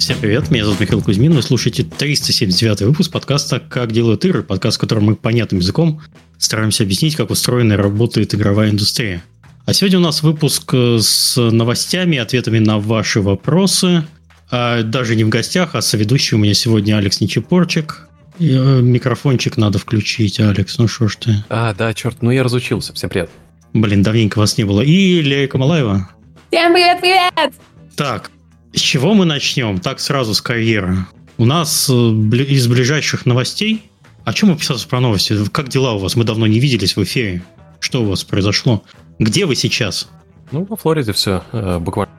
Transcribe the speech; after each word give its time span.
Всем 0.00 0.18
привет, 0.18 0.50
меня 0.50 0.64
зовут 0.64 0.80
Михаил 0.80 1.02
Кузьмин, 1.02 1.34
вы 1.34 1.42
слушаете 1.42 1.84
379 1.84 2.80
выпуск 2.80 3.12
подкаста 3.12 3.60
«Как 3.60 3.92
делают 3.92 4.24
игры», 4.24 4.42
подкаст, 4.42 4.78
в 4.78 4.80
котором 4.80 5.04
мы 5.04 5.14
понятным 5.14 5.60
языком 5.60 6.00
стараемся 6.38 6.84
объяснить, 6.84 7.16
как 7.16 7.30
устроена 7.30 7.74
и 7.74 7.76
работает 7.76 8.34
игровая 8.34 8.70
индустрия. 8.70 9.22
А 9.66 9.74
сегодня 9.74 9.98
у 9.98 10.00
нас 10.00 10.22
выпуск 10.22 10.72
э, 10.72 10.96
с 11.00 11.36
новостями, 11.36 12.16
ответами 12.16 12.60
на 12.60 12.78
ваши 12.78 13.20
вопросы. 13.20 14.06
А 14.50 14.82
даже 14.82 15.16
не 15.16 15.24
в 15.24 15.28
гостях, 15.28 15.74
а 15.74 15.82
соведущий 15.82 16.34
у 16.34 16.40
меня 16.40 16.54
сегодня 16.54 16.96
Алекс 16.96 17.20
Нечепорчик. 17.20 18.08
Э, 18.38 18.80
микрофончик 18.80 19.58
надо 19.58 19.78
включить, 19.78 20.40
Алекс, 20.40 20.78
ну 20.78 20.88
что 20.88 21.08
ж 21.08 21.16
ты. 21.16 21.44
А, 21.50 21.74
да, 21.74 21.92
черт, 21.92 22.22
ну 22.22 22.30
я 22.30 22.42
разучился. 22.42 22.94
Всем 22.94 23.10
привет. 23.10 23.28
Блин, 23.74 24.02
давненько 24.02 24.38
вас 24.38 24.56
не 24.56 24.64
было. 24.64 24.80
И 24.80 25.20
Лея 25.20 25.46
Камалаева. 25.46 26.08
Всем 26.50 26.72
привет-привет! 26.72 27.52
Так, 27.96 28.30
с 28.72 28.80
чего 28.80 29.14
мы 29.14 29.24
начнем? 29.24 29.78
Так 29.78 30.00
сразу 30.00 30.34
с 30.34 30.40
карьеры. 30.40 30.98
У 31.38 31.44
нас 31.44 31.88
э, 31.88 31.92
из 31.92 32.66
ближайших 32.68 33.26
новостей... 33.26 33.90
О 34.24 34.34
чем 34.34 34.52
описаться 34.52 34.86
про 34.86 35.00
новости? 35.00 35.34
Как 35.50 35.68
дела 35.68 35.94
у 35.94 35.98
вас? 35.98 36.14
Мы 36.14 36.24
давно 36.24 36.46
не 36.46 36.60
виделись 36.60 36.94
в 36.94 37.02
эфире. 37.02 37.42
Что 37.80 38.02
у 38.02 38.04
вас 38.04 38.22
произошло? 38.22 38.84
Где 39.18 39.46
вы 39.46 39.56
сейчас? 39.56 40.08
Ну, 40.52 40.66
во 40.66 40.76
Флориде 40.76 41.12
все. 41.12 41.42
Э, 41.52 41.78
буквально 41.78 42.12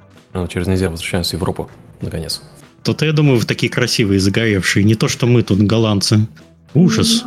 через 0.50 0.68
неделю 0.68 0.92
возвращаемся 0.92 1.32
в 1.38 1.40
Европу, 1.40 1.70
наконец. 2.02 2.42
То-то 2.84 3.06
я 3.06 3.14
думаю, 3.14 3.38
вы 3.38 3.46
такие 3.46 3.72
красивые, 3.72 4.20
загоревшие. 4.20 4.84
Не 4.84 4.96
то, 4.96 5.08
что 5.08 5.28
мы 5.28 5.44
тут, 5.44 5.60
голландцы. 5.60 6.28
Ужас. 6.74 7.24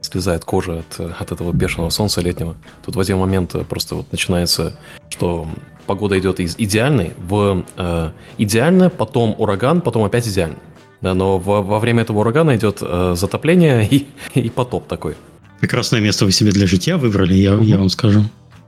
Слезает 0.00 0.44
кожа 0.44 0.80
от, 0.80 1.00
от 1.20 1.30
этого 1.30 1.52
бешеного 1.52 1.90
солнца 1.90 2.22
летнего. 2.22 2.56
Тут 2.84 2.96
в 2.96 3.00
один 3.00 3.18
момент 3.18 3.54
просто 3.68 3.96
вот 3.96 4.10
начинается, 4.10 4.76
что 5.10 5.46
погода 5.86 6.18
идет 6.18 6.40
из 6.40 6.54
идеальной 6.58 7.12
в 7.18 7.64
э, 7.76 8.10
идеально, 8.38 8.90
потом 8.90 9.34
ураган, 9.38 9.80
потом 9.80 10.04
опять 10.04 10.28
идеально. 10.28 10.56
Да, 11.00 11.14
но 11.14 11.38
во, 11.38 11.62
во 11.62 11.80
время 11.80 12.02
этого 12.02 12.20
урагана 12.20 12.56
идет 12.56 12.78
э, 12.80 13.14
затопление 13.16 13.86
и, 13.90 14.06
и 14.34 14.48
потоп 14.50 14.86
такой. 14.86 15.16
Прекрасное 15.60 16.00
место 16.00 16.24
вы 16.24 16.32
себе 16.32 16.50
для 16.50 16.66
житья 16.66 16.96
выбрали, 16.96 17.34
я, 17.34 17.54
я 17.54 17.78
вам 17.78 17.88
скажу. 17.88 18.24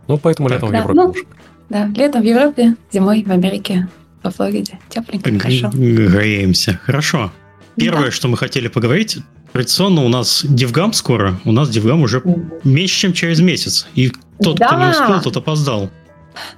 Ну, 0.06 0.18
поэтому 0.18 0.48
летом 0.48 0.70
да, 0.70 0.84
в 0.84 0.90
Европе. 0.90 1.20
Ну, 1.20 1.26
да, 1.68 1.86
летом 1.86 2.22
в 2.22 2.24
Европе, 2.24 2.76
зимой 2.92 3.24
в 3.24 3.30
Америке, 3.30 3.88
во 4.22 4.30
Флориде. 4.30 4.78
Тепленько, 4.88 5.30
Г- 5.30 5.38
хорошо. 5.38 5.70
Греемся. 5.72 6.80
Хорошо. 6.84 7.32
Первое, 7.76 8.06
да. 8.06 8.10
что 8.10 8.28
мы 8.28 8.36
хотели 8.36 8.68
поговорить, 8.68 9.18
традиционно 9.52 10.04
у 10.04 10.08
нас 10.08 10.44
DevGAMM 10.48 10.92
скоро, 10.92 11.40
у 11.44 11.52
нас 11.52 11.68
DevGAMM 11.68 12.02
уже 12.02 12.22
меньше, 12.64 13.00
чем 13.00 13.12
через 13.12 13.40
месяц. 13.40 13.86
И 13.94 14.12
тот, 14.42 14.58
да. 14.58 14.66
кто 14.66 14.78
не 14.78 14.90
успел, 14.90 15.22
тот 15.22 15.36
опоздал. 15.36 15.90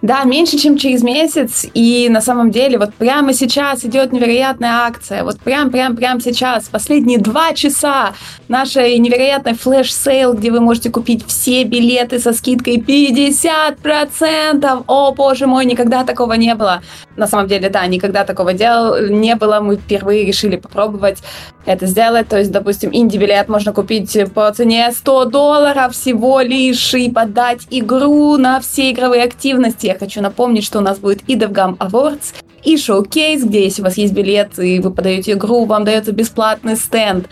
Да, 0.02 0.24
меньше, 0.24 0.58
чем 0.58 0.78
через 0.78 1.02
месяц. 1.02 1.66
И 1.74 2.08
на 2.10 2.20
самом 2.20 2.50
деле 2.50 2.78
вот 2.78 2.94
прямо 2.94 3.32
сейчас 3.32 3.84
идет 3.84 4.12
невероятная 4.12 4.86
акция. 4.86 5.24
Вот 5.24 5.38
прям, 5.40 5.70
прям, 5.70 5.96
прям 5.96 6.20
сейчас, 6.20 6.68
последние 6.68 7.18
два 7.18 7.52
часа 7.52 8.14
наша 8.48 8.96
невероятная 8.98 9.54
flash 9.54 9.94
sale, 9.94 10.34
где 10.34 10.50
вы 10.50 10.60
можете 10.60 10.90
купить 10.90 11.24
все 11.26 11.64
билеты 11.64 12.18
со 12.18 12.32
скидкой 12.32 12.76
50%. 12.76 14.84
О, 14.86 15.12
боже 15.12 15.46
мой, 15.46 15.64
никогда 15.64 16.04
такого 16.04 16.34
не 16.34 16.54
было. 16.54 16.82
На 17.16 17.26
самом 17.26 17.48
деле, 17.48 17.68
да, 17.68 17.86
никогда 17.86 18.24
такого 18.24 18.52
deal 18.52 19.08
не 19.08 19.34
было. 19.34 19.60
Мы 19.60 19.76
впервые 19.76 20.24
решили 20.24 20.56
попробовать 20.56 21.18
это 21.64 21.86
сделать. 21.86 22.28
То 22.28 22.38
есть, 22.38 22.50
допустим, 22.50 22.90
инди-билет 22.92 23.48
можно 23.48 23.72
купить 23.72 24.16
по 24.34 24.50
цене 24.52 24.90
100 24.92 25.24
долларов 25.26 25.92
всего 25.92 26.40
лишь 26.40 26.94
и 26.94 27.10
подать 27.10 27.66
игру 27.70 28.36
на 28.36 28.60
все 28.60 28.90
игровые 28.90 29.24
активности. 29.24 29.86
Я 29.86 29.98
хочу 29.98 30.20
напомнить, 30.20 30.64
что 30.64 30.78
у 30.78 30.82
нас 30.82 30.98
будет 30.98 31.22
и 31.28 31.36
DevGam 31.36 31.76
Awards, 31.78 32.34
и 32.64 32.76
шоу-кейс, 32.76 33.44
где 33.44 33.64
если 33.64 33.82
у 33.82 33.84
вас 33.84 33.96
есть 33.96 34.12
билет 34.12 34.58
и 34.58 34.80
вы 34.80 34.90
подаете 34.90 35.32
игру, 35.32 35.64
вам 35.66 35.84
дается 35.84 36.12
бесплатный 36.12 36.76
стенд. 36.76 37.28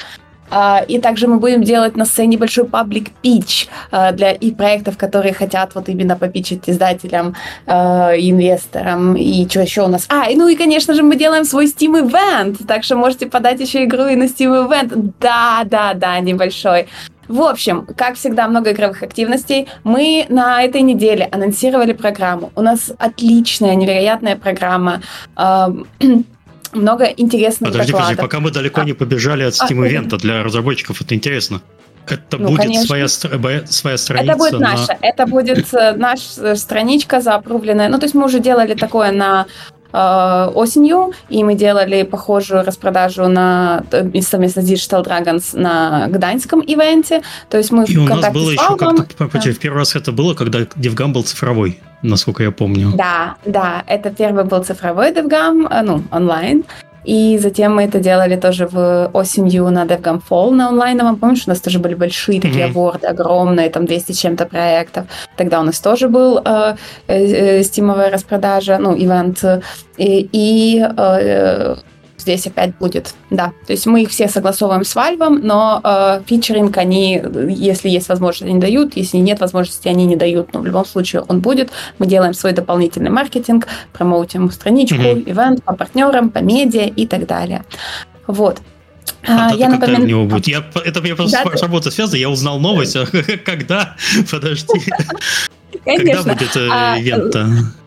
А, 0.50 0.84
и 0.86 0.98
также 0.98 1.26
мы 1.26 1.38
будем 1.38 1.62
делать 1.62 1.96
на 1.96 2.04
сцене 2.04 2.38
большой 2.38 2.64
паблик 2.64 3.10
пич 3.22 3.68
для 3.90 4.32
и 4.32 4.50
проектов, 4.52 4.96
которые 4.96 5.34
хотят 5.34 5.74
вот 5.74 5.88
именно 5.88 6.16
попичить 6.16 6.68
издателям, 6.68 7.34
а, 7.66 8.12
инвесторам. 8.16 9.16
И 9.16 9.48
что 9.48 9.60
еще 9.60 9.82
у 9.82 9.88
нас? 9.88 10.06
А, 10.08 10.26
ну 10.34 10.48
и, 10.48 10.56
конечно 10.56 10.94
же, 10.94 11.02
мы 11.02 11.16
делаем 11.16 11.44
свой 11.44 11.66
Steam 11.66 12.08
Event, 12.08 12.64
так 12.66 12.84
что 12.84 12.96
можете 12.96 13.26
подать 13.26 13.60
еще 13.60 13.84
игру 13.84 14.06
и 14.06 14.16
на 14.16 14.24
Steam 14.24 14.68
Event. 14.68 15.12
Да, 15.20 15.62
да, 15.64 15.94
да, 15.94 16.20
небольшой. 16.20 16.88
В 17.28 17.40
общем, 17.40 17.86
как 17.96 18.16
всегда, 18.16 18.48
много 18.48 18.72
игровых 18.72 19.02
активностей. 19.02 19.66
Мы 19.82 20.26
на 20.28 20.62
этой 20.62 20.82
неделе 20.82 21.28
анонсировали 21.32 21.94
программу. 21.94 22.52
У 22.54 22.60
нас 22.60 22.92
отличная, 22.98 23.74
невероятная 23.74 24.36
программа 24.36 25.00
много 26.74 27.04
интересных 27.04 27.70
подожди, 27.70 27.92
докладов. 27.92 28.16
Подожди, 28.16 28.22
пока 28.22 28.40
мы 28.40 28.50
далеко 28.50 28.80
а. 28.80 28.84
не 28.84 28.92
побежали 28.92 29.44
от 29.44 29.54
Steam-ивента, 29.54 30.16
а, 30.16 30.18
для 30.18 30.42
разработчиков 30.42 31.00
это 31.00 31.14
интересно. 31.14 31.62
Это 32.06 32.38
ну, 32.38 32.50
будет 32.50 32.74
своя, 32.82 33.08
своя 33.08 33.98
страница? 33.98 34.32
Это 34.32 34.36
будет 34.36 34.52
на... 34.52 34.58
наша. 34.58 34.98
Это 35.00 35.26
будет 35.26 35.74
э, 35.74 35.92
наша 35.96 36.56
страничка 36.56 37.20
заапрувленная. 37.20 37.88
Ну, 37.88 37.98
то 37.98 38.04
есть 38.04 38.14
мы 38.14 38.26
уже 38.26 38.40
делали 38.40 38.74
такое 38.74 39.10
на 39.10 39.46
э, 39.92 40.50
осенью, 40.54 41.12
и 41.30 41.42
мы 41.42 41.54
делали 41.54 42.02
похожую 42.02 42.62
распродажу 42.62 43.28
на 43.28 43.84
совместно 44.20 44.62
с 44.62 44.70
Digital 44.70 45.04
Dragons 45.04 45.58
на 45.58 46.08
Гданьском 46.08 46.60
ивенте. 46.60 47.22
То 47.48 47.56
есть 47.56 47.70
мы 47.70 47.84
и 47.84 47.96
в 47.96 48.02
у 48.02 48.06
нас 48.06 48.32
было 48.32 48.50
еще 48.50 48.76
как-то, 48.76 49.06
да. 49.18 49.52
в 49.52 49.58
первый 49.58 49.78
раз 49.78 49.96
это 49.96 50.12
было, 50.12 50.34
когда 50.34 50.60
DevGam 50.60 51.12
был 51.12 51.22
цифровой 51.22 51.80
насколько 52.04 52.42
я 52.42 52.50
помню. 52.50 52.92
Да, 52.94 53.36
да, 53.44 53.82
это 53.86 54.10
первый 54.10 54.44
был 54.44 54.62
цифровой 54.62 55.12
DevGam, 55.12 55.66
э, 55.70 55.82
ну, 55.82 56.02
онлайн. 56.12 56.64
И 57.04 57.38
затем 57.38 57.74
мы 57.74 57.82
это 57.82 58.00
делали 58.00 58.36
тоже 58.36 58.66
в 58.66 59.10
осенью 59.12 59.70
на 59.70 59.84
DevGam 59.84 60.22
Fall 60.30 60.50
на 60.50 60.68
онлайновом. 60.68 61.16
Помнишь, 61.16 61.42
у 61.46 61.50
нас 61.50 61.60
тоже 61.60 61.78
были 61.78 61.94
большие 61.94 62.40
такие 62.40 62.66
mm-hmm. 62.66 63.06
огромные, 63.06 63.68
там 63.70 63.84
200 63.84 64.12
чем-то 64.12 64.46
проектов. 64.46 65.04
Тогда 65.36 65.60
у 65.60 65.64
нас 65.64 65.80
тоже 65.80 66.08
был 66.08 66.40
э, 66.44 66.76
э, 67.06 67.62
стимовая 67.62 68.10
распродажа, 68.10 68.78
ну, 68.78 68.96
ивент. 68.96 69.44
И, 69.98 70.28
и 70.32 70.80
э, 70.96 71.76
здесь 72.24 72.46
опять 72.46 72.76
будет. 72.78 73.14
Да, 73.30 73.52
то 73.66 73.72
есть 73.72 73.86
мы 73.86 74.02
их 74.02 74.10
все 74.10 74.28
согласовываем 74.28 74.84
с 74.84 74.96
Valve, 74.96 75.28
но 75.28 75.80
э, 75.84 76.22
фичеринг 76.26 76.76
они, 76.78 77.22
если 77.48 77.88
есть 77.88 78.08
возможность, 78.08 78.50
они 78.50 78.60
дают, 78.60 78.96
если 78.96 79.18
нет 79.18 79.40
возможности, 79.40 79.88
они 79.88 80.06
не 80.06 80.16
дают. 80.16 80.52
Но 80.54 80.60
в 80.60 80.66
любом 80.66 80.86
случае 80.86 81.22
он 81.28 81.40
будет. 81.40 81.70
Мы 81.98 82.06
делаем 82.06 82.34
свой 82.34 82.52
дополнительный 82.52 83.10
маркетинг, 83.10 83.68
промоутим 83.92 84.50
страничку, 84.50 84.96
mm-hmm. 84.96 85.30
ивент 85.30 85.64
по 85.64 85.76
партнерам, 85.76 86.30
по 86.30 86.38
медиа 86.38 86.86
и 86.86 87.06
так 87.06 87.26
далее. 87.26 87.64
Вот. 88.26 88.60
А, 89.26 89.50
а 89.50 89.54
я 89.54 89.68
напоминаю... 89.68 90.06
него 90.06 90.24
будет? 90.24 90.48
Я, 90.48 90.64
это 90.84 91.04
я 91.04 91.14
просто 91.14 91.42
да, 91.44 91.56
с 91.56 91.62
работой 91.62 91.92
связано, 91.92 92.16
я 92.16 92.30
узнал 92.30 92.58
новость, 92.58 92.96
а 92.96 93.06
когда? 93.44 93.96
Подожди. 94.30 94.80
Конечно. 95.84 96.34
Когда 96.34 96.34
будет 96.34 96.56
э, 96.56 96.68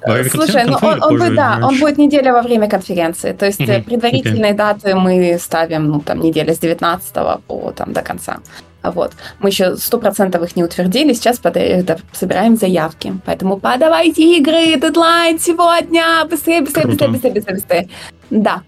а, 0.04 0.24
Слушай, 0.30 0.66
ну 0.66 0.78
он, 0.82 1.04
он 1.04 1.18
будет, 1.18 1.36
да, 1.36 1.60
он 1.64 1.80
будет 1.80 1.98
неделя 1.98 2.34
во 2.34 2.42
время 2.42 2.70
конференции. 2.70 3.34
То 3.34 3.46
есть 3.46 3.60
uh-huh. 3.60 3.84
предварительные 3.84 4.54
okay. 4.54 4.58
даты 4.58 4.96
мы 4.96 5.38
ставим, 5.40 5.88
ну, 5.88 6.00
там, 6.02 6.20
неделя 6.20 6.54
с 6.54 6.60
19 6.60 7.14
по 7.48 7.72
там 7.72 7.94
до 7.94 8.02
конца. 8.02 8.38
Вот. 8.84 9.14
Мы 9.40 9.50
еще 9.50 9.76
сто 9.76 9.98
процентов 9.98 10.44
их 10.44 10.56
не 10.56 10.64
утвердили, 10.64 11.14
сейчас 11.14 11.40
под, 11.40 11.58
это, 11.58 12.00
собираем 12.12 12.56
заявки. 12.56 13.14
Поэтому 13.26 13.58
подавайте 13.58 14.38
игры, 14.38 14.80
дедлайн 14.80 15.40
сегодня, 15.40 16.26
быстрее, 16.30 16.62
быстрее, 16.62 16.88
быстрее, 16.88 17.10
быстрее, 17.10 17.34
быстрее, 17.34 17.56
быстрее. 17.56 17.90
Да. 18.30 18.62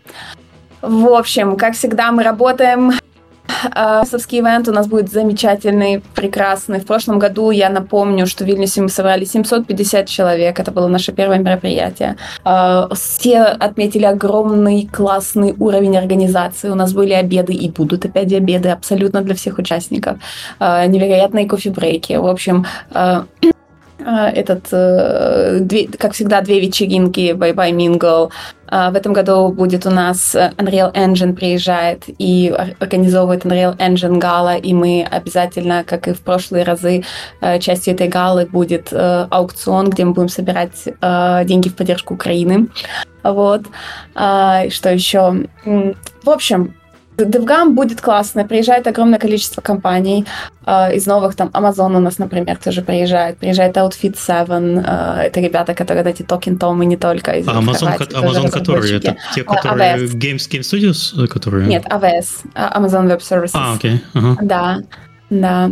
В 0.82 1.08
общем, 1.08 1.58
как 1.58 1.74
всегда, 1.74 2.12
мы 2.12 2.24
работаем 2.24 2.94
Совский 4.06 4.40
ивент 4.40 4.68
у 4.68 4.72
нас 4.72 4.88
будет 4.88 5.12
замечательный, 5.12 6.02
прекрасный. 6.16 6.80
В 6.80 6.86
прошлом 6.86 7.20
году, 7.20 7.52
я 7.52 7.70
напомню, 7.70 8.28
что 8.28 8.44
в 8.44 8.48
Вильнюсе 8.48 8.82
мы 8.82 8.90
собрали 8.90 9.26
750 9.26 10.08
человек. 10.08 10.60
Это 10.60 10.72
было 10.72 10.88
наше 10.88 11.12
первое 11.12 11.40
мероприятие. 11.40 12.16
А, 12.44 12.90
все 12.94 13.40
отметили 13.42 14.06
огромный 14.06 14.88
классный 14.92 15.56
уровень 15.60 15.98
организации. 15.98 16.70
У 16.70 16.76
нас 16.76 16.94
были 16.94 17.14
обеды 17.14 17.54
и 17.54 17.70
будут 17.70 18.06
опять 18.06 18.34
обеды 18.34 18.70
абсолютно 18.70 19.22
для 19.22 19.36
всех 19.36 19.58
участников. 19.58 20.18
А, 20.60 20.86
невероятные 20.86 21.48
кофе-брейки. 21.48 22.14
В 22.14 22.28
общем, 22.28 22.66
этот, 24.06 24.68
э, 24.72 25.60
две, 25.62 25.88
как 25.88 26.14
всегда, 26.14 26.42
две 26.42 26.60
вечеринки 26.60 27.32
Bye 27.34 27.54
Bye 27.54 27.72
Mingle. 27.72 28.30
В 28.72 28.96
этом 28.96 29.14
году 29.14 29.50
будет 29.50 29.88
у 29.88 29.90
нас 29.90 30.36
Unreal 30.36 30.94
Engine 30.94 31.34
приезжает 31.34 32.04
и 32.08 32.54
организовывает 32.80 33.44
Unreal 33.44 33.76
Engine 33.78 34.20
гала, 34.20 34.58
и 34.58 34.74
мы 34.74 35.08
обязательно, 35.10 35.84
как 35.84 36.08
и 36.08 36.14
в 36.14 36.22
прошлые 36.22 36.64
разы, 36.64 37.04
э, 37.42 37.60
частью 37.60 37.96
этой 37.96 38.08
галы 38.08 38.46
будет 38.46 38.90
э, 38.92 39.28
аукцион, 39.32 39.90
где 39.90 40.06
мы 40.06 40.14
будем 40.14 40.30
собирать 40.30 40.84
деньги 40.84 41.70
в 41.70 41.76
поддержку 41.76 42.14
Украины. 42.14 42.68
Вот. 43.24 43.64
Что 44.14 44.90
еще? 44.90 45.46
В 45.66 46.30
общем, 46.30 46.76
DevGam 47.26 47.74
будет 47.74 48.02
классно, 48.02 48.46
приезжает 48.46 48.88
огромное 48.88 49.20
количество 49.20 49.62
компаний 49.62 50.26
э, 50.66 50.96
из 50.96 51.06
новых, 51.08 51.36
там 51.36 51.50
Amazon 51.50 51.96
у 51.98 52.00
нас, 52.00 52.20
например, 52.20 52.58
тоже 52.58 52.82
приезжает, 52.82 53.38
приезжает 53.38 53.78
Outfit 53.78 54.16
7, 54.18 54.80
э, 54.80 55.28
это 55.28 55.42
ребята, 55.42 55.74
которые 55.74 56.04
эти 56.10 56.24
Token 56.24 56.58
Tom 56.58 56.84
и 56.84 56.86
не 56.86 56.98
только 56.98 57.32
из 57.32 57.48
А 57.48 57.52
Amazon, 57.54 57.98
ко- 57.98 58.04
Amazon 58.04 58.50
которые? 58.52 58.98
Это 58.98 59.16
те, 59.36 59.44
которые 59.44 59.98
AWS. 59.98 60.16
Games, 60.16 60.50
Game 60.50 60.62
Studios, 60.62 61.28
которые? 61.28 61.68
Нет, 61.68 61.86
AWS, 61.86 62.46
Amazon 62.56 63.08
Web 63.08 63.20
Services. 63.20 63.52
А, 63.54 63.74
окей. 63.74 64.02
Okay. 64.14 64.22
Uh-huh. 64.22 64.38
Да, 64.42 64.80
да. 65.30 65.70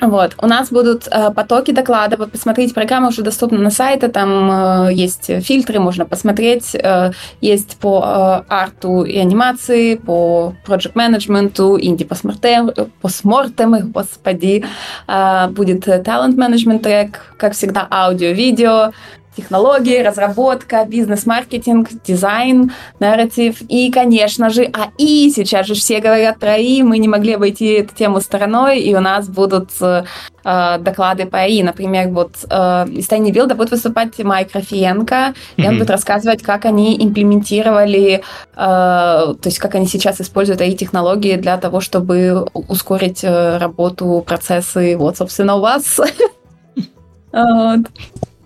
Вот. 0.00 0.34
У 0.42 0.46
нас 0.46 0.70
будут 0.70 1.06
э, 1.10 1.30
потоки 1.30 1.72
докладов. 1.72 2.18
Вот 2.18 2.32
посмотрите, 2.32 2.74
программа 2.74 3.08
уже 3.08 3.22
доступна 3.22 3.58
на 3.58 3.70
сайте, 3.70 4.08
там 4.08 4.88
э, 4.88 4.92
есть 4.92 5.26
фильтры, 5.44 5.78
можно 5.78 6.04
посмотреть. 6.04 6.74
Э, 6.74 7.12
есть 7.40 7.76
по 7.76 8.02
э, 8.48 8.52
арту 8.52 9.04
и 9.04 9.16
анимации, 9.18 9.94
по 9.94 10.54
project 10.66 10.92
менеджменту, 10.94 11.78
инди 11.80 12.04
постмортемы, 12.04 13.80
господи. 13.80 14.64
Э, 15.06 15.48
будет 15.48 15.86
talent 15.86 16.36
management 16.36 16.80
трек, 16.80 17.34
как 17.38 17.52
всегда, 17.52 17.86
аудио, 17.90 18.30
видео, 18.30 18.92
технологии, 19.36 20.02
разработка, 20.02 20.84
бизнес-маркетинг, 20.84 21.88
дизайн, 22.04 22.72
нарратив 23.00 23.62
и, 23.62 23.90
конечно 23.90 24.50
же, 24.50 24.64
АИ. 24.64 25.30
Сейчас 25.30 25.66
же 25.66 25.74
все 25.74 26.00
говорят 26.00 26.38
про 26.38 26.52
АИ, 26.52 26.82
мы 26.82 26.98
не 26.98 27.08
могли 27.08 27.34
обойти 27.34 27.66
эту 27.66 27.94
тему 27.94 28.20
стороной, 28.20 28.80
и 28.80 28.94
у 28.94 29.00
нас 29.00 29.28
будут 29.28 29.70
э, 29.80 30.04
доклады 30.44 31.26
по 31.26 31.38
АИ. 31.38 31.62
Например, 31.62 32.08
вот 32.08 32.36
э, 32.48 32.86
из 32.90 33.06
Тайни 33.06 33.32
Билда 33.32 33.54
будет 33.54 33.70
выступать 33.70 34.18
Майк 34.18 34.54
Рафиенко, 34.54 35.14
mm-hmm. 35.14 35.34
и 35.56 35.68
он 35.68 35.78
будет 35.78 35.90
рассказывать, 35.90 36.42
как 36.42 36.64
они 36.64 36.96
имплементировали, 36.96 38.14
э, 38.14 38.20
то 38.56 39.38
есть 39.44 39.58
как 39.58 39.74
они 39.74 39.86
сейчас 39.86 40.20
используют 40.20 40.60
АИ-технологии 40.60 41.36
для 41.36 41.56
того, 41.58 41.80
чтобы 41.80 42.46
ускорить 42.52 43.24
э, 43.24 43.58
работу, 43.58 44.22
процессы. 44.26 44.96
Вот, 44.96 45.16
собственно, 45.16 45.56
у 45.56 45.60
вас. 45.60 46.00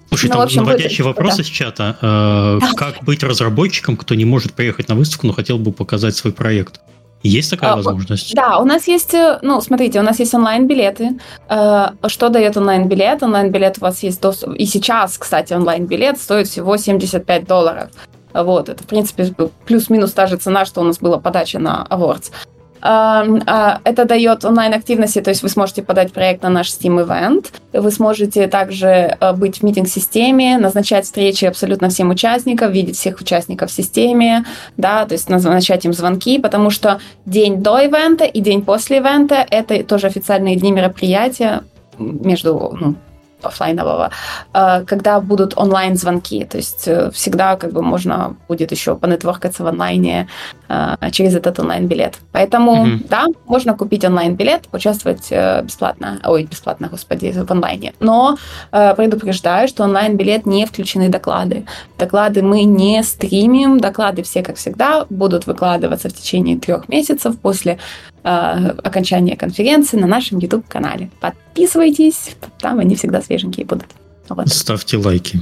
Слушай, 0.09 0.27
ну, 0.27 0.33
там 0.35 0.43
общем, 0.43 0.65
наводящий 0.65 1.05
будет... 1.05 1.17
вопрос 1.17 1.37
да. 1.37 1.43
из 1.43 1.47
чата. 1.47 1.97
Э, 2.01 2.59
как 2.77 3.03
быть 3.03 3.23
разработчиком, 3.23 3.97
кто 3.97 4.15
не 4.15 4.25
может 4.25 4.55
приехать 4.55 4.89
на 4.89 4.95
выставку, 4.95 5.27
но 5.27 5.33
хотел 5.33 5.59
бы 5.59 5.73
показать 5.73 6.17
свой 6.17 6.33
проект? 6.33 6.81
Есть 7.23 7.51
такая 7.51 7.73
а, 7.73 7.77
возможность? 7.77 8.35
Да, 8.35 8.59
у 8.59 8.65
нас 8.65 8.87
есть, 8.87 9.13
э, 9.13 9.39
ну, 9.43 9.61
смотрите, 9.61 9.99
у 9.99 10.03
нас 10.03 10.19
есть 10.21 10.33
онлайн-билеты. 10.35 11.19
Э, 11.49 11.89
что 12.07 12.29
дает 12.29 12.57
онлайн-билет? 12.57 13.23
Онлайн-билет 13.23 13.79
у 13.79 13.81
вас 13.83 14.03
есть 14.03 14.21
доступ... 14.21 14.55
И 14.55 14.67
сейчас, 14.67 15.19
кстати, 15.19 15.53
онлайн-билет 15.53 16.19
стоит 16.19 16.49
всего 16.49 16.77
75 16.77 17.47
долларов. 17.47 17.91
Вот, 18.33 18.69
это, 18.69 18.83
в 18.83 18.87
принципе, 18.87 19.33
плюс-минус 19.67 20.13
та 20.13 20.27
же 20.27 20.37
цена, 20.37 20.65
что 20.65 20.81
у 20.81 20.85
нас 20.85 20.99
была 20.99 21.19
подача 21.19 21.59
на 21.59 21.87
Awards. 21.91 22.31
А, 22.81 23.81
это 23.85 24.05
дает 24.05 24.45
онлайн-активности, 24.45 25.21
то 25.21 25.31
есть 25.31 25.43
вы 25.43 25.49
сможете 25.49 25.83
подать 25.83 26.13
проект 26.13 26.43
на 26.43 26.49
наш 26.49 26.69
Steam 26.69 27.05
Event, 27.05 27.47
вы 27.73 27.91
сможете 27.91 28.47
также 28.47 29.17
э, 29.21 29.33
быть 29.33 29.59
в 29.59 29.63
митинг-системе, 29.63 30.59
назначать 30.59 31.05
встречи 31.05 31.45
абсолютно 31.45 31.89
всем 31.89 32.11
участникам, 32.11 32.73
видеть 32.73 32.97
всех 32.97 33.21
участников 33.21 33.71
в 33.71 33.75
системе, 33.75 34.45
да, 34.77 35.05
то 35.07 35.15
есть 35.15 35.29
назначать 35.29 35.85
им 35.85 35.93
звонки, 35.93 36.39
потому 36.39 36.71
что 36.71 37.01
день 37.27 37.63
до 37.63 37.79
ивента 37.79 38.25
и 38.25 38.41
день 38.41 38.63
после 38.63 38.99
ивента— 38.99 39.47
это 39.51 39.83
тоже 39.83 40.07
официальные 40.07 40.57
дни 40.57 40.71
мероприятия 40.73 41.63
между 41.99 42.77
ну, 42.81 42.95
офлайнового, 43.43 44.11
э, 44.55 44.85
когда 44.87 45.20
будут 45.20 45.55
онлайн-звонки. 45.56 46.44
То 46.44 46.58
есть 46.58 46.88
э, 46.88 47.11
всегда 47.12 47.56
как 47.56 47.73
бы 47.73 47.82
можно 47.82 48.37
будет 48.49 48.73
еще 48.73 48.96
понетворкаться 48.96 49.64
в 49.64 49.67
онлайне 49.67 50.29
э, 50.69 50.96
через 51.12 51.35
этот 51.35 51.58
онлайн-билет. 51.61 52.19
Поэтому, 52.32 52.87
mm-hmm. 52.87 53.08
да, 53.08 53.26
можно 53.46 53.75
купить 53.75 54.05
онлайн-билет, 54.05 54.69
участвовать 54.73 55.31
бесплатно, 55.64 56.20
ой, 56.25 56.44
бесплатно, 56.44 56.88
господи, 56.88 57.32
в 57.32 57.50
онлайне. 57.50 57.93
Но 58.00 58.37
предупреждаю, 58.70 59.69
что 59.69 59.85
онлайн-билет 59.85 60.46
не 60.46 60.67
включены 60.67 61.08
доклады. 61.08 61.64
Доклады 61.99 62.43
мы 62.43 62.64
не 62.64 63.02
стримим, 63.02 63.79
доклады 63.81 64.23
все, 64.23 64.43
как 64.43 64.56
всегда, 64.56 65.06
будут 65.11 65.46
выкладываться 65.46 66.08
в 66.08 66.12
течение 66.12 66.58
трех 66.58 66.88
месяцев 66.88 67.38
после 67.40 67.79
окончания 68.23 69.37
конференции 69.37 69.97
на 69.97 70.06
нашем 70.06 70.38
YouTube-канале. 70.38 71.11
Подписывайтесь, 71.20 72.37
там 72.61 72.79
они 72.79 72.97
всегда 72.97 73.23
свеженькие 73.23 73.67
будут. 73.67 73.87
Вот. 74.29 74.49
Ставьте 74.49 74.97
лайки. 74.97 75.41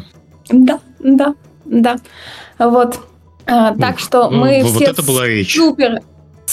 Да, 0.50 0.80
да, 1.00 1.34
да. 1.64 1.96
Вот. 2.58 3.00
А, 3.46 3.74
так 3.76 3.98
что 3.98 4.28
ну, 4.30 4.38
мы 4.38 4.62
вот 4.62 4.74
все 4.74 4.86
это 4.86 5.02
была 5.02 5.26
речь. 5.26 5.54
супер 5.54 6.00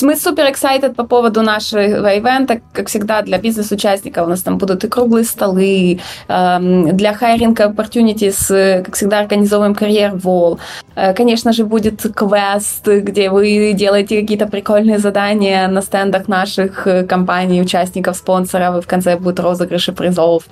мы 0.01 0.15
супер 0.15 0.45
excited 0.45 0.95
по 0.95 1.03
поводу 1.03 1.41
нашего 1.41 2.15
ивента. 2.15 2.61
Как 2.73 2.87
всегда, 2.87 3.21
для 3.21 3.37
бизнес-участников 3.37 4.25
у 4.25 4.29
нас 4.29 4.41
там 4.41 4.57
будут 4.57 4.83
и 4.83 4.87
круглые 4.87 5.23
столы. 5.23 5.99
Эм, 6.27 6.97
для 6.97 7.13
hiring 7.13 7.55
opportunities, 7.55 8.83
как 8.83 8.95
всегда, 8.95 9.19
организовываем 9.19 9.75
карьер-вол. 9.75 10.59
Э, 10.95 11.13
конечно 11.13 11.53
же, 11.53 11.65
будет 11.65 12.01
квест, 12.15 12.87
где 12.87 13.29
вы 13.29 13.73
делаете 13.73 14.21
какие-то 14.21 14.47
прикольные 14.47 14.97
задания 14.97 15.67
на 15.67 15.81
стендах 15.81 16.27
наших 16.27 16.87
э, 16.87 17.03
компаний, 17.03 17.61
участников, 17.61 18.17
спонсоров, 18.17 18.77
и 18.77 18.81
в 18.81 18.87
конце 18.87 19.17
будут 19.17 19.39
розыгрыши 19.39 19.91
призов. 19.91 20.43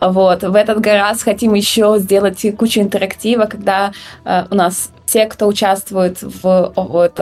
Вот. 0.00 0.42
В 0.42 0.54
этот 0.54 0.86
раз 0.86 1.22
хотим 1.22 1.54
еще 1.54 1.96
сделать 1.98 2.44
кучу 2.56 2.80
интерактива, 2.80 3.44
когда 3.44 3.92
э, 4.24 4.44
у 4.50 4.54
нас 4.54 4.90
те, 5.06 5.26
кто 5.26 5.46
участвует 5.46 6.22
в, 6.22 6.42
в, 6.42 7.12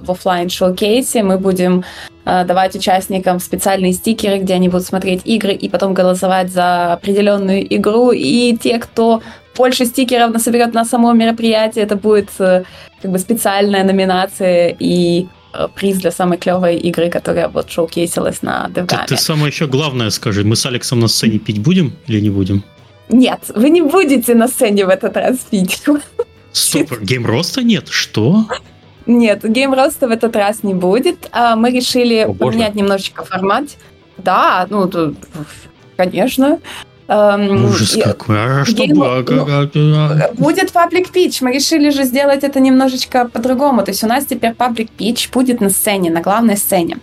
в 0.00 0.10
офлайн 0.10 0.48
шоу-кейсе, 0.48 1.22
мы 1.22 1.38
будем 1.38 1.84
э, 2.24 2.44
давать 2.44 2.74
участникам 2.76 3.40
специальные 3.40 3.92
стикеры, 3.92 4.38
где 4.38 4.54
они 4.54 4.68
будут 4.68 4.86
смотреть 4.86 5.22
игры 5.24 5.52
и 5.52 5.68
потом 5.68 5.92
голосовать 5.92 6.50
за 6.50 6.94
определенную 6.94 7.74
игру. 7.76 8.12
И 8.12 8.56
те, 8.56 8.78
кто 8.78 9.22
больше 9.56 9.84
стикеров 9.84 10.32
насоберет 10.32 10.72
на 10.72 10.84
само 10.84 11.12
мероприятие, 11.12 11.84
это 11.84 11.96
будет 11.96 12.30
э, 12.38 12.64
как 13.02 13.10
бы 13.10 13.18
специальная 13.18 13.84
номинация 13.84 14.74
и 14.78 15.24
э, 15.24 15.41
приз 15.74 15.98
для 15.98 16.10
самой 16.10 16.38
клевой 16.38 16.76
игры, 16.76 17.10
которая 17.10 17.48
вот 17.48 17.70
шоу-кейсилась 17.70 18.42
на 18.42 18.70
DevGam. 18.74 19.06
Ты, 19.06 19.14
ты 19.14 19.16
самое 19.16 19.48
еще 19.48 19.66
главное 19.66 20.10
скажи, 20.10 20.44
мы 20.44 20.56
с 20.56 20.66
Алексом 20.66 21.00
на 21.00 21.08
сцене 21.08 21.38
пить 21.38 21.60
будем 21.60 21.92
или 22.06 22.20
не 22.20 22.30
будем? 22.30 22.64
Нет, 23.08 23.50
вы 23.54 23.70
не 23.70 23.82
будете 23.82 24.34
на 24.34 24.48
сцене 24.48 24.86
в 24.86 24.88
этот 24.88 25.16
раз 25.16 25.38
пить. 25.50 25.82
Стоп, 26.52 27.00
Game 27.00 27.23
Roast'а 27.23 27.62
нет? 27.62 27.88
Что? 27.88 28.46
Нет, 29.06 29.42
Game 29.42 29.66
Roast'а 29.66 30.08
в 30.08 30.10
этот 30.10 30.36
раз 30.36 30.62
не 30.62 30.74
будет. 30.74 31.28
А, 31.32 31.56
мы 31.56 31.70
решили 31.70 32.24
О, 32.24 32.34
поменять 32.34 32.74
немножечко 32.74 33.24
формат. 33.24 33.64
Да, 34.16 34.66
ну, 34.70 34.90
конечно. 35.96 36.60
Эм, 37.12 37.66
Ужас 37.66 37.94
и, 37.94 38.00
какой. 38.00 38.36
А 38.38 38.64
что 38.64 38.74
game... 38.74 40.34
Будет 40.34 40.72
public 40.72 41.10
pitch. 41.10 41.42
Мы 41.42 41.52
решили 41.52 41.90
же 41.90 42.04
сделать 42.04 42.42
это 42.42 42.58
немножечко 42.58 43.28
по-другому. 43.28 43.82
То 43.82 43.90
есть 43.90 44.02
у 44.02 44.06
нас 44.06 44.24
теперь 44.24 44.54
public 44.54 44.90
pitch 44.90 45.28
будет 45.30 45.60
на 45.60 45.68
сцене, 45.68 46.10
на 46.10 46.22
главной 46.22 46.56
сцене. 46.56 46.98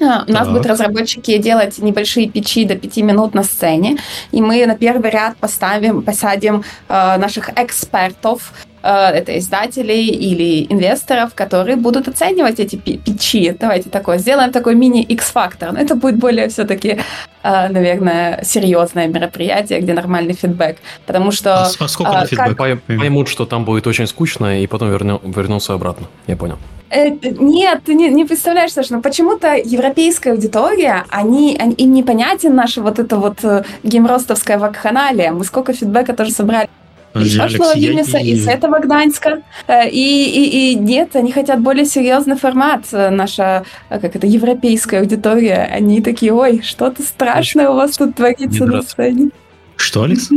А, 0.00 0.24
у 0.26 0.32
нас 0.32 0.44
так. 0.44 0.48
будут 0.48 0.66
разработчики 0.66 1.36
делать 1.36 1.78
небольшие 1.78 2.30
печи 2.30 2.64
до 2.64 2.76
5 2.76 2.96
минут 2.98 3.34
на 3.34 3.42
сцене, 3.42 3.98
и 4.32 4.40
мы 4.40 4.66
на 4.66 4.74
первый 4.74 5.10
ряд 5.10 5.36
поставим, 5.36 6.02
посадим 6.02 6.64
э, 6.88 7.18
наших 7.18 7.50
экспертов, 7.54 8.52
это 8.82 9.38
издателей 9.38 10.08
или 10.08 10.66
инвесторов, 10.72 11.34
которые 11.34 11.76
будут 11.76 12.08
оценивать 12.08 12.60
эти 12.60 12.76
пичи. 12.76 13.56
Давайте 13.58 13.90
такое 13.90 14.18
сделаем 14.18 14.50
такой 14.50 14.74
мини 14.74 15.02
X-фактор. 15.02 15.72
Но 15.72 15.78
это 15.80 15.94
будет 15.94 16.16
более 16.16 16.48
все-таки, 16.48 17.00
э, 17.42 17.68
наверное, 17.68 18.42
серьезное 18.44 19.06
мероприятие, 19.06 19.80
где 19.80 19.92
нормальный 19.92 20.34
фидбэк. 20.34 20.78
Потому 21.06 21.30
что... 21.30 21.62
А, 21.62 21.70
а 21.78 21.88
сколько 21.88 22.20
а, 22.20 22.26
фидбэк? 22.26 22.56
Как... 22.56 22.82
Поймут, 22.82 23.28
что 23.28 23.46
там 23.46 23.64
будет 23.64 23.86
очень 23.86 24.06
скучно, 24.06 24.60
и 24.60 24.66
потом 24.66 24.90
верну, 24.90 25.20
вернутся 25.24 25.74
обратно. 25.74 26.08
Я 26.26 26.36
понял. 26.36 26.58
Нет, 26.94 27.80
ты 27.86 27.94
не, 27.94 28.10
не 28.10 28.26
представляешь, 28.26 28.72
Саша, 28.72 28.94
но 28.94 29.00
почему-то 29.00 29.54
европейская 29.54 30.32
аудитория, 30.32 31.04
они, 31.08 31.56
они, 31.58 31.72
им 31.74 31.94
непонятен 31.94 32.54
наша 32.54 32.82
вот 32.82 32.98
эта 32.98 33.16
вот 33.16 33.38
геймростовская 33.82 34.58
вакханалия. 34.58 35.32
Мы 35.32 35.44
сколько 35.44 35.72
фидбэка 35.72 36.12
тоже 36.12 36.32
собрали 36.32 36.68
из 37.14 37.36
прошлого 37.36 37.74
Вильнюса, 37.74 38.18
я... 38.18 38.34
из 38.34 38.46
этого 38.46 38.78
Гданьска. 38.78 39.42
Э, 39.66 39.88
и, 39.88 39.92
и, 39.92 40.72
и 40.72 40.74
нет, 40.74 41.14
они 41.16 41.32
хотят 41.32 41.60
более 41.60 41.84
серьезный 41.84 42.36
формат. 42.36 42.84
Э, 42.92 43.10
наша, 43.10 43.64
э, 43.90 43.98
как 43.98 44.16
это, 44.16 44.26
европейская 44.26 45.00
аудитория. 45.00 45.68
Они 45.72 46.00
такие, 46.00 46.32
ой, 46.32 46.62
что-то 46.62 47.02
страшное 47.02 47.68
у 47.68 47.74
вас 47.74 47.96
тут 47.96 48.16
творится 48.16 48.64
на 48.64 48.82
сцене. 48.82 49.30
Что, 49.76 50.02
Алекс? 50.02 50.30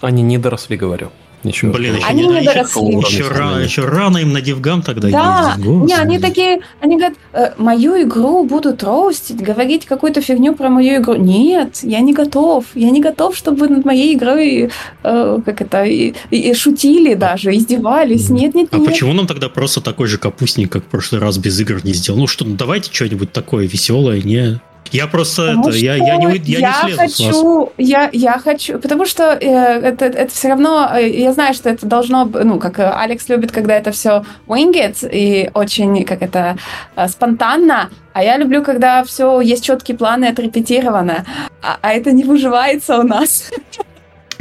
Они 0.00 0.22
не 0.22 0.38
доросли, 0.38 0.76
говорю. 0.76 1.10
Ничего. 1.44 1.72
Блин, 1.72 1.96
еще, 1.96 2.06
Они 2.06 2.22
не, 2.22 2.28
не 2.28 2.40
еще, 2.40 2.52
доросли. 2.54 2.82
еще, 2.96 3.28
рано, 3.28 3.58
еще 3.60 3.84
рано 3.84 4.18
им 4.18 4.32
на 4.32 4.40
Дивгам 4.40 4.82
тогда 4.82 5.08
Да, 5.10 5.54
ездить. 5.56 5.66
не, 5.88 5.94
они 5.94 6.18
такие, 6.18 6.60
они 6.80 6.96
говорят, 6.96 7.18
«Э, 7.32 7.52
мою 7.58 8.00
игру 8.02 8.44
будут 8.44 8.82
роустить, 8.82 9.40
говорить 9.42 9.86
какую-то 9.86 10.20
фигню 10.20 10.54
про 10.54 10.68
мою 10.68 11.00
игру. 11.02 11.14
Нет, 11.16 11.80
я 11.82 12.00
не 12.00 12.12
готов, 12.12 12.64
я 12.74 12.90
не 12.90 13.00
готов, 13.00 13.36
чтобы 13.36 13.68
над 13.68 13.84
моей 13.84 14.14
игрой, 14.14 14.70
э, 15.02 15.38
как 15.44 15.60
это, 15.60 15.84
и, 15.84 16.14
и- 16.30 16.54
шутили 16.54 17.14
даже, 17.14 17.54
издевались. 17.56 18.28
Нет, 18.30 18.54
нет, 18.54 18.68
А 18.72 18.78
нет. 18.78 18.86
почему 18.86 19.12
нам 19.12 19.26
тогда 19.26 19.48
просто 19.48 19.80
такой 19.80 20.06
же 20.06 20.18
капустник, 20.18 20.70
как 20.70 20.84
в 20.84 20.86
прошлый 20.86 21.20
раз, 21.20 21.38
без 21.38 21.58
игр 21.60 21.80
не 21.84 21.92
сделал? 21.92 22.20
Ну 22.20 22.26
что, 22.26 22.44
ну 22.44 22.54
давайте 22.56 22.92
что-нибудь 22.92 23.32
такое 23.32 23.66
веселое, 23.66 24.22
не... 24.22 24.60
Я 24.90 25.06
просто 25.06 25.42
Потому 25.42 25.68
это, 25.68 25.78
я, 25.78 25.94
я 25.94 26.16
не, 26.16 26.26
вы- 26.26 26.40
я, 26.44 26.68
не 26.68 26.94
слезу 26.94 27.08
с 27.08 27.20
вас. 27.20 27.26
хочу, 27.26 27.72
я, 27.78 28.10
я 28.12 28.38
хочу, 28.38 28.78
потому 28.78 29.06
что 29.06 29.32
э, 29.32 29.46
это, 29.46 30.04
это 30.04 30.28
все 30.28 30.48
равно, 30.48 30.90
э, 30.94 31.08
я 31.08 31.32
знаю, 31.32 31.54
что 31.54 31.70
это 31.70 31.86
должно, 31.86 32.24
ну, 32.24 32.58
как 32.58 32.78
э, 32.78 32.90
Алекс 32.90 33.28
любит, 33.28 33.52
когда 33.52 33.74
это 33.74 33.90
все 33.90 34.24
wing 34.46 34.74
it 34.74 35.08
и 35.10 35.50
очень, 35.54 36.04
как 36.04 36.22
это, 36.22 36.58
э, 36.96 37.08
спонтанно, 37.08 37.88
а 38.12 38.22
я 38.22 38.36
люблю, 38.36 38.62
когда 38.62 39.02
все 39.04 39.40
есть 39.40 39.64
четкие 39.64 39.96
планы, 39.96 40.26
отрепетировано, 40.26 41.24
а, 41.62 41.78
а 41.80 41.92
это 41.94 42.12
не 42.12 42.24
выживается 42.24 42.98
у 42.98 43.02
нас. 43.02 43.50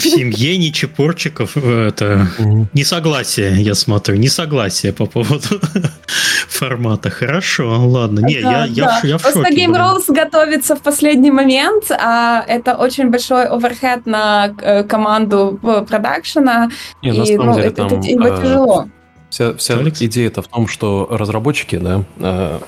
В 0.01 0.15
семье 0.15 0.57
не 0.57 0.71
чепурчиков, 0.73 1.51
э, 1.55 1.87
это 1.89 2.27
несогласие, 2.73 3.61
я 3.61 3.75
смотрю, 3.75 4.15
несогласие 4.17 4.93
по 4.93 5.05
поводу 5.05 5.59
формата. 6.49 7.09
Хорошо, 7.09 7.87
ладно. 7.87 8.21
Не, 8.21 8.33
я, 8.35 8.41
Да, 8.41 8.65
я, 8.65 8.83
да. 8.85 8.99
в, 9.01 9.03
я 9.05 9.17
в 9.17 9.21
Просто 9.21 9.39
шоке. 9.45 9.65
Game. 9.65 9.73
Rules 9.73 10.13
готовится 10.13 10.75
в 10.75 10.81
последний 10.81 11.31
момент, 11.31 11.91
а 11.91 12.43
это 12.47 12.75
очень 12.75 13.09
большой 13.09 13.45
оверхед 13.45 14.05
на 14.05 14.53
э, 14.61 14.83
команду 14.83 15.59
э, 15.63 15.85
продакшена, 15.87 16.69
Не, 17.01 17.11
на 17.13 17.23
и 17.23 17.25
самом 17.25 17.47
ну, 17.47 17.53
деле 17.55 17.67
это, 17.67 17.75
там 17.87 17.99
это 17.99 18.07
его 18.07 18.27
э, 18.27 18.41
тяжело. 18.41 18.85
Вся, 19.29 19.53
вся 19.53 19.77
Алекс? 19.77 20.01
идея-то 20.01 20.41
в 20.41 20.47
том, 20.47 20.67
что 20.67 21.07
разработчики, 21.09 21.77
да, 21.77 22.03
э, 22.19 22.59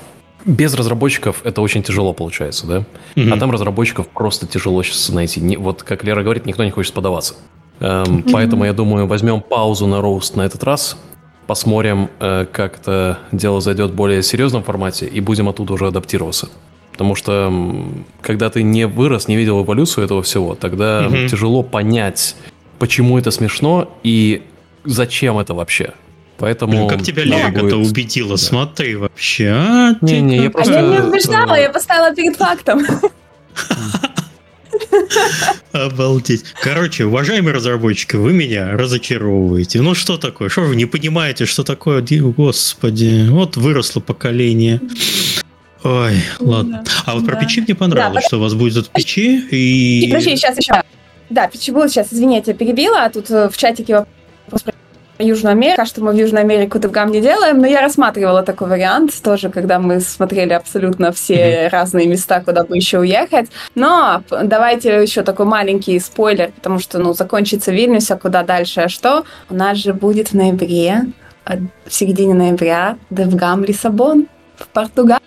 без 0.44 0.74
разработчиков 0.74 1.40
это 1.44 1.60
очень 1.62 1.82
тяжело 1.82 2.12
получается, 2.12 2.66
да? 2.66 2.84
Мгм. 3.16 3.32
А 3.32 3.36
там 3.38 3.50
разработчиков 3.50 4.08
просто 4.08 4.46
тяжело 4.46 4.82
сейчас 4.82 5.08
найти. 5.10 5.40
Не- 5.40 5.56
вот 5.56 5.82
как 5.82 6.04
Лера 6.04 6.22
говорит, 6.22 6.46
никто 6.46 6.64
не 6.64 6.70
хочет 6.70 6.92
подаваться. 6.94 7.34
Эм, 7.80 8.22
Поэтому, 8.32 8.64
я 8.64 8.72
думаю, 8.72 9.06
возьмем 9.06 9.40
паузу 9.40 9.86
на 9.86 10.00
роуст 10.00 10.36
на 10.36 10.42
этот 10.42 10.62
раз, 10.64 10.96
посмотрим, 11.46 12.08
э, 12.20 12.46
как 12.52 12.78
это 12.78 13.18
дело 13.32 13.60
зайдет 13.60 13.90
в 13.90 13.94
более 13.94 14.22
серьезном 14.22 14.62
формате, 14.62 15.06
и 15.06 15.20
будем 15.20 15.48
оттуда 15.48 15.72
уже 15.74 15.86
адаптироваться. 15.88 16.48
Потому 16.92 17.16
что, 17.16 17.52
когда 18.20 18.50
ты 18.50 18.62
не 18.62 18.86
вырос, 18.86 19.26
не 19.28 19.36
видел 19.36 19.62
эволюцию 19.64 20.04
этого 20.04 20.22
всего, 20.22 20.54
тогда 20.54 21.02
Мгм. 21.08 21.26
тяжело 21.26 21.62
понять, 21.64 22.36
почему 22.78 23.18
это 23.18 23.30
смешно 23.32 23.90
и 24.04 24.42
зачем 24.84 25.38
это 25.38 25.54
вообще. 25.54 25.92
Поэтому... 26.38 26.72
Блин, 26.72 26.88
как 26.88 27.02
тебя 27.02 27.24
будет- 27.24 27.64
это 27.64 27.76
убедила? 27.76 28.36
Смотри 28.36 28.96
вообще. 28.96 29.50
А, 29.56 29.94
ты 29.94 30.06
Не-не, 30.20 30.36
я 30.36 30.42
как- 30.44 30.50
А 30.50 30.52
просто- 30.54 30.72
я 30.74 30.82
не 30.82 30.98
убеждала, 31.00 31.54
я 31.54 31.70
поставила 31.70 32.14
перед 32.14 32.36
фактом. 32.36 32.84
Обалдеть. 35.72 36.44
Короче, 36.62 37.04
уважаемые 37.04 37.54
разработчики, 37.54 38.16
вы 38.16 38.32
меня 38.32 38.72
разочаровываете. 38.72 39.80
Ну 39.82 39.94
что 39.94 40.16
такое? 40.18 40.48
Что 40.48 40.62
вы 40.62 40.76
не 40.76 40.86
понимаете, 40.86 41.46
что 41.46 41.62
такое? 41.64 42.00
Ди- 42.02 42.20
Господи, 42.20 43.26
вот 43.28 43.56
выросло 43.56 44.00
поколение. 44.00 44.80
Ой, 45.82 46.14
ладно. 46.40 46.82
А 47.06 47.14
вот 47.14 47.26
про 47.26 47.34
Да. 47.34 47.40
печи 47.42 47.60
мне 47.60 47.74
понравилось, 47.74 48.22
Да, 48.24 48.28
что 48.28 48.38
у 48.38 48.40
вас 48.40 48.54
будет 48.54 48.74
тут 48.74 48.90
печи 48.90 49.38
и... 49.50 50.04
И 50.04 50.08
подожди, 50.08 50.36
сейчас 50.36 50.56
еще. 50.58 50.82
Да, 51.30 51.46
пичебул, 51.48 51.88
сейчас, 51.88 52.12
извини, 52.12 52.36
я 52.36 52.42
тебя 52.42 52.54
перебила, 52.54 53.04
а 53.04 53.10
тут 53.10 53.30
э, 53.30 53.48
в 53.48 53.56
чатике 53.56 54.04
вопрос 54.46 54.62
про 54.62 54.72
Южную 55.18 55.52
Америку. 55.52 55.76
Пока 55.76 55.86
что 55.86 56.02
мы 56.02 56.12
в 56.12 56.16
Южную 56.16 56.42
Америку 56.42 56.78
Девгам 56.78 57.10
не 57.10 57.20
делаем, 57.20 57.58
но 57.58 57.66
я 57.66 57.80
рассматривала 57.80 58.42
такой 58.42 58.68
вариант 58.68 59.12
тоже, 59.22 59.48
когда 59.48 59.78
мы 59.78 60.00
смотрели 60.00 60.52
абсолютно 60.52 61.12
все 61.12 61.68
разные 61.70 62.06
места, 62.06 62.40
куда 62.40 62.64
бы 62.64 62.76
еще 62.76 62.98
уехать. 62.98 63.48
Но 63.74 64.22
давайте 64.30 65.02
еще 65.02 65.22
такой 65.22 65.46
маленький 65.46 65.98
спойлер, 66.00 66.50
потому 66.52 66.78
что, 66.78 66.98
ну, 66.98 67.14
закончится 67.14 67.70
Вильнюс, 67.70 68.10
а 68.10 68.16
куда 68.16 68.42
дальше, 68.42 68.80
а 68.80 68.88
что? 68.88 69.24
У 69.48 69.54
нас 69.54 69.78
же 69.78 69.94
будет 69.94 70.28
в 70.28 70.34
ноябре, 70.34 71.02
э, 71.46 71.58
в 71.86 71.94
середине 71.94 72.34
ноября, 72.34 72.98
Девгам 73.10 73.64
Лиссабон 73.64 74.26
в 74.56 74.66
Португалии. 74.68 75.20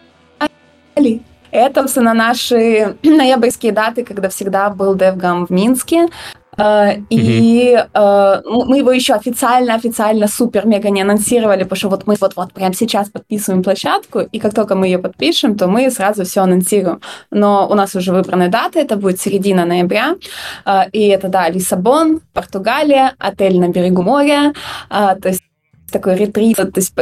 Это, 1.52 1.82
собственно, 1.82 2.14
наши 2.14 2.98
ноябрьские 3.04 3.72
даты, 3.72 4.04
когда 4.04 4.30
всегда 4.30 4.70
был 4.70 4.96
DevGam 4.96 5.48
в 5.48 5.50
Минске. 5.50 6.08
Э, 6.58 6.98
И 7.10 7.78
ну, 7.94 8.66
мы 8.66 8.80
его 8.80 8.92
еще 8.92 9.14
официально-официально 9.14 10.28
супер-мега 10.28 10.90
не 10.90 11.02
анонсировали, 11.04 11.64
потому 11.64 11.78
что 11.78 11.90
вот 11.90 12.08
мы 12.08 12.16
вот-вот 12.20 12.54
прямо 12.54 12.74
сейчас 12.74 13.10
подписываем 13.10 13.64
площадку, 13.64 14.20
и 14.20 14.40
как 14.40 14.54
только 14.54 14.76
мы 14.76 14.88
ее 14.88 14.98
подпишем, 14.98 15.56
то 15.56 15.68
мы 15.68 15.92
сразу 15.92 16.24
все 16.24 16.42
анонсируем. 16.42 17.00
Но 17.32 17.68
у 17.70 17.76
нас 17.76 17.96
уже 17.96 18.12
выбраны 18.12 18.50
даты, 18.50 18.80
это 18.80 18.96
будет 18.98 19.22
середина 19.22 19.66
ноября, 19.66 20.16
Э, 20.66 20.90
и 20.92 21.08
это, 21.08 21.30
да, 21.30 21.50
Лиссабон, 21.50 22.22
Португалия, 22.34 23.14
отель 23.20 23.60
на 23.60 23.70
берегу 23.70 24.02
моря, 24.02 24.54
то 24.90 25.30
есть 25.30 25.44
такой 25.92 26.16
ретрит, 26.16 26.58
то 26.58 26.72
есть 26.76 26.94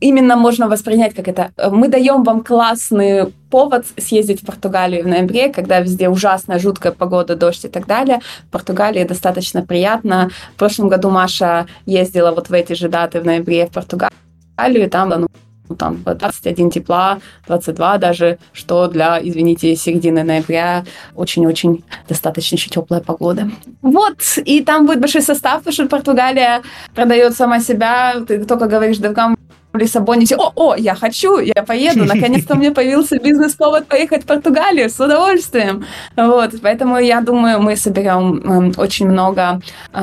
именно 0.00 0.36
можно 0.36 0.68
воспринять 0.68 1.14
как 1.14 1.28
это. 1.28 1.50
Мы 1.70 1.88
даем 1.88 2.22
вам 2.22 2.42
классный 2.42 3.32
повод 3.50 3.86
съездить 3.96 4.42
в 4.42 4.46
Португалию 4.46 5.04
в 5.04 5.06
ноябре, 5.06 5.52
когда 5.52 5.80
везде 5.80 6.08
ужасная, 6.08 6.58
жуткая 6.58 6.92
погода, 6.92 7.36
дождь 7.36 7.64
и 7.64 7.68
так 7.68 7.86
далее. 7.86 8.20
В 8.48 8.50
Португалии 8.50 9.04
достаточно 9.04 9.64
приятно. 9.64 10.30
В 10.54 10.58
прошлом 10.58 10.88
году 10.88 11.10
Маша 11.10 11.66
ездила 11.86 12.32
вот 12.32 12.48
в 12.48 12.52
эти 12.52 12.72
же 12.74 12.88
даты 12.88 13.20
в 13.20 13.24
ноябре 13.24 13.66
в 13.66 13.70
Португалию, 13.70 14.12
и 14.58 14.88
там, 14.88 15.08
ну, 15.08 15.28
там 15.76 16.02
21 16.02 16.70
тепла, 16.70 17.18
22 17.46 17.98
даже, 17.98 18.38
что 18.52 18.88
для, 18.88 19.20
извините, 19.22 19.76
середины 19.76 20.22
ноября 20.22 20.84
очень-очень 21.14 21.84
достаточно 22.08 22.56
еще 22.56 22.70
теплая 22.70 23.00
погода. 23.00 23.50
Вот, 23.82 24.18
и 24.44 24.62
там 24.62 24.86
будет 24.86 25.00
большой 25.00 25.22
состав, 25.22 25.58
потому 25.58 25.72
что 25.72 25.86
Португалия 25.86 26.62
продает 26.94 27.36
сама 27.36 27.60
себя. 27.60 28.14
Ты 28.26 28.44
только 28.44 28.66
говоришь, 28.66 28.98
Девгам 28.98 29.36
в 29.72 29.76
Лиссабоне, 29.76 30.24
все, 30.24 30.36
о, 30.36 30.52
о, 30.54 30.74
я 30.76 30.94
хочу, 30.94 31.38
я 31.38 31.62
поеду, 31.62 32.04
наконец-то 32.04 32.54
у 32.54 32.58
меня 32.58 32.72
появился 32.72 33.18
бизнес-повод 33.18 33.86
поехать 33.86 34.22
в 34.22 34.26
Португалию 34.26 34.88
с 34.88 34.98
удовольствием. 34.98 35.84
Вот, 36.16 36.54
поэтому 36.62 36.98
я 36.98 37.20
думаю, 37.20 37.60
мы 37.60 37.76
соберем 37.76 38.38
эм, 38.38 38.72
очень 38.76 39.08
много 39.08 39.60
э, 39.92 40.00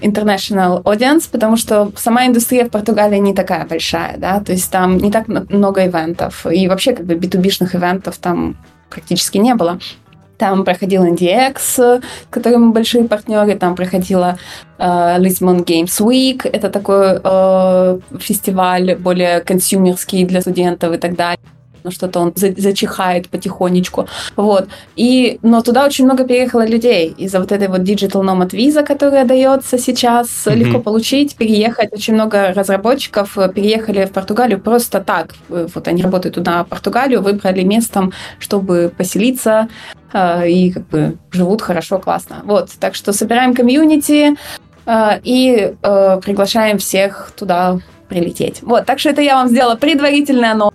international 0.00 0.82
audience, 0.82 1.28
потому 1.30 1.56
что 1.56 1.92
сама 1.96 2.26
индустрия 2.26 2.64
в 2.64 2.70
Португалии 2.70 3.18
не 3.18 3.34
такая 3.34 3.66
большая, 3.66 4.16
да, 4.16 4.40
то 4.40 4.52
есть 4.52 4.70
там 4.70 4.96
не 4.96 5.10
так 5.10 5.28
мно- 5.28 5.46
много 5.50 5.84
ивентов, 5.84 6.46
и 6.46 6.66
вообще 6.68 6.92
как 6.94 7.04
бы 7.06 7.14
B2B-шных 7.14 7.76
ивентов 7.76 8.16
там 8.16 8.56
практически 8.88 9.38
не 9.38 9.54
было. 9.54 9.78
Там 10.42 10.64
проходил 10.64 11.04
NDX, 11.04 11.58
с 11.58 12.00
которым 12.30 12.62
мы 12.62 12.72
большие 12.72 13.04
партнеры, 13.04 13.54
там 13.54 13.76
проходила 13.76 14.36
э, 14.76 14.84
Lisbon 15.18 15.64
Games 15.64 16.00
Week, 16.00 16.50
это 16.52 16.68
такой 16.68 17.20
э, 17.22 17.98
фестиваль 18.18 18.96
более 18.96 19.40
консюмерский 19.40 20.24
для 20.24 20.40
студентов 20.40 20.94
и 20.94 20.98
так 20.98 21.14
далее 21.14 21.38
но 21.84 21.90
что-то 21.90 22.20
он 22.20 22.32
за- 22.36 22.54
зачихает 22.60 23.28
потихонечку, 23.28 24.06
вот. 24.36 24.68
И, 24.96 25.38
но 25.42 25.62
туда 25.62 25.84
очень 25.86 26.04
много 26.04 26.24
переехало 26.24 26.66
людей 26.66 27.14
из-за 27.16 27.40
вот 27.40 27.52
этой 27.52 27.68
вот 27.68 27.80
Digital 27.80 28.22
Nomad 28.22 28.50
Visa, 28.50 28.84
которая 28.84 29.24
дается 29.24 29.78
сейчас, 29.78 30.28
Мгм. 30.46 30.54
легко 30.56 30.78
получить, 30.80 31.36
переехать. 31.36 31.92
Очень 31.92 32.14
много 32.14 32.52
разработчиков 32.54 33.38
э, 33.38 33.48
переехали 33.52 34.04
в 34.06 34.12
Португалию 34.12 34.60
просто 34.60 35.00
так. 35.00 35.34
Э, 35.50 35.66
Вот 35.74 35.88
они 35.88 36.02
работают 36.02 36.34
туда, 36.34 36.64
в 36.64 36.68
Португалию, 36.68 37.22
выбрали 37.22 37.62
местом, 37.62 38.12
чтобы 38.38 38.92
поселиться, 38.96 39.68
э, 40.12 40.48
и 40.48 40.72
как 40.72 40.86
бы 40.88 41.16
живут 41.30 41.62
хорошо, 41.62 41.98
классно. 41.98 42.36
Вот, 42.44 42.70
так 42.80 42.94
что 42.94 43.12
собираем 43.12 43.54
комьюнити 43.54 44.36
и 45.24 45.74
приглашаем 46.24 46.78
всех 46.78 47.32
туда 47.36 47.78
прилететь. 48.08 48.62
Вот, 48.62 48.84
так 48.84 48.98
что 48.98 49.10
это 49.10 49.22
я 49.22 49.36
вам 49.36 49.48
сделала 49.48 49.76
предварительный 49.76 50.50
анонс. 50.50 50.74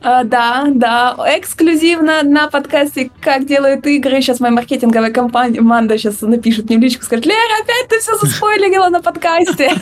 А, 0.00 0.24
да, 0.24 0.66
да, 0.68 1.16
эксклюзивно 1.38 2.22
на 2.22 2.48
подкасте 2.48 3.10
«Как 3.20 3.46
делают 3.46 3.86
игры». 3.86 4.20
Сейчас 4.20 4.40
моя 4.40 4.52
маркетинговая 4.52 5.10
компания, 5.10 5.60
Манда 5.60 5.98
сейчас 5.98 6.20
напишет 6.20 6.66
мне 6.68 6.78
в 6.78 6.80
личку, 6.80 7.04
скажет, 7.04 7.26
Лера, 7.26 7.62
опять 7.62 7.88
ты 7.88 8.00
все 8.00 8.16
заспойлерила 8.16 8.88
на 8.88 9.00
подкасте. 9.00 9.72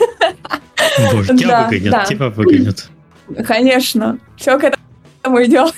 Боже, 1.11 1.37
тебя 1.37 1.67
выгонят, 1.69 2.05
тебя 2.07 2.29
выгонят. 2.29 2.89
Конечно, 3.45 4.17
все 4.37 4.57
к 4.57 4.63
этому 4.63 5.43
идет. 5.43 5.73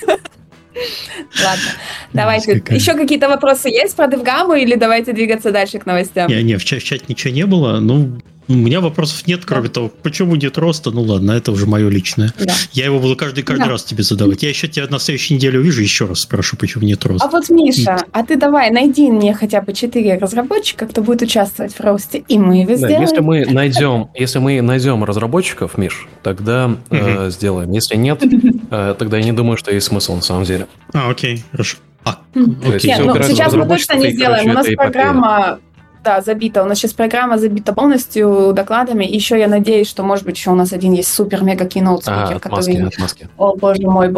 Ладно, 1.44 1.70
давайте. 2.14 2.60
какая. 2.60 2.78
Еще 2.78 2.94
какие-то 2.94 3.30
вопросы 3.30 3.70
есть 3.70 3.96
про 3.96 4.08
Девгаму 4.08 4.56
или 4.56 4.76
давайте 4.76 5.14
двигаться 5.14 5.52
дальше 5.52 5.80
к 5.80 5.86
новостям? 5.86 6.30
Не, 6.30 6.44
не, 6.44 6.58
в 6.58 6.66
чате 6.66 7.02
ничего 7.08 7.34
не 7.34 7.46
было. 7.46 7.80
Ну, 7.80 8.20
У 8.48 8.54
меня 8.54 8.80
вопросов 8.80 9.26
нет, 9.28 9.44
кроме 9.46 9.68
да. 9.68 9.76
того, 9.76 9.92
почему 10.04 10.36
нет 10.36 10.58
роста. 10.58 10.92
Ну 10.92 11.02
ладно, 11.02 11.32
это 11.32 11.52
уже 11.52 11.66
мое 11.66 11.90
личное. 11.90 12.34
Да. 12.40 12.54
Я 12.74 12.86
его 12.86 13.00
буду 13.00 13.16
каждый 13.16 13.44
каждый 13.44 13.66
да. 13.66 13.70
раз 13.70 13.84
тебе 13.84 14.04
задавать. 14.04 14.44
Я 14.44 14.50
еще 14.50 14.68
тебя 14.68 14.88
на 14.88 15.00
следующей 15.00 15.36
неделе 15.36 15.60
увижу, 15.60 15.82
еще 15.82 16.06
раз 16.06 16.20
спрошу, 16.20 16.58
почему 16.58 16.86
нет 16.86 17.04
роста. 17.06 17.28
А 17.28 17.32
вот, 17.32 17.50
Миша, 17.50 17.98
а 18.12 18.24
ты 18.24 18.36
давай 18.36 18.70
найди 18.70 19.10
мне 19.10 19.34
хотя 19.34 19.62
бы 19.62 19.74
четыре 19.74 20.18
разработчика, 20.18 20.86
кто 20.86 21.02
будет 21.02 21.24
участвовать 21.24 21.74
в 21.74 21.80
росте, 21.80 22.24
и 22.28 22.38
мы 22.38 22.62
его 22.62 22.78
да, 22.78 22.88
Если 22.88 23.20
мы 23.20 23.46
найдем, 23.46 24.10
если 24.14 24.40
мы 24.40 24.62
найдем 24.62 25.04
разработчиков, 25.04 25.78
Миш, 25.78 26.08
тогда 26.22 26.76
э, 26.90 27.30
сделаем. 27.32 27.72
Если 27.72 27.96
нет, 27.96 28.22
э, 28.72 28.96
тогда 28.98 29.18
я 29.18 29.24
не 29.24 29.32
думаю, 29.32 29.58
что 29.58 29.74
есть 29.74 29.88
смысл 29.88 30.16
на 30.16 30.22
самом 30.22 30.44
деле. 30.44 30.68
А, 30.94 31.10
окей, 31.10 31.44
хорошо. 31.52 31.78
А, 32.04 32.20
окей. 32.34 32.92
Нет, 32.92 33.02
ну, 33.04 33.16
сейчас 33.24 33.54
мы 33.54 33.68
точно 33.68 33.94
не 33.94 34.12
сделаем. 34.12 34.52
У 34.52 34.54
нас 34.54 34.68
программа 34.76 35.60
да, 36.06 36.22
забита. 36.22 36.64
У 36.64 36.66
нас 36.68 36.78
сейчас 36.78 36.94
программа 36.94 37.38
забита 37.38 37.74
полностью 37.74 38.54
докладами. 38.54 39.04
Еще 39.04 39.40
я 39.40 39.48
надеюсь, 39.48 39.90
что, 39.90 40.04
может 40.04 40.24
быть, 40.24 40.38
еще 40.38 40.52
у 40.52 40.56
нас 40.56 40.72
один 40.72 40.94
есть 40.94 41.12
супер-мега 41.12 41.66
киноут 41.66 42.04
а, 42.06 42.40
который... 42.40 42.88
Отмазки. 42.88 43.28
О, 43.38 43.56
боже 43.56 43.82
мой, 43.82 44.14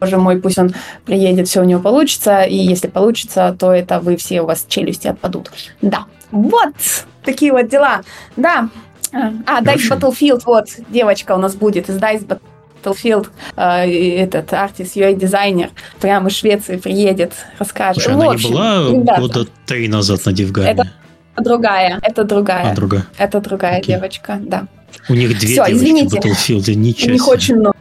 боже 0.00 0.16
мой, 0.16 0.40
пусть 0.40 0.58
он 0.58 0.74
приедет, 1.04 1.46
все 1.46 1.60
у 1.60 1.64
него 1.64 1.80
получится. 1.80 2.42
И 2.42 2.56
если 2.56 2.88
получится, 2.88 3.54
то 3.58 3.72
это 3.72 4.00
вы 4.00 4.16
все, 4.16 4.40
у 4.40 4.46
вас 4.46 4.64
челюсти 4.66 5.08
отпадут. 5.08 5.52
Да. 5.82 6.06
Вот 6.30 6.72
такие 7.22 7.52
вот 7.52 7.68
дела. 7.68 8.00
Да. 8.36 8.70
А, 9.12 9.62
Dice 9.62 9.90
Battlefield, 9.90 10.42
вот, 10.46 10.68
девочка 10.88 11.34
у 11.34 11.38
нас 11.38 11.54
будет 11.54 11.88
из 11.90 11.96
Dice 11.96 12.40
Battlefield, 12.82 13.28
э, 13.56 13.88
этот 14.22 14.52
артист, 14.52 14.96
UI-дизайнер, 14.96 15.70
прямо 16.00 16.28
из 16.28 16.36
Швеции 16.36 16.76
приедет, 16.76 17.32
расскажет. 17.58 18.02
Слушай, 18.02 18.14
она 18.14 18.34
не 18.34 18.42
была 18.42 18.90
ребята, 18.90 19.20
года 19.20 19.46
три 19.66 19.88
назад 19.88 20.24
на 20.26 20.32
Дивгаме? 20.32 20.70
Это 20.70 20.90
другая, 21.42 21.98
это 22.02 22.24
другая. 22.24 22.72
А, 22.72 22.74
другая. 22.74 23.06
Это 23.18 23.40
другая 23.40 23.80
okay. 23.80 23.86
девочка, 23.86 24.38
да. 24.40 24.66
У 25.08 25.14
них 25.14 25.30
две 25.38 25.48
Все, 25.48 25.54
девочки 25.54 25.74
извините. 25.74 26.20
в 26.20 26.24
Battlefield, 26.24 26.74
ничего 26.74 27.10
У 27.10 27.12
них 27.12 27.28
очень 27.28 27.56
много. 27.56 27.74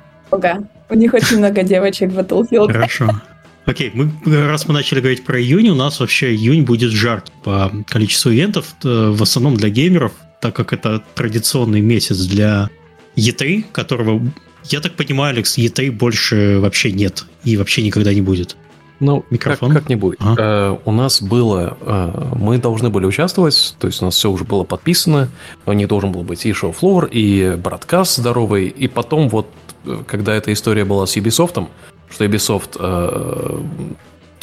У 0.89 0.95
них 0.95 1.13
очень 1.13 1.37
много 1.37 1.63
девочек 1.63 2.11
в 2.11 2.19
Battlefield. 2.19 2.71
Хорошо. 2.71 3.21
Окей, 3.65 3.91
мы, 3.93 4.11
раз 4.47 4.67
мы 4.67 4.73
начали 4.75 4.99
говорить 4.99 5.25
про 5.25 5.41
июнь, 5.41 5.69
у 5.69 5.75
нас 5.75 5.99
вообще 5.99 6.35
июнь 6.35 6.63
будет 6.63 6.91
жаркий 6.91 7.33
по 7.43 7.71
количеству 7.87 8.31
ивентов, 8.31 8.75
э, 8.83 9.09
в 9.09 9.23
основном 9.23 9.57
для 9.57 9.69
геймеров, 9.69 10.11
так 10.39 10.55
как 10.55 10.71
это 10.71 11.01
традиционный 11.15 11.81
месяц 11.81 12.17
для 12.17 12.69
E3, 13.15 13.65
которого, 13.71 14.21
я 14.65 14.81
так 14.81 14.93
понимаю, 14.93 15.33
Алекс, 15.33 15.57
E3 15.57 15.91
больше 15.91 16.59
вообще 16.59 16.91
нет 16.91 17.25
и 17.43 17.57
вообще 17.57 17.81
никогда 17.81 18.13
не 18.13 18.21
будет. 18.21 18.55
Ну, 18.99 19.25
Микрофон? 19.29 19.71
Как, 19.71 19.81
как-нибудь. 19.81 20.17
А? 20.19 20.35
Э, 20.37 20.77
у 20.85 20.91
нас 20.91 21.21
было... 21.21 21.77
Э, 21.81 22.33
мы 22.35 22.57
должны 22.57 22.89
были 22.89 23.05
участвовать, 23.05 23.75
то 23.79 23.87
есть 23.87 24.01
у 24.01 24.05
нас 24.05 24.15
все 24.15 24.31
уже 24.31 24.43
было 24.45 24.63
подписано. 24.63 25.29
У 25.65 25.73
них 25.73 25.87
должен 25.87 26.11
был 26.11 26.23
быть 26.23 26.45
и 26.45 26.53
шоу-флор, 26.53 27.05
и 27.11 27.57
браткаст 27.61 28.15
здоровый. 28.15 28.67
И 28.67 28.87
потом 28.87 29.29
вот, 29.29 29.47
э, 29.85 30.03
когда 30.07 30.33
эта 30.35 30.53
история 30.53 30.85
была 30.85 31.05
с 31.05 31.17
Ubisoft, 31.17 31.67
что 32.09 32.25
Ubisoft... 32.25 32.77
Э, 32.79 33.59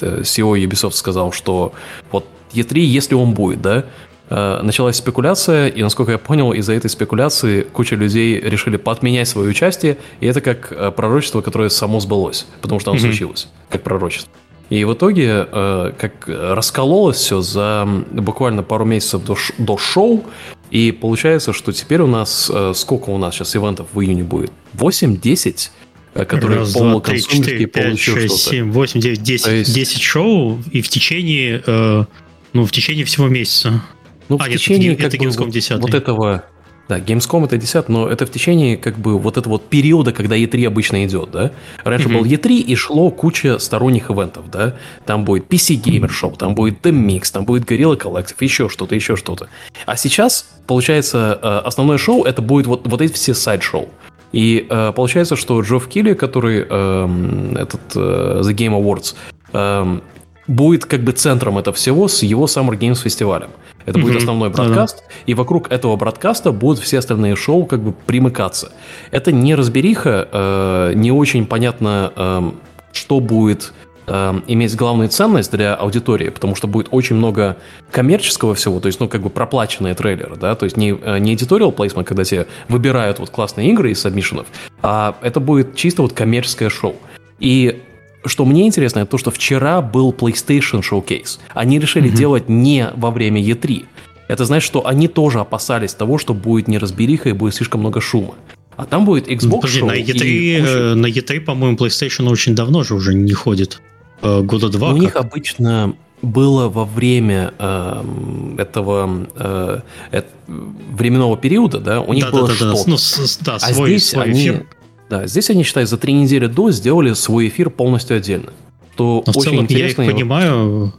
CEO 0.02 0.54
Ubisoft 0.56 0.92
сказал, 0.92 1.32
что 1.32 1.72
вот 2.10 2.26
E3, 2.52 2.80
если 2.80 3.14
он 3.14 3.34
будет, 3.34 3.62
да, 3.62 3.84
э, 4.28 4.60
началась 4.62 4.96
спекуляция, 4.96 5.68
и, 5.68 5.82
насколько 5.82 6.12
я 6.12 6.18
понял, 6.18 6.52
из-за 6.52 6.72
этой 6.72 6.90
спекуляции 6.90 7.62
куча 7.62 7.96
людей 7.96 8.40
решили 8.40 8.76
подменять 8.76 9.28
свое 9.28 9.48
участие, 9.48 9.98
и 10.20 10.26
это 10.26 10.40
как 10.40 10.72
э, 10.72 10.90
пророчество, 10.90 11.40
которое 11.40 11.70
само 11.70 12.00
сбылось, 12.00 12.46
потому 12.60 12.80
что 12.80 12.90
оно 12.90 12.98
mm-hmm. 12.98 13.02
случилось, 13.02 13.48
как 13.68 13.82
пророчество. 13.82 14.32
И 14.70 14.84
в 14.84 14.94
итоге, 14.94 15.46
э, 15.50 15.92
как 15.98 16.26
раскололось 16.26 17.18
все 17.18 17.40
за 17.42 17.86
буквально 18.10 18.62
пару 18.62 18.84
месяцев 18.84 19.22
до, 19.24 19.36
до 19.58 19.76
шоу, 19.76 20.24
и 20.70 20.92
получается, 20.92 21.52
что 21.52 21.72
теперь 21.72 22.00
у 22.00 22.06
нас, 22.06 22.50
э, 22.52 22.72
сколько 22.74 23.10
у 23.10 23.18
нас 23.18 23.34
сейчас 23.34 23.54
ивентов 23.54 23.88
в 23.92 24.00
июне 24.00 24.24
будет? 24.24 24.50
8-10? 24.74 25.70
Э, 26.14 26.24
которые 26.24 26.60
Раз, 26.60 26.72
два, 26.72 27.00
три, 27.00 27.22
четыре, 27.22 27.66
пять, 27.66 27.98
шесть, 27.98 28.36
семь, 28.36 28.70
восемь, 28.70 29.00
девять, 29.00 29.22
десять. 29.22 29.72
десять 29.72 30.02
шоу, 30.02 30.62
и 30.70 30.82
в 30.82 30.88
течение, 30.88 31.62
э, 31.66 32.04
ну, 32.52 32.66
в 32.66 32.70
течение 32.70 33.04
всего 33.06 33.28
месяца. 33.28 33.82
Ну, 34.28 34.36
а, 34.38 34.44
в 34.44 34.48
нет, 34.48 34.58
течение, 34.58 34.92
это, 34.92 35.06
это 35.06 35.16
Gamescom 35.16 35.50
10. 35.50 35.80
Вот 35.80 35.94
этого 35.94 36.44
да, 36.92 36.98
Gamescom 36.98 37.44
это 37.44 37.56
10, 37.56 37.88
но 37.88 38.06
это 38.08 38.26
в 38.26 38.30
течение 38.30 38.76
как 38.76 38.98
бы 38.98 39.18
вот 39.18 39.38
этого 39.38 39.54
вот 39.54 39.68
периода, 39.68 40.12
когда 40.12 40.36
E3 40.36 40.66
обычно 40.66 41.04
идет, 41.06 41.30
да. 41.30 41.52
Раньше 41.84 42.08
mm-hmm. 42.08 42.18
был 42.18 42.24
E3 42.24 42.52
и 42.58 42.76
шло 42.76 43.10
куча 43.10 43.58
сторонних 43.58 44.10
ивентов, 44.10 44.50
да. 44.50 44.74
Там 45.06 45.24
будет 45.24 45.44
PC 45.50 45.82
Gamer 45.82 46.10
Show, 46.10 46.36
там 46.36 46.54
будет 46.54 46.84
The 46.84 46.92
Mix, 46.92 47.32
там 47.32 47.44
будет 47.44 47.70
Gorilla 47.70 47.98
Collective, 47.98 48.36
еще 48.40 48.68
что-то, 48.68 48.94
еще 48.94 49.16
что-то. 49.16 49.48
А 49.86 49.96
сейчас, 49.96 50.46
получается, 50.66 51.38
э, 51.42 51.66
основное 51.66 51.98
шоу 51.98 52.24
это 52.24 52.42
будет 52.42 52.66
вот, 52.66 52.86
вот 52.86 53.00
эти 53.00 53.12
все 53.12 53.34
сайд-шоу. 53.34 53.88
И 54.32 54.66
э, 54.68 54.92
получается, 54.94 55.36
что 55.36 55.60
Джофф 55.62 55.88
Килли, 55.88 56.14
который 56.14 56.66
э, 56.68 57.54
этот 57.56 57.80
э, 57.94 58.42
The 58.44 58.54
Game 58.54 58.78
Awards, 58.78 59.14
э, 59.52 60.00
будет 60.46 60.84
как 60.84 61.02
бы 61.02 61.12
центром 61.12 61.58
этого 61.58 61.74
всего 61.74 62.08
с 62.08 62.22
его 62.22 62.46
Summer 62.46 62.78
Games 62.78 63.02
фестивалем. 63.02 63.50
Это 63.86 63.98
будет 63.98 64.16
основной 64.16 64.50
бродкаст, 64.50 64.98
mm 64.98 65.12
и 65.26 65.34
вокруг 65.34 65.70
этого 65.70 65.96
бродкаста 65.96 66.52
будут 66.52 66.80
все 66.80 66.98
остальные 66.98 67.36
шоу 67.36 67.64
как 67.66 67.80
бы 67.80 67.92
примыкаться. 67.92 68.72
Это 69.10 69.30
не 69.30 69.54
разбериха, 69.54 70.28
э, 70.32 70.92
не 70.94 71.12
очень 71.12 71.46
понятно, 71.46 72.12
э, 72.16 72.50
что 72.92 73.20
будет 73.20 73.72
э, 74.06 74.40
иметь 74.48 74.74
главную 74.76 75.08
ценность 75.08 75.52
для 75.52 75.74
аудитории, 75.74 76.30
потому 76.30 76.54
что 76.54 76.66
будет 76.66 76.88
очень 76.90 77.16
много 77.16 77.56
коммерческого 77.90 78.54
всего, 78.54 78.80
то 78.80 78.86
есть, 78.86 79.00
ну, 79.00 79.08
как 79.08 79.22
бы 79.22 79.30
проплаченные 79.30 79.94
трейлеры, 79.94 80.36
да, 80.36 80.54
то 80.54 80.64
есть 80.64 80.76
не, 80.76 80.90
э, 80.90 81.18
не 81.18 81.34
editorial 81.34 81.74
placement, 81.74 82.04
когда 82.04 82.24
тебе 82.24 82.46
выбирают 82.68 83.20
вот 83.20 83.30
классные 83.30 83.70
игры 83.70 83.92
из 83.92 84.00
сабмишенов, 84.00 84.46
а 84.82 85.16
это 85.22 85.40
будет 85.40 85.76
чисто 85.76 86.02
вот 86.02 86.12
коммерческое 86.12 86.68
шоу. 86.68 86.96
И 87.38 87.82
что 88.24 88.44
мне 88.44 88.66
интересно, 88.66 89.00
это 89.00 89.10
то, 89.12 89.18
что 89.18 89.30
вчера 89.30 89.80
был 89.80 90.12
PlayStation 90.12 90.82
Showcase. 90.82 91.38
Они 91.54 91.78
решили 91.78 92.10
mm-hmm. 92.10 92.16
делать 92.16 92.48
не 92.48 92.90
во 92.94 93.10
время 93.10 93.42
E3. 93.42 93.84
Это 94.28 94.44
значит, 94.44 94.66
что 94.66 94.86
они 94.86 95.08
тоже 95.08 95.40
опасались 95.40 95.94
того, 95.94 96.18
что 96.18 96.34
будет 96.34 96.68
неразбериха 96.68 97.28
и 97.28 97.32
будет 97.32 97.54
слишком 97.54 97.80
много 97.80 98.00
шума. 98.00 98.34
А 98.76 98.86
там 98.86 99.04
будет 99.04 99.28
Xbox 99.28 99.48
ну, 99.48 99.56
Подожди, 99.60 99.82
на 99.82 99.92
E3, 99.92 100.24
и... 100.24 100.56
Э, 100.56 100.94
на 100.94 101.06
E3, 101.06 101.40
по-моему, 101.40 101.76
PlayStation 101.76 102.28
очень 102.30 102.54
давно 102.54 102.82
же 102.82 102.94
уже 102.94 103.14
не 103.14 103.32
ходит. 103.32 103.82
Э, 104.22 104.40
года 104.40 104.68
два. 104.70 104.92
У 104.92 104.96
них 104.96 105.16
обычно 105.16 105.94
было 106.22 106.68
во 106.68 106.84
время 106.84 107.52
э, 107.58 108.54
этого 108.58 109.26
э, 109.34 109.80
э, 110.12 110.22
временного 110.46 111.36
периода, 111.36 111.80
да, 111.80 112.00
у 112.00 112.12
них 112.14 112.24
да, 112.24 112.30
было 112.30 112.48
да, 112.48 112.54
что-то. 112.54 112.76
Да, 112.76 112.82
ну, 112.86 112.96
с, 112.96 113.38
да, 113.38 113.56
а 113.56 113.58
свой, 113.58 113.90
здесь 113.90 114.08
свой 114.10 114.24
они, 114.24 114.40
эфир. 114.40 114.66
Да, 115.12 115.26
здесь 115.26 115.50
они, 115.50 115.62
считай, 115.62 115.84
за 115.84 115.98
три 115.98 116.14
недели 116.14 116.46
до 116.46 116.70
сделали 116.70 117.12
свой 117.12 117.48
эфир 117.48 117.68
полностью 117.68 118.16
отдельно. 118.16 118.54
То 118.96 119.22
Но 119.26 119.30
очень 119.32 119.40
в 119.40 119.44
целом 119.44 119.64
интересно. 119.64 120.00
Я 120.00 120.08
их 120.08 120.14
понимаю, 120.14 120.94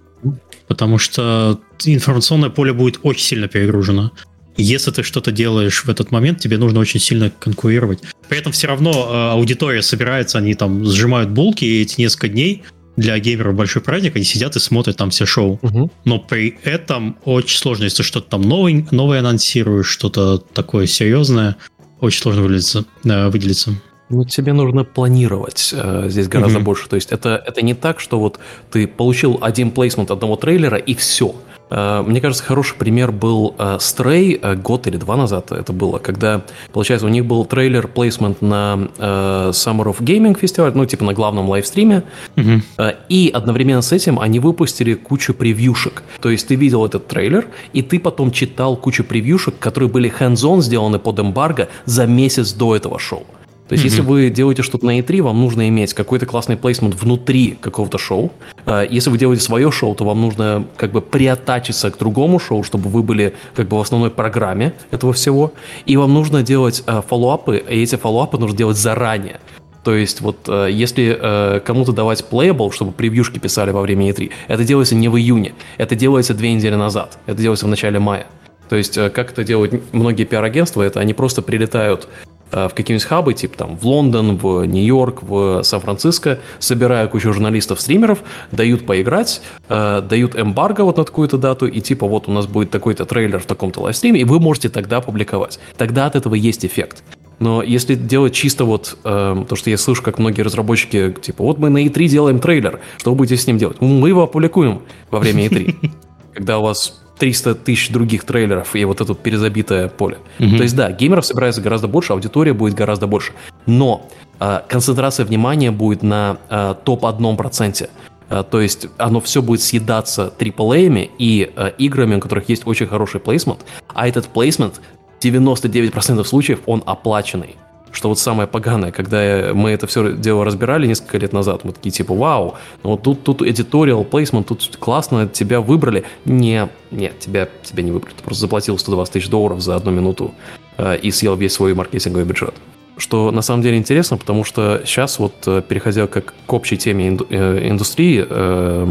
потому 0.68 1.00
что 1.00 1.60
информационное 1.84 2.52
поле 2.52 2.74
будет 2.74 3.00
очень 3.02 3.24
сильно 3.24 3.48
перегружено. 3.48 4.12
Если 4.56 4.92
ты 4.92 5.02
что-то 5.02 5.32
делаешь 5.32 5.84
в 5.84 5.90
этот 5.90 6.12
момент, 6.12 6.40
тебе 6.40 6.60
нужно 6.60 6.80
очень 6.80 7.00
сильно 7.00 7.32
конкурировать. 7.32 8.02
При 8.30 8.38
этом 8.38 8.52
все 8.52 8.68
равно 8.68 8.92
э, 8.92 9.32
аудитория 9.32 9.82
собирается, 9.82 10.38
они 10.38 10.54
там 10.54 10.86
сжимают 10.86 11.32
булки, 11.32 11.66
и 11.66 11.82
эти 11.82 12.00
несколько 12.00 12.28
дней 12.28 12.62
для 12.96 13.18
геймеров 13.18 13.56
большой 13.56 13.82
праздник, 13.82 14.16
они 14.16 14.26
сидят 14.26 14.56
и 14.56 14.60
смотрят 14.60 14.96
там 14.96 15.10
все 15.10 15.26
шоу. 15.26 15.58
Угу. 15.64 15.92
Но 16.06 16.20
при 16.20 16.60
этом 16.64 17.18
очень 17.26 17.58
сложно, 17.58 17.86
если 17.86 18.04
что-то 18.04 18.30
там 18.30 18.44
новое, 18.44 18.86
новое 18.92 19.22
анонсируешь, 19.22 19.88
что-то 19.88 20.38
такое 20.38 20.86
серьезное, 20.86 21.56
очень 22.00 22.22
сложно 22.22 22.44
выделиться. 22.44 22.86
Э, 23.06 23.30
выделиться. 23.30 23.74
Ну, 24.14 24.26
тебе 24.26 24.54
нужно 24.54 24.84
планировать 24.84 25.74
э, 25.76 26.06
здесь 26.08 26.28
гораздо 26.28 26.60
mm-hmm. 26.60 26.64
больше. 26.64 26.88
То 26.88 26.96
есть 26.96 27.12
это, 27.12 27.44
это 27.48 27.64
не 27.64 27.74
так, 27.74 28.00
что 28.00 28.20
вот 28.20 28.40
ты 28.70 28.86
получил 28.86 29.40
один 29.42 29.72
плейсмент 29.72 30.12
одного 30.12 30.36
трейлера 30.36 30.78
и 30.78 30.94
все. 30.94 31.34
Э, 31.72 32.04
мне 32.06 32.22
кажется, 32.22 32.44
хороший 32.44 32.76
пример 32.78 33.12
был 33.12 33.56
э, 33.58 33.78
Stray 33.80 34.40
э, 34.40 34.56
год 34.56 34.86
или 34.86 34.98
два 34.98 35.18
назад 35.18 35.52
это 35.52 35.74
было, 35.74 35.98
когда, 35.98 36.44
получается, 36.72 37.08
у 37.08 37.10
них 37.10 37.26
был 37.26 37.44
трейлер 37.46 37.88
плейсмент 37.88 38.44
на 38.44 38.88
э, 39.00 39.50
Summer 39.52 39.86
of 39.86 40.00
Gaming 40.00 40.38
фестиваль, 40.38 40.74
ну, 40.76 40.86
типа 40.86 41.06
на 41.06 41.14
главном 41.14 41.50
лайвстриме, 41.50 42.04
mm-hmm. 42.36 42.62
э, 42.78 42.94
и 43.10 43.32
одновременно 43.34 43.82
с 43.82 43.92
этим 43.92 44.20
они 44.20 44.40
выпустили 44.40 44.94
кучу 44.94 45.34
превьюшек. 45.34 46.04
То 46.22 46.30
есть 46.30 46.48
ты 46.48 46.54
видел 46.54 46.86
этот 46.86 47.08
трейлер, 47.08 47.48
и 47.74 47.82
ты 47.82 48.00
потом 48.00 48.32
читал 48.32 48.78
кучу 48.78 49.04
превьюшек, 49.04 49.58
которые 49.58 49.90
были 49.90 50.14
hands-on 50.20 50.62
сделаны 50.62 51.00
под 51.00 51.20
эмбарго 51.20 51.70
за 51.86 52.06
месяц 52.06 52.54
до 52.54 52.76
этого 52.76 53.00
шоу. 53.00 53.26
То 53.68 53.74
есть, 53.74 53.84
mm-hmm. 53.84 53.88
если 53.88 54.02
вы 54.02 54.30
делаете 54.30 54.62
что-то 54.62 54.86
на 54.86 55.00
E3, 55.00 55.22
вам 55.22 55.40
нужно 55.40 55.70
иметь 55.70 55.94
какой-то 55.94 56.26
классный 56.26 56.58
плейсмент 56.58 56.96
внутри 56.96 57.58
какого-то 57.60 57.98
шоу. 57.98 58.32
А, 58.66 58.84
если 58.84 59.10
вы 59.10 59.18
делаете 59.18 59.44
свое 59.44 59.72
шоу, 59.72 59.96
то 59.96 60.04
вам 60.04 60.22
нужно 60.22 60.68
как 60.76 60.92
бы 60.92 61.02
приотачиться 61.02 61.90
к 61.90 61.98
другому 61.98 62.40
шоу, 62.40 62.64
чтобы 62.64 62.90
вы 62.90 63.04
были 63.04 63.34
как 63.56 63.70
бы 63.70 63.78
в 63.78 63.82
основной 63.82 64.12
программе 64.12 64.74
этого 64.92 65.14
всего. 65.14 65.54
И 65.86 65.96
вам 65.96 66.14
нужно 66.14 66.44
делать 66.44 66.84
а, 66.86 67.02
фоллоуапы, 67.02 67.58
и 67.58 67.82
эти 67.82 67.96
фоллоуапы 67.96 68.38
нужно 68.38 68.58
делать 68.58 68.78
заранее. 68.78 69.40
То 69.86 69.96
есть 69.96 70.20
вот 70.20 70.38
а, 70.50 70.68
если 70.68 71.62
кому-то 71.66 71.94
давать 71.94 72.26
playable, 72.30 72.72
чтобы 72.74 72.92
превьюшки 72.92 73.40
писали 73.40 73.72
во 73.72 73.82
время 73.82 74.10
E3, 74.10 74.30
это 74.50 74.66
делается 74.66 74.96
не 74.96 75.08
в 75.08 75.18
июне, 75.18 75.54
это 75.78 75.96
делается 75.96 76.34
две 76.34 76.54
недели 76.54 76.76
назад, 76.76 77.18
это 77.28 77.42
делается 77.42 77.66
в 77.66 77.70
начале 77.70 78.00
мая. 78.00 78.28
То 78.70 78.78
есть, 78.78 78.96
как 78.96 79.32
это 79.32 79.44
делают 79.44 79.94
многие 79.94 80.24
пиар-агентства, 80.24 80.82
это 80.82 81.00
они 81.00 81.14
просто 81.14 81.42
прилетают 81.42 82.08
в 82.54 82.74
какие-нибудь 82.76 83.06
хабы, 83.06 83.34
типа 83.34 83.58
там 83.58 83.78
в 83.78 83.86
Лондон, 83.86 84.38
в 84.38 84.64
Нью-Йорк, 84.66 85.24
в 85.24 85.64
Сан-Франциско, 85.64 86.40
собирая 86.60 87.08
кучу 87.08 87.34
журналистов, 87.34 87.82
стримеров, 87.82 88.20
дают 88.52 88.86
поиграть, 88.86 89.42
э, 89.70 90.02
дают 90.08 90.36
эмбарго 90.36 90.82
вот 90.82 90.98
на 90.98 91.04
такую-то 91.04 91.38
дату, 91.38 91.68
и 91.68 91.82
типа 91.82 92.08
вот 92.08 92.28
у 92.28 92.32
нас 92.32 92.46
будет 92.46 92.70
такой-то 92.72 93.06
трейлер 93.06 93.40
в 93.40 93.46
таком-то 93.46 93.82
лайвстриме, 93.82 94.22
и 94.22 94.24
вы 94.24 94.40
можете 94.40 94.70
тогда 94.70 95.02
публиковать. 95.02 95.60
Тогда 95.78 96.06
от 96.06 96.16
этого 96.16 96.36
есть 96.36 96.66
эффект. 96.66 97.04
Но 97.40 97.62
если 97.62 97.96
делать 97.96 98.34
чисто 98.34 98.64
вот 98.64 98.98
э, 99.04 99.46
то, 99.50 99.56
что 99.56 99.70
я 99.70 99.78
слышу, 99.78 100.04
как 100.04 100.20
многие 100.20 100.44
разработчики, 100.44 101.14
типа, 101.22 101.44
вот 101.44 101.58
мы 101.58 101.70
на 101.70 101.86
E3 101.86 102.08
делаем 102.08 102.40
трейлер, 102.40 102.80
что 102.98 103.12
вы 103.12 103.18
будете 103.18 103.42
с 103.42 103.48
ним 103.48 103.58
делать? 103.58 103.82
Мы 103.82 104.08
его 104.08 104.24
опубликуем 104.24 104.84
во 105.12 105.20
время 105.20 105.48
E3. 105.48 105.92
Когда 106.34 106.60
у 106.60 106.64
вас 106.64 107.03
300 107.24 107.56
тысяч 107.56 107.90
других 107.90 108.26
трейлеров 108.26 108.76
и 108.76 108.84
вот 108.84 109.00
это 109.00 109.14
перезабитое 109.14 109.88
поле. 109.88 110.18
Угу. 110.40 110.58
То 110.58 110.64
есть, 110.64 110.76
да, 110.76 110.92
геймеров 110.92 111.26
собирается 111.26 111.62
гораздо 111.62 111.88
больше, 111.88 112.12
аудитория 112.12 112.52
будет 112.52 112.74
гораздо 112.74 113.08
больше. 113.08 113.32
Но 113.66 114.10
э, 114.42 114.60
концентрация 114.68 115.26
внимания 115.26 115.72
будет 115.72 116.04
на 116.04 116.36
э, 116.50 116.76
топ-1%. 116.84 117.90
Э, 118.30 118.44
то 118.44 118.60
есть 118.60 118.88
оно 118.98 119.22
все 119.22 119.42
будет 119.42 119.62
съедаться 119.62 120.34
AAA 120.38 121.12
и 121.18 121.50
э, 121.56 121.72
играми, 121.78 122.16
у 122.16 122.20
которых 122.20 122.50
есть 122.50 122.68
очень 122.68 122.88
хороший 122.88 123.22
плейсмент, 123.22 123.60
а 123.94 124.06
этот 124.06 124.28
плейсмент 124.28 124.82
99% 125.22 126.26
случаев 126.26 126.60
он 126.66 126.84
оплаченный 126.86 127.56
что 127.94 128.10
вот 128.10 128.20
самое 128.20 128.48
поганое, 128.48 128.92
когда 128.92 129.52
мы 129.54 129.70
это 129.70 129.88
все 129.88 130.14
дело 130.14 130.44
разбирали 130.44 130.88
несколько 130.88 131.18
лет 131.20 131.32
назад, 131.32 131.64
мы 131.64 131.72
такие 131.72 131.92
типа, 131.92 132.14
вау, 132.14 132.56
ну 132.84 132.92
вот 132.92 133.04
тут, 133.04 133.24
тут 133.24 133.42
editorial 133.42 134.08
placement, 134.10 134.44
тут 134.46 134.78
классно, 134.78 135.28
тебя 135.28 135.62
выбрали. 135.62 136.04
Не, 136.26 136.70
нет, 136.92 137.20
тебя, 137.20 137.48
тебя 137.64 137.84
не 137.84 137.92
выбрали. 137.92 138.16
Ты 138.16 138.24
просто 138.24 138.42
заплатил 138.42 138.78
120 138.78 139.14
тысяч 139.14 139.30
долларов 139.30 139.62
за 139.62 139.76
одну 139.76 139.92
минуту 139.92 140.34
э, 140.78 140.98
и 140.98 141.12
съел 141.12 141.36
весь 141.36 141.54
свой 141.54 141.76
маркетинговый 141.76 142.26
бюджет. 142.26 142.56
Что 142.98 143.32
на 143.32 143.42
самом 143.42 143.62
деле 143.62 143.78
интересно, 143.78 144.18
потому 144.18 144.44
что 144.44 144.82
сейчас 144.86 145.20
вот, 145.20 145.36
э, 145.46 145.62
переходя 145.68 146.08
как 146.08 146.34
к 146.46 146.54
общей 146.54 146.78
теме 146.78 147.10
инду, 147.10 147.28
э, 147.30 147.70
индустрии, 147.70 148.26
э, 148.28 148.88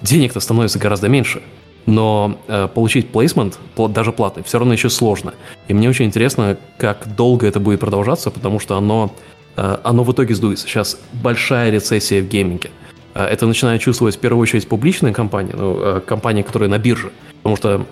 денег-то 0.00 0.40
становится 0.40 0.78
гораздо 0.78 1.08
меньше 1.08 1.42
но 1.86 2.38
э, 2.48 2.68
получить 2.68 3.10
плейсмент, 3.10 3.58
даже 3.76 4.12
платный, 4.12 4.42
все 4.42 4.58
равно 4.58 4.72
еще 4.72 4.90
сложно. 4.90 5.34
И 5.68 5.74
мне 5.74 5.88
очень 5.88 6.06
интересно, 6.06 6.56
как 6.78 7.14
долго 7.14 7.46
это 7.46 7.60
будет 7.60 7.80
продолжаться, 7.80 8.30
потому 8.30 8.60
что 8.60 8.76
оно, 8.76 9.12
э, 9.56 9.78
оно 9.84 10.04
в 10.04 10.12
итоге 10.12 10.34
сдуется. 10.34 10.66
Сейчас 10.66 10.98
большая 11.12 11.70
рецессия 11.70 12.22
в 12.22 12.28
гейминге. 12.28 12.70
Э, 13.14 13.24
это 13.24 13.46
начинает 13.46 13.80
чувствовать 13.80 14.16
в 14.16 14.18
первую 14.18 14.42
очередь 14.42 14.68
публичные 14.68 15.12
компании, 15.12 15.54
ну, 15.56 15.78
э, 15.80 16.00
компании, 16.00 16.42
которые 16.42 16.68
на 16.68 16.78
бирже. 16.78 17.12
Потому 17.42 17.56
что 17.56 17.86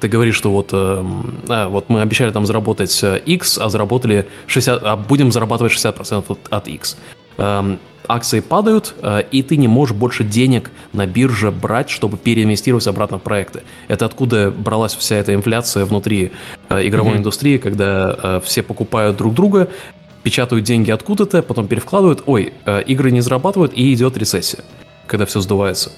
ты 0.00 0.08
говоришь, 0.08 0.36
что 0.36 0.50
вот, 0.50 0.70
э, 0.72 1.04
а, 1.48 1.68
вот 1.68 1.88
мы 1.88 2.02
обещали 2.02 2.30
там 2.30 2.46
заработать 2.46 3.04
X, 3.26 3.58
а 3.58 3.68
заработали 3.68 4.26
60, 4.46 4.82
а 4.82 4.96
будем 4.96 5.32
зарабатывать 5.32 5.72
60% 5.72 6.24
от, 6.28 6.38
от 6.50 6.68
X. 6.68 6.96
Эм, 7.38 7.78
акции 8.08 8.40
падают, 8.40 8.94
э, 9.02 9.22
и 9.30 9.42
ты 9.42 9.56
не 9.56 9.68
можешь 9.68 9.96
больше 9.96 10.24
денег 10.24 10.70
на 10.92 11.06
бирже 11.06 11.50
брать, 11.50 11.90
чтобы 11.90 12.16
переинвестировать 12.16 12.86
обратно 12.86 13.18
в 13.18 13.22
проекты. 13.22 13.62
Это 13.88 14.06
откуда 14.06 14.50
бралась 14.50 14.94
вся 14.94 15.16
эта 15.16 15.34
инфляция 15.34 15.84
внутри 15.84 16.32
э, 16.68 16.86
игровой 16.86 17.14
mm-hmm. 17.14 17.18
индустрии, 17.18 17.58
когда 17.58 18.16
э, 18.22 18.40
все 18.44 18.62
покупают 18.62 19.16
друг 19.16 19.34
друга, 19.34 19.68
печатают 20.22 20.64
деньги 20.64 20.90
откуда-то, 20.90 21.42
потом 21.42 21.68
перевкладывают, 21.68 22.24
ой, 22.26 22.52
игры 22.86 23.12
не 23.12 23.20
зарабатывают, 23.20 23.72
и 23.74 23.94
идет 23.94 24.16
рецессия, 24.16 24.64
когда 25.06 25.24
все 25.24 25.40
сдувается. 25.40 25.92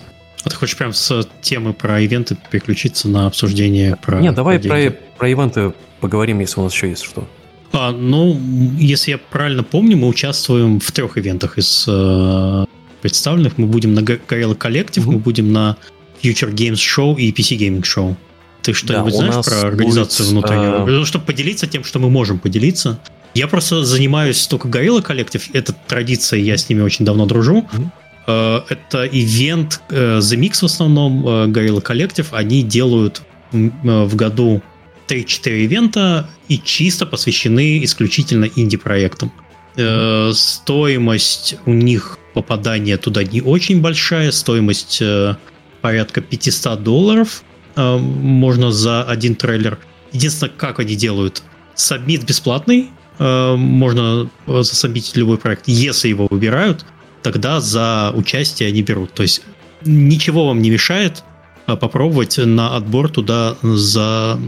А 0.45 0.51
ты 0.51 0.57
хочешь 0.57 0.77
прям 0.77 0.93
с 0.93 1.27
темы 1.41 1.73
про 1.73 2.01
ивенты 2.01 2.37
переключиться 2.51 3.09
на 3.09 3.27
обсуждение 3.27 3.97
про 3.97 4.21
Нет, 4.21 4.35
давай 4.35 4.59
про, 4.59 4.93
про 5.17 5.29
ивенты 5.31 5.73
поговорим, 6.01 6.41
если 6.41 6.61
у 6.61 6.65
нас 6.65 6.75
еще 6.75 6.91
есть 6.91 7.05
что. 7.05 7.27
А, 7.73 7.93
ну, 7.93 8.41
если 8.79 9.13
я 9.13 9.19
правильно 9.19 9.63
помню, 9.63 9.97
мы 9.97 10.09
участвуем 10.09 10.81
в 10.81 10.91
трех 10.93 11.19
ивентах 11.19 11.59
из 11.59 11.85
э, 11.87 12.65
представленных. 13.03 13.59
Мы 13.59 13.67
будем 13.67 13.95
на 13.95 14.01
Gorilla 14.01 14.57
Collective, 14.57 15.03
угу. 15.03 15.13
мы 15.13 15.19
будем 15.19 15.53
на 15.53 15.77
Future 16.23 16.53
Games 16.53 16.75
Show 16.75 17.17
и 17.17 17.31
PC 17.31 17.59
Gaming 17.59 17.83
Show. 17.83 18.17
Ты 18.63 18.73
что-нибудь 18.73 19.13
да, 19.13 19.19
знаешь 19.19 19.45
про 19.45 19.69
организацию 19.69 20.27
будет, 20.27 20.33
внутреннюю? 20.33 21.03
А... 21.03 21.07
Чтобы 21.07 21.25
поделиться 21.27 21.67
тем, 21.67 21.85
что 21.85 21.99
мы 21.99 22.11
можем 22.11 22.39
поделиться. 22.39 22.99
Я 23.35 23.47
просто 23.47 23.85
занимаюсь 23.85 24.47
только 24.47 24.69
Gorilla 24.69 25.05
Collective. 25.05 25.43
Это 25.53 25.75
традиция, 25.87 26.41
я 26.41 26.57
с 26.57 26.69
ними 26.69 26.81
очень 26.81 27.05
давно 27.05 27.27
дружу. 27.27 27.69
mm 27.73 28.65
Это 28.69 29.07
ивент 29.07 29.81
э, 29.91 30.19
The 30.19 30.39
Mix 30.39 30.61
в 30.61 30.65
основном, 30.65 31.27
Gorilla 31.49 31.83
Collective. 31.83 32.27
Они 32.33 32.63
делают 32.63 33.23
в 33.53 34.17
году 34.17 34.63
3-4 35.09 35.65
ивента 35.65 36.29
и 36.49 36.59
чисто 36.59 37.07
посвящены 37.07 37.83
исключительно 37.85 38.45
инди-проектам. 38.45 39.33
Э, 39.77 40.31
стоимость 40.35 41.57
у 41.67 41.73
них 41.73 42.19
попадания 42.35 42.97
туда 42.97 43.25
не 43.25 43.41
очень 43.41 43.81
большая, 43.81 44.31
стоимость 44.33 44.99
э, 45.01 45.37
порядка 45.81 46.21
500 46.21 46.83
долларов 46.83 47.43
э, 47.77 47.97
можно 47.97 48.71
за 48.71 49.03
один 49.03 49.35
трейлер. 49.35 49.79
Единственное, 50.13 50.53
как 50.57 50.81
они 50.81 50.95
делают, 50.95 51.43
сабмит 51.75 52.25
бесплатный, 52.25 52.91
э, 53.19 53.57
можно 53.57 54.29
засабмитить 54.47 55.17
любой 55.17 55.39
проект. 55.39 55.65
Если 55.67 56.09
его 56.09 56.27
выбирают, 56.31 56.85
тогда 57.23 57.61
за 57.61 58.13
участие 58.15 58.69
они 58.69 58.83
берут. 58.83 59.13
То 59.13 59.23
есть 59.23 59.43
ничего 59.85 60.47
вам 60.47 60.63
не 60.63 60.71
мешает 60.71 61.25
э, 61.67 61.77
попробовать 61.77 62.39
на 62.39 62.77
отбор 62.77 63.11
туда 63.11 63.57
за 63.63 64.39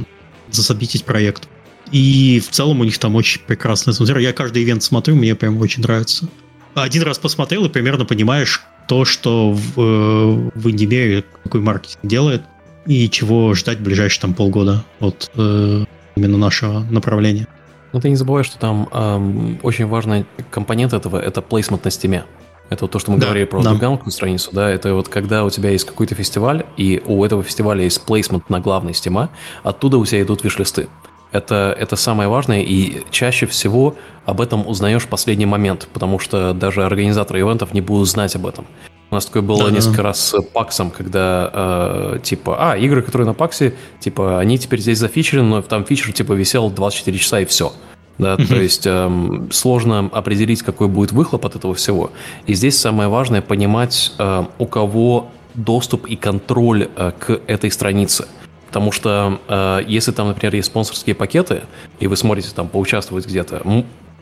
засобитить 0.55 1.05
проект. 1.05 1.49
И 1.93 2.41
в 2.41 2.51
целом 2.51 2.81
у 2.81 2.85
них 2.85 2.99
там 2.99 3.17
очень 3.17 3.41
прекрасная 3.41 3.95
атмосфера. 3.95 4.21
Я 4.21 4.33
каждый 4.33 4.63
ивент 4.63 4.83
смотрю, 4.83 5.17
мне 5.17 5.35
прям 5.35 5.59
очень 5.59 5.83
нравится. 5.83 6.29
Один 6.75 7.03
раз 7.03 7.19
посмотрел 7.19 7.65
и 7.65 7.69
примерно 7.69 8.05
понимаешь 8.05 8.63
то, 8.87 9.05
что 9.05 9.53
в, 9.53 9.81
э, 9.81 10.51
в 10.55 10.71
инди 10.71 11.25
какой 11.45 11.61
маркетинг 11.61 12.01
делает 12.03 12.43
и 12.87 13.09
чего 13.11 13.55
ждать 13.55 13.79
в 13.79 13.83
ближайшие 13.83 14.21
там 14.21 14.35
полгода 14.35 14.85
от 15.01 15.31
э, 15.35 15.85
именно 16.17 16.37
нашего 16.37 16.81
направления. 16.91 17.47
Но 17.93 18.01
ты 18.01 18.09
не 18.09 18.17
забывай, 18.17 18.45
что 18.45 18.59
там 18.59 18.89
эм, 18.93 19.59
очень 19.63 19.87
важный 19.87 20.25
компонент 20.51 20.93
этого– 20.93 21.17
это 21.23 21.43
placement 21.43 21.85
на 21.85 21.91
Steam'е. 21.91 22.25
Это 22.71 22.85
вот 22.85 22.93
то, 22.93 23.01
что 23.01 23.11
мы 23.11 23.19
да, 23.19 23.27
говорили 23.27 23.47
про 23.47 23.63
да. 23.63 23.75
гигантскую 23.75 24.13
страницу, 24.13 24.51
да, 24.53 24.71
это 24.71 24.95
вот 24.95 25.09
когда 25.09 25.45
у 25.45 25.51
тебя 25.51 25.71
есть 25.71 25.85
какой-то 25.85 26.15
фестиваль, 26.15 26.65
и 26.77 27.03
у 27.05 27.25
этого 27.25 27.43
фестиваля 27.43 27.83
есть 27.83 28.01
placement 28.07 28.49
на 28.49 28.61
главной 28.61 28.95
Steam'а, 28.95 29.31
оттуда 29.65 29.99
у 29.99 30.07
тебя 30.07 30.23
идут 30.23 30.45
wishlist'ы. 30.45 30.89
Это, 31.33 31.77
это 31.79 31.97
самое 31.97 32.29
важное, 32.29 32.63
и 32.63 33.03
чаще 33.11 33.47
всего 33.47 33.97
об 34.25 34.41
этом 34.41 34.67
узнаешь 34.67 35.03
в 35.03 35.09
последний 35.09 35.47
момент, 35.47 35.89
потому 35.93 36.21
что 36.21 36.55
даже 36.55 36.85
организаторы 36.85 37.41
ивентов 37.41 37.75
не 37.75 37.81
будут 37.81 38.09
знать 38.09 38.35
об 38.37 38.47
этом. 38.47 38.67
У 39.11 39.17
нас 39.17 39.27
такое 39.27 39.43
было 39.43 39.65
да, 39.65 39.71
несколько 39.71 39.99
да. 39.99 40.03
раз 40.05 40.21
с 40.21 40.41
PAX'ом, 40.41 40.93
когда 40.93 41.51
э, 41.53 42.19
типа, 42.23 42.73
а, 42.73 42.77
игры, 42.77 43.03
которые 43.03 43.27
на 43.27 43.35
PAX'е, 43.35 43.75
типа, 43.99 44.39
они 44.39 44.59
теперь 44.59 44.81
здесь 44.81 44.99
за 44.99 45.06
feature'ены, 45.06 45.49
но 45.49 45.63
там 45.63 45.85
feature 45.85 46.13
типа 46.13 46.35
висел 46.35 46.71
24 46.71 47.19
часа 47.19 47.41
и 47.41 47.45
все 47.45 47.73
да, 48.21 48.37
то 48.37 48.57
есть 48.57 48.87
эм, 48.87 49.51
сложно 49.51 50.11
определить, 50.13 50.63
какой 50.63 50.89
будет 50.89 51.13
выхлоп 51.13 51.47
от 51.47 51.57
этого 51.57 51.75
всего. 51.75 52.11
И 52.47 52.55
здесь 52.55 52.79
самое 52.79 53.09
важное 53.09 53.43
понимать, 53.43 54.13
э, 54.19 54.45
у 54.59 54.67
кого 54.67 55.29
доступ 55.55 56.07
и 56.07 56.17
контроль 56.17 56.89
э, 56.95 57.13
к 57.19 57.41
этой 57.47 57.71
странице. 57.71 58.29
Потому 58.69 58.93
что 58.93 59.41
э, 59.49 59.81
если 59.89 60.13
там, 60.13 60.29
например, 60.29 60.55
есть 60.55 60.69
спонсорские 60.69 61.15
пакеты, 61.15 61.63
и 61.99 62.07
вы 62.07 62.17
смотрите 62.17 62.51
там 62.55 62.69
поучаствовать 62.69 63.27
где-то, 63.27 63.63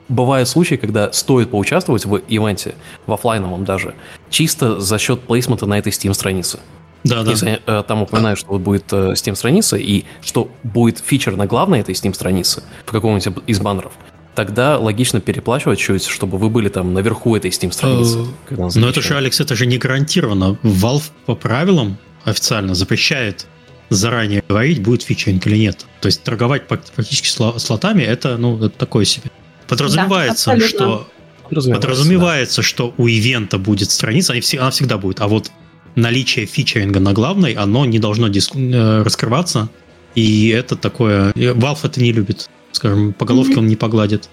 бывают 0.08 0.48
случаи, 0.48 0.76
когда 0.76 1.12
стоит 1.12 1.50
поучаствовать 1.50 2.06
в 2.06 2.16
ивенте, 2.28 2.74
в 3.06 3.12
офлайновом 3.12 3.64
даже, 3.64 3.94
чисто 4.30 4.80
за 4.80 4.98
счет 4.98 5.20
плейсмента 5.20 5.66
на 5.66 5.78
этой 5.78 5.92
Steam-странице. 5.92 6.60
Да, 7.04 7.22
да. 7.22 7.30
Если 7.30 7.60
э, 7.64 7.82
там 7.86 8.02
упоминают, 8.02 8.38
что 8.38 8.50
вот 8.50 8.60
будет 8.60 8.92
э, 8.92 9.12
Steam-страница, 9.12 9.76
и 9.76 10.04
что 10.20 10.50
будет 10.62 10.98
фичер 10.98 11.36
на 11.36 11.46
главной 11.46 11.80
этой 11.80 11.94
Steam-странице, 11.94 12.62
в 12.84 12.92
каком-нибудь 12.92 13.42
из 13.46 13.60
баннеров, 13.60 13.92
тогда 14.34 14.78
логично 14.78 15.20
переплачивать 15.20 15.78
чуть, 15.78 16.04
чтобы 16.04 16.38
вы 16.38 16.50
были 16.50 16.68
там 16.68 16.94
наверху 16.94 17.36
этой 17.36 17.50
Steam-страницы. 17.50 18.26
Э, 18.50 18.68
но 18.74 18.88
это 18.88 19.00
же, 19.00 19.16
Алекс, 19.16 19.40
это 19.40 19.54
же 19.54 19.66
не 19.66 19.78
гарантированно. 19.78 20.58
Valve 20.62 21.10
по 21.26 21.34
правилам 21.34 21.98
официально 22.24 22.74
запрещает 22.74 23.46
заранее 23.90 24.44
говорить, 24.46 24.82
будет 24.82 25.02
фичеринг 25.02 25.46
или 25.46 25.56
нет. 25.56 25.86
То 26.00 26.06
есть 26.06 26.22
торговать 26.22 26.66
практически 26.66 27.28
слотами, 27.28 28.02
это, 28.02 28.36
ну, 28.36 28.56
это 28.58 28.76
такое 28.76 29.04
себе. 29.04 29.30
Подразумевается, 29.66 30.54
да, 30.56 30.68
что 30.68 31.08
подразумевается, 31.44 31.88
подразумевается 31.88 32.56
да. 32.56 32.66
что 32.66 32.94
у 32.96 33.06
ивента 33.06 33.58
будет 33.58 33.90
страница, 33.90 34.34
она 34.58 34.70
всегда 34.70 34.98
будет, 34.98 35.20
а 35.20 35.28
вот 35.28 35.50
наличие 35.94 36.46
фичеринга 36.46 37.00
на 37.00 37.12
главной, 37.12 37.52
оно 37.52 37.84
не 37.84 37.98
должно 37.98 38.28
диск... 38.28 38.54
Э, 38.54 39.02
раскрываться. 39.02 39.68
И 40.14 40.48
это 40.48 40.76
такое... 40.76 41.32
Valve 41.32 41.80
это 41.84 42.00
не 42.00 42.12
любит. 42.12 42.48
Скажем, 42.72 43.12
по 43.12 43.24
головке 43.24 43.54
mm-hmm. 43.54 43.58
он 43.58 43.66
не 43.66 43.76
погладит. 43.76 44.28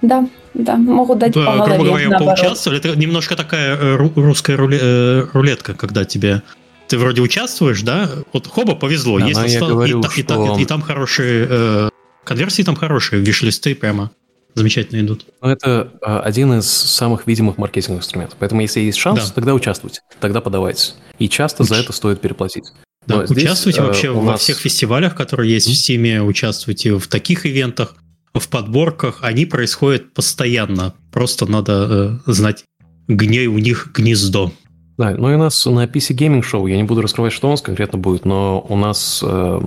Да, 0.00 0.28
да, 0.54 0.76
могут 0.76 1.18
дать 1.18 1.32
да, 1.32 1.44
по 1.44 1.52
голове, 1.52 1.74
Грубо 1.74 1.84
говоря, 1.84 2.08
наоборот. 2.08 2.38
поучаствовали. 2.38 2.78
Это 2.80 2.96
немножко 2.96 3.36
такая 3.36 3.76
э, 3.76 3.96
русская 3.96 4.56
рулетка, 4.56 5.74
когда 5.74 6.04
тебе 6.04 6.42
ты 6.88 6.98
вроде 6.98 7.22
участвуешь, 7.22 7.80
да? 7.82 8.10
Вот 8.34 8.46
хоба 8.46 8.74
повезло, 8.74 9.18
да, 9.18 9.26
есть 9.26 9.54
я 9.54 9.60
говорю, 9.60 10.00
и, 10.00 10.02
что... 10.02 10.20
и, 10.20 10.22
там, 10.22 10.58
и, 10.58 10.62
и 10.62 10.64
там 10.66 10.82
хорошие 10.82 11.46
э, 11.48 11.88
конверсии, 12.24 12.62
там 12.64 12.76
хорошие, 12.76 13.22
виш-листы 13.22 13.74
прямо 13.74 14.10
замечательно 14.54 15.00
идут. 15.00 15.26
Это 15.40 15.92
а, 16.02 16.20
один 16.20 16.52
из 16.54 16.66
самых 16.70 17.26
видимых 17.26 17.58
маркетинговых 17.58 18.02
инструментов. 18.02 18.38
Поэтому, 18.38 18.60
если 18.60 18.80
есть 18.80 18.98
шанс, 18.98 19.28
да. 19.28 19.34
тогда 19.34 19.54
участвуйте, 19.54 20.00
тогда 20.20 20.40
подавайтесь. 20.40 20.96
И 21.18 21.28
часто 21.28 21.62
Уч... 21.62 21.68
за 21.68 21.76
это 21.76 21.92
стоит 21.92 22.20
переплатить. 22.20 22.72
Да, 23.06 23.16
Но 23.16 23.22
участвуйте 23.22 23.80
здесь, 23.80 23.88
вообще 23.88 24.10
во 24.10 24.32
нас... 24.32 24.40
всех 24.40 24.58
фестивалях, 24.58 25.14
которые 25.16 25.52
есть 25.52 25.68
в 25.68 25.74
Стиме, 25.74 26.22
участвуйте 26.22 26.96
в 26.98 27.08
таких 27.08 27.46
ивентах, 27.46 27.96
в 28.34 28.48
подборках. 28.48 29.18
Они 29.22 29.44
происходят 29.44 30.14
постоянно. 30.14 30.94
Просто 31.10 31.50
надо 31.50 32.20
э, 32.26 32.30
знать, 32.30 32.64
где 33.08 33.46
у 33.46 33.58
них 33.58 33.90
гнездо. 33.92 34.52
Да, 34.98 35.10
ну 35.10 35.30
и 35.30 35.34
у 35.34 35.38
нас 35.38 35.66
на 35.66 35.86
PC 35.86 36.14
Gaming 36.16 36.42
Show, 36.42 36.68
я 36.68 36.76
не 36.76 36.84
буду 36.84 37.02
раскрывать, 37.02 37.32
что 37.32 37.48
у 37.48 37.50
нас 37.50 37.62
конкретно 37.62 37.98
будет, 37.98 38.24
но 38.24 38.64
у 38.68 38.76
нас 38.76 39.20
э, 39.24 39.60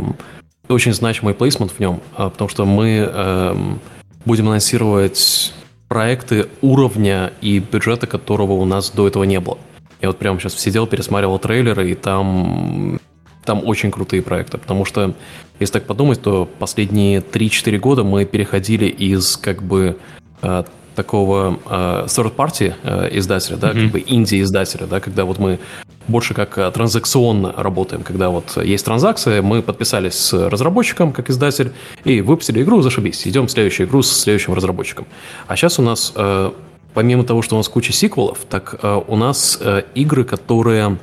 очень 0.70 0.94
значимый 0.94 1.34
плейсмент 1.34 1.72
в 1.72 1.80
нем, 1.80 2.02
а, 2.16 2.30
потому 2.30 2.50
что 2.50 2.66
мы 2.66 3.10
э, 3.12 3.56
будем 4.26 4.48
анонсировать 4.48 5.54
проекты 5.88 6.48
уровня 6.62 7.32
и 7.42 7.60
бюджета, 7.60 8.08
которого 8.08 8.54
у 8.54 8.66
нас 8.66 8.90
до 8.90 9.08
этого 9.08 9.24
не 9.24 9.40
было. 9.40 9.58
Я 10.02 10.10
вот 10.10 10.18
прямо 10.18 10.40
сейчас 10.40 10.56
сидел, 10.60 10.88
пересматривал 10.88 11.40
трейлеры, 11.40 11.92
и 11.92 11.96
там, 11.96 13.00
там 13.44 13.62
очень 13.66 13.92
крутые 13.92 14.22
проекты, 14.22 14.58
потому 14.58 14.86
что, 14.86 15.14
если 15.60 15.74
так 15.74 15.86
подумать, 15.86 16.22
то 16.22 16.50
последние 16.60 17.20
3-4 17.22 17.78
года 17.78 18.04
мы 18.04 18.26
переходили 18.26 18.86
из 18.86 19.38
как 19.38 19.64
бы 19.64 19.98
э, 20.42 20.64
такого 20.96 21.60
э, 21.66 22.06
third-party 22.08 22.74
э, 22.84 23.10
издателя, 23.18 23.58
да, 23.58 23.72
mm-hmm. 23.72 23.84
как 23.84 23.92
бы 23.92 24.04
инди-издателя, 24.06 24.88
да, 24.88 25.00
когда 25.00 25.26
вот 25.26 25.40
мы 25.40 25.60
больше 26.08 26.34
как 26.34 26.58
э, 26.58 26.72
транзакционно 26.72 27.54
работаем, 27.58 28.04
когда 28.04 28.30
вот 28.30 28.58
есть 28.64 28.86
транзакция, 28.86 29.42
мы 29.42 29.62
подписались 29.62 30.16
с 30.16 30.34
разработчиком 30.34 31.12
как 31.12 31.30
издатель 31.30 31.72
и 32.04 32.22
выпустили 32.22 32.62
игру, 32.62 32.82
зашибись, 32.82 33.28
идем 33.28 33.48
в 33.48 33.52
следующую 33.52 33.88
игру 33.88 34.02
с 34.02 34.12
следующим 34.12 34.54
разработчиком. 34.54 35.06
А 35.48 35.56
сейчас 35.56 35.80
у 35.80 35.82
нас, 35.82 36.14
э, 36.16 36.52
помимо 36.94 37.24
того, 37.24 37.42
что 37.42 37.56
у 37.56 37.58
нас 37.58 37.68
куча 37.68 37.94
сиквелов, 37.94 38.40
так 38.50 38.76
э, 38.82 39.02
у 39.08 39.16
нас 39.16 39.58
э, 39.62 39.84
игры, 39.96 40.24
которые 40.24 40.98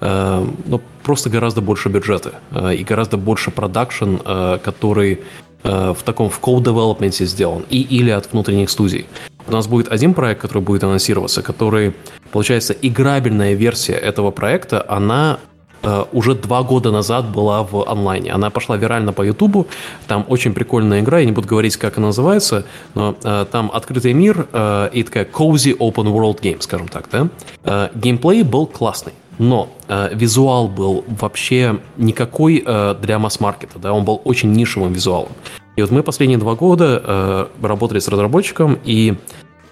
э, 0.00 0.46
ну, 0.66 0.80
просто 1.02 1.30
гораздо 1.30 1.60
больше 1.60 1.88
бюджета 1.88 2.34
э, 2.50 2.74
и 2.74 2.84
гораздо 2.84 3.16
больше 3.16 3.50
продакшн, 3.50 4.16
э, 4.24 4.58
который 4.62 5.20
в 5.64 5.98
таком 6.04 6.28
в 6.28 6.40
co-development 6.40 7.24
сделан 7.24 7.64
и 7.70 7.80
или 7.80 8.10
от 8.10 8.32
внутренних 8.32 8.68
студий. 8.68 9.06
У 9.46 9.52
нас 9.52 9.66
будет 9.66 9.88
один 9.92 10.14
проект, 10.14 10.40
который 10.40 10.62
будет 10.62 10.84
анонсироваться, 10.84 11.42
который, 11.42 11.94
получается, 12.30 12.74
играбельная 12.80 13.54
версия 13.54 13.94
этого 13.94 14.30
проекта, 14.30 14.84
она 14.88 15.38
э, 15.82 16.04
уже 16.12 16.34
два 16.34 16.62
года 16.62 16.90
назад 16.90 17.30
была 17.30 17.62
в 17.62 17.88
онлайне. 17.88 18.32
Она 18.32 18.50
пошла 18.50 18.76
вирально 18.76 19.12
по 19.12 19.22
Ютубу. 19.22 19.66
Там 20.06 20.24
очень 20.28 20.54
прикольная 20.54 21.00
игра. 21.00 21.18
Я 21.18 21.26
не 21.26 21.32
буду 21.32 21.48
говорить, 21.48 21.76
как 21.76 21.98
она 21.98 22.08
называется, 22.08 22.64
но 22.94 23.16
э, 23.22 23.46
там 23.50 23.70
открытый 23.72 24.12
мир 24.12 24.46
э, 24.52 24.90
и 24.92 25.02
такая 25.02 25.24
cozy 25.24 25.76
open 25.76 26.12
world 26.12 26.40
game, 26.40 26.60
скажем 26.60 26.88
так, 26.88 27.08
да. 27.10 27.90
Геймплей 27.94 28.42
был 28.42 28.66
классный. 28.66 29.12
Но 29.38 29.70
э, 29.88 30.10
визуал 30.14 30.68
был 30.68 31.04
вообще 31.08 31.80
никакой 31.96 32.62
э, 32.64 32.94
для 33.00 33.18
масс-маркета, 33.18 33.78
да, 33.78 33.92
он 33.92 34.04
был 34.04 34.20
очень 34.24 34.52
нишевым 34.52 34.92
визуалом. 34.92 35.32
И 35.76 35.82
вот 35.82 35.90
мы 35.90 36.02
последние 36.02 36.38
два 36.38 36.54
года 36.54 37.02
э, 37.04 37.46
работали 37.66 37.98
с 37.98 38.08
разработчиком, 38.08 38.78
и 38.84 39.14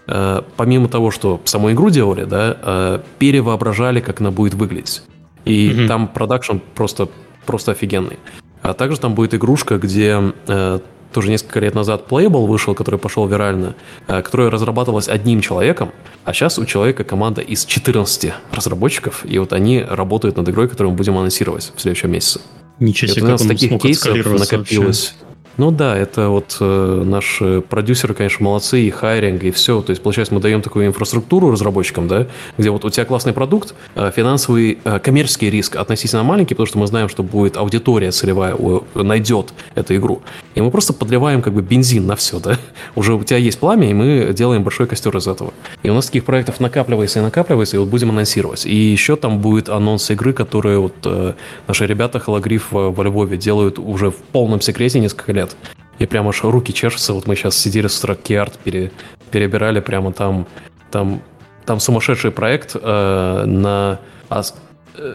э, 0.06 0.42
помимо 0.56 0.88
того, 0.88 1.10
что 1.10 1.40
саму 1.44 1.72
игру 1.72 1.90
делали, 1.90 2.24
да, 2.24 2.56
э, 2.62 3.00
перевоображали, 3.18 4.00
как 4.00 4.20
она 4.20 4.30
будет 4.30 4.54
выглядеть. 4.54 5.02
И 5.44 5.70
mm-hmm. 5.70 5.88
там 5.88 6.08
продакшн 6.08 6.56
просто, 6.74 7.08
просто 7.46 7.72
офигенный. 7.72 8.18
А 8.62 8.74
также 8.74 8.98
там 8.98 9.14
будет 9.14 9.34
игрушка, 9.34 9.78
где 9.78 10.32
э, 10.46 10.80
тоже 11.12 11.30
несколько 11.30 11.60
лет 11.60 11.74
назад 11.74 12.06
Playable 12.08 12.46
вышел, 12.46 12.74
который 12.74 12.98
пошел 12.98 13.26
viral'но, 13.26 13.74
э, 14.06 14.22
которая 14.22 14.50
разрабатывалась 14.50 15.08
одним 15.08 15.40
человеком, 15.40 15.92
а 16.24 16.32
сейчас 16.32 16.58
у 16.58 16.64
человека 16.64 17.04
команда 17.04 17.40
из 17.40 17.64
14 17.64 18.32
разработчиков, 18.52 19.24
и 19.24 19.38
вот 19.38 19.52
они 19.52 19.80
работают 19.82 20.36
над 20.36 20.48
игрой, 20.48 20.68
которую 20.68 20.92
мы 20.92 20.96
будем 20.96 21.18
анонсировать 21.18 21.72
в 21.74 21.80
следующем 21.80 22.10
месяце. 22.10 22.40
Ничего 22.78 23.12
себе, 23.12 23.22
вот 23.22 23.28
у 23.28 23.32
нас 23.32 23.42
таких 23.42 23.80
кейсов 23.80 24.14
накопилось. 24.14 25.14
Вообще. 25.20 25.29
Ну 25.56 25.70
да, 25.70 25.96
это 25.96 26.28
вот 26.28 26.56
э, 26.60 27.02
наши 27.04 27.60
продюсеры, 27.60 28.14
конечно, 28.14 28.44
молодцы, 28.44 28.80
и 28.82 28.90
hiring, 28.90 29.42
и 29.42 29.50
все. 29.50 29.82
То 29.82 29.90
есть, 29.90 30.02
получается, 30.02 30.32
мы 30.32 30.40
даем 30.40 30.62
такую 30.62 30.86
инфраструктуру 30.86 31.50
разработчикам, 31.50 32.08
да, 32.08 32.28
где 32.56 32.70
вот 32.70 32.84
у 32.84 32.90
тебя 32.90 33.04
классный 33.04 33.32
продукт, 33.32 33.74
э, 33.94 34.10
финансовый, 34.14 34.78
э, 34.82 34.98
коммерческий 35.00 35.50
риск 35.50 35.76
относительно 35.76 36.22
маленький, 36.22 36.54
потому 36.54 36.66
что 36.66 36.78
мы 36.78 36.86
знаем, 36.86 37.08
что 37.08 37.22
будет 37.22 37.56
аудитория 37.56 38.10
целевая, 38.10 38.54
у, 38.54 38.84
найдет 38.94 39.52
эту 39.74 39.96
игру. 39.96 40.22
И 40.54 40.60
мы 40.60 40.70
просто 40.70 40.92
подливаем 40.92 41.42
как 41.42 41.52
бы 41.52 41.62
бензин 41.62 42.06
на 42.06 42.16
все, 42.16 42.40
да. 42.40 42.56
Уже 42.94 43.14
у 43.14 43.22
тебя 43.22 43.36
есть 43.36 43.58
пламя, 43.58 43.90
и 43.90 43.92
мы 43.92 44.32
делаем 44.32 44.62
большой 44.62 44.86
костер 44.86 45.14
из 45.16 45.26
этого. 45.26 45.52
И 45.82 45.90
у 45.90 45.94
нас 45.94 46.06
таких 46.06 46.24
проектов 46.24 46.60
накапливается 46.60 47.18
и 47.18 47.22
накапливается, 47.22 47.76
и 47.76 47.78
вот 47.80 47.88
будем 47.88 48.10
анонсировать. 48.10 48.64
И 48.64 48.74
еще 48.74 49.16
там 49.16 49.40
будет 49.40 49.68
анонс 49.68 50.10
игры, 50.10 50.32
которые 50.32 50.78
вот 50.78 50.94
э, 51.04 51.34
наши 51.68 51.86
ребята 51.86 52.18
Хологриф 52.18 52.68
во 52.70 53.04
Львове 53.04 53.36
делают 53.36 53.78
уже 53.78 54.10
в 54.10 54.16
полном 54.16 54.60
секрете 54.60 55.00
несколько 55.00 55.32
лет 55.32 55.49
лет. 55.50 55.56
И 55.98 56.06
прям 56.06 56.28
аж 56.28 56.42
руки 56.44 56.72
чешутся. 56.72 57.12
Вот 57.12 57.26
мы 57.26 57.36
сейчас 57.36 57.56
сидели 57.56 57.86
с 57.86 57.98
утра 57.98 58.14
Кейарт, 58.14 58.58
пере, 58.58 58.90
перебирали 59.30 59.80
прямо 59.80 60.12
там, 60.12 60.46
там, 60.90 61.22
там 61.66 61.80
сумасшедший 61.80 62.30
проект 62.30 62.74
э, 62.74 63.44
на 63.46 64.00
э, 64.30 65.14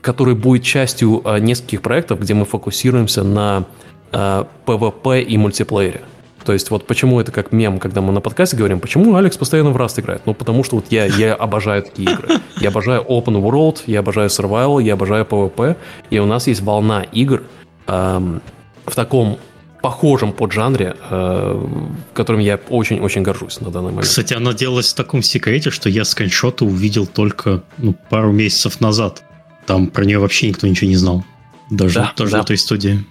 который 0.00 0.34
будет 0.34 0.62
частью 0.62 1.22
э, 1.24 1.40
нескольких 1.40 1.82
проектов, 1.82 2.20
где 2.20 2.34
мы 2.34 2.44
фокусируемся 2.44 3.24
на 3.24 3.64
э, 4.12 4.44
PvP 4.66 5.22
и 5.22 5.36
мультиплеере. 5.36 6.02
То 6.44 6.54
есть 6.54 6.70
вот 6.70 6.86
почему 6.86 7.20
это 7.20 7.32
как 7.32 7.52
мем, 7.52 7.78
когда 7.78 8.00
мы 8.00 8.12
на 8.12 8.20
подкасте 8.20 8.56
говорим, 8.56 8.80
почему 8.80 9.14
Алекс 9.16 9.36
постоянно 9.36 9.70
в 9.70 9.76
Rust 9.76 10.00
играет? 10.00 10.22
Ну, 10.24 10.32
потому 10.32 10.64
что 10.64 10.76
вот 10.76 10.86
я, 10.90 11.04
я 11.04 11.34
обожаю 11.34 11.82
такие 11.82 12.12
игры. 12.12 12.36
Я 12.60 12.68
обожаю 12.68 13.02
Open 13.02 13.42
World, 13.42 13.82
я 13.86 13.98
обожаю 13.98 14.28
Survival, 14.30 14.82
я 14.82 14.94
обожаю 14.94 15.24
PvP, 15.24 15.76
и 16.08 16.18
у 16.18 16.26
нас 16.26 16.46
есть 16.46 16.62
волна 16.62 17.02
игр 17.02 17.42
эм, 17.88 18.40
в 18.86 18.94
таком 18.94 19.38
похожем 19.82 20.32
под 20.32 20.52
жанре, 20.52 20.96
э, 21.10 21.66
которым 22.12 22.40
я 22.40 22.60
очень-очень 22.68 23.22
горжусь 23.22 23.60
на 23.60 23.70
данный 23.70 23.90
момент. 23.90 24.06
Кстати, 24.06 24.34
она 24.34 24.52
делалась 24.52 24.92
в 24.92 24.94
таком 24.94 25.22
секрете, 25.22 25.70
что 25.70 25.88
я 25.88 26.04
скриншоты 26.04 26.64
увидел 26.64 27.06
только 27.06 27.62
ну, 27.78 27.94
пару 28.10 28.32
месяцев 28.32 28.80
назад. 28.80 29.22
Там 29.66 29.88
про 29.88 30.04
нее 30.04 30.18
вообще 30.18 30.48
никто 30.48 30.66
ничего 30.66 30.88
не 30.88 30.96
знал. 30.96 31.24
Даже, 31.70 31.94
да, 31.94 32.12
даже 32.16 32.32
да. 32.32 32.40
этой 32.40 32.58
студии. 32.58 33.04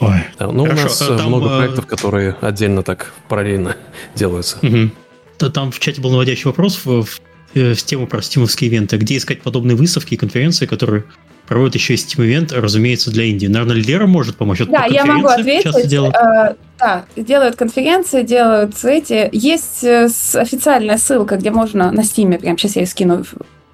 Ой. 0.00 0.20
Да, 0.38 0.50
ну, 0.50 0.64
Хорошо, 0.64 0.82
у 0.82 0.84
нас 0.84 1.02
а 1.02 1.18
там, 1.18 1.28
много 1.28 1.54
а... 1.54 1.58
проектов, 1.58 1.86
которые 1.86 2.36
отдельно 2.40 2.82
так 2.82 3.12
параллельно 3.28 3.76
делаются. 4.14 4.58
Угу. 4.62 5.50
Там 5.50 5.72
в 5.72 5.78
чате 5.80 6.00
был 6.00 6.10
наводящий 6.12 6.44
вопрос 6.44 6.80
в, 6.84 7.02
в, 7.02 7.20
э, 7.54 7.74
в 7.74 7.82
тему 7.82 8.06
про 8.06 8.22
стимовские 8.22 8.70
ивенты. 8.70 8.96
Где 8.96 9.16
искать 9.16 9.42
подобные 9.42 9.76
выставки 9.76 10.14
и 10.14 10.16
конференции, 10.16 10.66
которые 10.66 11.04
проводят 11.52 11.74
еще 11.74 11.94
и 11.94 11.96
Steam 11.96 12.26
Event, 12.26 12.58
разумеется, 12.58 13.10
для 13.10 13.24
Индии. 13.24 13.46
Наверное, 13.46 13.76
Лера 13.76 14.06
может 14.06 14.36
помочь. 14.36 14.62
Это 14.62 14.72
да, 14.72 14.86
я 14.86 15.04
могу 15.04 15.28
ответить. 15.28 15.86
Делают. 15.86 16.14
Э, 16.16 16.54
да, 16.78 17.04
делают 17.14 17.56
конференции, 17.56 18.22
делают 18.22 18.82
эти. 18.84 19.28
Есть 19.32 19.84
э, 19.84 20.08
официальная 20.34 20.96
ссылка, 20.96 21.36
где 21.36 21.50
можно 21.50 21.92
на 21.92 22.00
Steam, 22.00 22.38
прям 22.38 22.56
сейчас 22.56 22.76
я 22.76 22.82
ее 22.82 22.86
скину 22.86 23.24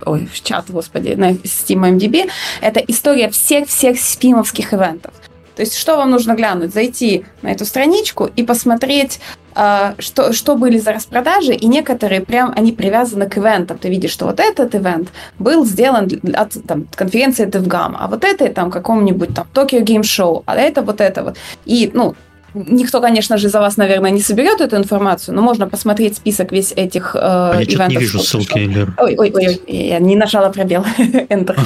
ой, 0.04 0.28
в 0.32 0.42
чат, 0.42 0.66
господи, 0.68 1.14
на 1.16 1.32
Steam 1.32 1.98
MDB, 1.98 2.28
это 2.60 2.80
история 2.80 3.30
всех-всех 3.30 3.98
спимовских 3.98 4.72
ивентов. 4.72 5.12
То 5.58 5.62
есть, 5.62 5.76
что 5.76 5.96
вам 5.96 6.12
нужно 6.12 6.36
глянуть? 6.36 6.72
Зайти 6.72 7.24
на 7.42 7.50
эту 7.50 7.64
страничку 7.64 8.30
и 8.36 8.44
посмотреть, 8.44 9.18
а, 9.56 9.96
что, 9.98 10.32
что 10.32 10.54
были 10.54 10.78
за 10.78 10.92
распродажи, 10.92 11.52
и 11.52 11.66
некоторые 11.66 12.20
прям, 12.20 12.52
они 12.54 12.70
привязаны 12.70 13.28
к 13.28 13.36
ивентам. 13.38 13.76
Ты 13.76 13.88
видишь, 13.88 14.12
что 14.12 14.26
вот 14.26 14.38
этот 14.38 14.76
ивент 14.76 15.08
был 15.40 15.66
сделан 15.66 16.08
от 16.32 16.52
там, 16.64 16.86
конференции 16.94 17.44
DevGAMM, 17.44 17.96
а 17.98 18.06
вот 18.06 18.22
это 18.22 18.48
там 18.50 18.70
какому-нибудь 18.70 19.34
там 19.34 19.48
Tokyo 19.52 19.82
Game 19.82 20.02
Show, 20.02 20.44
а 20.46 20.54
это 20.54 20.82
вот 20.82 21.00
это 21.00 21.24
вот. 21.24 21.36
И, 21.64 21.90
ну, 21.92 22.14
Никто, 22.54 23.00
конечно 23.00 23.36
же, 23.36 23.48
за 23.48 23.60
вас, 23.60 23.76
наверное, 23.76 24.10
не 24.10 24.22
соберет 24.22 24.60
эту 24.60 24.76
информацию, 24.76 25.34
но 25.34 25.42
можно 25.42 25.68
посмотреть 25.68 26.16
список 26.16 26.50
весь 26.50 26.72
этих 26.72 27.14
э, 27.14 27.18
а 27.20 27.56
я 27.56 27.62
ивентов. 27.62 27.78
Я 27.78 27.88
не 27.88 27.96
вижу 27.96 28.18
ссылки. 28.20 28.86
Ой, 28.96 29.16
ой, 29.18 29.32
ой, 29.34 29.60
я 29.66 29.98
не 29.98 30.16
нажала 30.16 30.48
пробел. 30.48 30.84
Enter. 30.98 31.58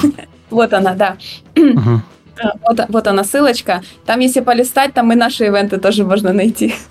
вот 0.50 0.72
она, 0.72 0.94
да. 0.94 1.16
Вот, 2.40 2.80
вот 2.88 3.06
она 3.06 3.24
ссылочка. 3.24 3.82
Там, 4.06 4.20
если 4.20 4.40
полистать, 4.40 4.94
там 4.94 5.12
и 5.12 5.16
наши 5.16 5.46
ивенты 5.46 5.78
тоже 5.78 6.04
можно 6.04 6.32
найти. 6.32 6.74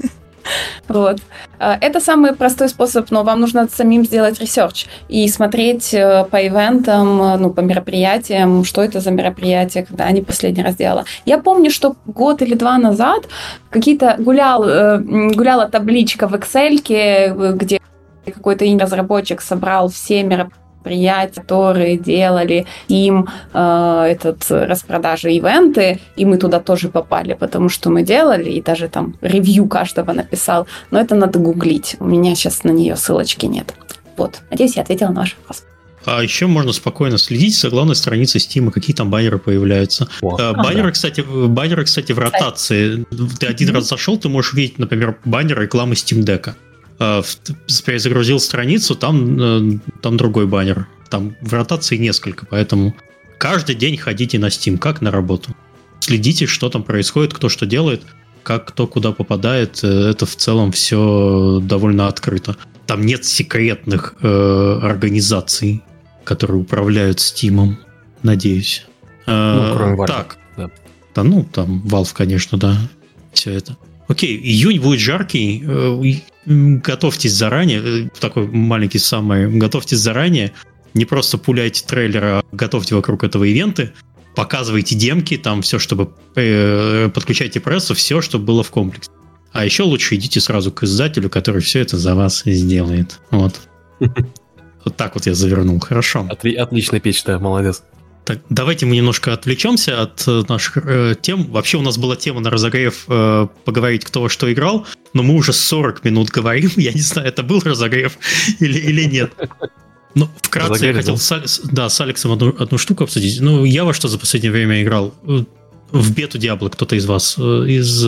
Вот. 0.88 1.19
А, 1.60 1.77
это 1.80 1.99
самый 1.99 2.34
простой 2.34 2.67
способ, 2.67 3.12
но 3.12 3.23
вам 3.23 3.41
нужно 3.41 3.67
самим 3.67 4.04
сделать 4.04 4.39
research 4.41 4.88
и 5.08 5.27
смотреть 5.27 5.93
э, 5.93 6.25
по 6.32 6.38
ивентам, 6.38 7.39
ну, 7.39 7.51
по 7.51 7.62
мероприятиям, 7.62 8.63
что 8.63 8.82
это 8.82 8.99
за 8.99 9.12
мероприятия, 9.12 9.84
когда 9.84 10.06
они 10.06 10.21
последний 10.21 10.63
раз 10.63 10.75
делала. 10.75 11.06
Я 11.25 11.38
помню, 11.38 11.69
что 11.69 11.95
год 12.08 12.41
или 12.41 12.56
два 12.56 12.80
назад 12.80 13.27
какие-то 13.69 14.15
гулял, 14.17 14.67
э, 14.67 14.97
гуляла 14.99 15.69
табличка 15.69 16.27
в 16.27 16.34
Excel, 16.34 17.54
где 17.54 17.80
какой-то 18.25 18.65
разработчик 18.80 19.41
собрал 19.41 19.89
все 19.89 20.23
мероприятия 20.23 20.62
предприятий, 20.82 21.41
которые 21.41 21.98
делали 21.98 22.65
им 22.89 23.28
э, 23.54 24.06
этот 24.10 24.46
распродажи 24.50 25.32
ивенты, 25.32 26.00
и 26.15 26.26
мы 26.26 26.38
туда 26.38 26.60
тоже 26.60 26.89
попали, 26.89 27.34
потому 27.34 27.70
что 27.70 27.89
мы 27.89 28.04
делали, 28.04 28.50
и 28.50 28.62
даже 28.62 28.88
там 28.88 29.15
ревью 29.22 29.67
каждого 29.67 30.13
написал. 30.13 30.67
Но 30.91 31.00
это 31.00 31.15
надо 31.15 31.39
гуглить. 31.39 31.96
У 32.00 32.06
меня 32.06 32.36
сейчас 32.36 32.63
на 32.63 32.72
нее 32.72 32.96
ссылочки 32.96 33.46
нет. 33.46 33.74
Вот. 34.17 34.41
Надеюсь, 34.50 34.76
я 34.76 34.84
ответила 34.84 35.10
на 35.10 35.22
ваш 35.22 35.36
вопрос. 35.38 35.63
А 36.04 36.24
еще 36.24 36.48
можно 36.48 36.74
спокойно 36.74 37.20
следить 37.20 37.56
за 37.56 37.70
главной 37.70 37.96
страницей 37.96 38.41
Steam, 38.41 38.72
какие 38.72 38.96
там 38.96 39.12
баннеры 39.12 39.38
появляются. 39.38 40.08
О. 40.22 40.36
А, 40.39 40.54
баннеры, 40.54 40.88
ага. 40.88 40.91
кстати, 40.91 41.22
баннеры, 41.22 41.86
кстати, 41.86 42.12
в 42.12 42.17
ротации. 42.20 43.06
Ты 43.39 43.46
один 43.46 43.70
mm-hmm. 43.70 43.74
раз 43.74 43.88
зашел, 43.88 44.17
ты 44.17 44.28
можешь 44.28 44.54
видеть, 44.54 44.80
например, 44.80 45.17
баннер 45.26 45.62
рекламы 45.62 45.94
Steam 45.94 46.24
Deck. 46.24 46.56
А, 47.03 47.23
перезагрузил 47.85 48.39
страницу, 48.39 48.95
там, 48.95 49.39
э, 49.39 49.79
там 50.03 50.17
другой 50.17 50.45
баннер. 50.45 50.87
Там 51.09 51.35
в 51.41 51.51
ротации 51.51 51.97
несколько, 51.97 52.45
поэтому 52.45 52.95
каждый 53.39 53.73
день 53.73 53.97
ходите 53.97 54.37
на 54.37 54.45
Steam, 54.45 54.77
как 54.77 55.01
на 55.01 55.09
работу. 55.09 55.55
Следите, 55.99 56.45
что 56.45 56.69
там 56.69 56.83
происходит, 56.83 57.33
кто 57.33 57.49
что 57.49 57.65
делает, 57.65 58.03
как 58.43 58.67
кто 58.67 58.85
куда 58.85 59.11
попадает. 59.13 59.79
Э, 59.83 60.11
это 60.11 60.27
в 60.27 60.35
целом 60.35 60.71
все 60.71 61.59
довольно 61.63 62.07
открыто. 62.07 62.55
Там 62.85 63.03
нет 63.03 63.25
секретных 63.25 64.13
э, 64.21 64.79
организаций 64.83 65.81
которые 66.23 66.61
управляют 66.61 67.17
Steam, 67.17 67.75
надеюсь. 68.23 68.85
Ну, 69.27 69.73
кроме 69.75 69.95
Valve. 69.97 70.07
Так. 70.07 70.37
Да. 70.57 70.69
да, 71.15 71.23
ну, 71.23 71.43
там 71.43 71.81
Valve, 71.85 72.13
конечно, 72.13 72.57
да. 72.57 72.77
Все 73.33 73.51
это. 73.51 73.77
Окей, 74.07 74.37
июнь 74.37 74.79
будет 74.79 74.99
жаркий. 74.99 75.63
Готовьтесь 76.45 77.34
заранее. 77.34 78.06
Э, 78.06 78.10
такой 78.19 78.47
маленький 78.47 78.99
самый. 78.99 79.49
Готовьтесь 79.58 79.99
заранее. 79.99 80.54
Не 80.93 81.06
просто 81.06 81.38
пуляйте 81.38 81.86
трейлер, 81.86 82.23
а 82.23 82.43
готовьте 82.51 82.95
вокруг 82.95 83.23
этого 83.23 83.43
ивенты. 83.43 83.93
Показывайте 84.36 84.95
демки, 84.95 85.38
там 85.38 85.62
все, 85.62 85.77
чтобы 85.77 86.13
э, 86.36 87.10
подключайте 87.13 87.60
прессу, 87.60 87.93
все, 87.93 88.21
чтобы 88.21 88.45
было 88.45 88.63
в 88.63 88.71
комплексе. 88.71 89.10
А 89.51 89.65
еще 89.65 89.84
лучше 89.84 90.15
идите 90.15 90.39
сразу 90.39 90.71
к 90.71 90.84
издателю, 90.84 91.30
который 91.30 91.62
все 91.62 91.80
это 91.80 91.97
за 91.97 92.15
вас 92.15 92.43
сделает. 92.45 93.19
Вот. 93.32 93.62
Вот 94.84 94.97
так 94.97 95.13
вот 95.13 95.27
я 95.27 95.36
завернул. 95.36 95.80
Хорошо. 95.80 96.27
Отли- 96.27 96.56
отличная 96.56 96.99
печь, 96.99 97.23
да, 97.23 97.38
молодец. 97.38 97.84
Так, 98.23 98.39
давайте 98.49 98.86
мы 98.86 98.95
немножко 98.95 99.34
отвлечемся 99.34 100.01
от 100.01 100.23
э, 100.27 100.43
наших 100.47 100.77
э, 100.77 101.15
тем. 101.19 101.45
Вообще 101.45 101.77
у 101.77 101.81
нас 101.81 101.97
была 101.97 102.15
тема 102.15 102.39
на 102.39 102.51
разогрев 102.51 103.05
э, 103.07 103.47
поговорить, 103.65 104.05
кто 104.05 104.21
во 104.21 104.29
что 104.29 104.51
играл, 104.51 104.86
но 105.13 105.23
мы 105.23 105.34
уже 105.34 105.53
40 105.53 106.03
минут 106.03 106.29
говорим. 106.29 106.69
Я 106.77 106.93
не 106.93 107.01
знаю, 107.01 107.27
это 107.27 107.41
был 107.41 107.62
разогрев 107.62 108.17
или, 108.60 108.77
или 108.77 109.05
нет. 109.05 109.34
Ну, 110.13 110.29
вкратце 110.41 110.73
Разогрев, 110.73 110.95
я 110.95 111.01
хотел 111.01 111.15
да? 111.15 111.47
С, 111.47 111.62
да, 111.63 111.89
с 111.89 112.01
Алексом 112.01 112.34
одну, 112.34 112.53
одну 112.60 112.77
штуку 112.77 113.05
обсудить. 113.05 113.39
Ну, 113.39 113.63
я 113.63 113.86
во 113.86 113.93
что 113.93 114.07
за 114.07 114.19
последнее 114.19 114.51
время 114.51 114.84
играл? 114.84 115.15
Э, 115.25 115.43
в 115.91 116.13
бету 116.13 116.38
Диабло 116.38 116.69
кто-то 116.69 116.95
из 116.95 117.05
вас? 117.05 117.36
Э, 117.39 117.65
из... 117.67 118.03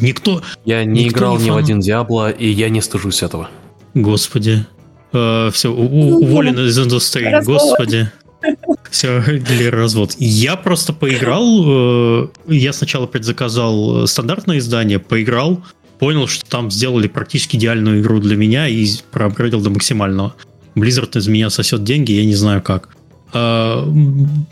Никто... 0.00 0.42
Я 0.64 0.84
не 0.84 1.04
никто 1.04 1.18
играл 1.18 1.38
не 1.38 1.44
ни 1.44 1.50
в 1.50 1.56
один 1.56 1.80
Диабло, 1.80 2.30
и 2.30 2.48
я 2.48 2.68
не 2.68 2.82
стыжусь 2.82 3.22
этого. 3.22 3.48
Господи. 3.94 4.66
Э, 5.12 5.50
все, 5.52 5.72
у, 5.72 6.22
уволен 6.22 6.58
из 6.66 6.78
индустрии, 6.78 7.42
господи. 7.44 8.10
Все, 8.90 9.20
или 9.20 9.64
развод. 9.64 10.14
Я 10.18 10.56
просто 10.56 10.92
поиграл, 10.92 11.64
э, 11.66 12.28
я 12.48 12.72
сначала 12.72 13.06
предзаказал 13.06 14.06
стандартное 14.06 14.58
издание, 14.58 14.98
поиграл, 14.98 15.64
понял, 15.98 16.26
что 16.26 16.48
там 16.48 16.70
сделали 16.70 17.08
практически 17.08 17.56
идеальную 17.56 18.00
игру 18.00 18.20
для 18.20 18.36
меня 18.36 18.68
и 18.68 18.86
проапгрейдил 19.10 19.60
до 19.60 19.70
максимального. 19.70 20.34
Blizzard 20.74 21.16
из 21.18 21.26
меня 21.26 21.50
сосет 21.50 21.84
деньги, 21.84 22.12
я 22.12 22.24
не 22.24 22.34
знаю 22.34 22.62
как. 22.62 22.90
Uh, 23.30 23.84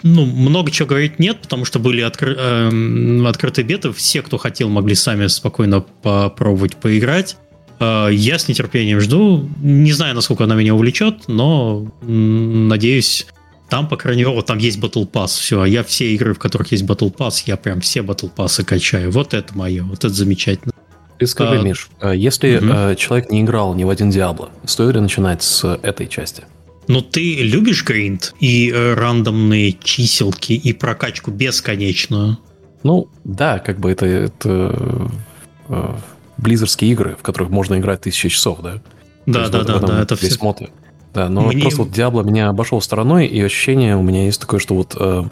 ну, 0.02 0.26
много 0.26 0.70
чего 0.70 0.86
говорить 0.88 1.18
нет, 1.18 1.40
потому 1.40 1.64
что 1.64 1.78
были 1.78 2.02
откры... 2.02 2.34
uh, 2.34 3.26
открытые 3.26 3.64
беты, 3.64 3.90
все, 3.92 4.20
кто 4.20 4.36
хотел, 4.36 4.68
могли 4.68 4.94
сами 4.94 5.28
спокойно 5.28 5.80
попробовать 5.80 6.76
поиграть. 6.76 7.38
Э, 7.78 8.08
я 8.10 8.38
с 8.38 8.48
нетерпением 8.48 9.00
жду. 9.00 9.48
Не 9.60 9.92
знаю, 9.92 10.14
насколько 10.14 10.44
она 10.44 10.54
меня 10.54 10.74
увлечет, 10.74 11.28
но 11.28 11.90
надеюсь, 12.02 13.26
там, 13.68 13.88
по 13.88 13.96
крайней 13.96 14.24
мере, 14.24 14.42
там 14.42 14.58
есть 14.58 14.78
Battle 14.78 15.10
Pass. 15.10 15.28
Все, 15.28 15.64
я 15.64 15.82
все 15.82 16.12
игры, 16.14 16.34
в 16.34 16.38
которых 16.38 16.72
есть 16.72 16.84
Battle 16.84 17.14
Pass, 17.14 17.42
я 17.46 17.56
прям 17.56 17.80
все 17.80 18.00
Battle 18.00 18.30
Pass 18.34 18.62
качаю. 18.64 19.10
Вот 19.10 19.34
это 19.34 19.56
мое, 19.56 19.82
вот 19.82 19.98
это 19.98 20.14
замечательно. 20.14 20.72
Ты 21.18 21.26
скажи, 21.26 21.58
а, 21.58 21.62
Миш, 21.62 21.88
а 22.00 22.14
если 22.14 22.58
угу. 22.58 22.94
человек 22.96 23.30
не 23.30 23.40
играл 23.40 23.74
ни 23.74 23.84
в 23.84 23.90
один 23.90 24.10
Диабло, 24.10 24.50
стоит 24.64 24.94
ли 24.94 25.00
начинать 25.00 25.42
с 25.42 25.64
этой 25.82 26.06
части? 26.06 26.44
Но 26.88 27.00
ты 27.00 27.36
любишь 27.36 27.84
гринд 27.84 28.34
и 28.38 28.70
э, 28.70 28.94
рандомные 28.94 29.72
чиселки 29.72 30.54
и 30.54 30.72
прокачку 30.72 31.32
бесконечную? 31.32 32.38
Ну, 32.84 33.08
да, 33.24 33.58
как 33.58 33.80
бы 33.80 33.90
это, 33.90 34.06
это 34.06 35.10
близерские 36.36 36.92
игры, 36.92 37.16
в 37.18 37.22
которых 37.22 37.50
можно 37.50 37.76
играть 37.76 38.02
тысячи 38.02 38.28
часов, 38.28 38.60
да? 38.62 38.80
Да, 39.26 39.48
да, 39.48 39.64
да, 39.64 39.78
да, 39.80 40.02
это 40.02 40.14
все. 40.14 40.36
Моты. 40.40 40.68
Да, 41.16 41.30
но 41.30 41.46
Мне... 41.46 41.62
просто 41.62 41.80
вот 41.80 41.92
Диабло 41.92 42.22
меня 42.22 42.50
обошел 42.50 42.82
стороной, 42.82 43.26
и 43.26 43.40
ощущение 43.40 43.96
у 43.96 44.02
меня 44.02 44.26
есть 44.26 44.38
такое, 44.38 44.60
что 44.60 44.74
вот 44.74 44.94
э, 45.00 45.24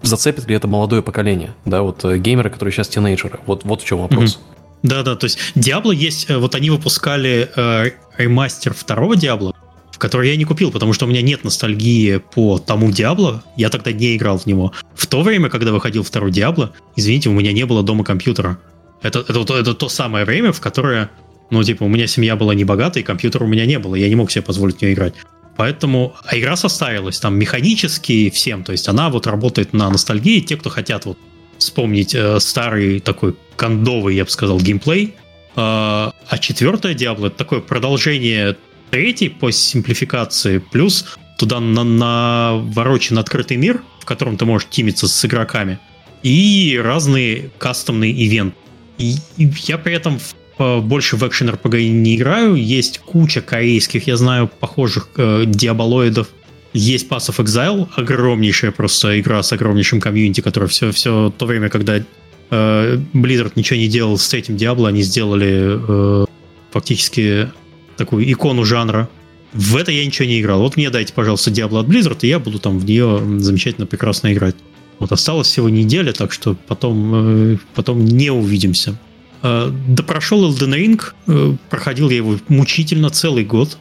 зацепит 0.00 0.48
ли 0.48 0.54
это 0.56 0.66
молодое 0.68 1.02
поколение, 1.02 1.50
да, 1.66 1.82
вот 1.82 2.02
э, 2.06 2.16
геймеры, 2.16 2.48
которые 2.48 2.72
сейчас 2.72 2.88
тинейджеры, 2.88 3.38
вот, 3.44 3.62
вот 3.64 3.82
в 3.82 3.84
чем 3.84 3.98
вопрос. 3.98 4.36
Mm-hmm. 4.38 4.78
Да, 4.84 5.02
да, 5.02 5.16
то 5.16 5.24
есть 5.24 5.38
Диабло 5.54 5.92
есть, 5.92 6.30
э, 6.30 6.38
вот 6.38 6.54
они 6.54 6.70
выпускали 6.70 7.50
э, 7.54 7.90
ремастер 8.16 8.72
второго 8.72 9.16
Диабло, 9.16 9.54
в 9.92 9.98
который 9.98 10.30
я 10.30 10.36
не 10.36 10.46
купил, 10.46 10.72
потому 10.72 10.94
что 10.94 11.04
у 11.04 11.08
меня 11.10 11.20
нет 11.20 11.44
ностальгии 11.44 12.22
по 12.34 12.58
тому 12.58 12.90
Диабло, 12.90 13.42
я 13.54 13.68
тогда 13.68 13.92
не 13.92 14.16
играл 14.16 14.38
в 14.38 14.46
него. 14.46 14.72
В 14.94 15.06
то 15.08 15.20
время, 15.20 15.50
когда 15.50 15.72
выходил 15.72 16.04
второй 16.04 16.30
Диабло, 16.30 16.72
извините, 16.96 17.28
у 17.28 17.34
меня 17.34 17.52
не 17.52 17.66
было 17.66 17.82
дома 17.82 18.02
компьютера. 18.02 18.58
Это, 19.02 19.18
это, 19.18 19.42
это, 19.42 19.54
это 19.58 19.74
то 19.74 19.90
самое 19.90 20.24
время, 20.24 20.52
в 20.52 20.60
которое, 20.62 21.10
ну, 21.50 21.62
типа, 21.62 21.84
у 21.84 21.88
меня 21.88 22.06
семья 22.06 22.36
была 22.36 22.54
не 22.54 22.64
богата, 22.64 23.00
и 23.00 23.02
компьютера 23.02 23.44
у 23.44 23.48
меня 23.48 23.66
не 23.66 23.78
было, 23.78 23.94
я 23.94 24.08
не 24.08 24.16
мог 24.16 24.30
себе 24.30 24.42
позволить 24.42 24.78
в 24.78 24.82
нее 24.82 24.92
играть. 24.92 25.14
Поэтому 25.56 26.14
а 26.24 26.38
игра 26.38 26.56
составилась 26.56 27.18
там 27.18 27.36
механически 27.36 28.30
всем, 28.30 28.62
то 28.62 28.72
есть 28.72 28.88
она 28.88 29.10
вот 29.10 29.26
работает 29.26 29.72
на 29.72 29.90
ностальгии. 29.90 30.40
Те, 30.40 30.56
кто 30.56 30.70
хотят 30.70 31.04
вот 31.04 31.18
вспомнить 31.58 32.14
э, 32.14 32.38
старый 32.38 33.00
такой 33.00 33.34
кондовый, 33.56 34.14
я 34.14 34.24
бы 34.24 34.30
сказал, 34.30 34.60
геймплей. 34.60 35.14
Э, 35.56 35.56
а 35.56 36.38
четвертое 36.40 36.94
Diablo 36.94 37.26
это 37.26 37.36
такое 37.36 37.60
продолжение 37.60 38.56
третьей 38.90 39.30
по 39.30 39.50
симплификации, 39.50 40.58
плюс 40.58 41.18
туда 41.38 41.58
на 41.58 41.82
наворочен 41.82 43.18
открытый 43.18 43.56
мир, 43.56 43.82
в 44.00 44.04
котором 44.04 44.36
ты 44.36 44.44
можешь 44.44 44.68
тимиться 44.70 45.08
с 45.08 45.24
игроками, 45.24 45.80
и 46.22 46.80
разные 46.82 47.50
кастомные 47.58 48.12
ивенты. 48.12 48.56
И 48.98 49.16
я 49.36 49.78
при 49.78 49.94
этом 49.94 50.18
больше 50.58 51.16
в 51.16 51.26
экшен 51.26 51.50
RPG 51.50 51.88
не 51.88 52.16
играю. 52.16 52.54
Есть 52.54 52.98
куча 52.98 53.40
корейских, 53.40 54.06
я 54.06 54.16
знаю, 54.16 54.48
похожих 54.48 55.08
э, 55.16 55.44
диаболоидов. 55.46 56.28
Есть 56.74 57.08
Pass 57.08 57.30
of 57.30 57.42
Exile, 57.44 57.88
огромнейшая 57.96 58.72
просто 58.72 59.18
игра 59.20 59.42
с 59.42 59.52
огромнейшим 59.52 60.00
комьюнити, 60.00 60.40
которая 60.40 60.68
все, 60.68 60.92
все 60.92 61.32
то 61.36 61.46
время, 61.46 61.70
когда 61.70 61.96
э, 61.96 62.02
Blizzard 63.14 63.52
ничего 63.54 63.78
не 63.78 63.88
делал 63.88 64.18
с 64.18 64.34
этим 64.34 64.56
Diablo, 64.56 64.86
они 64.86 65.02
сделали 65.02 66.22
э, 66.22 66.26
фактически 66.70 67.48
такую 67.96 68.30
икону 68.30 68.64
жанра. 68.64 69.08
В 69.52 69.76
это 69.76 69.92
я 69.92 70.04
ничего 70.04 70.28
не 70.28 70.40
играл. 70.40 70.60
Вот 70.60 70.76
мне 70.76 70.90
дайте, 70.90 71.14
пожалуйста, 71.14 71.50
Diablo 71.50 71.80
от 71.80 71.86
Blizzard, 71.86 72.18
и 72.22 72.28
я 72.28 72.38
буду 72.38 72.58
там 72.58 72.78
в 72.78 72.84
нее 72.84 73.22
замечательно, 73.38 73.86
прекрасно 73.86 74.32
играть. 74.32 74.56
Вот 74.98 75.12
осталось 75.12 75.46
всего 75.46 75.68
неделя, 75.68 76.12
так 76.12 76.32
что 76.32 76.54
потом, 76.66 77.54
э, 77.54 77.58
потом 77.74 78.04
не 78.04 78.30
увидимся. 78.30 78.98
Э, 79.42 79.70
да 79.70 80.02
прошел 80.02 80.50
Elden 80.50 80.74
Ring, 80.74 81.02
э, 81.26 81.56
проходил 81.70 82.10
я 82.10 82.16
его 82.16 82.36
мучительно 82.48 83.10
целый 83.10 83.44
год. 83.44 83.78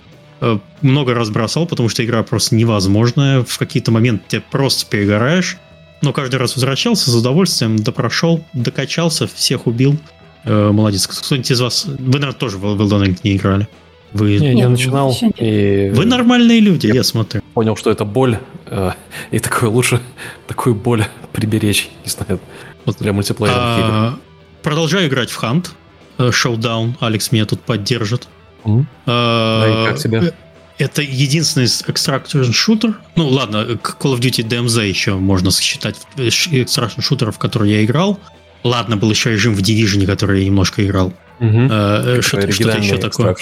Много 0.84 1.16
раз 1.16 1.32
бросал, 1.32 1.66
потому 1.66 1.90
что 1.90 2.06
игра 2.06 2.22
просто 2.22 2.54
невозможная. 2.54 3.44
В 3.44 3.58
какие-то 3.58 3.90
моменты 3.90 4.24
ты 4.28 4.40
просто 4.40 4.88
перегораешь. 4.88 5.58
Но 6.04 6.14
каждый 6.14 6.36
раз 6.36 6.56
возвращался 6.56 7.10
с 7.10 7.16
удовольствием, 7.16 7.76
допрошел, 7.76 8.46
докачался, 8.54 9.26
всех 9.26 9.66
убил. 9.66 9.98
Молодец. 10.46 11.08
Кто-нибудь 11.08 11.50
из 11.50 11.60
вас... 11.60 11.86
Вы, 11.86 12.20
наверное, 12.20 12.34
тоже 12.34 12.60
в 12.60 12.66
Elden 12.66 13.06
Ring 13.06 13.20
не 13.24 13.36
играли. 13.36 13.68
Вы... 14.14 14.38
Не, 14.38 14.56
не 14.56 14.68
начинал. 14.68 15.16
И... 15.38 15.92
Вы 15.94 16.06
нормальные 16.06 16.60
люди, 16.60 16.88
я, 16.88 16.96
я 16.96 17.04
смотрю. 17.04 17.42
Понял, 17.54 17.76
что 17.76 17.92
это 17.92 18.06
боль, 18.06 18.40
э, 18.66 18.92
и 19.32 19.40
такое 19.40 19.70
лучше 19.70 20.02
такую 20.48 20.76
боль 20.76 21.06
приберечь, 21.34 21.90
не 22.06 22.10
знаю, 22.10 22.40
вот 22.86 22.98
для 23.00 23.14
мультиплеерных 23.14 23.62
а, 23.62 24.10
игр. 24.12 24.20
Продолжаю 24.68 25.08
играть 25.08 25.30
в 25.30 25.42
Hunt, 25.42 25.70
э, 26.18 26.28
Showdown, 26.28 26.96
Алекс 27.00 27.32
меня 27.32 27.46
тут 27.46 27.62
поддержит. 27.62 28.28
Mm. 28.66 28.84
Да, 29.06 29.86
как 29.88 29.98
тебе? 29.98 30.18
Э, 30.18 30.32
это 30.78 31.02
единственный 31.02 31.68
extraction 31.68 32.52
шутер. 32.52 33.00
Ну 33.16 33.30
ладно, 33.30 33.66
Call 33.82 34.14
of 34.14 34.20
Duty 34.20 34.46
DMZ 34.46 34.86
еще 34.86 35.14
можно 35.14 35.52
считать 35.52 35.96
extraction 36.18 37.02
шутеров, 37.02 37.36
в 37.36 37.40
который 37.40 37.72
я 37.72 37.86
играл. 37.86 38.20
Ладно, 38.66 38.98
был 38.98 39.10
еще 39.10 39.32
режим 39.32 39.56
в 39.56 39.60
Division, 39.60 40.06
который 40.06 40.42
я 40.42 40.46
немножко 40.48 40.86
играл. 40.86 41.14
Что-то, 41.40 42.52
что 42.52 42.70
еще 42.70 42.98
такое. 42.98 43.38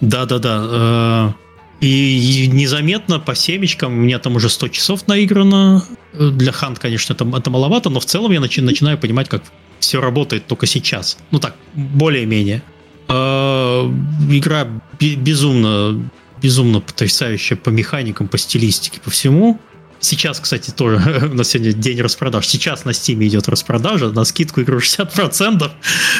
Да-да-да. 0.00 1.34
И 1.82 2.48
незаметно 2.50 3.20
по 3.20 3.34
семечкам, 3.34 3.92
у 3.92 3.96
меня 3.96 4.18
там 4.18 4.36
уже 4.36 4.48
100 4.48 4.68
часов 4.68 5.06
наиграно. 5.06 5.84
Для 6.14 6.52
Хант, 6.52 6.78
конечно, 6.78 7.12
это, 7.12 7.26
это 7.36 7.50
маловато, 7.50 7.90
но 7.90 8.00
в 8.00 8.06
целом 8.06 8.32
я 8.32 8.40
начи, 8.40 8.62
начинаю 8.62 8.96
понимать, 8.96 9.28
как 9.28 9.42
все 9.80 10.00
работает 10.00 10.46
только 10.46 10.66
сейчас. 10.66 11.18
Ну 11.30 11.38
так, 11.38 11.56
более-менее. 11.74 12.62
Э, 13.08 13.90
игра 14.30 14.68
безумно, 15.00 16.00
безумно 16.40 16.80
потрясающая 16.80 17.56
по 17.56 17.70
механикам, 17.70 18.28
по 18.28 18.38
стилистике, 18.38 19.00
по 19.00 19.10
всему. 19.10 19.58
Сейчас, 19.98 20.40
кстати, 20.40 20.70
тоже 20.70 21.28
у 21.32 21.34
нас 21.34 21.48
сегодня 21.48 21.72
день 21.72 22.00
распродаж. 22.00 22.46
Сейчас 22.46 22.84
на 22.84 22.90
Steam 22.90 23.26
идет 23.26 23.48
распродажа, 23.48 24.10
на 24.10 24.24
скидку 24.24 24.62
игру 24.62 24.78
60%. 24.78 25.70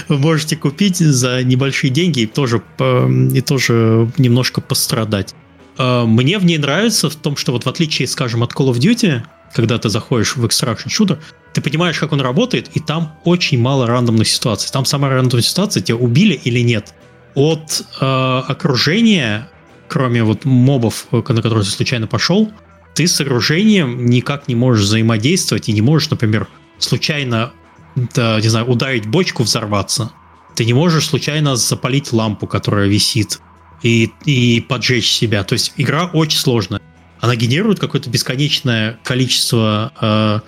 Вы 0.08 0.18
можете 0.18 0.56
купить 0.56 0.98
за 0.98 1.42
небольшие 1.42 1.90
деньги 1.90 2.20
и 2.20 2.26
тоже, 2.26 2.62
и 2.78 3.40
тоже 3.40 4.10
немножко 4.18 4.60
пострадать. 4.60 5.34
Э, 5.78 6.04
мне 6.04 6.38
в 6.38 6.44
ней 6.44 6.58
нравится 6.58 7.08
в 7.08 7.16
том, 7.16 7.36
что 7.36 7.52
вот 7.52 7.64
в 7.64 7.68
отличие, 7.68 8.06
скажем, 8.06 8.42
от 8.42 8.52
Call 8.52 8.70
of 8.72 8.78
Duty, 8.78 9.22
когда 9.54 9.78
ты 9.78 9.88
заходишь 9.88 10.36
в 10.36 10.44
Extraction 10.44 10.88
Shooter, 10.88 11.18
ты 11.52 11.60
понимаешь, 11.60 11.98
как 11.98 12.12
он 12.12 12.20
работает, 12.20 12.70
и 12.74 12.80
там 12.80 13.16
очень 13.24 13.60
мало 13.60 13.86
рандомных 13.86 14.28
ситуаций. 14.28 14.70
Там 14.72 14.84
самая 14.84 15.12
рандомная 15.12 15.42
ситуация, 15.42 15.82
тебя 15.82 15.96
убили 15.96 16.34
или 16.34 16.60
нет. 16.60 16.94
От 17.34 17.82
э, 18.00 18.04
окружения, 18.48 19.48
кроме 19.88 20.22
вот 20.22 20.44
мобов, 20.44 21.06
на 21.10 21.22
которые 21.22 21.64
ты 21.64 21.70
случайно 21.70 22.06
пошел, 22.06 22.52
ты 22.94 23.06
с 23.06 23.20
окружением 23.20 24.06
никак 24.06 24.48
не 24.48 24.54
можешь 24.54 24.84
взаимодействовать 24.84 25.68
и 25.68 25.72
не 25.72 25.80
можешь, 25.80 26.10
например, 26.10 26.48
случайно, 26.78 27.52
да, 27.94 28.40
не 28.40 28.48
знаю, 28.48 28.66
ударить 28.66 29.06
бочку, 29.06 29.42
взорваться. 29.42 30.12
Ты 30.54 30.64
не 30.64 30.72
можешь 30.72 31.06
случайно 31.06 31.56
запалить 31.56 32.12
лампу, 32.12 32.46
которая 32.46 32.88
висит, 32.88 33.40
и, 33.82 34.10
и 34.24 34.60
поджечь 34.60 35.10
себя. 35.10 35.44
То 35.44 35.54
есть 35.54 35.72
игра 35.76 36.06
очень 36.06 36.38
сложная. 36.38 36.80
Она 37.20 37.36
генерирует 37.36 37.78
какое-то 37.78 38.10
бесконечное 38.10 38.98
количество 39.04 39.92
э, 40.00 40.40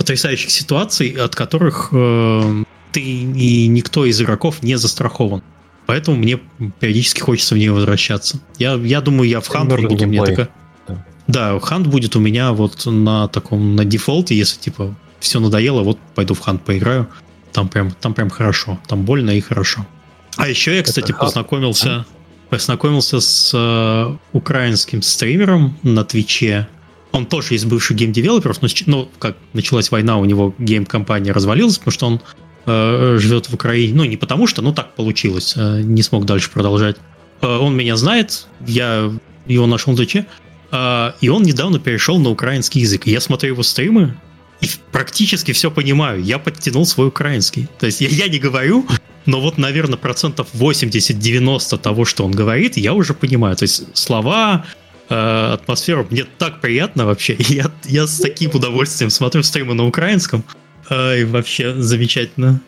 потрясающих 0.00 0.50
ситуаций, 0.50 1.10
от 1.10 1.34
которых 1.34 1.90
э, 1.92 2.64
ты 2.90 3.00
и 3.02 3.66
никто 3.66 4.06
из 4.06 4.18
игроков 4.18 4.62
не 4.62 4.76
застрахован. 4.76 5.42
Поэтому 5.84 6.16
мне 6.16 6.40
периодически 6.78 7.20
хочется 7.20 7.54
в 7.54 7.58
нее 7.58 7.72
возвращаться. 7.72 8.40
Я, 8.58 8.76
я 8.76 9.02
думаю, 9.02 9.28
я 9.28 9.40
в 9.42 9.48
Хант 9.48 9.68
буду. 9.68 10.06
Мне 10.06 10.24
такая... 10.24 10.48
Да, 11.26 11.60
Hunt 11.60 11.86
будет 11.86 12.16
у 12.16 12.18
меня 12.18 12.52
вот 12.52 12.86
на 12.86 13.28
таком, 13.28 13.76
на 13.76 13.84
default'е, 13.84 14.34
если 14.34 14.58
типа 14.58 14.94
все 15.18 15.38
надоело, 15.38 15.82
вот 15.82 15.98
пойду 16.14 16.32
в 16.32 16.40
Hunt 16.40 16.64
поиграю. 16.64 17.06
Там 17.52 17.68
прям, 17.68 17.90
там 17.90 18.14
прям 18.14 18.30
хорошо, 18.30 18.80
там 18.88 19.02
больно 19.02 19.32
и 19.32 19.40
хорошо. 19.42 19.86
А 20.36 20.48
еще 20.48 20.74
я, 20.74 20.82
кстати, 20.82 21.10
Это 21.10 21.20
познакомился, 21.20 22.06
познакомился 22.48 23.20
с 23.20 23.52
э, 23.52 24.16
украинским 24.32 25.02
стримером 25.02 25.76
на 25.82 26.04
Twitch'е. 26.04 26.68
Он 27.12 27.26
тоже 27.26 27.54
из 27.54 27.64
бывших 27.64 27.96
game 27.96 28.11
developer'ов, 28.11 28.62
но 28.62 28.68
ну, 28.86 29.08
как 29.18 29.36
началась 29.52 29.90
война, 29.90 30.18
у 30.18 30.24
него 30.24 30.54
game 30.58 30.81
компания 30.81 31.32
развалилась, 31.32 31.78
потому 31.78 31.92
что 31.92 32.06
он 32.06 32.20
э, 32.66 33.16
живет 33.18 33.48
в 33.48 33.54
Украине. 33.54 33.94
Ну, 33.94 34.04
не 34.04 34.16
потому 34.16 34.46
что, 34.46 34.62
ну 34.62 34.72
так 34.72 34.94
получилось, 34.94 35.54
э, 35.56 35.80
не 35.82 36.02
смог 36.02 36.24
дальше 36.24 36.50
продолжать. 36.50 36.96
Э, 37.40 37.56
он 37.56 37.76
меня 37.76 37.96
знает, 37.96 38.46
я 38.66 39.12
его 39.46 39.66
нашел 39.66 39.92
на 39.92 39.96
Твиче. 39.96 40.26
А, 40.72 41.14
и 41.20 41.28
он 41.28 41.42
недавно 41.42 41.80
перешел 41.80 42.18
на 42.18 42.30
украинский 42.30 42.80
язык. 42.80 43.06
Я 43.06 43.20
смотрю 43.20 43.54
его 43.54 43.62
стримы, 43.62 44.16
и 44.60 44.68
практически 44.92 45.52
все 45.52 45.70
понимаю. 45.70 46.22
Я 46.22 46.38
подтянул 46.38 46.86
свой 46.86 47.08
украинский. 47.08 47.68
То 47.78 47.86
есть 47.86 48.00
я, 48.00 48.08
я 48.08 48.28
не 48.28 48.38
говорю, 48.38 48.86
но 49.26 49.40
вот, 49.40 49.58
наверное, 49.58 49.96
процентов 49.96 50.48
80-90 50.54 51.78
того, 51.78 52.04
что 52.04 52.24
он 52.24 52.32
говорит, 52.32 52.76
я 52.76 52.94
уже 52.94 53.14
понимаю. 53.14 53.56
То 53.56 53.64
есть 53.64 53.96
слова, 53.96 54.64
э, 55.10 55.52
атмосферу, 55.52 56.06
мне 56.10 56.24
так 56.38 56.60
приятно 56.60 57.06
вообще. 57.06 57.36
Я, 57.38 57.70
я 57.84 58.06
с 58.06 58.18
таким 58.18 58.50
удовольствием 58.54 59.10
смотрю 59.10 59.42
стримы 59.42 59.74
на 59.74 59.86
украинском. 59.86 60.44
Э, 60.88 61.20
и 61.20 61.24
вообще 61.24 61.74
замечательно. 61.74 62.60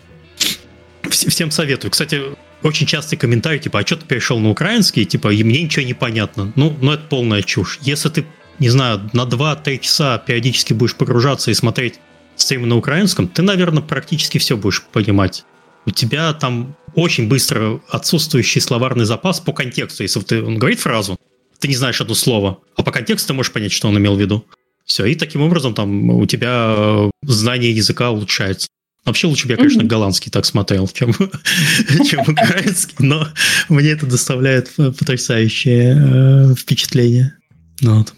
Всем 1.08 1.50
советую. 1.50 1.90
Кстати, 1.90 2.22
очень 2.62 2.86
частый 2.86 3.18
комментарий, 3.18 3.58
типа, 3.58 3.80
а 3.80 3.86
что 3.86 3.96
ты 3.96 4.06
перешел 4.06 4.38
на 4.38 4.50
украинский, 4.50 5.04
типа, 5.04 5.32
и 5.32 5.42
мне 5.42 5.62
ничего 5.62 5.84
не 5.84 5.94
понятно. 5.94 6.52
Ну, 6.56 6.76
ну 6.80 6.92
это 6.92 7.04
полная 7.08 7.42
чушь. 7.42 7.78
Если 7.82 8.08
ты, 8.08 8.26
не 8.58 8.68
знаю, 8.68 9.10
на 9.12 9.22
2-3 9.22 9.78
часа 9.78 10.18
периодически 10.18 10.72
будешь 10.72 10.94
погружаться 10.94 11.50
и 11.50 11.54
смотреть 11.54 11.98
стримы 12.36 12.66
на 12.66 12.76
украинском, 12.76 13.28
ты, 13.28 13.42
наверное, 13.42 13.82
практически 13.82 14.38
все 14.38 14.56
будешь 14.56 14.82
понимать. 14.82 15.44
У 15.84 15.90
тебя 15.90 16.32
там 16.32 16.76
очень 16.94 17.28
быстро 17.28 17.80
отсутствующий 17.90 18.60
словарный 18.60 19.04
запас 19.04 19.40
по 19.40 19.52
контексту. 19.52 20.04
Если 20.04 20.20
ты, 20.20 20.42
он 20.42 20.58
говорит 20.58 20.78
фразу, 20.78 21.18
ты 21.62 21.68
не 21.68 21.76
знаешь 21.76 22.00
одно 22.00 22.14
слово, 22.14 22.58
а 22.76 22.82
по 22.82 22.90
контексту 22.90 23.28
ты 23.28 23.34
можешь 23.34 23.52
понять, 23.52 23.70
что 23.70 23.86
он 23.86 23.96
имел 23.96 24.16
в 24.16 24.20
виду. 24.20 24.44
Все, 24.84 25.06
и 25.06 25.14
таким 25.14 25.42
образом 25.42 25.74
там 25.74 26.10
у 26.10 26.26
тебя 26.26 27.08
знание 27.22 27.70
языка 27.70 28.10
улучшается. 28.10 28.66
Вообще 29.04 29.28
лучше 29.28 29.46
бы 29.46 29.52
я, 29.52 29.56
конечно, 29.56 29.84
голландский 29.84 30.32
так 30.32 30.44
смотрел, 30.44 30.88
чем, 30.88 31.12
чем 32.04 32.20
украинский, 32.22 32.96
но 32.98 33.28
мне 33.68 33.90
это 33.90 34.06
доставляет 34.06 34.72
потрясающее 34.74 35.96
э, 35.96 36.54
впечатление. 36.56 37.36
Ну 37.80 37.98
вот. 37.98 38.12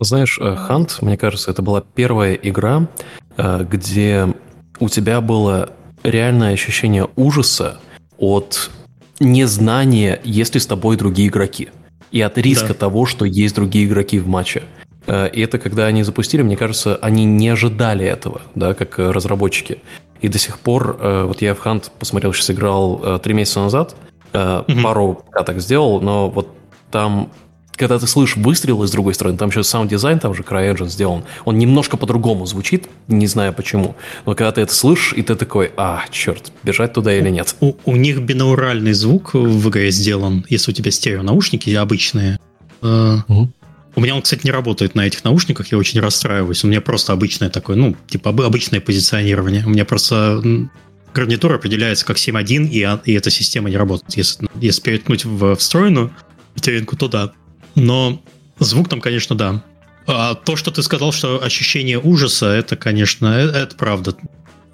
Знаешь, 0.00 0.38
Хант, 0.40 0.98
мне 1.00 1.16
кажется, 1.16 1.52
это 1.52 1.62
была 1.62 1.80
первая 1.80 2.34
игра, 2.34 2.88
э, 3.36 3.64
где 3.70 4.34
у 4.80 4.88
тебя 4.88 5.20
было 5.20 5.70
реальное 6.02 6.52
ощущение 6.52 7.08
ужаса 7.14 7.78
от 8.16 8.70
незнания, 9.20 10.20
есть 10.24 10.54
ли 10.54 10.60
с 10.60 10.66
тобой 10.66 10.96
другие 10.96 11.28
игроки. 11.28 11.68
И 12.10 12.20
от 12.20 12.38
риска 12.38 12.68
да. 12.68 12.74
того, 12.74 13.06
что 13.06 13.24
есть 13.24 13.54
другие 13.54 13.86
игроки 13.86 14.18
в 14.18 14.26
матче. 14.28 14.62
Э, 15.06 15.28
и 15.28 15.40
это 15.40 15.58
когда 15.58 15.86
они 15.86 16.02
запустили, 16.02 16.42
мне 16.42 16.56
кажется, 16.56 16.96
они 16.96 17.24
не 17.24 17.48
ожидали 17.48 18.06
этого, 18.06 18.42
да, 18.54 18.74
как 18.74 18.98
разработчики. 18.98 19.78
И 20.20 20.28
до 20.28 20.38
сих 20.38 20.58
пор, 20.58 20.98
э, 21.00 21.24
вот 21.24 21.42
я 21.42 21.54
в 21.54 21.64
Hunt 21.64 21.90
посмотрел, 21.98 22.32
сейчас 22.32 22.50
играл 22.50 23.00
э, 23.02 23.18
три 23.22 23.34
месяца 23.34 23.60
назад, 23.60 23.96
mm-hmm. 24.32 24.82
пару 24.82 25.22
пока 25.26 25.42
так 25.42 25.60
сделал, 25.60 26.00
но 26.00 26.28
вот 26.28 26.48
там 26.90 27.30
когда 27.78 27.98
ты 27.98 28.06
слышишь 28.06 28.36
выстрелы 28.36 28.86
с 28.86 28.90
другой 28.90 29.14
стороны, 29.14 29.38
там 29.38 29.48
еще 29.50 29.62
sound 29.62 29.85
design, 29.85 30.18
там 30.18 30.34
же 30.34 30.42
CryEngine 30.42 30.88
сделан, 30.88 31.24
он 31.44 31.58
немножко 31.58 31.96
по-другому 31.96 32.46
звучит, 32.46 32.88
не 33.06 33.26
знаю 33.26 33.52
почему, 33.52 33.96
но 34.26 34.34
когда 34.34 34.52
ты 34.52 34.60
это 34.60 34.74
слышишь, 34.74 35.14
и 35.14 35.22
ты 35.22 35.34
такой, 35.34 35.72
а, 35.76 36.04
черт, 36.10 36.52
бежать 36.62 36.92
туда 36.92 37.16
или 37.16 37.30
нет? 37.30 37.54
У, 37.60 37.74
у 37.84 37.96
них 37.96 38.20
бинауральный 38.20 38.92
звук 38.92 39.34
в 39.34 39.68
игре 39.68 39.90
сделан, 39.90 40.44
если 40.48 40.72
у 40.72 40.74
тебя 40.74 40.90
стерео 40.90 41.22
наушники 41.22 41.70
обычные. 41.70 42.38
Угу. 42.82 43.52
У 43.96 44.00
меня 44.00 44.14
он, 44.14 44.22
кстати, 44.22 44.42
не 44.44 44.52
работает 44.52 44.94
на 44.94 45.06
этих 45.06 45.24
наушниках, 45.24 45.72
я 45.72 45.78
очень 45.78 46.00
расстраиваюсь. 46.00 46.62
У 46.62 46.68
меня 46.68 46.80
просто 46.80 47.12
обычное 47.12 47.50
такое, 47.50 47.76
ну, 47.76 47.96
типа 48.06 48.30
обычное 48.30 48.80
позиционирование. 48.80 49.64
У 49.66 49.70
меня 49.70 49.84
просто 49.84 50.40
гарнитура 51.12 51.56
определяется 51.56 52.06
как 52.06 52.16
7.1, 52.16 52.68
и, 52.68 53.10
и 53.10 53.14
эта 53.14 53.30
система 53.30 53.70
не 53.70 53.76
работает. 53.76 54.16
Если, 54.16 54.46
если 54.60 54.82
переткнуть 54.82 55.24
в 55.24 55.56
встроенную 55.56 56.12
материнку, 56.54 56.96
то 56.96 57.08
да. 57.08 57.32
Но 57.78 58.20
звук 58.58 58.88
там, 58.88 59.00
конечно, 59.00 59.36
да. 59.36 59.62
А 60.06 60.34
то, 60.34 60.56
что 60.56 60.70
ты 60.70 60.82
сказал, 60.82 61.12
что 61.12 61.42
ощущение 61.42 61.98
ужаса, 61.98 62.46
это, 62.46 62.76
конечно, 62.76 63.26
это, 63.26 63.58
это 63.58 63.76
правда. 63.76 64.16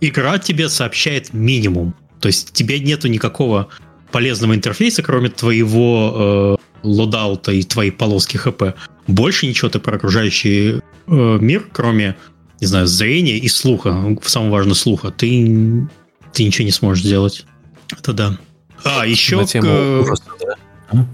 Игра 0.01 0.39
тебе 0.39 0.69
сообщает 0.69 1.33
минимум. 1.33 1.95
То 2.21 2.29
есть 2.29 2.53
тебе 2.53 2.81
нету 2.81 3.09
никакого 3.09 3.69
полезного 4.11 4.55
интерфейса, 4.55 5.03
кроме 5.03 5.29
твоего 5.29 6.59
э, 6.83 6.87
лодаута 6.87 7.53
и 7.53 7.63
твоей 7.63 7.91
полоски 7.91 8.37
ХП. 8.37 8.75
Больше 9.07 9.47
ничего 9.47 9.69
ты 9.69 9.81
про 9.81 9.97
окружающий 9.97 10.81
э, 11.07 11.39
мир, 11.41 11.67
кроме, 11.73 12.17
не 12.61 12.67
знаю, 12.67 12.87
зрения 12.87 13.37
и 13.37 13.49
слуха, 13.49 14.17
самое 14.23 14.53
важное 14.53 14.75
слуха, 14.75 15.11
ты, 15.11 15.89
ты 16.33 16.45
ничего 16.45 16.65
не 16.65 16.71
сможешь 16.71 17.05
сделать. 17.05 17.45
Это 17.91 18.13
да. 18.13 18.39
А, 18.85 19.07
еще... 19.07 19.37
На 19.37 19.47
тему 19.47 19.67
к... 19.67 20.01
ужаса, 20.03 20.25
да? 20.41 20.44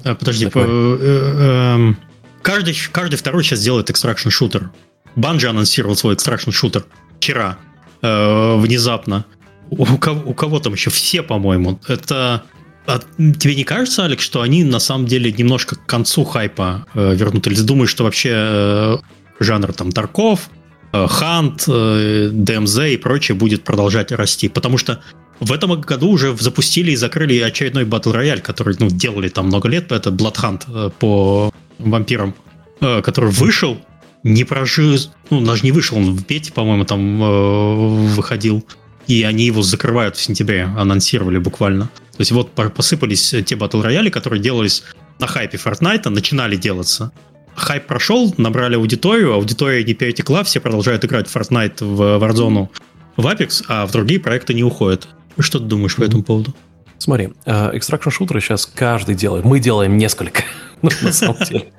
А, 0.05 0.15
подожди, 0.15 0.47
по, 0.47 0.59
э, 0.59 0.63
э, 0.65 1.75
эм, 1.75 1.97
каждый, 2.43 2.77
каждый 2.93 3.17
второй 3.17 3.45
сейчас 3.45 3.61
делает 3.61 3.91
extraction 3.91 4.31
шутер. 4.31 4.71
Bungie 5.17 5.49
анонсировал 5.49 5.97
свой 5.97 6.15
extraction 6.15 6.51
шутер 6.51 6.85
вчера, 7.19 7.59
э, 8.03 8.57
внезапно. 8.57 9.25
У 9.71 9.99
кого, 9.99 10.31
у 10.31 10.35
кого 10.35 10.59
там 10.59 10.73
еще 10.73 10.91
все, 10.91 11.23
по-моему. 11.23 11.81
Это 11.87 12.45
а 12.87 13.01
тебе 13.19 13.55
не 13.55 13.65
кажется, 13.65 14.05
Алекс, 14.05 14.25
что 14.25 14.41
они 14.41 14.65
на 14.65 14.81
самом 14.81 15.07
деле 15.07 15.31
немножко 15.31 15.77
к 15.77 15.87
концу 15.87 16.25
хайпа 16.25 16.87
э, 16.95 17.15
вернут? 17.15 17.47
Или 17.47 17.55
ты 17.55 17.63
думаешь, 17.63 17.91
что 17.91 18.05
вообще 18.05 18.31
э, 18.33 18.97
жанр 19.39 19.73
там 19.73 19.93
Тарков, 19.93 20.51
э, 20.93 21.07
Хант, 21.09 21.65
э, 21.69 22.31
ДМЗ 22.33 22.79
и 22.79 22.97
прочее 22.97 23.37
будет 23.37 23.63
продолжать 23.65 24.11
расти? 24.13 24.49
Потому 24.49 24.79
что 24.79 25.01
в 25.41 25.53
этом 25.53 25.81
году 25.81 26.11
уже 26.11 26.37
запустили 26.37 26.93
и 26.93 26.97
закрыли 26.97 27.39
очередной 27.39 27.85
батл 27.85 28.13
рояль, 28.13 28.41
который 28.41 28.77
ну, 28.79 28.89
делали 28.89 29.29
там 29.29 29.47
много 29.47 29.69
лет, 29.69 29.91
это 29.91 30.11
Blood 30.11 30.37
Hunt 30.37 30.63
э, 30.69 30.91
по 30.99 31.53
вампирам, 31.79 32.35
э, 32.81 33.01
который 33.03 33.31
вышел, 33.31 33.79
не 34.23 34.45
прожил, 34.45 34.99
ну, 35.31 35.45
даже 35.45 35.65
не 35.65 35.73
вышел, 35.73 35.97
он 35.97 36.15
в 36.15 36.27
бете, 36.27 36.53
по-моему, 36.53 36.85
там 36.85 37.23
э, 37.23 38.15
выходил 38.15 38.65
и 39.07 39.25
они 39.25 39.45
его 39.45 39.63
закрывают 39.63 40.17
в 40.17 40.23
сентябре, 40.23 40.65
анонсировали 40.77 41.39
буквально. 41.39 41.87
То 41.87 42.21
есть 42.21 42.31
вот 42.31 42.53
посыпались 42.53 43.35
те 43.45 43.57
батл 43.57 43.83
рояли, 43.83 44.09
которые 44.09 44.41
делались 44.41 44.85
на 45.19 45.27
хайпе 45.27 45.59
Fortnite, 45.59 46.09
начинали 46.11 46.55
делаться. 46.57 47.11
хайп 47.57 47.87
прошел, 47.87 48.33
набрали 48.37 48.77
аудиторию, 48.77 49.33
аудитория 49.33 49.83
не 49.83 49.95
перетекла, 49.95 50.45
все 50.45 50.61
продолжают 50.61 51.05
играть 51.05 51.29
в 51.29 51.35
Fortnite, 51.35 51.85
в 51.85 52.23
Warzone, 52.23 52.69
в 53.17 53.27
Apex, 53.27 53.65
а 53.67 53.87
в 53.87 53.91
другие 53.91 54.21
проекты 54.21 54.55
не 54.55 54.63
уходят. 54.63 55.09
Что 55.41 55.59
ты 55.59 55.65
думаешь 55.65 55.97
по 55.97 56.03
этому 56.03 56.23
поводу? 56.23 56.55
Смотри, 56.99 57.31
экстракшн 57.47 58.11
шутеры 58.11 58.41
сейчас 58.41 58.67
каждый 58.67 59.15
делает. 59.15 59.45
Мы 59.45 59.59
делаем 59.59 59.97
несколько, 59.97 60.43
на 60.83 61.13
самом 61.13 61.37
деле. 61.49 61.73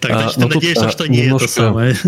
Так, 0.00 0.32
значит, 0.32 0.34
ты 0.34 0.48
надеешься, 0.48 0.90
что 0.90 1.06
не 1.06 1.26
это 1.26 1.48
самое. 1.48 1.96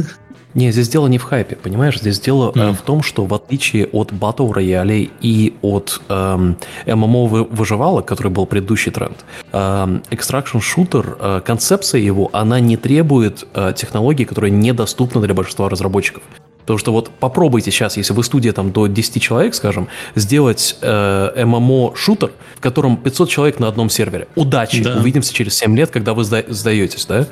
Не, 0.56 0.72
здесь 0.72 0.88
дело 0.88 1.06
не 1.06 1.18
в 1.18 1.22
хайпе, 1.22 1.54
понимаешь? 1.54 2.00
Здесь 2.00 2.18
дело 2.18 2.50
mm. 2.50 2.76
в 2.76 2.80
том, 2.80 3.02
что 3.02 3.26
в 3.26 3.34
отличие 3.34 3.88
от 3.88 4.10
батл 4.10 4.50
роялей 4.52 5.10
и 5.20 5.54
от 5.60 6.00
эм, 6.08 6.56
ММО 6.86 7.26
выживалок, 7.50 8.06
который 8.06 8.32
был 8.32 8.46
предыдущий 8.46 8.90
тренд, 8.90 9.22
эм, 9.52 10.02
Extraction 10.10 10.62
Shooter, 10.62 11.16
э, 11.20 11.40
концепция 11.44 12.00
его, 12.00 12.30
она 12.32 12.58
не 12.58 12.78
требует 12.78 13.46
э, 13.52 13.74
технологий, 13.76 14.24
которые 14.24 14.50
недоступны 14.50 15.20
для 15.20 15.34
большинства 15.34 15.68
разработчиков. 15.68 16.22
Потому 16.66 16.78
что 16.78 16.92
вот 16.92 17.10
попробуйте 17.10 17.70
сейчас, 17.70 17.96
если 17.96 18.12
вы 18.12 18.24
студия 18.24 18.52
там 18.52 18.72
до 18.72 18.88
10 18.88 19.22
человек, 19.22 19.54
скажем, 19.54 19.86
сделать 20.16 20.76
э, 20.80 21.44
ММО-шутер, 21.44 22.32
в 22.56 22.60
котором 22.60 22.96
500 22.96 23.30
человек 23.30 23.60
на 23.60 23.68
одном 23.68 23.88
сервере. 23.88 24.26
Удачи! 24.34 24.82
Да. 24.82 24.96
Увидимся 24.96 25.32
через 25.32 25.56
7 25.58 25.76
лет, 25.76 25.90
когда 25.90 26.12
вы 26.12 26.24
сда- 26.24 26.44
сдаетесь, 26.52 27.06
да? 27.06 27.26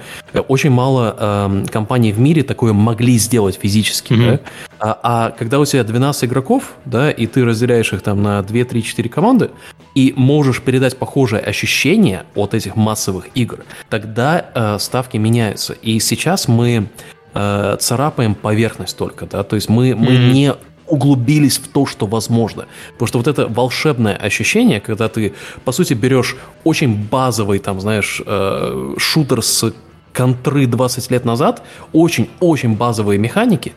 Очень 0.46 0.70
мало 0.70 1.16
э, 1.18 1.66
компаний 1.72 2.12
в 2.12 2.20
мире 2.20 2.44
такое 2.44 2.72
могли 2.72 3.18
сделать 3.18 3.58
физически, 3.60 4.12
mm-hmm. 4.12 4.30
да? 4.30 4.40
А, 4.78 5.00
а 5.02 5.30
когда 5.30 5.58
у 5.58 5.64
тебя 5.64 5.82
12 5.82 6.24
игроков, 6.24 6.74
да, 6.84 7.10
и 7.10 7.26
ты 7.26 7.44
разделяешь 7.44 7.92
их 7.92 8.02
там 8.02 8.22
на 8.22 8.40
2, 8.42 8.64
3, 8.64 8.82
4 8.84 9.08
команды, 9.08 9.50
и 9.96 10.12
можешь 10.16 10.60
передать 10.60 10.96
похожее 10.96 11.40
ощущение 11.40 12.24
от 12.34 12.54
этих 12.54 12.76
массовых 12.76 13.28
игр, 13.34 13.64
тогда 13.88 14.46
э, 14.54 14.78
ставки 14.78 15.16
меняются. 15.16 15.72
И 15.72 15.98
сейчас 15.98 16.46
мы 16.46 16.88
э, 17.34 17.76
царапаем 17.80 18.34
поверхность 18.34 18.96
только, 18.96 19.26
да, 19.26 19.42
то 19.42 19.56
есть 19.56 19.68
мы, 19.68 19.94
мы 19.94 20.12
mm-hmm. 20.12 20.32
не 20.32 20.54
углубились 20.86 21.58
в 21.58 21.68
то, 21.68 21.86
что 21.86 22.06
возможно. 22.06 22.66
Потому 22.92 23.06
что 23.06 23.18
вот 23.18 23.26
это 23.26 23.46
волшебное 23.46 24.16
ощущение, 24.16 24.80
когда 24.80 25.08
ты, 25.08 25.32
по 25.64 25.72
сути, 25.72 25.94
берешь 25.94 26.36
очень 26.62 26.94
базовый, 26.94 27.58
там, 27.58 27.80
знаешь, 27.80 28.20
э, 28.24 28.94
шутер 28.98 29.42
с 29.42 29.72
контры 30.12 30.66
20 30.66 31.10
лет 31.10 31.24
назад, 31.24 31.62
очень-очень 31.92 32.76
базовые 32.76 33.18
механики, 33.18 33.72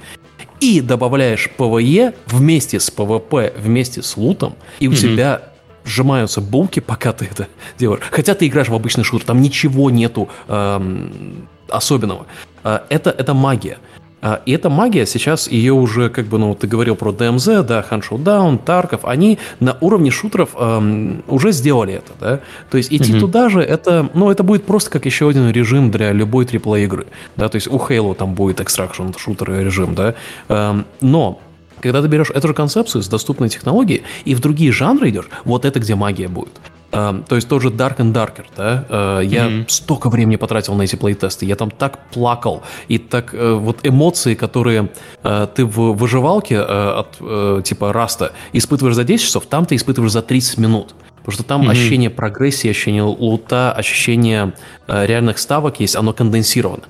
и 0.59 0.81
добавляешь 0.81 1.49
PvE 1.57 2.13
вместе 2.27 2.79
с 2.79 2.91
PvP, 2.91 3.53
вместе 3.57 4.01
с 4.01 4.17
лутом, 4.17 4.55
и 4.79 4.87
у 4.87 4.91
mm-hmm. 4.91 4.95
тебя 4.95 5.41
сжимаются 5.85 6.41
булки, 6.41 6.79
пока 6.79 7.13
ты 7.13 7.25
это 7.25 7.47
делаешь. 7.77 8.03
Хотя 8.11 8.33
ты 8.35 8.47
играешь 8.47 8.67
в 8.67 8.75
обычный 8.75 9.03
шутер, 9.03 9.25
там 9.25 9.41
ничего 9.41 9.89
нету 9.89 10.27
эм, 10.47 11.47
особенного. 11.69 12.27
Э, 12.63 12.79
это, 12.89 13.09
это 13.09 13.33
магия. 13.33 13.77
Э, 14.21 14.37
и 14.45 14.51
эта 14.51 14.69
магия 14.69 15.05
сейчас, 15.05 15.47
ее 15.47 15.73
уже, 15.73 16.09
как 16.09 16.25
бы, 16.25 16.37
ну, 16.37 16.55
ты 16.55 16.67
говорил 16.67 16.95
про 16.95 17.11
DMZ, 17.11 17.63
да, 17.63 17.85
Hunt: 17.89 18.03
Showdown, 18.09 18.59
Тарков, 18.63 19.05
они 19.05 19.39
на 19.59 19.77
уровне 19.81 20.11
шутеров 20.11 20.49
эм, 20.57 21.23
уже 21.27 21.51
сделали 21.51 21.93
это, 21.93 22.11
да. 22.19 22.39
То 22.69 22.77
есть 22.77 22.91
идти 22.91 23.13
mm-hmm. 23.13 23.19
туда 23.19 23.49
же, 23.49 23.61
это, 23.61 24.09
ну, 24.13 24.31
это 24.31 24.43
будет 24.43 24.65
просто 24.65 24.89
как 24.89 25.05
еще 25.05 25.29
один 25.29 25.49
режим 25.49 25.91
для 25.91 26.11
любой 26.11 26.45
AAA 26.45 26.83
игры, 26.85 27.07
да, 27.35 27.49
то 27.49 27.55
есть 27.55 27.67
у 27.67 27.77
Halo 27.77 28.15
там 28.15 28.33
будет 28.33 28.59
extraction 28.59 29.17
шутер 29.17 29.51
режим, 29.59 29.95
да. 29.95 30.15
Эм, 30.49 30.85
но 31.01 31.39
когда 31.81 32.01
ты 32.01 32.07
берешь 32.07 32.31
эту 32.31 32.47
же 32.47 32.53
концепцию 32.53 33.03
с 33.03 33.07
доступной 33.07 33.49
технологией 33.49 34.03
и 34.25 34.33
в 34.33 34.39
другие 34.39 34.71
жанры 34.71 35.09
идешь, 35.09 35.29
вот 35.45 35.65
это 35.65 35.79
где 35.79 35.95
магия 35.95 36.27
будет. 36.27 36.53
Uh, 36.91 37.25
то 37.27 37.35
есть 37.35 37.49
тоже 37.49 37.69
Dark 37.69 37.97
and 37.97 38.13
Darker, 38.13 38.45
да? 38.55 38.85
Uh, 38.89 39.25
я 39.25 39.47
mm-hmm. 39.47 39.65
столько 39.67 40.09
времени 40.09 40.37
потратил 40.37 40.73
на 40.75 40.83
эти 40.83 40.95
плейтесты, 40.95 41.45
я 41.45 41.55
там 41.55 41.69
так 41.69 42.09
плакал, 42.11 42.63
и 42.87 42.97
так 42.97 43.33
uh, 43.33 43.55
вот 43.55 43.79
эмоции, 43.83 44.35
которые 44.35 44.89
э, 45.23 45.47
ты 45.53 45.65
в 45.65 45.93
выживалке 45.93 46.55
э, 46.55 46.59
от 46.59 47.63
типа 47.63 47.91
Раста 47.91 48.31
испытываешь 48.53 48.95
за 48.95 49.03
10 49.03 49.25
часов, 49.25 49.45
там 49.47 49.65
ты 49.65 49.75
испытываешь 49.75 50.11
за 50.11 50.21
30 50.21 50.57
минут. 50.59 50.95
Потому 51.17 51.33
что 51.33 51.43
там 51.43 51.61
mm-hmm. 51.63 51.71
ощущение 51.71 52.09
прогрессии, 52.09 52.69
ощущение 52.69 53.03
лута, 53.03 53.73
ощущение 53.73 54.53
реальных 54.87 55.39
ставок 55.39 55.81
есть, 55.81 55.95
оно 55.97 56.13
конденсировано. 56.13 56.83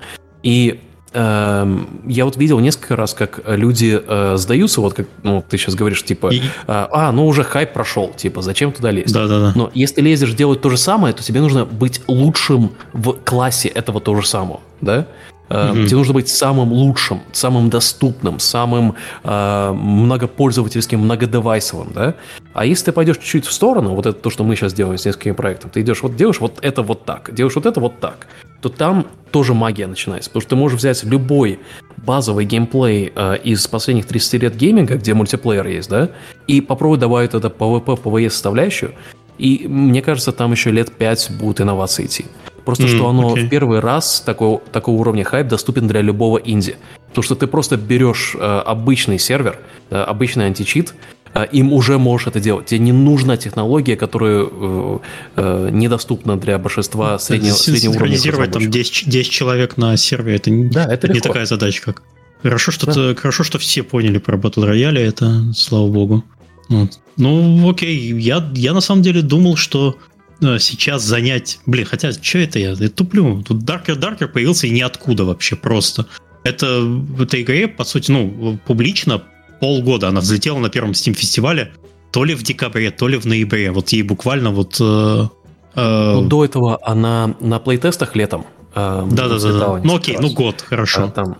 И 0.44 0.80
Эм, 0.80 0.87
я 1.12 2.24
вот 2.24 2.36
видел 2.36 2.58
несколько 2.60 2.96
раз, 2.96 3.14
как 3.14 3.40
люди 3.46 4.00
э, 4.06 4.36
сдаются, 4.36 4.80
вот 4.80 4.94
как 4.94 5.06
ну, 5.22 5.44
ты 5.48 5.56
сейчас 5.56 5.74
говоришь, 5.74 6.04
типа, 6.04 6.30
и... 6.32 6.42
а, 6.66 7.10
ну 7.12 7.26
уже 7.26 7.44
хайп 7.44 7.72
прошел, 7.72 8.12
типа, 8.14 8.42
зачем 8.42 8.72
туда 8.72 8.90
лезть? 8.90 9.14
Да, 9.14 9.26
да, 9.26 9.40
да. 9.40 9.52
Но 9.54 9.70
если 9.74 10.00
лезешь 10.02 10.34
делать 10.34 10.60
то 10.60 10.70
же 10.70 10.76
самое, 10.76 11.14
то 11.14 11.22
тебе 11.22 11.40
нужно 11.40 11.64
быть 11.64 12.02
лучшим 12.06 12.72
в 12.92 13.12
классе 13.24 13.68
этого 13.68 14.00
то 14.00 14.14
же 14.20 14.26
самого, 14.26 14.60
да? 14.80 15.06
Mm-hmm. 15.48 15.86
Тебе 15.86 15.96
нужно 15.96 16.14
быть 16.14 16.28
самым 16.28 16.72
лучшим, 16.72 17.22
самым 17.32 17.70
доступным, 17.70 18.38
самым 18.38 18.94
э, 19.24 19.72
многопользовательским, 19.72 21.00
многодевайсовым, 21.00 21.92
да? 21.94 22.14
А 22.52 22.64
если 22.64 22.86
ты 22.86 22.92
пойдешь 22.92 23.16
чуть-чуть 23.18 23.46
в 23.46 23.52
сторону, 23.52 23.94
вот 23.94 24.06
это 24.06 24.18
то, 24.18 24.30
что 24.30 24.44
мы 24.44 24.56
сейчас 24.56 24.74
делаем 24.74 24.98
с 24.98 25.04
несколькими 25.04 25.32
проектами, 25.32 25.70
ты 25.70 25.80
идешь, 25.80 26.02
вот 26.02 26.16
делаешь 26.16 26.40
вот 26.40 26.58
это 26.60 26.82
вот 26.82 27.04
так, 27.04 27.32
делаешь 27.32 27.54
вот 27.54 27.66
это 27.66 27.80
вот 27.80 28.00
так, 28.00 28.26
то 28.60 28.68
там 28.68 29.06
тоже 29.30 29.54
магия 29.54 29.86
начинается. 29.86 30.28
Потому 30.30 30.40
что 30.40 30.50
ты 30.50 30.56
можешь 30.56 30.78
взять 30.78 31.02
любой 31.04 31.60
базовый 31.96 32.44
геймплей 32.44 33.12
э, 33.14 33.38
из 33.44 33.66
последних 33.66 34.06
30 34.06 34.42
лет 34.42 34.56
гейминга, 34.56 34.96
где 34.96 35.14
мультиплеер 35.14 35.66
есть, 35.66 35.88
да, 35.88 36.10
и 36.46 36.60
попробовать 36.60 37.00
добавить 37.00 37.34
это 37.34 37.48
PvP, 37.48 38.02
PvE 38.02 38.30
составляющую, 38.30 38.92
и 39.38 39.66
мне 39.68 40.02
кажется, 40.02 40.32
там 40.32 40.52
еще 40.52 40.70
лет 40.70 40.92
5 40.92 41.30
будут 41.38 41.60
инновации 41.60 42.06
идти. 42.06 42.26
Просто 42.68 42.84
mm, 42.84 42.88
что 42.88 43.08
оно 43.08 43.34
okay. 43.34 43.46
в 43.46 43.48
первый 43.48 43.80
раз 43.80 44.20
такого, 44.20 44.58
такого 44.58 44.96
уровня 44.96 45.24
хайп 45.24 45.48
доступен 45.48 45.88
для 45.88 46.02
любого 46.02 46.36
инди. 46.36 46.76
Потому 47.08 47.22
что 47.22 47.34
ты 47.34 47.46
просто 47.46 47.78
берешь 47.78 48.36
э, 48.38 48.44
обычный 48.44 49.18
сервер, 49.18 49.58
э, 49.88 49.96
обычный 49.96 50.44
античит, 50.44 50.92
а, 51.32 51.44
им 51.44 51.72
уже 51.72 51.96
можешь 51.96 52.26
это 52.26 52.40
делать. 52.40 52.66
Тебе 52.66 52.80
не 52.80 52.92
нужна 52.92 53.38
технология, 53.38 53.96
которая 53.96 54.44
э, 54.50 54.98
э, 55.36 55.68
недоступна 55.72 56.36
для 56.36 56.58
большинства 56.58 57.18
среднего, 57.18 57.54
среднего 57.54 57.92
уровня. 57.92 58.18
Синхронизировать 58.18 58.52
там 58.52 58.70
10, 58.70 59.08
10 59.08 59.32
человек 59.32 59.78
на 59.78 59.96
сервере, 59.96 60.36
это, 60.36 60.50
да, 60.70 60.84
это 60.84 61.08
не 61.08 61.14
легко. 61.14 61.28
такая 61.28 61.46
задача, 61.46 61.80
как... 61.82 62.02
Хорошо 62.42 62.70
что, 62.70 62.84
да. 62.84 62.92
ты, 62.92 63.14
хорошо, 63.14 63.44
что 63.44 63.58
все 63.58 63.82
поняли 63.82 64.18
про 64.18 64.36
Battle 64.36 64.70
Royale, 64.70 64.98
это 64.98 65.54
слава 65.56 65.88
богу. 65.88 66.22
Вот. 66.68 67.00
Ну, 67.16 67.70
окей, 67.70 67.96
я, 68.20 68.46
я 68.54 68.74
на 68.74 68.82
самом 68.82 69.00
деле 69.00 69.22
думал, 69.22 69.56
что 69.56 69.96
э, 69.96 70.07
сейчас 70.40 71.02
занять... 71.02 71.60
Блин, 71.66 71.86
хотя, 71.86 72.12
что 72.12 72.38
это 72.38 72.58
я? 72.58 72.70
Я 72.72 72.88
туплю. 72.88 73.42
Тут 73.42 73.62
Darker 73.62 73.98
Darker 73.98 74.28
появился 74.28 74.66
и 74.66 74.70
ниоткуда 74.70 75.24
вообще 75.24 75.56
просто. 75.56 76.06
Это 76.44 76.80
в 76.80 77.20
этой 77.20 77.42
игре, 77.42 77.68
по 77.68 77.84
сути, 77.84 78.10
ну, 78.10 78.58
публично 78.66 79.22
полгода 79.60 80.08
она 80.08 80.20
взлетела 80.20 80.58
на 80.58 80.68
первом 80.68 80.92
Steam 80.92 81.14
фестивале, 81.14 81.72
то 82.10 82.24
ли 82.24 82.34
в 82.34 82.42
декабре, 82.42 82.90
то 82.90 83.08
ли 83.08 83.18
в 83.18 83.26
ноябре. 83.26 83.70
Вот 83.70 83.90
ей 83.90 84.02
буквально 84.02 84.50
вот... 84.50 84.76
Э, 84.80 85.26
э... 85.74 86.12
Ну, 86.14 86.22
до 86.22 86.44
этого 86.44 86.78
она 86.82 87.34
на 87.40 87.58
playtest'ах 87.58 88.14
летом. 88.14 88.46
Э, 88.74 89.06
да, 89.10 89.28
да, 89.28 89.38
да, 89.38 89.52
да. 89.52 89.80
Ну 89.82 89.96
окей, 89.96 90.16
ну 90.18 90.30
год, 90.30 90.62
хорошо. 90.62 91.04
А, 91.04 91.08
там, 91.08 91.36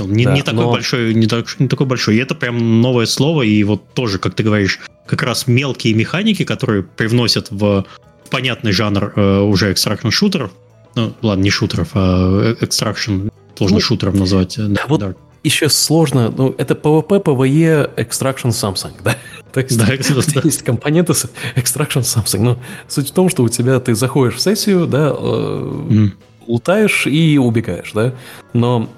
не, 0.00 0.24
да, 0.24 0.34
не 0.34 0.42
такой 0.42 0.64
но... 0.64 0.72
большой, 0.72 1.14
не, 1.14 1.26
так, 1.26 1.46
не 1.60 1.68
такой 1.68 1.86
большой. 1.86 2.16
И 2.16 2.18
это 2.18 2.34
прям 2.34 2.80
новое 2.80 3.06
слово, 3.06 3.42
и 3.42 3.62
вот 3.64 3.94
тоже, 3.94 4.18
как 4.18 4.34
ты 4.34 4.42
говоришь, 4.42 4.80
как 5.06 5.22
раз 5.22 5.46
мелкие 5.46 5.94
механики, 5.94 6.44
которые 6.44 6.82
привносят 6.82 7.48
в 7.50 7.86
понятный 8.30 8.72
жанр 8.72 9.12
э, 9.16 9.40
уже 9.40 9.72
extraction 9.72 10.10
шутеров. 10.10 10.52
Ну, 10.94 11.14
ладно, 11.22 11.42
не 11.42 11.50
шутеров, 11.50 11.90
а 11.94 12.54
extraction 12.60 13.28
сложно 13.56 13.76
ну, 13.76 13.80
шутером 13.80 14.16
назвать. 14.16 14.54
Да, 14.58 14.82
вот 14.88 15.00
да 15.00 15.14
еще 15.42 15.68
сложно, 15.68 16.32
ну, 16.36 16.54
это 16.58 16.74
PvP, 16.74 17.22
PvE, 17.22 17.94
Extraction 17.96 18.50
Samsung, 18.50 18.92
да? 19.02 19.16
То 19.52 19.60
есть, 19.60 19.78
да, 19.78 19.86
да. 19.86 20.40
есть 20.44 20.62
компоненты 20.62 21.14
с 21.14 21.30
Extraction 21.56 22.02
Samsung. 22.02 22.40
Но 22.40 22.58
суть 22.86 23.10
в 23.10 23.12
том, 23.12 23.28
что 23.28 23.42
у 23.42 23.48
тебя 23.48 23.80
ты 23.80 23.94
заходишь 23.94 24.34
в 24.34 24.40
сессию, 24.40 24.86
да, 24.86 25.10
mm. 25.10 26.10
лутаешь 26.46 27.06
и 27.06 27.38
убегаешь, 27.38 27.92
да? 27.92 28.14
Но 28.52 28.88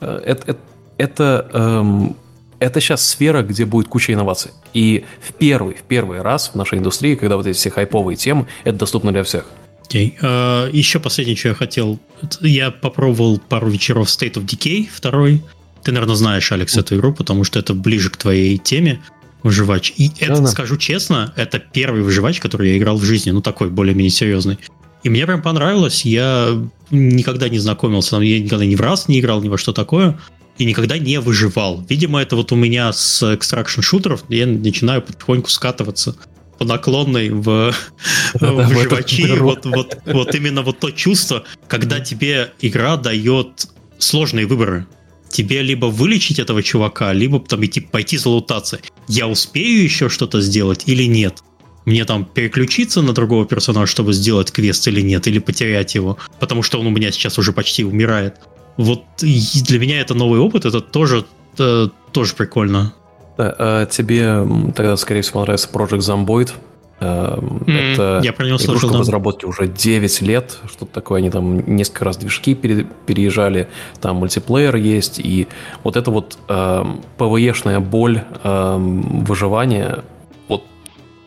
э, 0.00 0.22
это, 0.24 0.52
это, 0.52 0.60
это, 0.96 1.50
эм, 1.52 2.16
это 2.60 2.80
сейчас 2.80 3.08
сфера, 3.08 3.42
где 3.42 3.64
будет 3.64 3.88
куча 3.88 4.12
инноваций. 4.12 4.52
И 4.74 5.04
в 5.20 5.32
первый, 5.32 5.74
в 5.74 5.82
первый 5.82 6.20
раз 6.22 6.50
в 6.50 6.54
нашей 6.54 6.78
индустрии, 6.78 7.16
когда 7.16 7.36
вот 7.36 7.46
эти 7.46 7.56
все 7.56 7.70
хайповые 7.70 8.16
темы, 8.16 8.46
это 8.64 8.78
доступно 8.78 9.12
для 9.12 9.24
всех. 9.24 9.46
Okay. 9.88 10.14
Uh, 10.20 10.68
э, 10.68 10.70
еще 10.72 11.00
последнее, 11.00 11.36
что 11.36 11.48
я 11.48 11.54
хотел. 11.54 11.98
Я 12.40 12.70
попробовал 12.70 13.40
пару 13.40 13.68
вечеров 13.68 14.06
State 14.06 14.34
of 14.34 14.44
Decay, 14.44 14.88
второй. 14.92 15.42
Ты, 15.82 15.92
наверное, 15.92 16.14
знаешь, 16.14 16.52
Алекс, 16.52 16.76
эту 16.76 16.96
игру, 16.96 17.12
потому 17.12 17.42
что 17.42 17.58
это 17.58 17.74
ближе 17.74 18.10
к 18.10 18.16
твоей 18.16 18.58
теме 18.58 19.00
выживач. 19.42 19.94
И 19.96 20.12
это, 20.20 20.36
да, 20.36 20.40
да. 20.42 20.46
скажу 20.46 20.76
честно, 20.76 21.32
это 21.36 21.58
первый 21.58 22.02
выживач, 22.02 22.38
который 22.40 22.70
я 22.70 22.78
играл 22.78 22.98
в 22.98 23.04
жизни, 23.04 23.30
ну 23.30 23.40
такой 23.40 23.70
более-менее 23.70 24.10
серьезный. 24.10 24.58
И 25.02 25.08
мне 25.08 25.24
прям 25.24 25.40
понравилось. 25.40 26.04
Я 26.04 26.62
никогда 26.90 27.48
не 27.48 27.58
знакомился, 27.58 28.16
я 28.18 28.38
никогда 28.38 28.66
ни 28.66 28.74
в 28.74 28.80
раз 28.82 29.08
не 29.08 29.18
играл 29.18 29.42
ни 29.42 29.48
во 29.48 29.56
что 29.56 29.72
такое, 29.72 30.18
и 30.60 30.64
никогда 30.66 30.98
не 30.98 31.18
выживал. 31.20 31.84
Видимо, 31.88 32.20
это 32.20 32.36
вот 32.36 32.52
у 32.52 32.56
меня 32.56 32.92
с 32.92 33.34
экстракшн 33.34 33.80
шутеров, 33.80 34.24
я 34.28 34.46
начинаю 34.46 35.00
потихоньку 35.00 35.48
скатываться 35.48 36.16
по 36.58 36.66
наклонной 36.66 37.30
в, 37.30 37.72
в 38.34 38.52
выживачи. 38.66 39.38
Вот, 39.38 39.64
вот, 39.64 39.98
вот 40.04 40.34
именно 40.34 40.60
вот 40.60 40.78
то 40.78 40.90
чувство, 40.90 41.44
когда 41.66 42.00
тебе 42.00 42.52
игра 42.60 42.98
дает 42.98 43.68
сложные 43.98 44.46
выборы. 44.46 44.86
Тебе 45.30 45.62
либо 45.62 45.86
вылечить 45.86 46.38
этого 46.38 46.62
чувака, 46.62 47.14
либо 47.14 47.40
там 47.40 47.64
идти, 47.64 47.80
пойти 47.80 48.18
залутаться. 48.18 48.80
Я 49.08 49.28
успею 49.28 49.82
еще 49.82 50.10
что-то 50.10 50.42
сделать 50.42 50.82
или 50.86 51.04
нет? 51.04 51.42
Мне 51.86 52.04
там 52.04 52.26
переключиться 52.26 53.00
на 53.00 53.14
другого 53.14 53.46
персонажа, 53.46 53.90
чтобы 53.90 54.12
сделать 54.12 54.52
квест 54.52 54.86
или 54.86 55.00
нет, 55.00 55.26
или 55.26 55.38
потерять 55.38 55.94
его, 55.94 56.18
потому 56.38 56.62
что 56.62 56.78
он 56.78 56.86
у 56.86 56.90
меня 56.90 57.10
сейчас 57.10 57.38
уже 57.38 57.52
почти 57.52 57.84
умирает. 57.84 58.34
Вот 58.80 59.04
для 59.18 59.78
меня 59.78 60.00
это 60.00 60.14
новый 60.14 60.40
опыт, 60.40 60.64
это 60.64 60.80
тоже, 60.80 61.26
это 61.52 61.90
тоже 62.12 62.34
прикольно. 62.34 62.94
Да, 63.36 63.54
а 63.58 63.86
тебе 63.86 64.42
тогда, 64.74 64.96
скорее 64.96 65.20
всего, 65.20 65.40
понравится 65.40 65.68
Project 65.70 65.98
Zomboid. 65.98 66.52
Mm, 66.98 67.92
это 67.92 68.20
я 68.24 68.32
про 68.32 68.46
него 68.46 68.56
слышал, 68.56 68.88
да. 68.90 68.96
в 68.96 69.00
разработке 69.00 69.46
уже 69.46 69.68
9 69.68 70.22
лет, 70.22 70.56
что-то 70.66 70.92
такое, 70.92 71.18
они 71.18 71.30
там 71.30 71.74
несколько 71.74 72.06
раз 72.06 72.16
движки 72.16 72.54
пере, 72.54 72.86
переезжали, 73.06 73.68
там 74.00 74.16
мультиплеер 74.16 74.76
есть, 74.76 75.18
и 75.18 75.46
вот 75.82 75.96
это 75.96 76.10
вот 76.10 76.38
э, 76.48 76.84
ПВЕшная 77.18 77.80
боль 77.80 78.22
э, 78.42 78.76
выживания, 78.78 80.04
вот, 80.48 80.64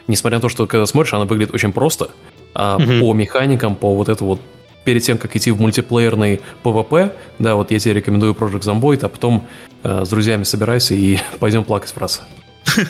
несмотря 0.07 0.37
на 0.37 0.41
то, 0.41 0.49
что 0.49 0.67
когда 0.67 0.85
смотришь, 0.87 1.13
она 1.13 1.25
выглядит 1.25 1.53
очень 1.53 1.71
просто, 1.71 2.09
а 2.53 2.77
mm-hmm. 2.77 2.99
по 2.99 3.13
механикам, 3.13 3.75
по 3.75 3.95
вот 3.95 4.09
это 4.09 4.23
вот 4.23 4.39
перед 4.83 5.03
тем, 5.03 5.17
как 5.17 5.35
идти 5.35 5.51
в 5.51 5.59
мультиплеерный 5.59 6.41
PvP, 6.63 7.11
да, 7.39 7.55
вот 7.55 7.71
я 7.71 7.79
тебе 7.79 7.95
рекомендую 7.95 8.33
Project 8.33 8.61
Zomboid, 8.61 9.05
а 9.05 9.09
потом 9.09 9.47
э, 9.83 10.03
с 10.05 10.09
друзьями 10.09 10.43
собирайся 10.43 10.93
и 10.93 11.19
пойдем 11.39 11.63
плакать 11.63 11.91
в 11.91 11.97
Rust. 11.97 12.21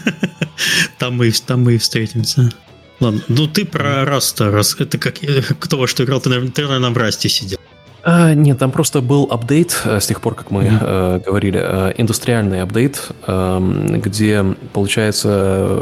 Там 1.00 1.18
мы, 1.18 1.32
там 1.32 1.64
мы 1.64 1.74
и 1.74 1.78
встретимся. 1.78 2.52
Ладно, 3.00 3.22
ну 3.28 3.48
ты 3.48 3.66
про 3.66 4.06
Rust'а, 4.06 4.52
Rust 4.52 4.76
это 4.80 4.98
как 4.98 5.16
кто 5.60 5.78
во 5.78 5.88
что 5.88 6.04
играл, 6.04 6.22
ты, 6.22 6.30
наверное, 6.30 6.52
ты, 6.52 6.62
наверное, 6.62 6.90
на 6.90 6.96
Rust'е 6.96 7.28
сидел. 7.28 7.58
А, 8.06 8.34
нет, 8.34 8.60
там 8.60 8.72
просто 8.72 9.00
был 9.00 9.28
update 9.32 9.82
э, 9.86 10.00
с 10.02 10.08
тех 10.08 10.20
пор, 10.20 10.36
как 10.36 10.52
мы 10.52 10.64
mm-hmm. 10.64 10.80
э, 10.82 11.20
говорили, 11.26 11.62
э, 11.64 11.94
индустриальный 11.98 12.62
update, 12.62 13.10
э, 13.26 13.60
где, 14.04 14.46
получается, 14.74 15.82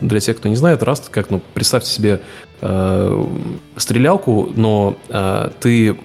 для 0.00 0.20
тех, 0.20 0.38
кто 0.38 0.48
не 0.48 0.56
знает, 0.56 0.82
Rust, 0.82 1.04
как, 1.10 1.28
ну, 1.28 1.42
представьте 1.52 1.90
себе 1.90 2.20
э, 2.60 3.24
стрелялку, 3.76 4.50
но 4.54 4.96
э, 5.08 5.50
ты 5.60 5.96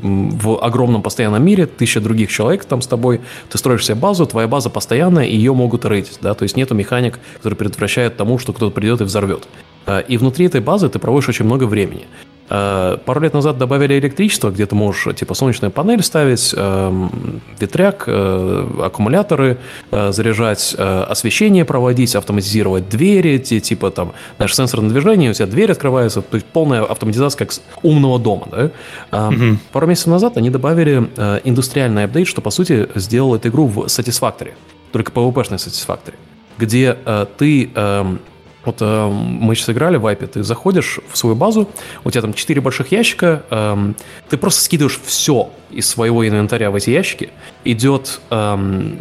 в 0.00 0.64
огромном 0.64 1.02
постоянном 1.02 1.44
мире, 1.44 1.66
тысяча 1.66 2.00
других 2.00 2.30
человек 2.30 2.64
там 2.64 2.80
с 2.80 2.86
тобой, 2.86 3.20
ты 3.50 3.58
строишь 3.58 3.84
себе 3.84 3.94
базу, 3.94 4.26
твоя 4.26 4.48
база 4.48 4.70
постоянная, 4.70 5.26
и 5.26 5.36
ее 5.36 5.52
могут 5.52 5.84
рейдить, 5.84 6.18
да, 6.20 6.34
то 6.34 6.44
есть 6.44 6.56
нету 6.56 6.74
механик, 6.74 7.18
которые 7.36 7.56
предотвращают 7.56 8.16
тому, 8.16 8.38
что 8.38 8.52
кто-то 8.52 8.74
придет 8.74 9.00
и 9.00 9.04
взорвет. 9.04 9.46
А, 9.86 10.00
и 10.00 10.16
внутри 10.16 10.46
этой 10.46 10.60
базы 10.60 10.88
ты 10.88 10.98
проводишь 10.98 11.28
очень 11.28 11.44
много 11.44 11.64
времени. 11.64 12.06
А, 12.54 12.98
пару 12.98 13.20
лет 13.20 13.32
назад 13.32 13.56
добавили 13.56 13.98
электричество, 13.98 14.50
где 14.50 14.66
ты 14.66 14.74
можешь 14.74 15.14
типа 15.14 15.32
солнечную 15.32 15.70
панель 15.70 16.02
ставить, 16.02 16.52
эм, 16.54 17.40
ветряк, 17.58 18.04
э, 18.06 18.68
аккумуляторы 18.82 19.56
э, 19.90 20.12
заряжать, 20.12 20.74
э, 20.76 21.02
освещение 21.08 21.64
проводить, 21.64 22.14
автоматизировать 22.14 22.90
двери, 22.90 23.38
типа 23.38 23.90
там, 23.90 24.12
знаешь, 24.36 24.54
сенсорное 24.54 24.90
движение, 24.90 25.30
у 25.30 25.34
тебя 25.34 25.46
дверь 25.46 25.72
открывается, 25.72 26.20
то 26.20 26.34
есть 26.34 26.46
полная 26.46 26.82
автоматизация 26.82 27.38
как 27.38 27.52
с 27.52 27.62
умного 27.82 28.18
дома. 28.18 28.46
Да? 28.50 29.28
Угу. 29.28 29.58
Пару 29.72 29.86
месяцев 29.86 30.08
назад 30.08 30.36
они 30.36 30.50
добавили 30.50 31.08
индустриальный 31.44 32.04
апдейт, 32.04 32.28
что 32.28 32.42
по 32.42 32.50
сути 32.50 32.86
сделал 32.96 33.34
эту 33.34 33.48
игру 33.48 33.66
в 33.66 33.78
Satisfactory, 33.86 34.52
только 34.90 35.10
PvP-шной 35.10 35.56
Satisfactory, 35.56 36.14
где 36.58 36.96
ты 37.38 37.70
эм, 37.74 38.20
вот 38.64 38.76
э, 38.80 39.08
мы 39.08 39.54
сейчас 39.54 39.70
играли 39.70 39.96
в 39.96 40.02
Вайпе, 40.02 40.26
ты 40.26 40.42
заходишь 40.42 41.00
в 41.10 41.16
свою 41.16 41.36
базу, 41.36 41.68
у 42.04 42.10
тебя 42.10 42.22
там 42.22 42.34
4 42.34 42.60
больших 42.60 42.92
ящика, 42.92 43.42
э, 43.50 43.92
ты 44.28 44.36
просто 44.36 44.62
скидываешь 44.62 45.00
все 45.04 45.50
из 45.70 45.88
своего 45.88 46.26
инвентаря 46.26 46.70
в 46.70 46.74
эти 46.74 46.90
ящики, 46.90 47.30
идет 47.64 48.20
э, 48.30 48.92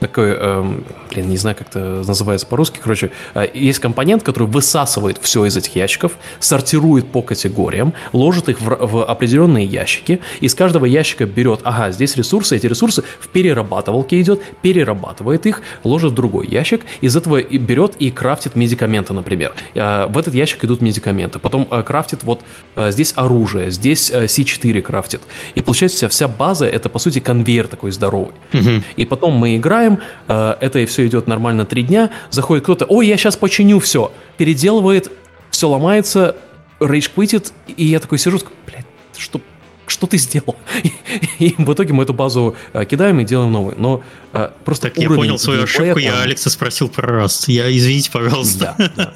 такой, 0.00 0.36
э, 0.38 0.80
блин, 1.10 1.28
не 1.28 1.36
знаю, 1.36 1.56
как 1.56 1.68
это 1.68 2.02
называется 2.06 2.46
по-русски, 2.46 2.80
короче, 2.82 3.10
э, 3.34 3.46
есть 3.54 3.78
компонент, 3.78 4.22
который 4.22 4.48
высасывает 4.48 5.18
все 5.20 5.46
из 5.46 5.56
этих 5.56 5.74
ящиков, 5.74 6.12
сортирует 6.38 7.10
по 7.10 7.22
категориям, 7.22 7.94
ложит 8.12 8.48
их 8.48 8.60
в, 8.60 8.64
в 8.64 9.04
определенные 9.04 9.64
ящики, 9.64 10.20
из 10.40 10.54
каждого 10.54 10.84
ящика 10.84 11.24
берет, 11.24 11.60
ага, 11.64 11.90
здесь 11.92 12.16
ресурсы, 12.16 12.56
эти 12.56 12.66
ресурсы 12.66 13.04
в 13.20 13.28
перерабатывалке 13.28 14.20
идет, 14.20 14.42
перерабатывает 14.62 15.46
их, 15.46 15.62
ложит 15.82 16.12
в 16.12 16.14
другой 16.14 16.46
ящик, 16.46 16.82
из 17.00 17.16
этого 17.16 17.38
и 17.38 17.58
берет 17.58 17.94
и 17.98 18.10
крафтит 18.10 18.54
медикаменты, 18.54 19.14
например. 19.14 19.54
Э, 19.74 20.06
в 20.08 20.18
этот 20.18 20.34
ящик 20.34 20.64
идут 20.64 20.82
медикаменты, 20.82 21.38
потом 21.38 21.66
э, 21.70 21.82
крафтит 21.82 22.22
вот 22.22 22.42
э, 22.74 22.90
здесь 22.90 23.14
оружие, 23.16 23.70
здесь 23.70 24.10
э, 24.10 24.24
C4 24.24 24.82
крафтит. 24.82 25.22
И 25.54 25.62
получается 25.62 26.08
вся 26.08 26.28
база 26.28 26.66
это 26.66 26.88
по 26.88 26.98
сути 26.98 27.20
конвейер 27.20 27.66
такой 27.66 27.92
здоровый. 27.92 28.34
Угу. 28.52 28.82
И 28.96 29.04
потом 29.06 29.34
мы 29.34 29.56
играем, 29.56 29.85
играем, 29.86 30.00
э, 30.28 30.56
это 30.60 30.78
и 30.80 30.86
все 30.86 31.06
идет 31.06 31.26
нормально 31.26 31.64
три 31.64 31.82
дня, 31.82 32.10
заходит 32.30 32.64
кто-то, 32.64 32.84
ой, 32.86 33.06
я 33.06 33.16
сейчас 33.16 33.36
починю 33.36 33.78
все, 33.80 34.12
переделывает, 34.36 35.10
все 35.50 35.68
ломается, 35.68 36.36
рейдж 36.80 37.08
квитит, 37.14 37.52
и 37.66 37.86
я 37.86 38.00
такой 38.00 38.18
сижу, 38.18 38.40
блядь, 38.66 38.86
что, 39.16 39.40
что 39.86 40.06
ты 40.06 40.18
сделал? 40.18 40.56
И, 41.38 41.54
в 41.56 41.72
итоге 41.72 41.92
мы 41.94 42.02
эту 42.02 42.12
базу 42.12 42.56
э, 42.72 42.84
кидаем 42.84 43.20
и 43.20 43.24
делаем 43.24 43.52
новую. 43.52 43.76
Но 43.78 44.02
э, 44.32 44.50
просто 44.64 44.88
Так, 44.88 44.98
я 44.98 45.08
понял 45.08 45.38
свою 45.38 45.62
ошибку, 45.62 45.98
я 45.98 46.20
Алекса 46.20 46.50
спросил 46.50 46.88
про 46.88 47.06
раз. 47.06 47.48
Я, 47.48 47.74
извините, 47.74 48.10
пожалуйста. 48.10 48.74
Да, 48.76 48.92
да. 48.96 49.14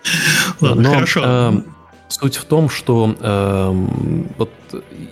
Ладно, 0.60 0.90
хорошо. 0.90 1.64
Суть 2.08 2.36
в 2.36 2.44
том, 2.44 2.70
что 2.70 3.14
э, 3.20 3.86
вот 4.38 4.50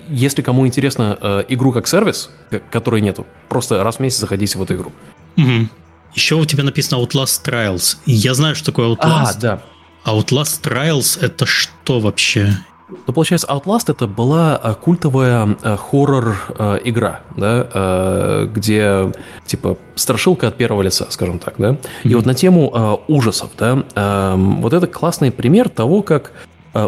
если 0.09 0.43
кому 0.43 0.67
интересно 0.67 1.19
э, 1.21 1.45
игру 1.49 1.73
как 1.73 1.87
сервис, 1.87 2.31
которой 2.71 3.01
нету, 3.01 3.27
просто 3.49 3.83
раз 3.85 3.97
в 3.97 4.01
месяц 4.01 4.19
заходите 4.19 4.59
в 4.59 4.63
эту 4.63 4.77
игру. 4.77 4.93
Угу. 5.37 5.69
Еще 6.15 6.35
у 6.37 6.45
тебя 6.47 6.65
написано 6.65 6.99
Outlast 7.03 7.45
Trials. 7.45 7.99
Я 8.07 8.35
знаю, 8.35 8.55
что 8.55 8.67
такое 8.67 8.89
Outlast. 8.89 9.35
А, 9.37 9.41
да. 9.41 9.63
Outlast 10.07 10.63
Trials 10.63 11.23
это 11.23 11.45
что 11.45 12.01
вообще? 12.01 12.57
Ну, 12.89 13.13
получается, 13.13 13.49
Outlast 13.49 13.91
это 13.91 14.07
была 14.07 14.61
э, 14.63 14.75
культовая 14.81 15.57
э, 15.61 15.77
хоррор-игра, 15.77 17.21
э, 17.37 17.41
да, 17.41 18.47
где, 18.47 19.13
типа, 19.45 19.77
страшилка 19.97 20.49
от 20.49 20.57
первого 20.57 20.83
лица, 20.83 21.07
скажем 21.11 21.41
так, 21.41 21.55
да. 21.59 21.77
И 22.05 22.09
mm-hmm. 22.09 22.17
вот 22.17 22.27
на 22.27 22.35
тему 22.35 23.03
ужасов, 23.09 23.51
да, 23.59 23.85
эм, 23.95 24.63
вот 24.63 24.73
это 24.73 24.87
классный 24.87 25.33
пример 25.33 25.69
того, 25.69 26.03
как 26.03 26.33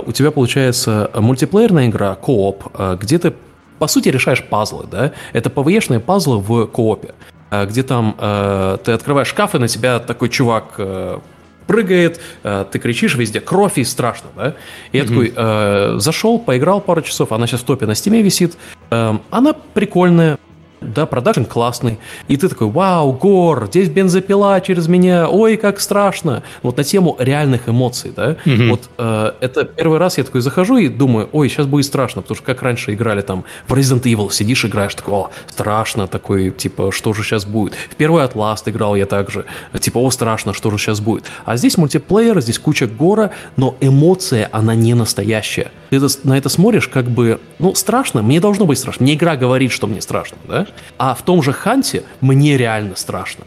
у 0.07 0.12
тебя 0.12 0.30
получается 0.30 1.11
мультиплеерная 1.14 1.89
игра, 1.89 2.14
кооп, 2.14 2.64
э, 2.74 2.97
где 3.01 3.18
ты, 3.18 3.32
по 3.78 3.86
сути, 3.86 4.09
решаешь 4.09 4.43
пазлы, 4.43 4.86
да? 4.91 5.12
Это 5.32 5.51
PvE 5.51 5.69
шные 5.69 6.01
пазлы 6.01 6.39
в 6.39 6.66
коопе, 6.66 7.14
э, 7.51 7.66
где 7.66 7.82
там 7.82 8.14
ты 8.84 8.93
открываешь 8.93 9.28
шкаф, 9.28 9.55
и 9.55 9.59
на 9.59 9.68
тебя 9.68 9.99
такой 9.99 10.28
чувак 10.28 10.80
прыгает, 11.66 12.18
ты 12.43 12.78
кричишь 12.78 13.14
везде, 13.14 13.41
кровь 13.41 13.76
и 13.76 13.84
страшно, 13.84 14.30
да? 14.34 14.55
И 14.91 14.97
я 14.97 15.05
mm-hmm. 15.05 15.09
такой, 15.09 15.32
э, 15.36 15.95
зашел, 15.99 16.39
поиграл 16.39 16.80
пару 16.80 17.03
часов, 17.03 17.30
она 17.30 17.47
сейчас 17.47 17.61
в 17.61 17.64
топе 17.64 17.84
на 17.84 17.95
стиме 17.95 18.22
висит, 18.22 18.57
э, 18.91 19.18
она 19.30 19.53
прикольная, 19.74 20.39
да, 20.81 21.07
продакшн 21.07 21.45
классный, 21.45 21.99
и 22.29 22.37
ты 22.37 22.49
такой, 22.49 22.68
вау, 22.68 23.12
гор, 23.12 23.66
здесь 23.66 23.89
бензопила 23.89 24.61
через 24.61 24.89
меня, 24.89 25.29
ой, 25.29 25.57
как 25.57 25.81
страшно. 25.81 26.43
Вот 26.62 26.76
на 26.76 26.85
тему 26.85 27.16
реальных 27.18 27.68
эмоций, 27.68 28.12
да, 28.14 28.37
угу. 28.45 28.70
вот 28.70 28.91
э, 28.99 29.33
это 29.41 29.64
первый 29.64 29.99
раз 29.99 30.18
я 30.18 30.24
такой 30.24 30.41
захожу 30.41 30.76
и 30.76 30.89
думаю, 30.89 31.29
ой, 31.33 31.49
сейчас 31.49 31.66
будет 31.66 31.87
страшно, 31.87 32.22
потому 32.22 32.37
что 32.37 32.45
как 32.45 32.62
раньше 32.62 32.95
играли 32.95 33.22
там 33.22 33.45
в 33.66 33.74
Resident 33.74 34.03
Evil, 34.03 34.33
сидишь, 34.33 34.64
играешь, 34.64 34.95
такой, 34.95 35.14
о, 35.14 35.31
страшно, 35.49 36.07
такой, 36.07 36.51
типа, 36.51 36.93
что 36.93 37.12
же 37.12 37.22
сейчас 37.22 37.45
будет. 37.45 37.74
В 37.74 37.97
первый 37.97 38.24
Outlast 38.24 38.62
играл 38.66 38.95
я 38.95 39.07
также, 39.07 39.45
типа, 39.79 39.99
о, 39.99 40.11
страшно, 40.11 40.55
что 40.55 40.70
же 40.70 40.79
сейчас 40.79 41.01
будет. 41.01 41.24
А 41.45 41.57
здесь 41.57 41.76
мультиплеер, 41.76 42.41
здесь 42.41 42.59
куча 42.59 42.87
гора, 42.87 43.31
но 43.57 43.76
эмоция, 43.81 44.49
она 44.53 44.74
не 44.74 44.95
настоящая. 44.95 45.70
Ты 45.91 46.01
на 46.24 46.37
это 46.37 46.49
смотришь, 46.49 46.89
как 46.89 47.07
бы, 47.07 47.41
ну, 47.59 47.74
страшно, 47.74 48.22
мне 48.22 48.41
должно 48.41 48.66
быть 48.66 48.79
страшно. 48.79 49.05
Мне 49.05 49.14
игра 49.14 49.37
говорит, 49.37 49.72
что 49.72 49.87
мне 49.87 50.01
страшно, 50.01 50.37
да? 50.47 50.66
А 50.97 51.14
в 51.14 51.23
том 51.23 51.43
же 51.43 51.53
Ханте 51.53 52.05
мне 52.21 52.57
реально 52.57 52.97
страшно. 52.97 53.45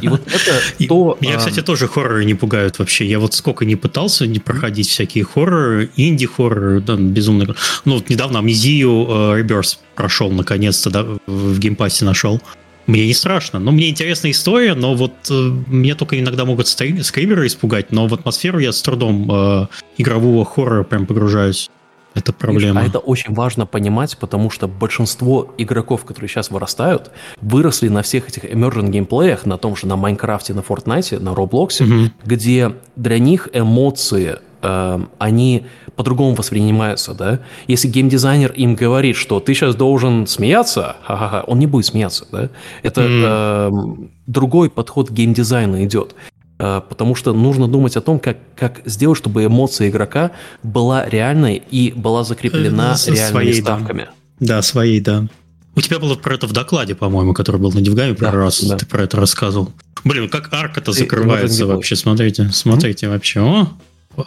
И 0.00 0.08
вот 0.08 0.22
это 0.26 0.86
то... 0.88 1.18
Меня, 1.20 1.38
кстати, 1.38 1.62
тоже 1.62 1.88
хорроры 1.88 2.24
не 2.24 2.34
пугают 2.34 2.78
вообще. 2.78 3.06
Я 3.06 3.18
вот 3.18 3.34
сколько 3.34 3.64
не 3.64 3.76
пытался 3.76 4.26
не 4.26 4.38
проходить 4.38 4.88
всякие 4.88 5.24
хорроры, 5.24 5.90
инди-хорроры, 5.96 6.80
да, 6.80 6.96
безумно. 6.96 7.54
Ну, 7.84 7.94
вот 7.94 8.08
недавно 8.08 8.40
Амнезию 8.40 9.06
Rebirth 9.38 9.78
прошел, 9.94 10.30
наконец-то, 10.30 10.90
да, 10.90 11.06
в 11.26 11.58
геймпассе 11.58 12.04
нашел. 12.04 12.40
Мне 12.86 13.06
не 13.06 13.14
страшно. 13.14 13.60
Ну, 13.60 13.70
мне 13.70 13.88
интересная 13.88 14.32
история, 14.32 14.74
но 14.74 14.94
вот 14.94 15.12
э, 15.30 15.32
меня 15.68 15.94
только 15.94 16.18
иногда 16.18 16.44
могут 16.44 16.66
скримеры 16.66 17.46
испугать, 17.46 17.92
но 17.92 18.08
в 18.08 18.14
атмосферу 18.14 18.58
я 18.58 18.72
с 18.72 18.82
трудом 18.82 19.30
э, 19.30 19.66
игрового 19.96 20.44
хоррора 20.44 20.82
прям 20.82 21.06
погружаюсь. 21.06 21.70
Это 22.14 22.32
проблема. 22.32 22.80
А 22.80 22.84
это 22.84 22.98
очень 22.98 23.34
важно 23.34 23.66
понимать, 23.66 24.16
потому 24.18 24.50
что 24.50 24.66
большинство 24.66 25.54
игроков, 25.58 26.04
которые 26.04 26.28
сейчас 26.28 26.50
вырастают, 26.50 27.10
выросли 27.40 27.88
на 27.88 28.02
всех 28.02 28.28
этих 28.28 28.44
emergent 28.44 28.90
геймплеях, 28.90 29.46
на 29.46 29.58
том 29.58 29.76
же, 29.76 29.86
на 29.86 29.96
Майнкрафте, 29.96 30.54
на 30.54 30.62
Фортнайте, 30.62 31.18
на 31.18 31.34
Роблоксе, 31.34 31.84
угу. 31.84 32.10
где 32.24 32.72
для 32.96 33.18
них 33.18 33.48
эмоции 33.52 34.38
э, 34.62 35.00
они 35.18 35.66
по-другому 35.94 36.34
воспринимаются, 36.34 37.14
да. 37.14 37.40
Если 37.68 37.86
геймдизайнер 37.88 38.52
им 38.52 38.74
говорит, 38.74 39.16
что 39.16 39.38
ты 39.38 39.54
сейчас 39.54 39.74
должен 39.74 40.26
смеяться, 40.26 40.96
ха-ха-ха, 41.02 41.44
он 41.46 41.58
не 41.58 41.66
будет 41.66 41.86
смеяться, 41.86 42.26
да. 42.32 42.50
Это 42.82 43.02
mm. 43.02 44.02
э, 44.02 44.08
другой 44.26 44.70
подход 44.70 45.08
к 45.08 45.12
геймдизайну 45.12 45.84
идет. 45.84 46.14
Э, 46.60 46.82
потому 46.86 47.14
что 47.14 47.32
нужно 47.32 47.68
думать 47.68 47.96
о 47.96 48.02
том, 48.02 48.18
как, 48.18 48.36
как 48.54 48.82
сделать, 48.84 49.16
чтобы 49.16 49.46
эмоция 49.46 49.88
игрока 49.88 50.32
была 50.62 51.08
реальной 51.08 51.62
и 51.70 51.90
была 51.96 52.22
закреплена 52.22 52.96
С 52.96 53.06
реальными 53.06 53.30
своей, 53.30 53.62
ставками. 53.62 54.08
Да. 54.38 54.56
да, 54.56 54.62
своей, 54.62 55.00
да. 55.00 55.26
У 55.74 55.80
тебя 55.80 55.98
было 55.98 56.16
про 56.16 56.34
это 56.34 56.46
в 56.46 56.52
докладе, 56.52 56.94
по-моему, 56.94 57.32
который 57.32 57.58
был 57.58 57.72
на 57.72 57.80
DevGAMM 57.80 58.05
е, 58.05 58.12
да, 58.12 58.30
раз 58.30 58.62
да. 58.62 58.76
ты 58.76 58.84
про 58.84 59.04
это 59.04 59.16
рассказывал. 59.16 59.72
Блин, 60.04 60.28
как 60.28 60.52
арка-то 60.52 60.92
закрывается 60.92 61.64
вообще, 61.64 61.96
смотрите, 61.96 62.50
смотрите 62.52 63.06
mm-hmm. 63.06 63.10
вообще. 63.10 63.40
О, 63.40 63.68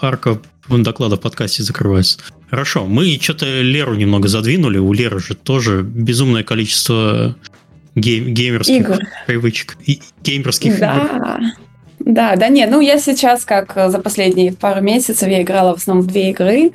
арка 0.02 0.42
доклада 0.70 1.18
в 1.18 1.20
подкасте 1.20 1.62
закрывается. 1.62 2.18
Хорошо, 2.50 2.86
мы 2.86 3.16
что-то 3.22 3.46
Леру 3.62 3.94
немного 3.94 4.28
задвинули, 4.28 4.80
у 4.80 4.92
Леры 4.92 5.20
же 5.20 5.36
тоже 5.36 5.84
безумное 5.84 6.44
количество 6.44 7.36
гейм, 7.94 8.34
геймерских 8.34 8.80
Игр. 8.80 9.00
привычек. 9.28 9.78
И 9.86 10.02
геймерских 10.24 10.80
да. 10.80 10.98
игр. 10.98 11.64
Да, 12.06 12.36
да 12.36 12.50
нет, 12.50 12.70
ну 12.70 12.82
я 12.82 12.98
сейчас, 12.98 13.46
как 13.46 13.74
за 13.88 14.00
последние 14.00 14.54
пару 14.54 14.82
месяцев, 14.82 15.28
я 15.28 15.42
играла 15.42 15.74
в 15.74 15.78
основном 15.78 16.06
в 16.06 16.08
две 16.08 16.32
игры. 16.32 16.72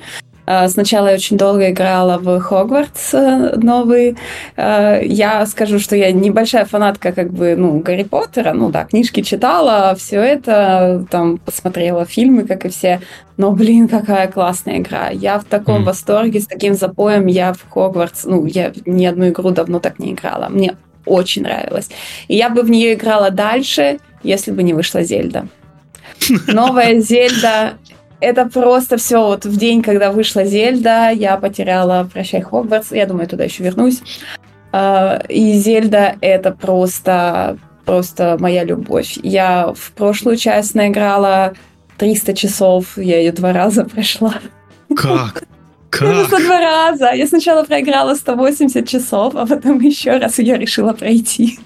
А, 0.51 0.67
сначала 0.67 1.09
я 1.09 1.13
очень 1.13 1.37
долго 1.37 1.69
играла 1.69 2.17
в 2.17 2.39
Хогвартс 2.39 3.13
э, 3.13 3.55
новый. 3.57 4.17
Я 4.57 5.45
скажу, 5.45 5.77
что 5.77 5.95
я 5.95 6.11
небольшая 6.11 6.65
фанатка 6.65 7.11
как 7.11 7.31
бы, 7.31 7.55
ну, 7.55 7.79
Гарри 7.81 8.01
Поттера. 8.01 8.53
Ну 8.53 8.71
да, 8.71 8.85
книжки 8.85 9.21
читала, 9.21 9.93
все 9.95 10.19
это, 10.19 11.05
там, 11.11 11.37
посмотрела 11.37 12.03
фильмы, 12.05 12.47
как 12.47 12.65
и 12.65 12.69
все. 12.69 12.99
Но, 13.37 13.51
блин, 13.51 13.87
какая 13.87 14.27
классная 14.27 14.79
игра. 14.79 15.09
Я 15.09 15.37
в 15.37 15.43
таком 15.43 15.83
mm. 15.83 15.85
восторге, 15.85 16.39
с 16.39 16.47
таким 16.47 16.73
запоем. 16.73 17.27
Я 17.27 17.53
в 17.53 17.69
Хогвартс, 17.69 18.25
ну, 18.25 18.47
я 18.47 18.73
ни 18.87 19.05
одну 19.05 19.29
игру 19.29 19.51
давно 19.51 19.79
так 19.79 19.99
не 19.99 20.13
играла. 20.13 20.49
Мне 20.49 20.75
очень 21.05 21.43
нравилось. 21.43 21.89
И 22.27 22.35
я 22.35 22.49
бы 22.49 22.61
в 22.63 22.69
нее 22.69 22.93
играла 22.93 23.31
дальше, 23.31 23.99
если 24.23 24.51
бы 24.51 24.63
не 24.63 24.73
вышла 24.73 25.03
Зельда. 25.03 25.47
Новая 26.47 26.99
Зельда 26.99 27.77
это 28.19 28.45
просто 28.45 28.97
все 28.97 29.25
вот 29.25 29.45
в 29.45 29.57
день, 29.57 29.81
когда 29.81 30.11
вышла 30.11 30.43
Зельда, 30.43 31.09
я 31.09 31.37
потеряла 31.37 32.09
«Прощай, 32.11 32.41
Хогвартс», 32.41 32.91
я 32.91 33.05
думаю, 33.05 33.27
туда 33.27 33.45
еще 33.45 33.63
вернусь. 33.63 34.01
А, 34.71 35.23
и 35.29 35.53
Зельда— 35.53 36.15
это 36.21 36.51
просто, 36.51 37.57
просто 37.85 38.37
моя 38.39 38.63
любовь. 38.63 39.17
Я 39.23 39.73
в 39.73 39.91
прошлую 39.93 40.35
часть 40.35 40.75
наиграла 40.75 41.53
300 41.97 42.33
часов, 42.33 42.97
я 42.97 43.19
ее 43.19 43.31
два 43.31 43.53
раза 43.53 43.85
прошла. 43.85 44.35
Как? 44.95 45.43
Как? 45.89 46.29
Я 46.31 46.39
два 46.39 46.59
раза. 46.59 47.11
Я 47.11 47.27
сначала 47.27 47.63
проиграла 47.63 48.15
180 48.15 48.87
часов, 48.87 49.35
а 49.35 49.45
потом 49.45 49.79
еще 49.79 50.17
раз 50.17 50.39
ее 50.39 50.57
решила 50.57 50.93
пройти. 50.93 51.59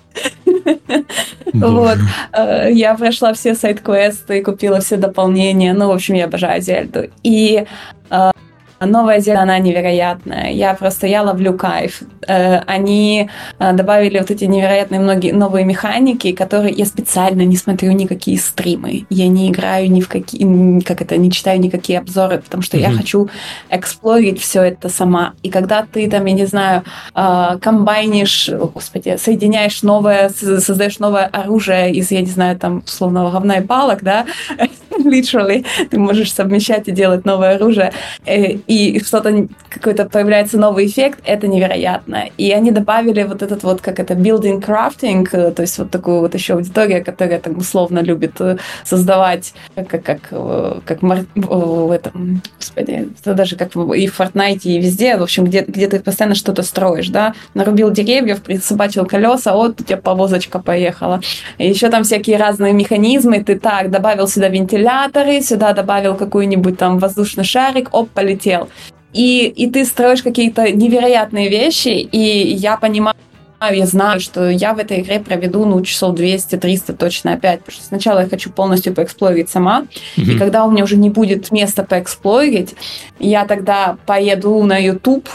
Вот. 1.53 1.97
Э, 2.31 2.69
я 2.71 2.95
прошла 2.95 3.33
все 3.33 3.53
сайт-квесты, 3.53 4.41
купила 4.41 4.79
все 4.79 4.97
дополнения. 4.97 5.73
Ну, 5.73 5.87
в 5.87 5.91
общем, 5.91 6.15
я 6.15 6.25
обожаю 6.25 6.61
Зельду. 6.61 7.09
И 7.23 7.65
э, 8.09 8.31
Новая 8.85 9.19
Зельда, 9.19 9.43
она 9.43 9.59
невероятная. 9.59 10.51
Я 10.51 10.73
просто, 10.73 11.07
я 11.07 11.23
ловлю 11.23 11.53
кайф. 11.53 12.01
Э, 12.27 12.59
они 12.59 13.29
э, 13.59 13.73
добавили 13.73 14.19
вот 14.19 14.31
эти 14.31 14.45
невероятные 14.45 14.99
многие 14.99 15.31
новые 15.31 15.65
механики, 15.65 16.31
которые 16.31 16.73
я 16.73 16.85
специально 16.85 17.41
не 17.41 17.57
смотрю 17.57 17.91
никакие 17.91 18.37
стримы. 18.37 19.05
Я 19.09 19.27
не 19.27 19.49
играю 19.49 19.91
ни 19.91 20.01
в 20.01 20.07
какие, 20.07 20.79
как 20.81 21.01
это, 21.01 21.17
не 21.17 21.31
читаю 21.31 21.59
никакие 21.59 21.99
обзоры, 21.99 22.39
потому 22.39 22.63
что 22.63 22.77
mm-hmm. 22.77 22.91
я 22.91 22.97
хочу 22.97 23.29
эксплорить 23.69 24.41
все 24.41 24.63
это 24.63 24.89
сама. 24.89 25.33
И 25.43 25.49
когда 25.49 25.85
ты 25.91 26.09
там, 26.09 26.25
я 26.25 26.33
не 26.33 26.45
знаю, 26.45 26.83
э, 27.15 27.57
комбайнишь, 27.61 28.49
о, 28.49 28.67
господи, 28.67 29.17
соединяешь 29.17 29.83
новое, 29.83 30.29
создаешь 30.29 30.99
новое 30.99 31.25
оружие 31.25 31.93
из, 31.93 32.11
я 32.11 32.21
не 32.21 32.31
знаю, 32.31 32.57
там, 32.57 32.83
условного 32.85 33.31
говна 33.31 33.57
и 33.57 33.61
палок, 33.61 34.03
да, 34.03 34.25
literally, 34.91 35.65
ты 35.89 35.99
можешь 35.99 36.33
совмещать 36.33 36.87
и 36.87 36.91
делать 36.91 37.25
новое 37.25 37.55
оружие 37.55 37.93
и 38.25 38.61
что-то, 39.03 39.47
какой-то 39.69 40.05
появляется 40.05 40.57
новый 40.57 40.85
эффект, 40.87 41.19
это 41.25 41.47
невероятно. 41.47 42.29
И 42.37 42.51
они 42.51 42.71
добавили 42.71 43.23
вот 43.23 43.41
этот 43.41 43.63
вот, 43.63 43.81
как 43.81 43.99
это, 43.99 44.13
building 44.13 44.61
crafting, 44.61 45.27
э, 45.31 45.51
то 45.51 45.61
есть 45.61 45.77
вот 45.77 45.91
такую 45.91 46.19
вот 46.19 46.33
еще 46.33 46.53
аудиторию, 46.53 47.03
которая 47.03 47.39
там 47.39 47.57
условно 47.57 47.99
любит 47.99 48.39
э, 48.39 48.57
создавать, 48.83 49.53
как, 49.75 49.87
как, 49.87 50.03
как, 50.03 50.19
э, 50.31 50.79
как 50.85 51.01
в 51.35 51.91
этом, 51.91 52.41
господи, 52.57 53.09
это 53.21 53.33
даже 53.33 53.55
как 53.55 53.75
и 53.75 54.07
в 54.07 54.19
Fortnite, 54.19 54.61
и 54.63 54.79
везде, 54.79 55.17
в 55.17 55.23
общем, 55.23 55.45
где, 55.45 55.61
где 55.61 55.87
ты 55.87 55.99
постоянно 55.99 56.35
что-то 56.35 56.63
строишь, 56.63 57.09
да, 57.09 57.33
нарубил 57.53 57.91
деревьев, 57.91 58.41
присобачил 58.41 59.05
колеса, 59.05 59.53
вот 59.53 59.81
у 59.81 59.83
тебя 59.83 59.97
повозочка 59.97 60.59
поехала. 60.59 61.21
И 61.57 61.67
еще 61.67 61.89
там 61.89 62.03
всякие 62.03 62.37
разные 62.37 62.73
механизмы, 62.73 63.43
ты 63.43 63.59
так, 63.59 63.91
добавил 63.91 64.27
сюда 64.27 64.49
вентиляторы, 64.49 65.41
сюда 65.41 65.73
добавил 65.73 66.15
какой-нибудь 66.15 66.77
там 66.77 66.99
воздушный 66.99 67.43
шарик, 67.43 67.89
оп, 67.91 68.09
полетел 68.09 68.62
хотел. 68.63 68.69
И, 69.13 69.45
и 69.47 69.69
ты 69.69 69.85
строишь 69.85 70.23
какие-то 70.23 70.71
невероятные 70.71 71.49
вещи, 71.49 71.89
и 71.89 72.53
я 72.55 72.77
понимаю, 72.77 73.15
я 73.71 73.85
знаю, 73.85 74.19
что 74.19 74.49
я 74.49 74.73
в 74.73 74.79
этой 74.79 75.01
игре 75.01 75.19
проведу, 75.19 75.65
ну, 75.65 75.81
часов 75.83 76.15
200-300 76.15 76.97
точно 76.97 77.33
опять, 77.33 77.59
потому 77.59 77.75
что 77.75 77.85
сначала 77.85 78.19
я 78.21 78.27
хочу 78.27 78.49
полностью 78.49 78.93
поэксплорить 78.93 79.49
сама, 79.49 79.85
mm-hmm. 80.17 80.33
и 80.33 80.37
когда 80.37 80.65
у 80.65 80.71
меня 80.71 80.83
уже 80.83 80.97
не 80.97 81.09
будет 81.09 81.51
места 81.51 81.83
поэксплорить, 81.83 82.75
я 83.19 83.45
тогда 83.45 83.97
поеду 84.05 84.61
на 84.63 84.77
YouTube 84.77 85.29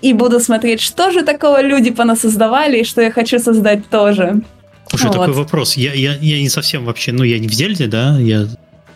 и 0.00 0.12
буду 0.12 0.40
смотреть, 0.40 0.80
что 0.80 1.10
же 1.10 1.24
такого 1.24 1.60
люди 1.60 1.90
понасоздавали, 1.90 2.80
и 2.80 2.84
что 2.84 3.02
я 3.02 3.10
хочу 3.10 3.38
создать 3.38 3.88
тоже. 3.90 4.40
Слушай, 4.88 5.06
вот. 5.06 5.16
такой 5.16 5.32
вопрос. 5.32 5.76
Я, 5.76 5.92
я, 5.92 6.14
я 6.20 6.40
не 6.40 6.48
совсем 6.48 6.84
вообще, 6.84 7.12
ну, 7.12 7.24
я 7.24 7.38
не 7.38 7.48
в 7.48 7.52
Зельде, 7.52 7.86
да, 7.86 8.18
я 8.18 8.46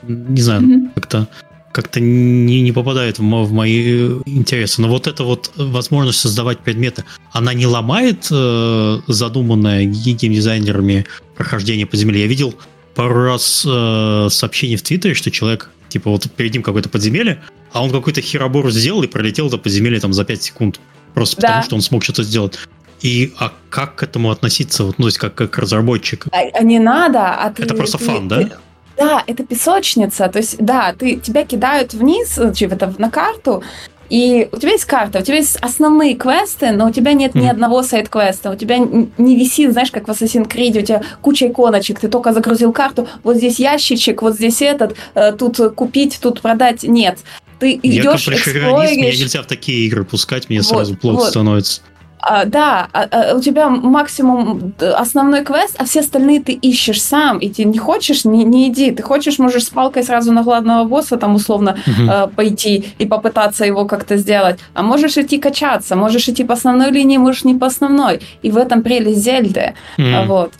не 0.02 0.40
знаю, 0.40 0.62
mm-hmm. 0.62 0.90
как-то 0.94 1.28
как-то 1.72 2.00
не, 2.00 2.60
не 2.60 2.72
попадает 2.72 3.18
в, 3.18 3.22
в 3.22 3.52
мои 3.52 4.08
интересы. 4.26 4.80
Но 4.80 4.88
вот 4.88 5.06
эта 5.06 5.24
вот 5.24 5.52
возможность 5.56 6.20
создавать 6.20 6.60
предметы, 6.60 7.04
она 7.32 7.54
не 7.54 7.66
ломает 7.66 8.28
э, 8.30 9.00
задуманное 9.06 9.84
геймдизайнерами 9.84 11.06
прохождение 11.36 11.86
по 11.86 11.96
земле. 11.96 12.22
Я 12.22 12.26
видел 12.26 12.54
пару 12.94 13.24
раз 13.24 13.64
э, 13.66 14.28
сообщение 14.30 14.76
в 14.76 14.82
Твиттере, 14.82 15.14
что 15.14 15.30
человек, 15.30 15.70
типа, 15.88 16.10
вот 16.10 16.30
перед 16.32 16.52
ним 16.52 16.62
какое-то 16.62 16.88
подземелье, 16.88 17.42
а 17.72 17.82
он 17.82 17.90
какой-то 17.90 18.20
херобор 18.20 18.70
сделал 18.70 19.02
и 19.02 19.06
пролетел 19.06 19.48
это 19.48 19.58
подземелье 19.58 20.00
там 20.00 20.12
за 20.12 20.24
5 20.24 20.42
секунд. 20.42 20.80
Просто 21.14 21.40
да. 21.40 21.48
потому, 21.48 21.64
что 21.64 21.74
он 21.76 21.82
смог 21.82 22.04
что-то 22.04 22.22
сделать. 22.22 22.58
И 23.00 23.32
а 23.38 23.52
как 23.70 23.96
к 23.96 24.02
этому 24.02 24.30
относиться, 24.30 24.84
вот, 24.84 24.98
ну, 24.98 25.04
то 25.04 25.08
есть 25.08 25.18
как, 25.18 25.34
как 25.34 25.58
разработчик? 25.58 26.26
А, 26.32 26.38
а 26.52 26.62
не 26.62 26.78
надо, 26.78 27.34
а 27.34 27.50
ты... 27.52 27.62
Это 27.62 27.74
просто 27.74 27.98
ты, 27.98 28.04
фан, 28.04 28.28
ты, 28.28 28.34
да? 28.46 28.58
Да, 28.98 29.22
это 29.26 29.44
песочница. 29.44 30.28
То 30.28 30.38
есть, 30.38 30.56
да, 30.58 30.92
ты, 30.98 31.16
тебя 31.16 31.44
кидают 31.44 31.94
вниз, 31.94 32.36
это, 32.38 32.94
на 32.98 33.10
карту, 33.10 33.62
и 34.10 34.48
у 34.52 34.56
тебя 34.56 34.72
есть 34.72 34.86
карта, 34.86 35.18
у 35.18 35.22
тебя 35.22 35.36
есть 35.36 35.56
основные 35.56 36.14
квесты, 36.14 36.70
но 36.72 36.88
у 36.88 36.90
тебя 36.90 37.12
нет 37.12 37.34
mm. 37.34 37.40
ни 37.42 37.46
одного 37.46 37.82
сайт-квеста. 37.82 38.50
У 38.50 38.56
тебя 38.56 38.78
не 38.78 39.36
висит, 39.36 39.72
знаешь, 39.72 39.90
как 39.90 40.08
в 40.08 40.10
Assassin's 40.10 40.48
Creed, 40.48 40.80
у 40.80 40.82
тебя 40.82 41.02
куча 41.20 41.48
иконочек, 41.48 42.00
ты 42.00 42.08
только 42.08 42.32
загрузил 42.32 42.72
карту, 42.72 43.06
вот 43.22 43.36
здесь 43.36 43.58
ящичек, 43.58 44.22
вот 44.22 44.34
здесь 44.34 44.62
этот, 44.62 44.96
э, 45.14 45.32
тут 45.32 45.58
купить, 45.74 46.18
тут 46.22 46.40
продать. 46.40 46.84
Нет. 46.84 47.18
Ты 47.58 47.74
идешь, 47.82 48.28
Я 48.28 48.94
меня 48.94 49.10
нельзя 49.10 49.42
в 49.42 49.46
такие 49.46 49.86
игры 49.86 50.04
пускать, 50.04 50.48
мне 50.48 50.60
вот, 50.60 50.66
сразу 50.66 50.96
плохо 50.96 51.20
вот. 51.20 51.30
становится. 51.30 51.82
А, 52.20 52.44
да, 52.44 52.88
а, 52.92 53.08
а, 53.10 53.36
у 53.36 53.40
тебя 53.40 53.68
максимум 53.68 54.74
основной 54.80 55.44
квест, 55.44 55.76
а 55.78 55.84
все 55.84 56.00
остальные 56.00 56.40
ты 56.40 56.52
ищешь 56.52 57.02
сам, 57.02 57.38
и 57.38 57.48
ты 57.48 57.64
не 57.64 57.78
хочешь, 57.78 58.24
не, 58.24 58.44
не 58.44 58.68
иди. 58.68 58.90
Ты 58.90 59.02
хочешь, 59.02 59.38
можешь 59.38 59.64
с 59.64 59.70
палкой 59.70 60.02
сразу 60.02 60.32
на 60.32 60.42
главного 60.42 60.84
босса 60.84 61.16
там 61.16 61.34
условно 61.34 61.78
угу. 61.86 62.10
э, 62.10 62.28
пойти 62.34 62.94
и 62.98 63.06
попытаться 63.06 63.64
его 63.64 63.84
как-то 63.84 64.16
сделать. 64.16 64.58
А 64.74 64.82
можешь 64.82 65.16
идти 65.16 65.38
качаться, 65.38 65.96
можешь 65.96 66.28
идти 66.28 66.44
по 66.44 66.54
основной 66.54 66.90
линии, 66.90 67.18
можешь 67.18 67.44
не 67.44 67.54
по 67.54 67.66
основной. 67.66 68.20
И 68.42 68.50
в 68.50 68.56
этом 68.56 68.82
прелесть 68.82 69.22
Зельды. 69.22 69.74
Mm. 69.98 70.26
Вот. 70.26 70.52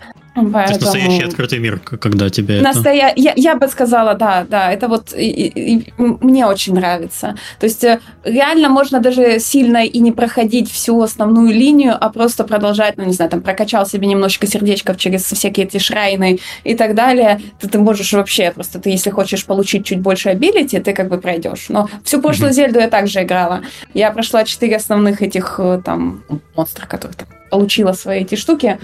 Поэтому... 0.45 0.53
То 0.53 0.71
есть 0.71 0.81
настоящий 0.81 1.25
открытый 1.25 1.59
мир, 1.59 1.79
когда 1.79 2.31
тебе 2.31 2.61
Настоя... 2.61 3.09
это... 3.09 3.21
Я, 3.21 3.33
я 3.37 3.57
бы 3.57 3.69
сказала, 3.69 4.15
да, 4.15 4.47
да, 4.49 4.73
это 4.73 4.89
вот 4.89 5.13
и, 5.17 5.29
и, 5.29 5.79
и, 5.79 5.93
мне 5.97 6.47
очень 6.47 6.75
нравится. 6.75 7.37
То 7.59 7.67
есть 7.67 7.85
э, 7.85 8.01
реально 8.25 8.69
можно 8.69 9.01
даже 9.01 9.39
сильно 9.41 9.85
и 9.85 9.99
не 9.99 10.13
проходить 10.13 10.71
всю 10.71 11.01
основную 11.01 11.53
линию, 11.53 11.97
а 11.99 12.11
просто 12.11 12.45
продолжать, 12.45 12.97
ну, 12.97 13.05
не 13.05 13.13
знаю, 13.13 13.31
там, 13.31 13.41
прокачал 13.41 13.87
себе 13.87 14.07
немножечко 14.07 14.47
сердечков 14.47 14.97
через 14.97 15.25
всякие 15.25 15.67
эти 15.67 15.79
шрайны 15.79 16.39
и 16.65 16.75
так 16.75 16.95
далее, 16.95 17.41
то 17.61 17.69
ты 17.69 17.79
можешь 17.79 18.13
вообще 18.13 18.51
просто, 18.51 18.79
ты 18.79 18.91
если 18.91 19.11
хочешь 19.11 19.45
получить 19.45 19.85
чуть 19.85 20.01
больше 20.01 20.31
абилити, 20.31 20.79
ты 20.81 20.93
как 20.93 21.09
бы 21.09 21.19
пройдешь. 21.19 21.67
Но 21.69 21.89
всю 22.05 22.21
прошлую 22.21 22.51
mm-hmm. 22.51 22.55
Зельду 22.55 22.79
я 22.79 22.89
также 22.89 23.23
играла. 23.23 23.63
Я 23.95 24.11
прошла 24.11 24.45
четыре 24.45 24.77
основных 24.77 25.23
этих 25.23 25.57
э, 25.59 25.81
там 25.85 26.25
монстра, 26.57 26.87
которых 26.87 27.17
там 27.17 27.29
получила 27.51 27.93
свои 27.93 28.21
эти 28.21 28.35
штуки. 28.35 28.79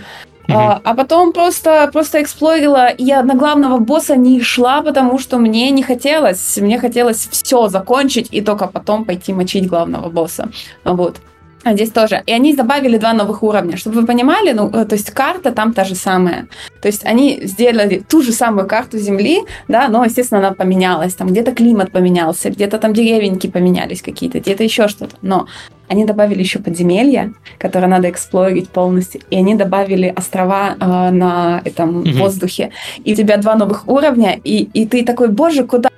Uh-huh. 0.47 0.80
А, 0.84 0.95
потом 0.95 1.32
просто, 1.32 1.88
просто 1.92 2.20
эксплорила, 2.20 2.88
и 2.88 3.05
я 3.05 3.22
на 3.22 3.34
главного 3.34 3.78
босса 3.78 4.16
не 4.16 4.42
шла, 4.42 4.82
потому 4.82 5.18
что 5.18 5.38
мне 5.38 5.70
не 5.70 5.82
хотелось. 5.82 6.59
Мне 6.59 6.78
хотелось 6.78 7.28
все 7.30 7.68
закончить 7.68 8.28
и 8.30 8.40
только 8.40 8.66
потом 8.66 9.05
пойти 9.05 9.32
мочить 9.32 9.66
главного 9.66 10.11
босса. 10.11 10.51
Вот. 10.84 11.16
А 11.65 11.73
здесь 11.73 11.91
тоже. 11.91 12.23
И 12.27 12.33
они 12.33 12.55
добавили 12.55 12.99
два 12.99 13.12
новых 13.15 13.43
уровня. 13.43 13.77
Чтобы 13.77 14.01
вы 14.01 14.07
понимали, 14.07 14.53
ну, 14.53 14.69
э, 14.69 14.85
то 14.85 14.95
есть 14.95 15.11
карта 15.11 15.51
там 15.51 15.73
та 15.73 15.85
же 15.85 15.95
самая. 15.95 16.47
То 16.83 16.89
есть 16.89 17.05
они 17.07 17.41
сделали 17.45 18.03
ту 18.07 18.23
же 18.23 18.33
самую 18.33 18.69
карту 18.69 18.99
Земли, 18.99 19.41
да, 19.67 19.89
но, 19.89 20.05
естественно, 20.05 20.41
она 20.41 20.53
поменялась. 20.53 21.15
Там 21.15 21.29
где-то 21.29 21.53
климат 21.53 21.91
поменялся, 21.91 22.51
где-то 22.51 22.79
там 22.79 22.93
деревеньки 22.93 23.47
поменялись 23.47 24.03
какие-то, 24.03 24.41
где-то 24.41 24.62
еще 24.62 24.89
что-то. 24.89 25.17
Но 25.23 25.47
они 25.89 26.05
добавили 26.05 26.41
еще 26.41 26.59
подземелья, 26.59 27.33
которые 27.59 27.89
надо 27.89 28.11
эксплорить 28.11 28.69
полностью, 28.69 29.23
и 29.31 29.37
они 29.37 29.55
добавили 29.55 30.12
острова 30.17 30.77
э, 30.79 31.11
на 31.11 31.62
этом 31.65 32.01
угу. 32.01 32.11
воздухе. 32.11 32.71
И 33.05 33.12
у 33.12 33.17
тебя 33.17 33.39
два 33.39 33.55
новых 33.55 33.89
уровня, 33.89 34.39
и, 34.45 34.65
и 34.65 34.87
ты 34.87 35.05
такой, 35.05 35.29
боже, 35.29 35.65
куда 35.65 35.89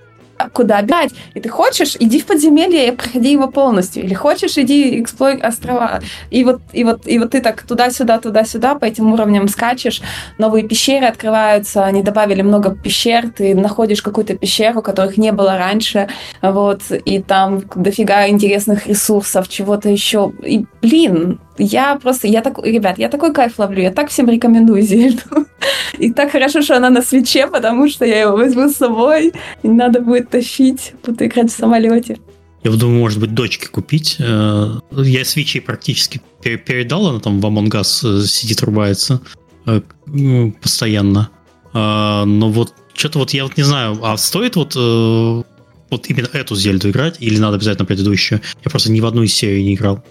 куда 0.53 0.83
бежать. 0.83 1.13
И 1.35 1.41
ты 1.41 1.49
хочешь, 1.49 1.97
иди 1.99 2.21
в 2.21 2.27
подземелье 2.27 2.89
и 2.89 2.91
проходи 2.91 3.33
его 3.33 3.49
полностью. 3.49 4.05
Или 4.05 4.15
хочешь, 4.15 4.59
иди 4.59 5.01
эксплой 5.01 5.41
острова. 5.41 6.01
И 6.31 6.45
вот, 6.45 6.61
и 6.73 6.85
вот, 6.85 7.07
и 7.07 7.19
вот 7.19 7.31
ты 7.31 7.41
так 7.41 7.63
туда-сюда, 7.63 8.19
туда-сюда 8.19 8.75
по 8.75 8.85
этим 8.85 9.13
уровням 9.13 9.49
скачешь. 9.49 10.03
Новые 10.39 10.67
пещеры 10.67 11.07
открываются, 11.07 11.85
они 11.85 12.03
добавили 12.03 12.43
много 12.43 12.75
пещер, 12.75 13.31
ты 13.31 13.55
находишь 13.55 14.03
какую-то 14.03 14.37
пещеру, 14.37 14.83
которых 14.83 15.17
не 15.19 15.33
было 15.33 15.57
раньше, 15.59 16.09
вот, 16.43 16.83
и 16.91 17.21
там 17.21 17.63
дофига 17.75 18.29
интересных 18.29 18.87
ресурсов, 18.87 19.49
чего-то 19.49 19.89
еще. 19.89 20.33
И, 20.45 20.67
блин, 20.83 21.41
я 21.59 21.97
просто, 21.97 22.27
я 22.27 22.43
такой, 22.43 22.73
ребят, 22.73 22.99
я 22.99 23.09
такой 23.09 23.33
кайф 23.33 23.59
ловлю, 23.59 23.83
я 23.83 23.91
так 23.91 24.11
всем 24.11 24.29
рекомендую 24.29 24.83
Зельду. 24.83 25.47
И 25.99 26.13
так 26.13 26.33
хорошо, 26.33 26.63
что 26.63 26.77
она 26.77 26.91
на 26.91 27.03
свече, 27.03 27.47
потому 27.47 27.89
что 27.89 28.05
я 28.05 28.21
его 28.21 28.37
возьму 28.37 28.69
с 28.69 28.77
собой, 28.77 29.33
и 29.63 29.69
надо 29.69 30.01
будет 30.01 30.29
тащить, 30.29 30.93
буду 31.05 31.25
играть 31.25 31.51
в 31.51 31.57
самолете. 31.57 32.19
Я 32.63 32.73
думаю, 32.73 32.99
может 32.99 33.21
быть, 33.21 33.33
дочке 33.33 33.69
купить. 33.69 34.17
Э, 34.19 34.81
я 34.91 35.25
свечи 35.25 35.61
практически 35.61 36.21
передал, 36.43 37.07
она 37.07 37.21
там 37.21 37.41
в 37.41 37.47
Among 37.47 37.71
Us 37.71 38.03
э, 38.05 38.27
сидит, 38.27 38.61
рубается 38.63 39.21
э, 39.67 39.81
ну, 40.07 40.53
постоянно. 40.53 41.31
Но 41.73 42.51
вот 42.51 42.73
что-то 42.95 43.19
вот 43.19 43.33
я 43.33 43.45
вот 43.45 43.59
не 43.59 43.63
знаю, 43.63 43.99
а 44.03 44.17
стоит 44.17 44.57
вот 44.57 44.75
вот 44.75 46.07
именно 46.09 46.29
эту 46.33 46.57
Зельду 46.57 46.89
играть, 46.89 47.17
или 47.21 47.39
надо 47.39 47.57
обязательно 47.57 47.85
предыдущую? 47.85 48.41
Я 48.65 48.71
просто 48.71 48.91
ни 48.91 49.01
в 49.01 49.07
одну 49.07 49.23
из 49.23 49.35
серий 49.35 49.63
не 49.63 49.75
играл. 49.75 50.03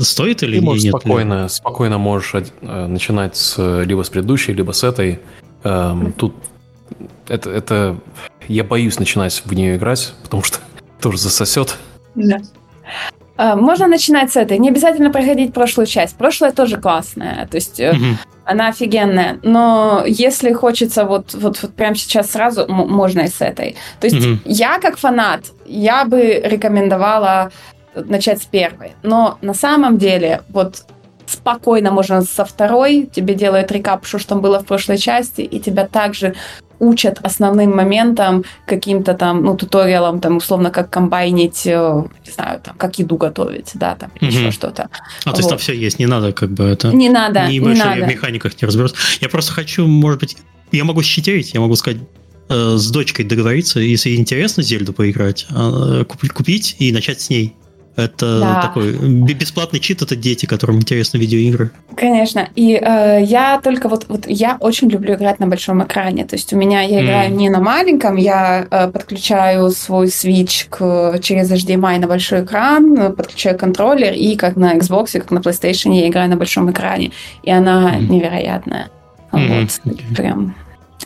Стоит 0.00 0.42
или 0.42 0.58
Ты 0.58 0.64
можешь 0.64 0.84
нет? 0.84 0.94
Спокойно, 0.94 1.48
спокойно 1.48 1.98
можешь 1.98 2.34
э, 2.34 2.86
начинать 2.86 3.36
с, 3.36 3.82
либо 3.84 4.02
с 4.02 4.08
предыдущей, 4.08 4.52
либо 4.52 4.72
с 4.72 4.84
этой. 4.84 5.20
Эм, 5.64 6.12
тут 6.12 6.34
это, 7.28 7.50
это... 7.50 7.96
Я 8.48 8.64
боюсь 8.64 8.98
начинать 8.98 9.42
в 9.44 9.52
нее 9.52 9.76
играть, 9.76 10.12
потому 10.22 10.42
что 10.42 10.58
тоже 11.00 11.18
засосет. 11.18 11.76
Да. 12.14 12.40
А, 13.36 13.56
можно 13.56 13.86
начинать 13.86 14.32
с 14.32 14.36
этой. 14.36 14.58
Не 14.58 14.68
обязательно 14.68 15.10
проходить 15.10 15.54
прошлую 15.54 15.86
часть. 15.86 16.16
Прошлая 16.16 16.52
тоже 16.52 16.76
классная. 16.76 17.48
То 17.50 17.56
есть 17.56 17.80
угу. 17.80 18.18
она 18.44 18.68
офигенная. 18.68 19.38
Но 19.42 20.04
если 20.06 20.52
хочется 20.52 21.06
вот, 21.06 21.32
вот, 21.32 21.62
вот 21.62 21.74
прямо 21.74 21.94
сейчас 21.94 22.32
сразу, 22.32 22.66
можно 22.68 23.20
и 23.20 23.28
с 23.28 23.40
этой. 23.40 23.76
То 23.98 24.08
есть 24.08 24.26
угу. 24.26 24.38
я 24.44 24.78
как 24.78 24.98
фанат, 24.98 25.46
я 25.64 26.04
бы 26.04 26.42
рекомендовала 26.44 27.50
начать 27.94 28.42
с 28.42 28.46
первой. 28.46 28.92
Но 29.02 29.38
на 29.42 29.54
самом 29.54 29.98
деле, 29.98 30.42
вот 30.48 30.84
спокойно 31.26 31.90
можно 31.90 32.22
со 32.22 32.44
второй, 32.44 33.08
тебе 33.12 33.34
делают 33.34 33.70
рекап, 33.72 34.06
что 34.06 34.26
там 34.26 34.40
было 34.40 34.60
в 34.60 34.66
прошлой 34.66 34.98
части, 34.98 35.42
и 35.42 35.60
тебя 35.60 35.86
также 35.86 36.34
учат 36.80 37.18
основным 37.22 37.76
моментам, 37.76 38.44
каким-то 38.66 39.14
там, 39.14 39.44
ну, 39.44 39.56
туториалом, 39.56 40.20
там, 40.20 40.38
условно, 40.38 40.70
как 40.70 40.90
комбайнить, 40.90 41.66
э, 41.66 42.04
не 42.26 42.32
знаю, 42.32 42.60
там, 42.60 42.74
как 42.76 42.98
еду 42.98 43.16
готовить, 43.16 43.70
да, 43.74 43.94
там, 43.94 44.10
угу. 44.16 44.26
еще 44.26 44.50
что-то. 44.50 44.84
А, 44.84 44.88
вот. 45.26 45.34
то 45.34 45.38
есть 45.38 45.48
там 45.48 45.58
все 45.58 45.74
есть, 45.74 45.98
не 45.98 46.06
надо 46.06 46.32
как 46.32 46.50
бы 46.50 46.64
это... 46.64 46.88
Не 46.88 47.10
надо, 47.10 47.46
не, 47.46 47.58
не 47.58 47.74
надо. 47.74 48.04
в 48.04 48.08
механиках 48.08 48.60
не 48.60 48.66
разберусь. 48.66 48.94
Я 49.20 49.28
просто 49.28 49.52
хочу, 49.52 49.86
может 49.86 50.20
быть, 50.20 50.38
я 50.72 50.84
могу 50.84 51.02
щитерить, 51.02 51.52
я 51.52 51.60
могу 51.60 51.76
сказать, 51.76 52.00
э, 52.48 52.76
с 52.76 52.90
дочкой 52.90 53.26
договориться, 53.26 53.78
если 53.78 54.16
интересно 54.16 54.62
Зельду 54.62 54.94
поиграть, 54.94 55.46
э, 55.50 56.04
купить 56.06 56.76
и 56.78 56.92
начать 56.92 57.20
с 57.20 57.28
ней. 57.28 57.54
Это 57.96 58.40
да. 58.40 58.62
такой 58.62 58.92
бесплатный 58.92 59.80
чит, 59.80 60.00
это 60.00 60.16
дети, 60.16 60.46
которым 60.46 60.76
интересны 60.76 61.18
видеоигры. 61.18 61.70
Конечно. 61.96 62.48
И 62.54 62.74
э, 62.80 63.22
я 63.22 63.60
только 63.62 63.88
вот, 63.88 64.06
вот 64.08 64.26
я 64.26 64.56
очень 64.60 64.88
люблю 64.88 65.14
играть 65.14 65.40
на 65.40 65.46
большом 65.46 65.82
экране. 65.82 66.24
То 66.24 66.36
есть 66.36 66.52
у 66.52 66.56
меня 66.56 66.82
я 66.82 67.04
играю 67.04 67.30
mm. 67.30 67.34
не 67.34 67.50
на 67.50 67.60
маленьком, 67.60 68.16
я 68.16 68.66
э, 68.70 68.88
подключаю 68.88 69.70
свой 69.70 70.06
Switch 70.06 70.66
к, 70.68 71.18
через 71.20 71.50
HDMI 71.50 71.98
на 71.98 72.06
большой 72.06 72.44
экран, 72.44 73.14
подключаю 73.14 73.58
контроллер, 73.58 74.14
и 74.14 74.36
как 74.36 74.56
на 74.56 74.76
Xbox, 74.76 75.12
как 75.12 75.30
на 75.30 75.40
PlayStation 75.40 75.92
я 75.92 76.08
играю 76.08 76.30
на 76.30 76.36
большом 76.36 76.70
экране. 76.70 77.10
И 77.42 77.50
она 77.50 77.96
mm. 77.96 78.08
невероятная. 78.08 78.90
Mm-hmm. 79.32 79.60
Вот. 79.60 79.94
Okay. 79.94 80.16
Прям. 80.16 80.54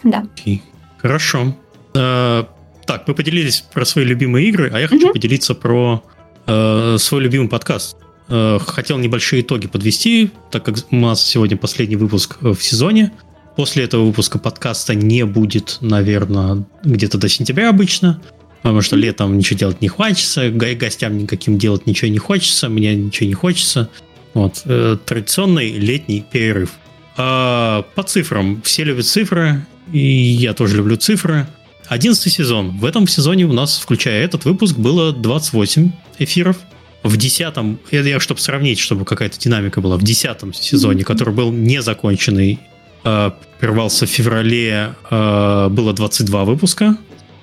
Да. 0.03 0.25
Okay. 0.37 0.61
Хорошо. 0.99 1.55
Uh, 1.95 2.47
так, 2.87 3.09
мы 3.09 3.15
поделились 3.15 3.63
про 3.73 3.85
свои 3.85 4.05
любимые 4.05 4.49
игры, 4.49 4.71
а 4.73 4.79
я 4.79 4.89
хочу 4.89 5.09
mm-hmm. 5.09 5.13
поделиться 5.13 5.55
про 5.55 6.03
э, 6.47 6.97
свой 6.99 7.23
любимый 7.23 7.49
подкаст. 7.49 7.97
Э, 8.29 8.59
хотел 8.65 8.99
небольшие 8.99 9.43
итоги 9.43 9.67
подвести, 9.67 10.31
так 10.51 10.65
как 10.65 10.77
у 10.91 10.97
нас 10.97 11.25
сегодня 11.25 11.57
последний 11.57 11.97
выпуск 11.97 12.39
э, 12.41 12.53
в 12.53 12.63
сезоне. 12.63 13.13
После 13.57 13.85
этого 13.85 14.05
выпуска 14.05 14.39
подкаста 14.39 14.95
не 14.95 15.25
будет, 15.25 15.79
наверное, 15.81 16.65
где-то 16.83 17.19
до 17.19 17.29
сентября 17.29 17.71
обычно, 17.71 18.21
потому 18.63 18.81
что 18.81 18.97
летом 18.97 19.39
ничего 19.39 19.59
делать 19.59 19.81
не 19.81 19.89
хочется, 19.89 20.51
гостям 20.51 21.17
никаким 21.19 21.59
делать 21.59 21.87
ничего 21.87 22.11
не 22.11 22.19
хочется, 22.19 22.69
мне 22.69 22.97
ничего 22.97 23.29
не 23.29 23.35
хочется. 23.35 23.89
Вот. 24.33 24.65
Традиционный 25.07 25.71
летний 25.71 26.25
перерыв. 26.29 26.73
А 27.17 27.83
по 27.95 28.03
цифрам. 28.03 28.61
Все 28.63 28.83
любят 28.83 29.07
цифры, 29.07 29.65
и 29.93 30.01
я 30.01 30.55
тоже 30.55 30.77
люблю 30.77 30.97
цифры. 30.97 31.47
Одиннадцатый 31.95 32.33
сезон. 32.33 32.73
В 32.73 32.85
этом 32.87 33.07
сезоне 33.07 33.45
у 33.45 33.53
нас, 33.53 33.79
включая 33.79 34.25
этот 34.25 34.45
выпуск, 34.45 34.77
было 34.77 35.13
28 35.13 35.93
эфиров. 36.19 36.57
В 37.05 37.17
десятом, 37.17 37.79
это 37.93 38.09
я 38.09 38.19
чтобы 38.19 38.41
сравнить, 38.41 38.81
чтобы 38.81 39.05
какая-то 39.05 39.39
динамика 39.39 39.81
была, 39.81 39.97
в 39.97 40.03
десятом 40.03 40.53
сезоне, 40.53 41.05
который 41.05 41.33
был 41.33 41.53
незаконченный, 41.53 42.59
э, 43.05 43.31
прервался 43.61 44.07
в 44.07 44.11
феврале, 44.11 44.97
э, 45.09 45.69
было 45.71 45.93
22 45.93 46.45
выпуска. 46.45 46.97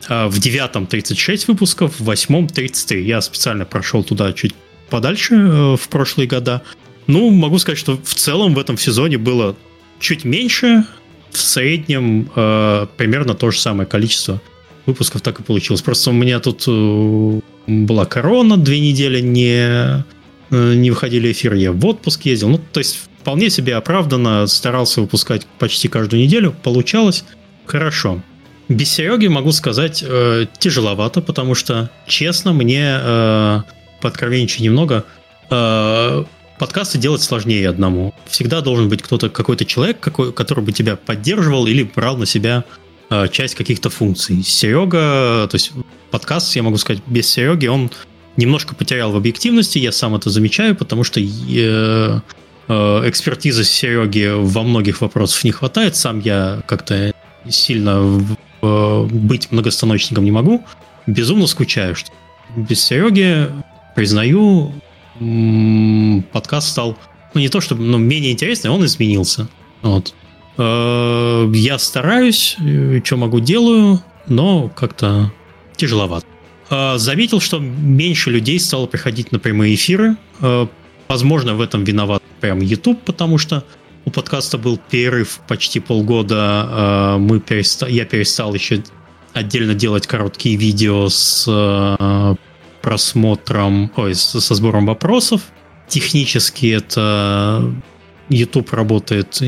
А 0.09 0.27
в 0.27 0.37
девятом 0.37 0.85
36 0.85 1.47
выпусков, 1.47 2.01
в 2.01 2.03
восьмом 2.03 2.49
33. 2.49 3.05
Я 3.05 3.21
специально 3.21 3.63
прошел 3.63 4.03
туда 4.03 4.33
чуть 4.33 4.53
подальше 4.89 5.35
э, 5.35 5.77
в 5.77 5.87
прошлые 5.87 6.27
года. 6.27 6.61
Ну, 7.07 7.29
могу 7.29 7.57
сказать, 7.57 7.79
что 7.79 7.97
в 8.03 8.15
целом 8.15 8.53
в 8.55 8.59
этом 8.59 8.77
сезоне 8.77 9.17
было 9.17 9.55
чуть 10.01 10.25
меньше, 10.25 10.83
в 11.31 11.37
среднем 11.37 12.29
э, 12.35 12.87
примерно 12.97 13.33
то 13.33 13.51
же 13.51 13.59
самое 13.59 13.87
количество 13.87 14.41
выпусков 14.85 15.21
так 15.21 15.39
и 15.39 15.43
получилось. 15.43 15.81
Просто 15.81 16.09
у 16.09 16.13
меня 16.13 16.39
тут 16.39 16.63
э, 16.67 17.39
была 17.67 18.05
корона, 18.05 18.57
две 18.57 18.79
недели 18.79 19.21
не, 19.21 20.03
э, 20.51 20.73
не 20.73 20.91
выходили 20.91 21.31
эфиры, 21.31 21.57
я 21.57 21.71
в 21.71 21.85
отпуск 21.85 22.25
ездил. 22.25 22.49
Ну, 22.49 22.59
то 22.71 22.79
есть 22.79 22.99
вполне 23.19 23.49
себе 23.49 23.75
оправданно 23.75 24.47
старался 24.47 25.01
выпускать 25.01 25.45
почти 25.59 25.87
каждую 25.87 26.23
неделю, 26.23 26.55
получалось 26.63 27.23
хорошо. 27.65 28.21
Без 28.67 28.89
Сереги, 28.89 29.27
могу 29.27 29.51
сказать, 29.51 30.03
э, 30.05 30.45
тяжеловато, 30.59 31.21
потому 31.21 31.55
что, 31.55 31.89
честно, 32.07 32.53
мне 32.53 32.99
э, 33.01 33.61
подкровенничать 34.01 34.61
немного, 34.61 35.03
э, 35.49 36.23
подкасты 36.61 36.99
делать 36.99 37.23
сложнее 37.23 37.67
одному. 37.67 38.13
Всегда 38.27 38.61
должен 38.61 38.87
быть 38.87 39.01
кто-то, 39.01 39.29
какой-то 39.29 39.65
человек, 39.65 39.99
какой, 39.99 40.31
который 40.31 40.63
бы 40.63 40.71
тебя 40.71 40.95
поддерживал 40.95 41.65
или 41.65 41.81
брал 41.81 42.17
на 42.17 42.27
себя 42.27 42.65
э, 43.09 43.29
часть 43.31 43.55
каких-то 43.55 43.89
функций. 43.89 44.43
Серега, 44.43 45.47
то 45.49 45.55
есть 45.55 45.71
подкаст, 46.11 46.55
я 46.55 46.61
могу 46.61 46.77
сказать, 46.77 47.01
без 47.07 47.27
Сереги 47.27 47.65
он 47.65 47.89
немножко 48.37 48.75
потерял 48.75 49.11
в 49.11 49.15
объективности, 49.15 49.79
я 49.79 49.91
сам 49.91 50.13
это 50.13 50.29
замечаю, 50.29 50.75
потому 50.75 51.03
что 51.03 51.19
э, 51.19 51.23
э, 51.25 52.19
экспертизы 53.09 53.63
Сереги 53.63 54.31
во 54.31 54.61
многих 54.61 55.01
вопросах 55.01 55.43
не 55.43 55.51
хватает. 55.51 55.95
Сам 55.95 56.19
я 56.19 56.61
как-то 56.67 57.11
сильно 57.49 58.23
э, 58.61 59.07
быть 59.09 59.51
многостаночником 59.51 60.25
не 60.25 60.31
могу. 60.31 60.63
Безумно 61.07 61.47
скучаю, 61.47 61.95
что 61.95 62.11
без 62.55 62.83
Сереги, 62.83 63.49
признаю, 63.95 64.71
подкаст 66.31 66.69
стал, 66.69 66.97
ну 67.33 67.41
не 67.41 67.49
то 67.49 67.61
чтобы, 67.61 67.83
но 67.83 67.97
менее 67.97 68.31
интересный, 68.31 68.71
он 68.71 68.85
изменился. 68.85 69.47
Вот. 69.81 70.13
Э, 70.57 71.49
я 71.53 71.79
стараюсь, 71.79 72.55
э, 72.59 73.01
что 73.03 73.17
могу 73.17 73.39
делаю, 73.39 74.01
но 74.27 74.69
как-то 74.69 75.31
тяжеловато. 75.75 76.25
Э, 76.69 76.97
заметил, 76.97 77.39
что 77.39 77.59
меньше 77.59 78.29
людей 78.29 78.59
стало 78.59 78.85
приходить 78.85 79.31
на 79.31 79.39
прямые 79.39 79.75
эфиры. 79.75 80.17
Возможно, 81.07 81.55
в 81.55 81.61
этом 81.61 81.83
виноват 81.83 82.23
прям 82.39 82.61
YouTube, 82.61 83.01
потому 83.03 83.37
что 83.37 83.65
у 84.05 84.11
подкаста 84.11 84.57
был 84.57 84.77
перерыв 84.77 85.41
почти 85.45 85.81
полгода. 85.81 87.17
Мы 87.19 87.41
переста... 87.41 87.85
Я 87.87 88.05
перестал 88.05 88.53
еще 88.53 88.81
отдельно 89.33 89.73
делать 89.73 90.07
короткие 90.07 90.55
видео 90.55 91.09
с 91.09 91.45
просмотром, 92.81 93.91
ой, 93.95 94.15
со 94.15 94.55
сбором 94.55 94.85
вопросов. 94.85 95.41
Технически 95.87 96.67
это 96.67 97.73
YouTube 98.29 98.71
работает 98.73 99.39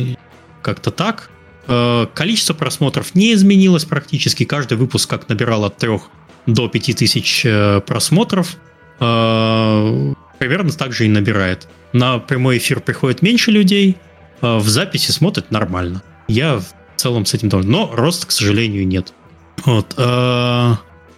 как-то 0.62 0.92
так. 0.92 1.30
Э, 1.68 2.06
количество 2.14 2.54
просмотров 2.54 3.16
не 3.16 3.34
изменилось 3.34 3.86
практически. 3.86 4.44
Каждый 4.44 4.78
выпуск 4.78 5.10
как 5.10 5.30
набирал 5.30 5.66
от 5.66 5.78
3 5.78 6.00
до 6.46 6.68
5 6.68 6.96
тысяч 6.96 7.46
просмотров. 7.86 8.58
Примерно 9.00 10.72
так 10.78 10.92
же 10.92 11.06
и 11.06 11.10
набирает. 11.10 11.68
На 11.94 12.20
прямой 12.20 12.58
эфир 12.58 12.82
приходит 12.82 13.22
меньше 13.22 13.52
людей, 13.52 13.98
в 14.42 14.68
записи 14.68 15.12
смотрят 15.12 15.52
нормально. 15.52 16.04
Я 16.28 16.58
в 16.58 16.66
целом 16.98 17.26
с 17.26 17.34
этим 17.34 17.50
доволен. 17.50 17.72
Но 17.72 17.90
роста, 17.94 18.28
к 18.28 18.32
сожалению, 18.32 18.86
нет. 18.88 19.14
Вот. 19.66 19.94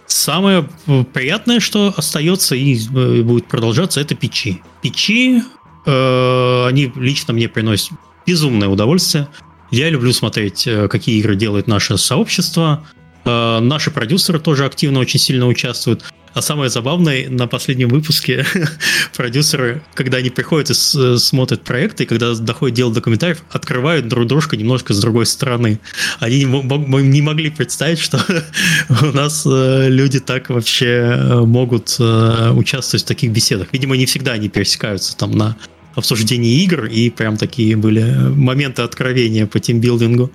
Самое 0.06 0.68
приятное, 1.12 1.60
что 1.60 1.92
остается 1.96 2.54
и 2.54 2.76
э, 2.76 3.22
будет 3.22 3.46
продолжаться, 3.46 4.00
это 4.00 4.14
печи. 4.14 4.62
Печи, 4.80 5.42
э, 5.84 6.66
они 6.66 6.92
лично 6.96 7.34
мне 7.34 7.48
приносят 7.48 7.92
безумное 8.26 8.68
удовольствие. 8.68 9.28
Я 9.70 9.90
люблю 9.90 10.12
смотреть, 10.12 10.66
э, 10.66 10.88
какие 10.88 11.18
игры 11.18 11.34
делает 11.34 11.66
наше 11.66 11.98
сообщество. 11.98 12.86
Наши 13.26 13.90
продюсеры 13.90 14.38
тоже 14.38 14.64
активно 14.64 15.00
очень 15.00 15.20
сильно 15.20 15.46
участвуют. 15.46 16.04
А 16.36 16.42
самое 16.42 16.68
забавное, 16.68 17.30
на 17.30 17.46
последнем 17.46 17.88
выпуске 17.88 18.44
продюсеры, 19.16 19.82
когда 19.94 20.18
они 20.18 20.28
приходят 20.28 20.68
и 20.68 20.74
смотрят 21.16 21.62
проекты, 21.62 22.02
и 22.02 22.06
когда 22.06 22.34
доходит 22.34 22.76
дело 22.76 22.92
до 22.92 23.00
комментариев, 23.00 23.42
открывают 23.50 24.06
друг 24.06 24.26
дружку 24.26 24.54
немножко 24.54 24.92
с 24.92 25.00
другой 25.00 25.24
стороны. 25.24 25.80
Они 26.20 26.44
не 26.44 27.22
могли 27.22 27.48
представить, 27.48 28.00
что 28.00 28.22
у 29.00 29.16
нас 29.16 29.46
э, 29.46 29.88
люди 29.88 30.20
так 30.20 30.50
вообще 30.50 30.86
э, 30.86 31.40
могут 31.40 31.96
э, 31.98 32.50
участвовать 32.50 33.04
в 33.04 33.08
таких 33.08 33.30
беседах. 33.30 33.68
Видимо, 33.72 33.96
не 33.96 34.04
всегда 34.04 34.32
они 34.32 34.50
пересекаются 34.50 35.16
там 35.16 35.30
на 35.30 35.56
обсуждении 35.94 36.62
игр, 36.64 36.84
и 36.84 37.08
прям 37.08 37.38
такие 37.38 37.76
были 37.76 38.02
моменты 38.12 38.82
откровения 38.82 39.46
по 39.46 39.58
тимбилдингу. 39.58 40.30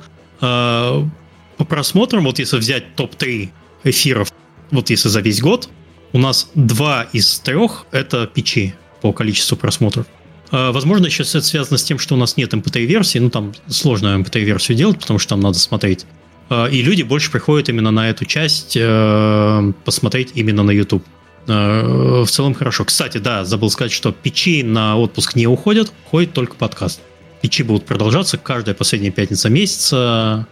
По 1.62 1.66
просмотрам, 1.66 2.24
вот 2.24 2.40
если 2.40 2.58
взять 2.58 2.96
топ-3 2.96 3.50
эфиров, 3.84 4.34
вот 4.72 4.90
если 4.90 5.10
за 5.10 5.22
весь 5.22 5.42
год, 5.42 5.70
у 6.12 6.18
нас 6.18 6.50
два 6.56 7.04
из 7.14 7.38
трех— 7.40 7.86
это 7.92 8.26
печи 8.26 8.74
по 9.04 9.14
количеству 9.14 9.56
просмотров. 9.56 10.08
А, 10.50 10.72
возможно, 10.72 11.06
еще 11.06 11.22
это 11.22 11.40
связано 11.44 11.78
с 11.78 11.84
тем, 11.84 12.00
что 12.00 12.16
у 12.16 12.18
нас 12.18 12.36
нет 12.36 12.52
MP3-версии. 12.56 13.20
Ну, 13.20 13.30
там 13.30 13.54
сложно 13.68 14.20
MP3-версию 14.20 14.76
делать, 14.76 15.00
потому 15.00 15.20
что 15.20 15.30
там 15.30 15.40
надо 15.40 15.60
смотреть. 15.60 16.08
А, 16.50 16.66
и 16.66 16.82
люди 16.82 17.04
больше 17.04 17.30
приходят 17.30 17.70
именно 17.70 17.92
на 17.92 18.10
эту 18.10 18.26
часть 18.26 18.76
э, 18.76 19.74
посмотреть 19.86 20.32
именно 20.34 20.64
на 20.64 20.72
YouTube. 20.72 21.06
А, 21.48 22.24
в 22.24 22.28
целом 22.32 22.56
хорошо. 22.56 22.86
Кстати, 22.86 23.20
да, 23.20 23.46
забыл 23.46 23.70
сказать, 23.70 23.92
что 23.92 24.12
печи 24.12 24.64
на 24.64 24.98
отпуск 24.98 25.36
не 25.36 25.46
уходят, 25.46 25.94
уходит 26.08 26.34
только 26.34 26.56
подкаст. 26.56 27.02
Печи 27.44 27.62
будут 27.62 27.86
продолжаться 27.86 28.40
каждая 28.40 28.74
последняя 28.74 29.12
пятница 29.12 29.50
месяца. 29.50 30.48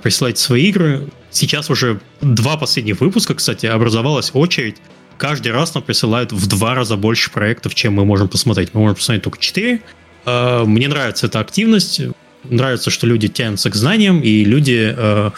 Присылайте 0.00 0.40
свои 0.40 0.68
игры. 0.68 1.08
Сейчас 1.30 1.70
уже 1.70 2.00
два 2.20 2.56
последних 2.56 3.00
выпуска, 3.00 3.34
кстати, 3.34 3.66
образовалась 3.66 4.30
очередь 4.32 4.76
каждый 5.22 5.52
раз 5.52 5.72
нам 5.74 5.84
присылают 5.84 6.32
в 6.32 6.48
два 6.48 6.74
раза 6.74 6.96
больше 6.96 7.30
проектов, 7.30 7.76
чем 7.76 7.94
мы 7.94 8.04
можем 8.04 8.28
посмотреть. 8.28 8.70
Мы 8.74 8.80
можем 8.80 8.96
посмотреть 8.96 9.22
только 9.22 9.38
четыре. 9.38 9.80
А, 10.24 10.64
мне 10.64 10.88
нравится 10.88 11.26
эта 11.26 11.38
активность. 11.38 12.00
Нравится, 12.42 12.90
что 12.90 13.06
люди 13.06 13.28
тянутся 13.28 13.70
к 13.70 13.76
знаниям, 13.76 14.20
и 14.20 14.42
люди 14.42 14.92
э, 14.96 15.30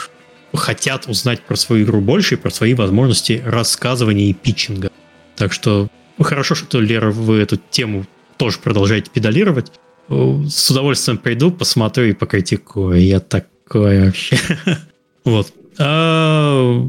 хотят 0.54 1.06
узнать 1.06 1.42
про 1.42 1.54
свою 1.54 1.84
игру 1.84 2.00
больше 2.00 2.36
и 2.36 2.38
про 2.38 2.48
свои 2.48 2.72
возможности 2.72 3.42
рассказывания 3.44 4.30
и 4.30 4.32
питчинга. 4.32 4.90
Так 5.36 5.52
что 5.52 5.88
ну, 6.16 6.24
хорошо, 6.24 6.54
что, 6.54 6.80
Лера, 6.80 7.10
вы 7.10 7.40
эту 7.40 7.58
тему 7.58 8.06
тоже 8.38 8.58
продолжаете 8.58 9.10
педалировать. 9.12 9.70
С 10.08 10.70
удовольствием 10.70 11.18
приду, 11.18 11.50
посмотрю 11.50 12.06
и 12.06 12.12
покритикую. 12.14 13.04
Я 13.04 13.20
такой 13.64 14.04
вообще. 14.04 14.38
Вот. 15.24 15.52
А, 15.78 16.86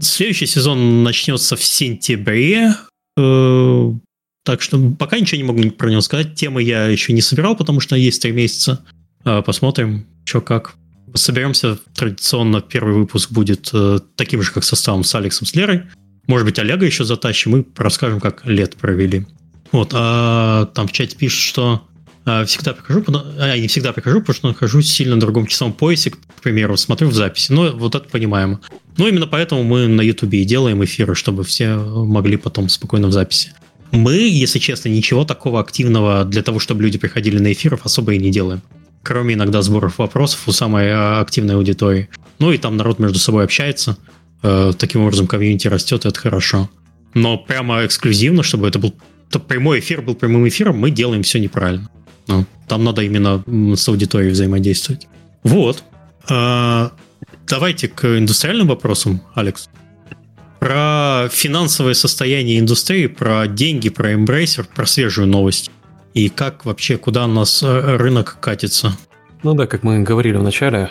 Следующий 0.00 0.46
сезон 0.46 1.02
начнется 1.02 1.54
в 1.54 1.62
сентябре. 1.62 2.74
Э, 3.16 3.92
так 4.42 4.62
что 4.62 4.90
пока 4.98 5.18
ничего 5.18 5.36
не 5.36 5.44
могу 5.44 5.70
про 5.70 5.90
него 5.90 6.00
сказать. 6.00 6.34
Темы 6.34 6.62
я 6.62 6.86
еще 6.86 7.12
не 7.12 7.20
собирал, 7.20 7.56
потому 7.56 7.80
что 7.80 7.94
есть 7.94 8.22
три 8.22 8.32
месяца. 8.32 8.84
Э, 9.24 9.42
посмотрим, 9.42 10.06
что 10.24 10.40
как. 10.40 10.74
Соберемся. 11.14 11.78
Традиционно 11.94 12.60
первый 12.60 12.94
выпуск 12.94 13.30
будет 13.30 13.70
э, 13.72 14.00
таким 14.16 14.42
же, 14.42 14.50
как 14.50 14.64
составом 14.64 15.04
с 15.04 15.14
Алексом, 15.14 15.46
с 15.46 15.54
Лерой. 15.54 15.82
Может 16.26 16.46
быть, 16.46 16.58
Олега 16.58 16.86
еще 16.86 17.04
затащим 17.04 17.56
и 17.56 17.64
расскажем, 17.76 18.18
как 18.18 18.46
лет 18.46 18.76
провели. 18.76 19.26
Вот, 19.70 19.90
а 19.92 20.66
там 20.66 20.88
в 20.88 20.92
чате 20.92 21.16
пишут, 21.16 21.40
что 21.40 21.86
а, 21.92 21.93
всегда 22.46 22.72
прихожу, 22.72 23.04
а, 23.38 23.56
не 23.56 23.68
всегда 23.68 23.92
прихожу, 23.92 24.20
потому 24.20 24.34
что 24.34 24.48
нахожусь 24.48 24.90
сильно 24.90 25.14
на 25.14 25.20
другом 25.20 25.46
часовом 25.46 25.74
поясе, 25.74 26.10
к 26.10 26.42
примеру, 26.42 26.76
смотрю 26.76 27.08
в 27.08 27.14
записи. 27.14 27.52
Но 27.52 27.72
вот 27.72 27.94
это 27.94 28.08
понимаем. 28.08 28.60
Ну, 28.96 29.08
именно 29.08 29.26
поэтому 29.26 29.62
мы 29.62 29.88
на 29.88 30.00
Ютубе 30.00 30.40
и 30.40 30.44
делаем 30.44 30.82
эфиры, 30.84 31.14
чтобы 31.14 31.44
все 31.44 31.76
могли 31.76 32.36
потом 32.36 32.68
спокойно 32.68 33.08
в 33.08 33.12
записи. 33.12 33.52
Мы, 33.90 34.14
если 34.14 34.58
честно, 34.58 34.88
ничего 34.88 35.24
такого 35.24 35.60
активного 35.60 36.24
для 36.24 36.42
того, 36.42 36.58
чтобы 36.58 36.82
люди 36.82 36.98
приходили 36.98 37.38
на 37.38 37.52
эфиров, 37.52 37.84
особо 37.84 38.14
и 38.14 38.18
не 38.18 38.30
делаем. 38.30 38.62
Кроме 39.02 39.34
иногда 39.34 39.60
сборов 39.60 39.98
вопросов 39.98 40.48
у 40.48 40.52
самой 40.52 40.90
а, 40.90 41.20
активной 41.20 41.56
аудитории. 41.56 42.08
Ну 42.38 42.52
и 42.52 42.58
там 42.58 42.76
народ 42.76 42.98
между 42.98 43.18
собой 43.18 43.44
общается. 43.44 43.98
Э, 44.42 44.72
таким 44.76 45.02
образом 45.02 45.26
комьюнити 45.26 45.68
растет, 45.68 46.04
и 46.04 46.08
это 46.08 46.18
хорошо. 46.18 46.70
Но 47.14 47.38
прямо 47.38 47.84
эксклюзивно, 47.86 48.42
чтобы 48.42 48.68
это 48.68 48.78
был 48.78 48.94
прямой 49.48 49.80
эфир 49.80 50.02
был 50.02 50.14
прямым 50.14 50.46
эфиром, 50.46 50.78
мы 50.78 50.90
делаем 50.90 51.22
все 51.22 51.38
неправильно. 51.38 51.88
Ну, 52.26 52.46
там 52.68 52.84
надо 52.84 53.02
именно 53.02 53.42
с 53.76 53.88
аудиторией 53.88 54.32
взаимодействовать. 54.32 55.08
Вот. 55.42 55.84
А, 56.28 56.92
давайте 57.46 57.88
к 57.88 58.04
индустриальным 58.18 58.68
вопросам, 58.68 59.20
Алекс. 59.34 59.68
Про 60.58 61.28
финансовое 61.30 61.94
состояние 61.94 62.58
индустрии, 62.58 63.06
про 63.06 63.46
деньги, 63.46 63.90
про 63.90 64.14
эмбрейсер, 64.14 64.66
про 64.74 64.86
свежую 64.86 65.26
новость. 65.26 65.70
И 66.14 66.28
как 66.28 66.64
вообще, 66.64 66.96
куда 66.96 67.24
у 67.24 67.28
нас 67.28 67.62
э, 67.62 67.96
рынок 67.96 68.38
катится? 68.40 68.96
Ну 69.42 69.54
да, 69.54 69.66
как 69.66 69.82
мы 69.82 70.00
говорили 70.00 70.36
в 70.36 70.42
начале, 70.42 70.88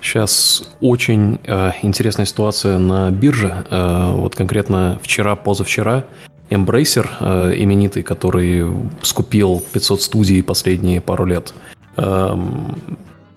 сейчас 0.00 0.62
э, 0.62 0.76
очень 0.80 1.38
э, 1.44 1.72
интересная 1.82 2.24
ситуация 2.24 2.78
на 2.78 3.10
бирже. 3.10 3.66
Вот 3.68 4.36
конкретно 4.36 4.98
вчера, 5.02 5.36
позавчера 5.36 6.06
Embracer, 6.50 7.08
э, 7.20 7.54
именитый, 7.56 8.02
который 8.02 8.66
скупил 9.02 9.62
500 9.72 10.02
студий 10.02 10.42
последние 10.42 11.00
пару 11.00 11.24
лет, 11.24 11.54
эм, 11.96 12.76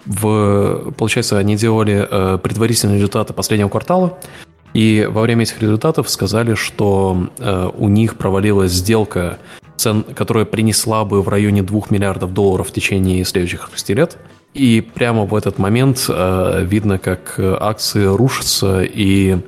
в, 0.05 0.91
получается, 0.97 1.37
они 1.37 1.55
делали 1.55 2.07
э, 2.09 2.37
предварительные 2.39 2.97
результаты 2.97 3.33
последнего 3.33 3.69
квартала, 3.69 4.17
и 4.73 5.07
во 5.09 5.21
время 5.21 5.43
этих 5.43 5.61
результатов 5.61 6.09
сказали, 6.09 6.55
что 6.55 7.29
э, 7.37 7.69
у 7.77 7.87
них 7.87 8.17
провалилась 8.17 8.71
сделка, 8.71 9.37
которая 10.15 10.45
принесла 10.45 11.05
бы 11.05 11.21
в 11.21 11.29
районе 11.29 11.61
2 11.61 11.81
миллиардов 11.89 12.33
долларов 12.33 12.69
в 12.69 12.71
течение 12.71 13.23
следующих 13.25 13.69
6 13.71 13.89
лет. 13.89 14.17
И 14.53 14.81
прямо 14.81 15.25
в 15.25 15.35
этот 15.35 15.57
момент 15.57 16.07
видно, 16.07 16.99
как 16.99 17.39
акции 17.39 18.05
рушатся, 18.05 18.83
и 18.83 19.39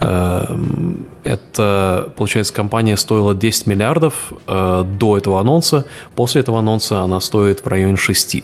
это, 0.00 2.12
получается, 2.16 2.54
компания 2.54 2.96
стоила 2.96 3.34
10 3.34 3.66
миллиардов 3.66 4.32
э, 4.46 4.84
до 4.98 5.18
этого 5.18 5.40
анонса. 5.40 5.84
После 6.14 6.40
этого 6.40 6.58
анонса 6.58 7.02
она 7.02 7.20
стоит 7.20 7.64
в 7.64 7.66
районе 7.66 7.96
6 7.96 8.42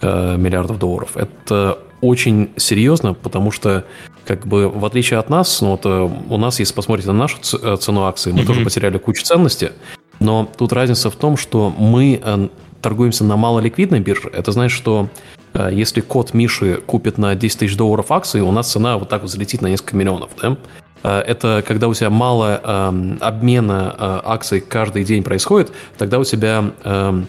э, 0.00 0.36
миллиардов 0.36 0.78
долларов. 0.78 1.16
Это 1.16 1.78
очень 2.00 2.50
серьезно, 2.56 3.14
потому 3.14 3.50
что, 3.50 3.84
как 4.26 4.46
бы, 4.46 4.68
в 4.68 4.84
отличие 4.84 5.18
от 5.18 5.30
нас, 5.30 5.60
ну, 5.62 5.72
вот, 5.72 5.86
э, 5.86 6.10
у 6.28 6.36
нас, 6.36 6.58
если 6.58 6.74
посмотрите 6.74 7.10
на 7.10 7.18
нашу 7.18 7.38
цену 7.40 8.04
акции, 8.04 8.32
мы 8.32 8.40
mm-hmm. 8.40 8.46
тоже 8.46 8.64
потеряли 8.64 8.98
кучу 8.98 9.24
ценности, 9.24 9.72
но 10.20 10.48
тут 10.56 10.72
разница 10.72 11.10
в 11.10 11.16
том, 11.16 11.36
что 11.36 11.72
мы 11.76 12.50
торгуемся 12.82 13.24
на 13.24 13.36
малоликвидной 13.36 14.00
бирже. 14.00 14.30
Это 14.32 14.52
значит, 14.52 14.76
что 14.76 15.08
если 15.70 16.00
код 16.00 16.34
Миши 16.34 16.80
купит 16.86 17.18
на 17.18 17.34
10 17.34 17.58
тысяч 17.58 17.76
долларов 17.76 18.12
акции, 18.12 18.40
у 18.40 18.52
нас 18.52 18.70
цена 18.70 18.98
вот 18.98 19.08
так 19.08 19.22
вот 19.22 19.30
взлетит 19.30 19.62
на 19.62 19.68
несколько 19.68 19.96
миллионов. 19.96 20.30
Да? 20.40 20.56
Э, 21.02 21.20
это 21.20 21.64
когда 21.66 21.88
у 21.88 21.94
тебя 21.94 22.10
мало 22.10 22.60
э, 22.62 23.16
обмена 23.20 23.94
э, 23.98 24.20
акций 24.24 24.60
каждый 24.60 25.04
день 25.04 25.22
происходит, 25.22 25.72
тогда 25.96 26.18
у 26.18 26.24
тебя 26.24 26.72
э, 26.84 27.22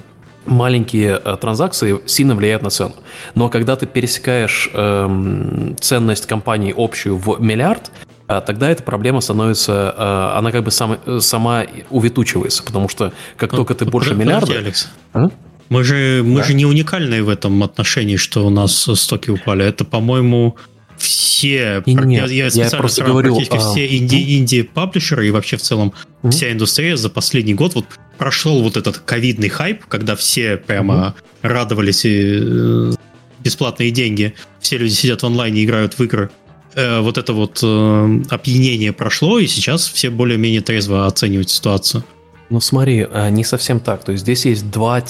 маленькие 0.45 1.20
э, 1.24 1.38
транзакции 1.39 1.99
сильно 2.05 2.36
влияют 2.36 2.63
на 2.63 2.70
цену. 2.70 2.95
Но 3.36 3.49
когда 3.49 3.76
ты 3.76 3.86
пересекаешь 3.86 4.70
э, 4.74 5.74
ценность 5.80 6.26
компании 6.26 6.74
общую 6.76 7.17
в 7.17 7.39
миллиард, 7.39 7.91
тогда 8.28 8.70
эта 8.70 8.84
проблема 8.84 9.22
становится, 9.22 10.38
она 10.38 10.51
как 10.51 10.63
бы 10.63 10.70
сам, 10.70 10.99
сама 11.20 11.63
увитучивается, 11.89 12.61
потому 12.61 12.88
что 12.88 13.11
как 13.38 13.49
только 13.49 13.74
ты 13.74 13.86
больше 13.86 14.13
миллиарда... 14.13 14.53
Алекс. 14.53 14.88
А? 15.13 15.30
Мы 15.70 15.84
же, 15.84 16.22
мы 16.24 16.38
да. 16.38 16.43
же 16.43 16.53
не 16.53 16.65
уникальные 16.65 17.24
в 17.24 17.30
этом 17.30 17.63
отношении, 17.63 18.17
что 18.17 18.45
у 18.45 18.51
нас 18.51 18.88
стоки 18.93 19.32
упали. 19.32 19.65
Это, 19.65 19.84
по-моему, 19.84 20.57
все, 20.99 21.81
не, 21.85 21.93
не, 21.95 22.15
я, 22.15 22.25
я 22.27 22.49
специально 22.49 22.71
я 22.71 22.77
просто 22.77 23.03
говорю, 23.03 23.35
практически 23.35 23.55
а... 23.55 23.71
все 23.71 23.97
инди, 23.97 24.37
инди-паблишеры 24.37 25.27
и 25.27 25.31
вообще 25.31 25.57
в 25.57 25.61
целом 25.61 25.93
mm-hmm. 26.21 26.29
вся 26.29 26.51
индустрия 26.51 26.95
за 26.95 27.09
последний 27.09 27.53
год 27.53 27.75
вот 27.75 27.85
прошел 28.17 28.61
вот 28.61 28.77
этот 28.77 28.99
ковидный 28.99 29.49
хайп, 29.49 29.85
когда 29.85 30.15
все 30.15 30.57
прямо 30.57 31.15
mm-hmm. 31.41 31.47
радовались 31.47 32.05
и, 32.05 32.39
э, 32.41 32.91
бесплатные 33.39 33.91
деньги, 33.91 34.33
все 34.59 34.77
люди 34.77 34.93
сидят 34.93 35.23
в 35.23 35.25
онлайне 35.25 35.61
и 35.61 35.65
играют 35.65 35.97
в 35.97 36.03
игры. 36.03 36.29
Э, 36.75 36.99
вот 36.99 37.17
это 37.17 37.33
вот 37.33 37.59
э, 37.63 38.21
опьянение 38.29 38.93
прошло, 38.93 39.39
и 39.39 39.47
сейчас 39.47 39.87
все 39.87 40.09
более-менее 40.09 40.61
трезво 40.61 41.07
оценивают 41.07 41.49
ситуацию. 41.49 42.03
Ну 42.49 42.59
смотри, 42.59 43.07
э, 43.09 43.29
не 43.29 43.43
совсем 43.43 43.79
так. 43.79 44.03
То 44.03 44.11
есть 44.11 44.23
здесь 44.23 44.45
есть 44.45 44.69
два 44.69 45.03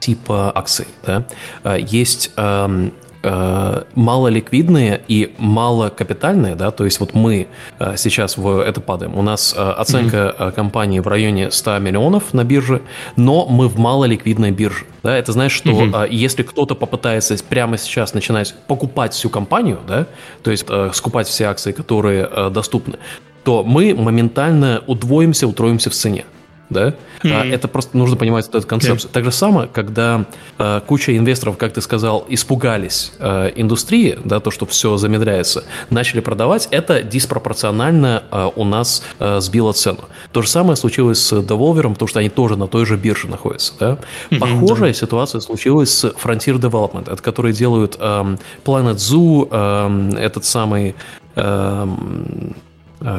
типа 0.00 0.52
акций. 0.54 0.86
Да? 1.06 1.26
Э, 1.64 1.78
есть 1.80 2.30
эм, 2.36 2.92
малоликвидные 3.22 5.00
и 5.08 5.34
малокапитальные, 5.38 6.54
да, 6.54 6.70
то 6.70 6.84
есть 6.84 7.00
вот 7.00 7.14
мы 7.14 7.48
э, 7.78 7.94
сейчас 7.96 8.36
в 8.36 8.60
это 8.60 8.80
падаем. 8.80 9.16
У 9.16 9.22
нас 9.22 9.54
э, 9.56 9.60
оценка 9.60 10.16
mm-hmm. 10.16 10.52
компании 10.52 11.00
в 11.00 11.08
районе 11.08 11.50
100 11.50 11.78
миллионов 11.78 12.32
на 12.32 12.44
бирже, 12.44 12.82
но 13.16 13.46
мы 13.46 13.68
в 13.68 13.78
малоликвидной 13.78 14.52
бирже. 14.52 14.84
Да, 15.02 15.16
это 15.16 15.32
значит, 15.32 15.58
что 15.58 15.70
mm-hmm. 15.70 16.06
э, 16.06 16.08
если 16.12 16.42
кто-то 16.42 16.74
попытается 16.74 17.36
прямо 17.48 17.76
сейчас 17.76 18.14
начинать 18.14 18.54
покупать 18.66 19.14
всю 19.14 19.30
компанию, 19.30 19.78
да, 19.86 20.06
то 20.42 20.50
есть 20.50 20.66
э, 20.68 20.90
скупать 20.94 21.26
все 21.26 21.46
акции, 21.46 21.72
которые 21.72 22.28
э, 22.30 22.50
доступны, 22.50 22.98
то 23.42 23.64
мы 23.64 23.94
моментально 23.94 24.82
удвоимся, 24.86 25.48
утроимся 25.48 25.90
в 25.90 25.94
цене 25.94 26.24
да? 26.70 26.94
Mm-hmm. 27.22 27.52
Это 27.52 27.68
просто 27.68 27.96
нужно 27.96 28.16
понимать 28.16 28.48
эту 28.48 28.66
концепцию. 28.66 29.10
Okay. 29.10 29.12
Так 29.12 29.24
же 29.24 29.32
самое, 29.32 29.68
когда 29.72 30.26
э, 30.58 30.80
куча 30.86 31.16
инвесторов, 31.16 31.56
как 31.56 31.72
ты 31.72 31.80
сказал, 31.80 32.24
испугались 32.28 33.12
э, 33.18 33.52
индустрии, 33.56 34.18
да, 34.24 34.40
то, 34.40 34.50
что 34.50 34.66
все 34.66 34.96
замедляется, 34.96 35.64
начали 35.90 36.20
продавать, 36.20 36.68
это 36.70 37.02
диспропорционально 37.02 38.22
э, 38.30 38.50
у 38.54 38.64
нас 38.64 39.02
э, 39.18 39.40
сбило 39.40 39.72
цену. 39.72 40.04
То 40.32 40.42
же 40.42 40.48
самое 40.48 40.76
случилось 40.76 41.20
с 41.20 41.32
Devolver, 41.32 41.92
потому 41.92 42.08
что 42.08 42.20
они 42.20 42.28
тоже 42.28 42.56
на 42.56 42.68
той 42.68 42.86
же 42.86 42.96
бирже 42.96 43.28
находятся, 43.28 43.72
да? 43.78 43.98
Mm-hmm, 44.30 44.38
Похожая 44.38 44.92
да. 44.92 44.98
ситуация 44.98 45.40
случилась 45.40 45.90
с 45.90 46.04
Frontier 46.04 46.58
Development, 46.58 47.10
от 47.10 47.20
которой 47.20 47.52
делают 47.52 47.96
э, 47.98 48.36
Planet 48.64 48.96
Zoo, 48.96 49.48
э, 49.50 50.18
этот 50.18 50.44
самый 50.44 50.94
э, 51.36 51.86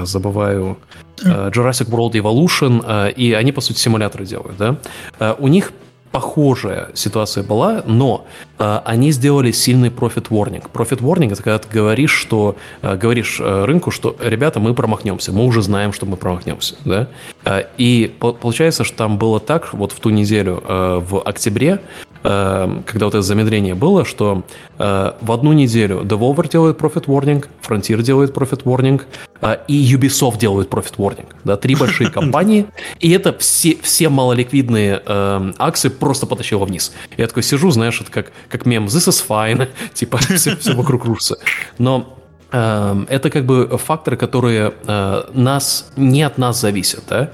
забываю, 0.04 0.78
Jurassic 1.24 1.90
World 1.90 2.14
Evolution, 2.14 2.84
э, 2.86 3.12
и 3.12 3.34
они, 3.34 3.52
по 3.52 3.62
сути, 3.62 3.80
симуляторы 3.80 4.26
делают, 4.26 4.58
да. 4.58 5.36
У 5.40 5.48
них 5.48 5.74
похожая 6.12 6.90
ситуация 6.94 7.44
была, 7.44 7.84
но 7.86 8.26
э, 8.58 8.80
они 8.86 9.12
сделали 9.12 9.52
сильный 9.52 9.90
profit 9.90 10.30
warning. 10.30 10.64
Profit 10.74 11.00
warning 11.02 11.32
это 11.32 11.44
когда 11.44 11.60
ты 11.60 11.68
говоришь, 11.72 12.12
что 12.12 12.56
э, 12.82 12.96
говоришь 12.96 13.40
э, 13.40 13.66
рынку, 13.66 13.92
что 13.92 14.16
ребята, 14.20 14.60
мы 14.60 14.74
промахнемся, 14.74 15.32
мы 15.32 15.46
уже 15.46 15.62
знаем, 15.62 15.94
что 15.94 16.06
мы 16.06 16.18
промахнемся, 16.18 16.76
да. 16.86 17.08
Э, 17.46 17.66
и 17.78 18.14
по 18.20 18.34
получается, 18.34 18.84
что 18.84 18.98
там 18.98 19.18
было 19.18 19.40
так, 19.40 19.74
вот 19.74 19.92
в 19.92 20.00
ту 20.00 20.10
неделю 20.10 20.64
э, 20.66 21.00
в 21.00 21.22
октябре 21.22 21.82
когда 22.22 23.06
вот 23.06 23.16
это 23.16 23.22
замедление 23.22 23.76
было, 23.76 24.04
что 24.04 24.44
э, 24.78 25.12
в 25.22 25.32
одну 25.32 25.54
неделю 25.54 26.02
Devolver 26.02 26.50
делает 26.50 26.78
Profit 26.78 27.06
Warning, 27.06 27.46
Frontier 27.66 28.02
делает 28.02 28.36
Profit 28.36 28.64
Warning, 28.64 29.02
э, 29.42 29.58
и 29.68 29.96
Ubisoft 29.96 30.38
делает 30.38 30.70
Profit 30.70 30.96
Warning. 30.98 31.28
Да, 31.44 31.56
три 31.56 31.76
большие 31.76 32.10
компании, 32.12 32.66
и 33.00 33.12
это 33.12 33.38
все, 33.38 33.78
все 33.82 34.10
малоликвидные 34.10 35.02
э, 35.06 35.52
акции 35.58 35.90
просто 35.90 36.26
потащило 36.26 36.66
вниз. 36.66 36.94
Я 37.18 37.28
такой 37.28 37.44
сижу, 37.44 37.72
знаешь, 37.72 38.02
это 38.02 38.12
как, 38.12 38.32
как 38.50 38.66
мем 38.66 38.86
«This 38.86 39.10
is 39.10 39.24
fine», 39.28 39.70
типа 39.94 40.18
все, 40.36 40.56
все 40.56 40.74
вокруг 40.74 41.06
рушится. 41.06 41.38
Но 41.78 42.16
это 42.52 43.30
как 43.32 43.46
бы 43.46 43.78
факторы, 43.78 44.18
которые 44.18 44.74
э, 44.88 45.24
нас 45.34 45.92
не 45.96 46.24
от 46.24 46.40
нас 46.40 46.60
зависят, 46.60 47.04
да? 47.08 47.30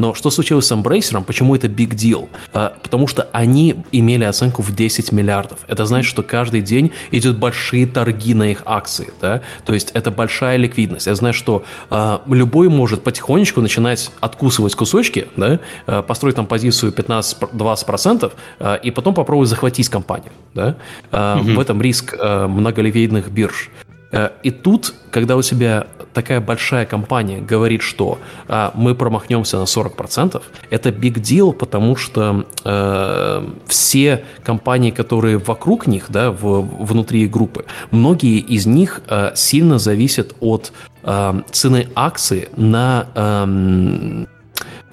Но 0.00 0.14
что 0.14 0.30
случилось 0.30 0.66
с 0.66 0.72
Embracer? 0.72 1.22
Почему 1.22 1.54
это 1.54 1.66
big 1.66 1.90
deal? 1.90 2.30
А, 2.54 2.72
потому 2.82 3.06
что 3.06 3.28
они 3.32 3.76
имели 3.92 4.24
оценку 4.24 4.62
в 4.62 4.74
10 4.74 5.12
миллиардов. 5.12 5.58
Это 5.68 5.84
значит, 5.84 6.08
что 6.08 6.22
каждый 6.22 6.62
день 6.62 6.90
идут 7.10 7.36
большие 7.36 7.86
торги 7.86 8.32
на 8.32 8.50
их 8.50 8.62
акции. 8.64 9.12
Да? 9.20 9.42
То 9.66 9.74
есть 9.74 9.90
это 9.92 10.10
большая 10.10 10.56
ликвидность. 10.56 11.06
Я 11.06 11.14
знаю, 11.14 11.34
что 11.34 11.64
а, 11.90 12.22
любой 12.26 12.70
может 12.70 13.04
потихонечку 13.04 13.60
начинать 13.60 14.10
откусывать 14.20 14.74
кусочки, 14.74 15.28
да? 15.36 15.60
а, 15.86 16.00
построить 16.00 16.36
там 16.36 16.46
позицию 16.46 16.92
15-20% 16.92 18.32
а, 18.58 18.76
и 18.76 18.90
потом 18.90 19.12
попробовать 19.12 19.50
захватить 19.50 19.90
компанию. 19.90 20.32
Да? 20.54 20.76
Угу. 21.12 21.52
В 21.52 21.60
этом 21.60 21.82
риск 21.82 22.16
многоликвидных 22.18 23.30
бирж. 23.30 23.68
Э, 24.12 24.30
и 24.42 24.50
тут, 24.50 24.94
когда 25.10 25.36
у 25.36 25.42
тебя 25.42 25.86
такая 26.12 26.40
большая 26.40 26.86
компания 26.86 27.40
говорит, 27.40 27.82
что 27.82 28.18
а, 28.48 28.72
мы 28.74 28.94
промахнемся 28.94 29.58
на 29.58 29.64
40%, 29.64 30.42
это 30.70 30.88
big 30.90 31.14
deal, 31.14 31.52
потому 31.52 31.96
что 31.96 32.46
э, 32.64 33.48
все 33.66 34.24
компании, 34.42 34.90
которые 34.90 35.38
вокруг 35.38 35.86
них, 35.86 36.06
да, 36.08 36.30
в, 36.30 36.62
внутри 36.84 37.26
группы, 37.28 37.64
многие 37.90 38.38
из 38.38 38.66
них 38.66 39.02
э, 39.08 39.32
сильно 39.34 39.78
зависят 39.78 40.34
от 40.40 40.72
э, 41.02 41.42
цены 41.50 41.88
акции 41.94 42.48
на 42.56 43.06
э, 43.14 44.26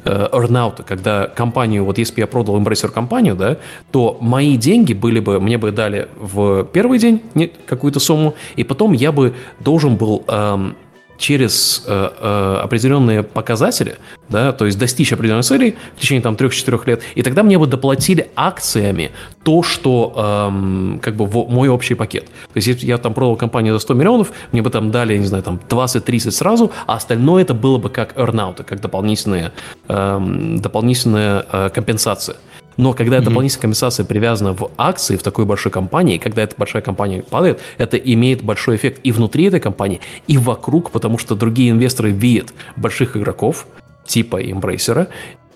earnout, 0.03 0.83
когда 0.83 1.27
компанию, 1.27 1.83
вот 1.83 1.97
если 1.97 2.15
бы 2.15 2.21
я 2.21 2.27
продал 2.27 2.59
Embracer 2.59 2.89
компанию, 2.89 3.35
да, 3.35 3.57
то 3.91 4.17
мои 4.21 4.57
деньги 4.57 4.93
были 4.93 5.19
бы, 5.19 5.39
мне 5.39 5.57
бы 5.57 5.71
дали 5.71 6.07
в 6.15 6.63
первый 6.65 6.99
день 6.99 7.21
какую-то 7.65 7.99
сумму, 7.99 8.35
и 8.55 8.63
потом 8.63 8.93
я 8.93 9.11
бы 9.11 9.33
должен 9.59 9.95
был 9.95 10.23
эм, 10.27 10.75
через 11.17 11.83
э, 11.85 12.09
э, 12.19 12.59
определенные 12.63 13.23
показатели, 13.23 13.97
да, 14.29 14.51
то 14.51 14.65
есть 14.65 14.77
достичь 14.77 15.11
определенной 15.13 15.43
цели 15.43 15.75
в 15.95 15.99
течение 15.99 16.21
там 16.21 16.35
3-4 16.35 16.81
лет, 16.85 17.01
и 17.15 17.23
тогда 17.23 17.43
мне 17.43 17.57
бы 17.57 17.67
доплатили 17.67 18.29
акциями 18.35 19.11
то, 19.43 19.63
что 19.63 20.49
эм, 20.49 20.99
как 21.01 21.15
бы 21.15 21.25
в 21.25 21.49
мой 21.49 21.69
общий 21.69 21.95
пакет. 21.95 22.25
То 22.25 22.55
есть 22.55 22.67
если 22.67 22.85
я 22.85 22.97
там 22.97 23.13
продал 23.13 23.35
компанию 23.35 23.73
за 23.73 23.79
100 23.79 23.93
миллионов, 23.93 24.31
мне 24.51 24.61
бы 24.61 24.69
там 24.69 24.91
дали, 24.91 25.17
не 25.17 25.25
знаю, 25.25 25.43
там 25.43 25.59
20-30 25.69 26.31
сразу, 26.31 26.71
а 26.85 26.95
остальное 26.95 27.43
это 27.43 27.53
было 27.53 27.77
бы 27.77 27.89
как 27.89 28.15
earnout, 28.17 28.63
как 28.63 28.81
дополнительная, 28.81 29.53
эм, 29.87 30.59
дополнительная 30.59 31.45
э, 31.51 31.69
компенсация. 31.73 32.37
Но 32.77 32.93
когда 32.93 33.17
mm-hmm. 33.17 33.23
дополнительная 33.23 33.61
компенсация 33.61 34.05
привязана 34.05 34.53
в 34.53 34.69
акции 34.77 35.17
в 35.17 35.23
такой 35.23 35.45
большой 35.45 35.71
компании, 35.71 36.17
когда 36.17 36.43
эта 36.43 36.55
большая 36.57 36.81
компания 36.81 37.23
падает, 37.23 37.59
это 37.77 37.97
имеет 37.97 38.43
большой 38.43 38.75
эффект 38.75 39.01
и 39.03 39.11
внутри 39.11 39.45
этой 39.45 39.59
компании, 39.59 39.99
и 40.27 40.37
вокруг, 40.37 40.91
потому 40.91 41.17
что 41.17 41.35
другие 41.35 41.71
инвесторы 41.71 42.11
видят 42.11 42.53
больших 42.75 43.17
игроков, 43.17 43.67
типа 44.05 44.41
Embracer, 44.41 45.07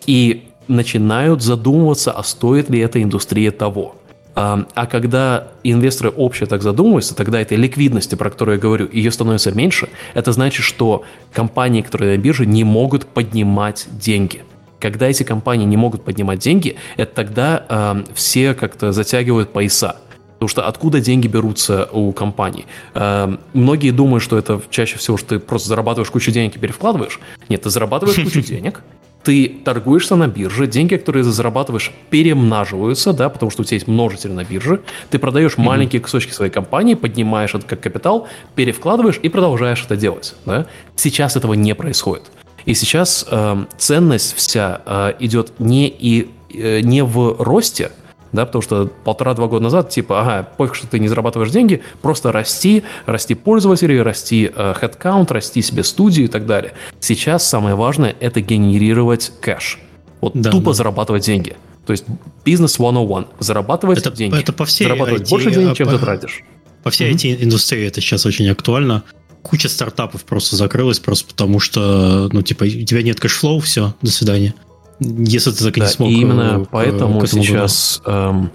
и 0.08 0.48
начинают 0.68 1.42
задумываться, 1.44 2.12
а 2.12 2.24
стоит 2.24 2.70
ли 2.70 2.80
эта 2.80 3.02
индустрия 3.02 3.52
того. 3.52 3.96
А, 4.34 4.66
а 4.74 4.86
когда 4.86 5.50
инвесторы 5.64 6.10
общие 6.10 6.48
так 6.48 6.62
задумываются, 6.62 7.16
тогда 7.16 7.42
этой 7.42 7.58
ликвидности, 7.58 8.16
про 8.16 8.30
которую 8.30 8.56
я 8.56 8.62
говорю, 8.62 8.90
ее 8.92 9.12
становится 9.12 9.52
меньше, 9.52 9.90
это 10.14 10.32
значит, 10.32 10.64
что 10.64 11.04
компании, 11.34 11.82
которые 11.82 12.18
на 12.18 12.22
бирже, 12.22 12.46
не 12.46 12.64
могут 12.64 13.06
поднимать 13.06 13.88
деньги. 13.92 14.44
Когда 14.82 15.08
эти 15.08 15.24
компании 15.24 15.66
не 15.66 15.78
могут 15.78 16.04
поднимать 16.04 16.40
деньги, 16.40 16.76
это 16.98 17.14
тогда 17.14 17.66
э, 17.70 18.04
все 18.16 18.54
как-то 18.56 18.92
затягивают 18.92 19.54
пояса. 19.54 19.98
Потому 20.34 20.50
что 20.50 20.68
откуда 20.68 21.00
деньги 21.00 21.28
берутся 21.28 21.88
у 21.92 22.12
компаний? 22.14 22.66
Э, 22.96 23.38
многие 23.54 23.92
думают, 23.92 24.24
что 24.24 24.40
это 24.40 24.60
чаще 24.72 24.98
всего, 24.98 25.18
что 25.18 25.30
ты 25.30 25.40
просто 25.40 25.70
зарабатываешь 25.70 26.10
кучу 26.10 26.32
денег 26.32 26.56
и 26.56 26.60
перевкладываешь. 26.60 27.20
Нет, 27.48 27.62
ты 27.62 27.70
зарабатываешь 27.70 28.18
кучу 28.24 28.42
денег, 28.48 28.82
ты 29.24 29.48
торгуешься 29.64 30.16
на 30.16 30.28
бирже, 30.28 30.66
деньги, 30.66 30.96
которые 30.96 31.24
ты 31.24 31.30
зарабатываешь, 31.30 31.92
перемноживаются, 32.10 33.14
да, 33.14 33.30
потому 33.30 33.52
что 33.52 33.62
у 33.62 33.66
тебя 33.66 33.76
есть 33.76 33.88
множитель 33.88 34.32
на 34.32 34.44
бирже, 34.44 34.82
ты 35.12 35.20
продаешь 35.20 35.54
mm-hmm. 35.54 35.62
маленькие 35.64 36.02
кусочки 36.02 36.32
своей 36.32 36.52
компании, 36.52 36.96
поднимаешь 36.96 37.54
это 37.54 37.68
как 37.68 37.82
капитал, 37.82 38.28
перевкладываешь 38.56 39.20
и 39.22 39.30
продолжаешь 39.30 39.84
это 39.86 39.96
делать, 39.96 40.34
да. 40.46 40.66
Сейчас 40.96 41.36
этого 41.36 41.54
не 41.54 41.76
происходит. 41.76 42.32
И 42.66 42.74
сейчас 42.74 43.26
э, 43.30 43.66
ценность 43.78 44.36
вся 44.36 44.82
э, 44.86 45.14
идет 45.20 45.54
не, 45.60 45.88
и, 45.88 46.30
э, 46.54 46.82
не 46.82 47.04
в 47.04 47.36
росте, 47.40 47.92
да, 48.32 48.46
потому 48.46 48.62
что 48.62 48.90
полтора-два 49.04 49.48
года 49.48 49.64
назад, 49.64 49.90
типа, 49.90 50.22
ага, 50.22 50.50
пофиг, 50.58 50.76
что 50.76 50.88
ты 50.88 51.00
не 51.00 51.08
зарабатываешь 51.08 51.52
деньги, 51.52 51.82
просто 52.02 52.32
расти, 52.32 52.84
расти 53.06 53.36
пользователей, 53.36 54.02
расти 54.02 54.50
э, 54.54 54.74
headcount, 54.80 55.32
расти 55.34 55.62
себе 55.62 55.84
студию 55.84 56.26
и 56.26 56.30
так 56.30 56.46
далее. 56.46 56.74
Сейчас 57.00 57.48
самое 57.48 57.76
важное– 57.76 58.16
это 58.20 58.42
генерировать 58.42 59.32
кэш. 59.42 59.80
Вот 60.22 60.34
да, 60.36 60.52
тупо 60.52 60.68
да. 60.68 60.74
зарабатывать 60.74 61.26
деньги. 61.26 61.56
То 61.86 61.92
есть 61.92 62.06
бизнес 62.46 62.74
101. 62.74 63.28
Зарабатывать 63.40 64.00
это, 64.00 64.12
деньги. 64.12 64.40
Это 64.40 64.54
по 64.54 64.66
всей 64.66 64.86
Зарабатывать 64.86 65.24
IT, 65.24 65.30
больше 65.30 65.52
денег, 65.52 65.76
чем 65.76 65.88
по, 65.88 65.94
ты 65.94 66.00
тратишь. 66.00 66.44
По 66.84 66.90
всей 66.90 67.12
mm-hmm. 67.12 67.40
IT-индустрии 67.40 67.88
это 67.88 68.02
сейчас 68.02 68.26
очень 68.26 68.48
актуально 68.50 69.04
куча 69.42 69.70
стартапов 69.70 70.24
просто 70.24 70.56
закрылась, 70.56 71.00
просто 71.00 71.28
потому 71.28 71.60
что, 71.60 72.30
ну, 72.32 72.42
типа, 72.42 72.64
у 72.64 72.86
тебя 72.86 73.02
нет 73.02 73.20
cash 73.20 73.37
flow, 73.37 73.60
все, 73.60 73.94
до 74.02 74.12
свидания. 74.12 74.54
Если 75.00 75.52
ты 75.52 75.64
так 75.64 75.78
и 75.78 75.80
да, 75.80 75.86
не 75.88 75.92
смог. 75.92 76.10
И 76.10 76.14
именно 76.14 76.62
э, 76.62 76.66
поэтому 76.70 77.26
сейчас 77.26 78.02
эм, 78.06 78.52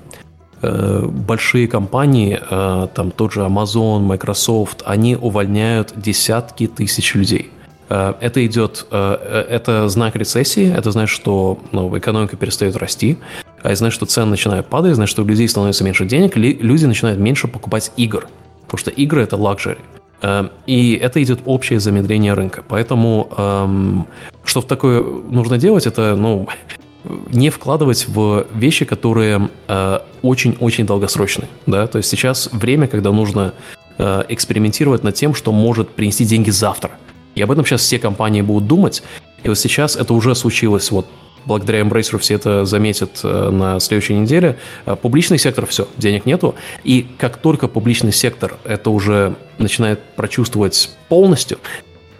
э, 0.63 1.07
большие 1.07 1.67
компании, 1.67 2.41
э, 2.41 2.89
там 2.95 3.11
тот 3.11 3.33
же 3.33 3.41
Amazon, 3.41 4.01
Microsoft, 4.01 4.83
они 4.87 5.17
увольняют 5.17 5.93
десятки 5.97 6.69
тысяч 6.69 7.15
людей. 7.15 7.51
Э, 7.89 8.15
это 8.21 8.47
идет, 8.47 8.87
э, 8.93 9.47
это 9.51 9.89
знак 9.89 10.15
рецессии, 10.15 10.73
это 10.73 10.93
значит, 10.93 11.17
что 11.17 11.59
ну, 11.73 11.97
экономика 11.99 12.37
перестает 12.37 12.77
расти, 12.77 13.19
а 13.63 13.69
это 13.69 13.77
значит, 13.77 13.97
что 13.97 14.07
цены 14.07 14.31
начинают 14.31 14.69
падать, 14.69 14.95
значит, 14.95 15.11
что 15.11 15.23
у 15.23 15.27
людей 15.27 15.49
становится 15.49 15.83
меньше 15.83 16.05
денег, 16.05 16.37
люди 16.37 16.85
начинают 16.85 17.19
меньше 17.19 17.49
покупать 17.49 17.91
игр, 17.97 18.29
потому 18.67 18.79
что 18.79 18.91
игры 18.93 19.23
это 19.23 19.37
лакжери. 19.37 19.79
Э, 20.23 20.49
и 20.67 20.95
это 20.95 21.23
идет 21.23 21.41
общее 21.45 21.81
замедление 21.81 22.35
рынка. 22.35 22.65
Поэтому 22.67 23.29
эм, 23.37 24.07
что 24.45 24.63
такое 24.63 25.03
нужно 25.03 25.59
делать, 25.59 25.87
это 25.87 26.17
ну, 26.17 26.49
не 27.31 27.51
вкладывать 27.51 28.09
в 28.09 28.47
вещи, 28.53 28.85
которые 28.85 29.49
очень-очень 30.23 30.85
э, 30.85 30.87
долгосрочные. 30.87 31.49
Да? 31.67 31.87
То 31.87 31.99
есть 31.99 32.09
сейчас 32.09 32.49
время, 32.53 32.89
когда 32.89 33.13
нужно 33.13 33.53
э, 33.99 34.25
экспериментировать 34.29 35.05
над 35.05 35.15
тем, 35.15 35.35
что 35.35 35.53
может 35.53 35.91
принести 35.91 36.25
деньги 36.25 36.51
завтра– 36.51 36.93
и 37.37 37.43
об 37.43 37.51
этом 37.53 37.65
сейчас 37.65 37.83
все 37.83 37.99
компании 38.01 38.41
будут 38.41 38.67
думать. 38.67 39.03
И 39.45 39.49
вот 39.49 39.59
сейчас 39.59 39.95
это 39.95 40.15
уже 40.15 40.35
случилось 40.35 40.91
вот 40.91 41.07
благодаря 41.47 41.81
Embracer 41.81 42.19
все 42.19 42.35
это 42.35 42.65
заметят 42.65 43.21
э, 43.23 43.51
на 43.51 43.81
следующей 43.81 44.15
неделе. 44.15 44.59
Э, 44.85 44.97
публичный 44.97 45.39
сектор 45.39 45.67
все, 45.67 45.89
денег 45.97 46.27
нету. 46.27 46.55
И 46.85 47.07
как 47.19 47.39
только 47.39 47.69
публичный 47.69 48.13
сектор 48.13 48.57
это 48.65 48.91
уже 48.91 49.37
начинает 49.59 50.01
прочувствовать 50.17 50.91
полностью, 51.09 51.59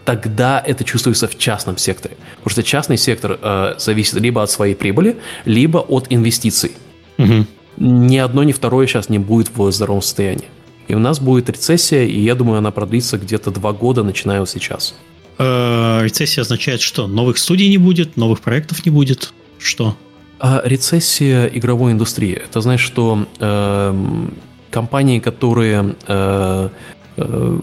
тогда 0.05 0.63
это 0.65 0.83
чувствуется 0.83 1.27
в 1.27 1.37
частном 1.37 1.77
секторе. 1.77 2.15
Потому 2.37 2.49
что 2.51 2.63
частный 2.63 2.97
сектор 2.97 3.37
э, 3.41 3.75
зависит 3.77 4.15
либо 4.15 4.41
от 4.41 4.49
своей 4.49 4.73
прибыли, 4.73 5.17
либо 5.45 5.79
от 5.79 6.07
инвестиций. 6.09 6.71
Угу. 7.17 7.45
Ни 7.77 8.17
одно, 8.17 8.43
ни 8.43 8.53
второе 8.53 8.87
сейчас 8.87 9.09
не 9.09 9.19
будет 9.19 9.51
в 9.55 9.71
здоровом 9.71 10.01
состоянии. 10.01 10.47
И 10.87 10.95
у 10.95 10.99
нас 10.99 11.19
будет 11.19 11.49
рецессия, 11.49 12.05
и 12.05 12.19
я 12.19 12.33
думаю, 12.33 12.59
она 12.59 12.71
продлится 12.71 13.17
где-то 13.17 13.51
два 13.51 13.73
года, 13.73 14.03
начиная 14.03 14.39
вот 14.39 14.49
сейчас. 14.49 14.95
Э, 15.39 15.99
рецессия 16.03 16.41
означает 16.41 16.81
что? 16.81 17.07
Новых 17.07 17.37
студий 17.37 17.69
не 17.69 17.77
будет, 17.77 18.17
новых 18.17 18.41
проектов 18.41 18.85
не 18.85 18.91
будет? 18.91 19.33
Что? 19.59 19.95
А 20.39 20.61
рецессия 20.63 21.47
игровой 21.47 21.91
индустрии. 21.91 22.33
Это 22.33 22.61
значит, 22.61 22.85
что 22.85 23.25
э, 23.39 24.27
компании, 24.71 25.19
которые 25.19 25.95
э, 26.07 26.69
э, 27.17 27.59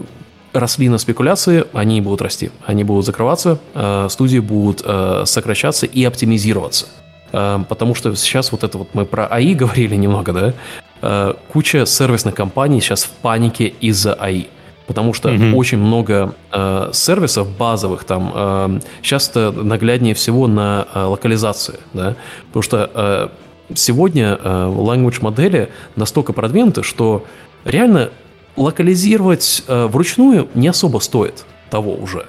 росли 0.53 0.89
на 0.89 0.97
спекуляции, 0.97 1.65
они 1.73 2.01
будут 2.01 2.21
расти, 2.21 2.51
они 2.65 2.83
будут 2.83 3.05
закрываться, 3.05 3.59
э, 3.73 4.07
студии 4.09 4.39
будут 4.39 4.81
э, 4.85 5.23
сокращаться 5.25 5.85
и 5.85 6.03
оптимизироваться. 6.03 6.87
Э, 7.31 7.59
потому 7.67 7.95
что 7.95 8.15
сейчас 8.15 8.51
вот 8.51 8.63
это 8.63 8.77
вот 8.77 8.89
мы 8.93 9.05
про 9.05 9.27
АИ 9.27 9.53
говорили 9.53 9.95
немного, 9.95 10.33
да? 10.33 10.53
Э, 11.01 11.33
куча 11.51 11.85
сервисных 11.85 12.35
компаний 12.35 12.81
сейчас 12.81 13.03
в 13.03 13.09
панике 13.09 13.67
из-за 13.81 14.13
АИ 14.13 14.47
потому 14.87 15.13
что 15.13 15.29
mm-hmm. 15.29 15.53
очень 15.53 15.77
много 15.77 16.35
э, 16.51 16.89
сервисов 16.93 17.49
базовых 17.57 18.03
там 18.03 18.31
э, 18.33 18.79
часто 19.01 19.51
нагляднее 19.51 20.13
всего 20.13 20.47
на 20.47 20.87
э, 20.93 21.03
локализации, 21.03 21.79
да, 21.93 22.15
потому 22.47 22.63
что 22.63 22.89
э, 22.93 23.27
сегодня 23.73 24.37
э, 24.41 24.47
language 24.47 25.21
модели 25.21 25.69
настолько 25.95 26.33
продвинуты, 26.33 26.83
что 26.83 27.25
реально 27.63 28.09
локализировать 28.55 29.63
э, 29.67 29.87
вручную 29.87 30.47
не 30.53 30.67
особо 30.67 30.99
стоит 30.99 31.45
того 31.69 31.95
уже. 31.95 32.25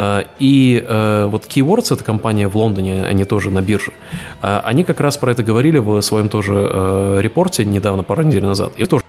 Э, 0.00 0.24
и 0.38 0.82
э, 0.86 1.26
вот 1.30 1.44
Keywords, 1.44 1.94
эта 1.94 2.02
компания 2.04 2.48
в 2.48 2.56
Лондоне, 2.56 3.04
они 3.04 3.24
тоже 3.24 3.50
на 3.50 3.60
бирже, 3.60 3.92
э, 4.42 4.60
они 4.64 4.84
как 4.84 5.00
раз 5.00 5.16
про 5.18 5.32
это 5.32 5.42
говорили 5.42 5.78
в 5.78 6.00
своем 6.00 6.28
тоже 6.28 7.20
репорте 7.20 7.64
недавно, 7.64 8.02
пару 8.02 8.22
недель 8.22 8.44
назад. 8.44 8.72
И 8.76 8.86
тоже 8.86 9.04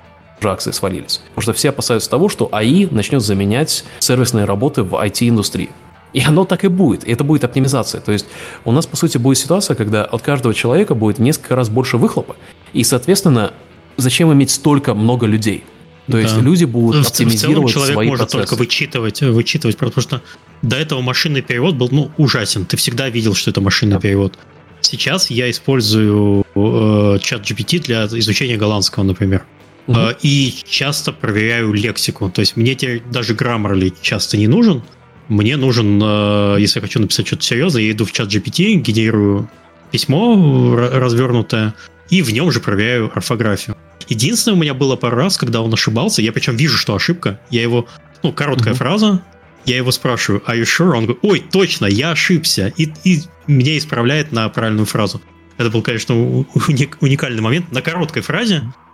акции 0.50 0.72
свалились. 0.72 1.22
Потому 1.30 1.42
что 1.44 1.54
все 1.54 1.70
опасаются 1.70 2.10
того, 2.10 2.30
что 2.30 2.50
АИ 2.52 2.88
начнет 2.88 3.22
заменять 3.22 3.84
сервисные 4.00 4.46
работы 4.46 4.84
в 4.84 4.96
IT-индустрии. 4.96 5.70
И 6.14 6.22
оно 6.22 6.46
так 6.46 6.66
и 6.66 6.68
будет. 6.68 7.06
И 7.06 7.12
это 7.12 7.24
будет 7.24 7.44
оптимизация. 7.44 8.02
То 8.02 8.12
есть 8.12 8.26
у 8.66 8.72
нас, 8.72 8.86
по 8.86 8.98
сути, 8.98 9.18
будет 9.18 9.38
ситуация, 9.38 9.76
когда 9.76 10.04
от 10.04 10.22
каждого 10.22 10.54
человека 10.54 10.94
будет 10.96 11.20
несколько 11.20 11.56
раз 11.56 11.70
больше 11.70 11.98
выхлопа. 11.98 12.36
И, 12.74 12.84
соответственно, 12.84 13.54
зачем 13.98 14.32
иметь 14.34 14.52
столько 14.52 14.94
много 14.94 15.26
людей? 15.26 15.64
То 16.10 16.18
есть 16.18 16.36
да. 16.36 16.42
люди 16.42 16.66
будут 16.66 17.08
оптимизировать 17.08 17.38
в 17.38 17.42
целом 17.42 17.68
человек 17.68 17.94
свои 17.94 18.08
может 18.08 18.30
процессы. 18.30 18.50
только 18.50 18.60
вычитывать, 18.60 19.22
вычитывать, 19.22 19.78
потому 19.78 20.02
что 20.02 20.22
до 20.62 20.76
этого 20.76 21.02
машинный 21.02 21.42
перевод 21.42 21.76
был 21.76 21.90
ну, 21.92 22.12
ужасен. 22.18 22.66
Ты 22.66 22.76
всегда 22.76 23.08
видел, 23.10 23.34
что 23.34 23.52
это 23.52 23.62
машинный 23.62 23.94
да. 23.94 24.00
перевод. 24.00 24.38
Сейчас 24.82 25.30
я 25.30 25.50
использую 25.50 26.44
э, 26.56 27.20
чат 27.22 27.42
GPT 27.44 27.80
для 27.80 28.06
изучения 28.06 28.58
голландского, 28.58 29.04
например. 29.04 29.46
Угу. 29.88 30.00
И 30.22 30.54
часто 30.68 31.12
проверяю 31.12 31.74
лексику. 31.74 32.30
То 32.30 32.42
есть 32.42 32.56
мне 32.56 32.76
теперь 32.76 33.02
даже 33.12 33.34
граммарли 33.34 33.94
часто 34.02 34.38
не 34.38 34.48
нужен. 34.48 34.84
Мне 35.28 35.58
нужен, 35.58 36.00
э, 36.04 36.58
если 36.60 36.80
я 36.80 36.82
хочу 36.82 37.00
написать 37.00 37.28
что-то 37.28 37.44
серьезное, 37.44 37.84
я 37.84 37.92
иду 37.92 38.06
в 38.06 38.12
чат 38.12 38.28
GPT, 38.28 38.76
генерирую 38.76 39.50
письмо 39.90 40.76
развернутое, 40.76 41.74
и 42.10 42.22
в 42.22 42.32
нем 42.32 42.52
же 42.52 42.60
проверяю 42.60 43.12
орфографию. 43.14 43.76
Единственное, 44.08 44.56
у 44.58 44.60
меня 44.60 44.74
было 44.74 44.96
пару 44.96 45.18
раз, 45.18 45.38
когда 45.38 45.62
он 45.62 45.74
ошибался, 45.74 46.22
я 46.22 46.32
причем 46.32 46.56
вижу, 46.58 46.78
что 46.78 46.96
ошибка, 46.96 47.40
я 47.50 47.62
его, 47.62 47.88
ну, 48.24 48.34
короткая 48.34 48.74
mm 48.74 48.78
фраза, 48.78 49.22
я 49.66 49.78
его 49.78 49.92
спрашиваю, 49.92 50.42
are 50.48 50.60
you 50.60 50.64
sure? 50.64 50.98
Он 50.98 51.06
говорит, 51.06 51.20
ой, 51.22 51.44
точно, 51.52 51.86
я 51.86 52.12
ошибся, 52.12 52.74
и, 52.76 52.90
и 53.04 53.22
меня 53.48 53.78
исправляет 53.78 54.32
на 54.32 54.50
правильную 54.50 54.86
фразу. 54.86 55.22
Это 55.58 55.70
был, 55.70 55.82
конечно, 55.82 56.16
уникальный 56.16 57.42
момент. 57.42 57.72
На 57.72 57.82
короткой 57.82 58.24
фразе 58.24 58.64
Э, 58.64 58.91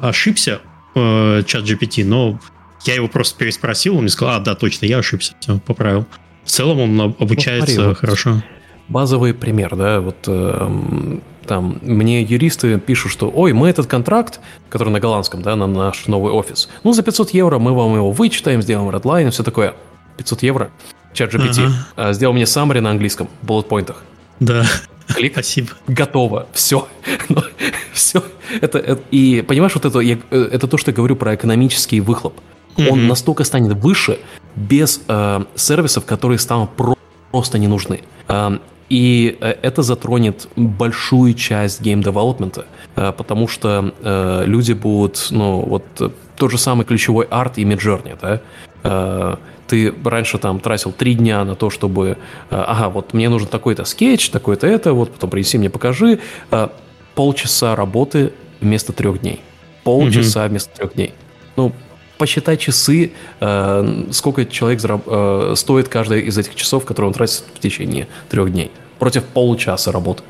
ошибся 0.00 0.60
э, 0.94 1.42
чат 1.46 1.64
GPT, 1.64 2.04
но 2.04 2.38
я 2.84 2.94
его 2.94 3.08
просто 3.08 3.38
переспросил, 3.38 3.94
он 3.96 4.02
мне 4.02 4.10
сказал, 4.10 4.36
а, 4.36 4.40
да, 4.40 4.54
точно, 4.54 4.86
я 4.86 4.98
ошибся, 4.98 5.34
все, 5.40 5.58
поправил. 5.58 6.06
В 6.44 6.50
целом 6.50 6.80
он 6.80 7.00
обучается 7.18 7.76
ну, 7.76 7.82
смотри, 7.84 7.94
хорошо. 7.94 8.42
Базовый 8.88 9.34
пример, 9.34 9.74
да, 9.74 10.00
вот 10.00 10.16
э, 10.28 11.18
там 11.46 11.78
мне 11.82 12.22
юристы 12.22 12.78
пишут, 12.78 13.10
что, 13.10 13.30
ой, 13.34 13.52
мы 13.52 13.68
этот 13.68 13.86
контракт, 13.86 14.40
который 14.68 14.90
на 14.90 15.00
голландском, 15.00 15.42
да, 15.42 15.56
на 15.56 15.66
наш 15.66 16.06
новый 16.06 16.32
офис, 16.32 16.68
ну, 16.84 16.92
за 16.92 17.02
500 17.02 17.30
евро 17.30 17.58
мы 17.58 17.74
вам 17.74 17.94
его 17.94 18.12
вычитаем, 18.12 18.62
сделаем 18.62 18.90
редлайн 18.90 19.30
все 19.30 19.42
такое. 19.42 19.74
500 20.18 20.42
евро, 20.44 20.70
чат 21.12 21.34
GPT, 21.34 21.66
ага. 21.66 21.74
А, 21.96 22.12
сделал 22.12 22.32
мне 22.32 22.44
summary 22.44 22.80
на 22.80 22.90
английском, 22.90 23.28
bullet 23.42 23.64
поинтах. 23.64 24.04
Да. 24.38 24.64
Клик. 25.08 25.32
Спасибо. 25.32 25.68
Готово. 25.86 26.46
Все. 26.52 26.88
Все. 27.92 28.22
Это, 28.60 28.78
это, 28.78 29.02
и 29.10 29.42
понимаешь, 29.42 29.74
вот 29.74 29.84
это, 29.84 30.00
я, 30.00 30.18
э, 30.30 30.48
это 30.52 30.66
то, 30.66 30.76
что 30.76 30.90
я 30.90 30.94
говорю 30.94 31.16
про 31.16 31.34
экономический 31.34 32.00
выхлоп. 32.00 32.34
Mm-hmm. 32.76 32.88
Он 32.88 33.06
настолько 33.08 33.44
станет 33.44 33.72
выше 33.74 34.18
без 34.54 35.00
э, 35.08 35.44
сервисов, 35.54 36.04
которые 36.04 36.38
станут 36.38 36.70
про- 36.70 36.96
просто 37.30 37.58
не 37.58 37.68
нужны. 37.68 38.00
Э, 38.28 38.58
и 38.88 39.36
это 39.40 39.82
затронет 39.82 40.48
большую 40.54 41.34
часть 41.34 41.80
гейм-девелопмента, 41.80 42.66
э, 42.94 43.12
потому 43.12 43.48
что 43.48 43.94
э, 44.00 44.44
люди 44.46 44.72
будут, 44.72 45.26
ну, 45.30 45.60
вот 45.60 45.84
э, 46.00 46.10
тот 46.36 46.50
же 46.50 46.58
самый 46.58 46.84
ключевой 46.84 47.26
арт 47.28 47.58
и 47.58 47.64
Midjourney, 47.64 48.16
да, 48.20 48.40
э, 48.84 49.36
ты 49.66 49.94
раньше 50.04 50.38
там 50.38 50.60
тратил 50.60 50.92
три 50.92 51.14
дня 51.14 51.44
на 51.44 51.54
то, 51.54 51.70
чтобы, 51.70 52.08
э, 52.08 52.14
ага, 52.50 52.88
вот 52.88 53.14
мне 53.14 53.28
нужен 53.28 53.48
такой-то 53.48 53.84
скетч, 53.84 54.30
такой-то 54.30 54.66
это, 54.66 54.92
вот 54.92 55.12
потом 55.12 55.30
принеси 55.30 55.58
мне, 55.58 55.70
покажи. 55.70 56.20
Э, 56.50 56.68
полчаса 57.14 57.76
работы 57.76 58.32
вместо 58.60 58.92
трех 58.92 59.20
дней. 59.20 59.40
Полчаса 59.84 60.44
mm-hmm. 60.44 60.48
вместо 60.48 60.76
трех 60.76 60.94
дней. 60.94 61.14
Ну, 61.56 61.72
посчитай 62.18 62.56
часы, 62.56 63.12
э, 63.40 64.04
сколько 64.10 64.44
человек 64.44 64.80
зараб- 64.80 65.56
стоит 65.56 65.88
каждый 65.88 66.22
из 66.22 66.36
этих 66.38 66.54
часов, 66.54 66.84
которые 66.84 67.08
он 67.08 67.14
тратит 67.14 67.44
в 67.54 67.58
течение 67.58 68.08
трех 68.28 68.52
дней. 68.52 68.70
Против 68.98 69.24
получаса 69.24 69.92
работы. 69.92 70.22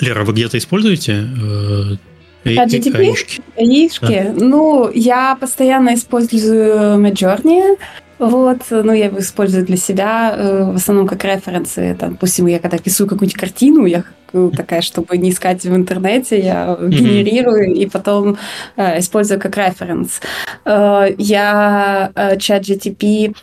Лера, 0.00 0.24
вы 0.24 0.32
где-то 0.32 0.58
используете 0.58 1.26
GTP? 2.44 3.40
Яички? 3.56 4.06
Да. 4.06 4.32
Ну, 4.34 4.90
я 4.94 5.36
постоянно 5.38 5.94
использую 5.94 6.98
Midjourney. 6.98 7.78
Вот, 8.20 8.58
ну, 8.68 8.92
я 8.92 9.06
его 9.06 9.18
использую 9.18 9.64
для 9.64 9.78
себя, 9.78 10.34
э, 10.36 10.64
в 10.72 10.76
основном 10.76 11.06
как 11.06 11.24
референсы. 11.24 11.96
Там, 11.98 12.10
допустим, 12.12 12.46
я 12.48 12.58
когда 12.58 12.76
рисую 12.76 13.08
какую-нибудь 13.08 13.40
картину, 13.40 13.86
я 13.86 14.04
такая, 14.54 14.82
чтобы 14.82 15.16
не 15.16 15.30
искать 15.30 15.64
в 15.64 15.74
интернете, 15.74 16.38
я 16.38 16.76
генерирую 16.78 17.72
и 17.72 17.86
потом 17.86 18.36
э, 18.76 18.98
использую 18.98 19.40
как 19.40 19.56
референс. 19.56 20.20
Э, 20.66 21.06
я 21.16 22.12
э, 22.14 22.36
чат 22.38 22.62
GTP 22.64 23.34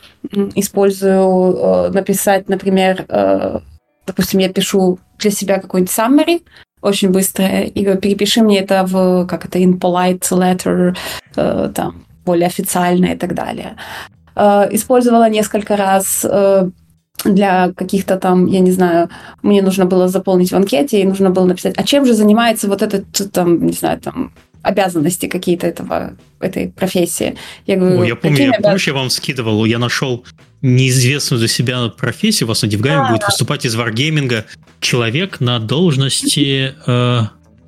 использую 0.53 1.55
э, 1.57 1.89
написать, 1.89 2.47
например, 2.47 3.03
э, 3.09 3.59
допустим, 4.05 4.39
я 4.39 4.49
пишу 4.49 4.99
для 5.17 5.31
себя 5.31 5.59
какой-нибудь 5.59 5.91
summary, 5.91 6.43
очень 6.81 7.09
быстро, 7.09 7.61
и 7.61 7.97
перепиши 7.97 8.43
мне 8.43 8.59
это 8.59 8.85
в, 8.85 9.25
как 9.25 9.45
это, 9.45 9.57
in 9.57 9.79
polite 9.79 10.21
letter, 10.29 10.95
э, 11.35 11.71
там, 11.73 12.05
более 12.23 12.45
официально 12.45 13.07
и 13.07 13.15
так 13.15 13.33
далее. 13.33 13.75
Э, 14.37 14.67
использовала 14.71 15.29
несколько 15.29 15.75
раз 15.75 16.23
э, 16.29 16.69
для 17.25 17.73
каких-то 17.75 18.17
там, 18.17 18.45
я 18.45 18.59
не 18.59 18.71
знаю, 18.71 19.09
мне 19.41 19.63
нужно 19.63 19.85
было 19.85 20.07
заполнить 20.07 20.51
в 20.51 20.55
анкете, 20.55 21.01
и 21.01 21.05
нужно 21.05 21.31
было 21.31 21.45
написать, 21.45 21.73
а 21.75 21.83
чем 21.83 22.05
же 22.05 22.13
занимается 22.13 22.67
вот 22.67 22.83
этот, 22.83 23.31
там, 23.31 23.65
не 23.65 23.73
знаю, 23.73 23.99
там, 23.99 24.31
обязанности 24.61 25.27
какие-то 25.27 25.65
этого, 25.65 26.17
этой 26.39 26.69
профессии. 26.69 27.35
Я 27.65 27.77
говорю, 27.77 28.01
О, 28.01 28.05
я 28.05 28.15
помню, 28.15 28.37
я, 28.37 28.49
обяз... 28.49 28.61
помнишь, 28.61 28.87
я 28.87 28.93
вам 28.93 29.09
скидывал, 29.09 29.65
я 29.65 29.79
нашел 29.79 30.23
неизвестную 30.61 31.39
для 31.39 31.47
себя 31.47 31.87
профессию, 31.89 32.47
вас 32.47 32.61
на 32.61 32.67
Дивгаме 32.67 33.07
а, 33.07 33.09
будет 33.09 33.21
да. 33.21 33.27
выступать 33.27 33.65
из 33.65 33.73
варгейминга 33.73 34.45
человек 34.81 35.39
на 35.39 35.57
должности... 35.57 36.75
Э, 36.85 37.21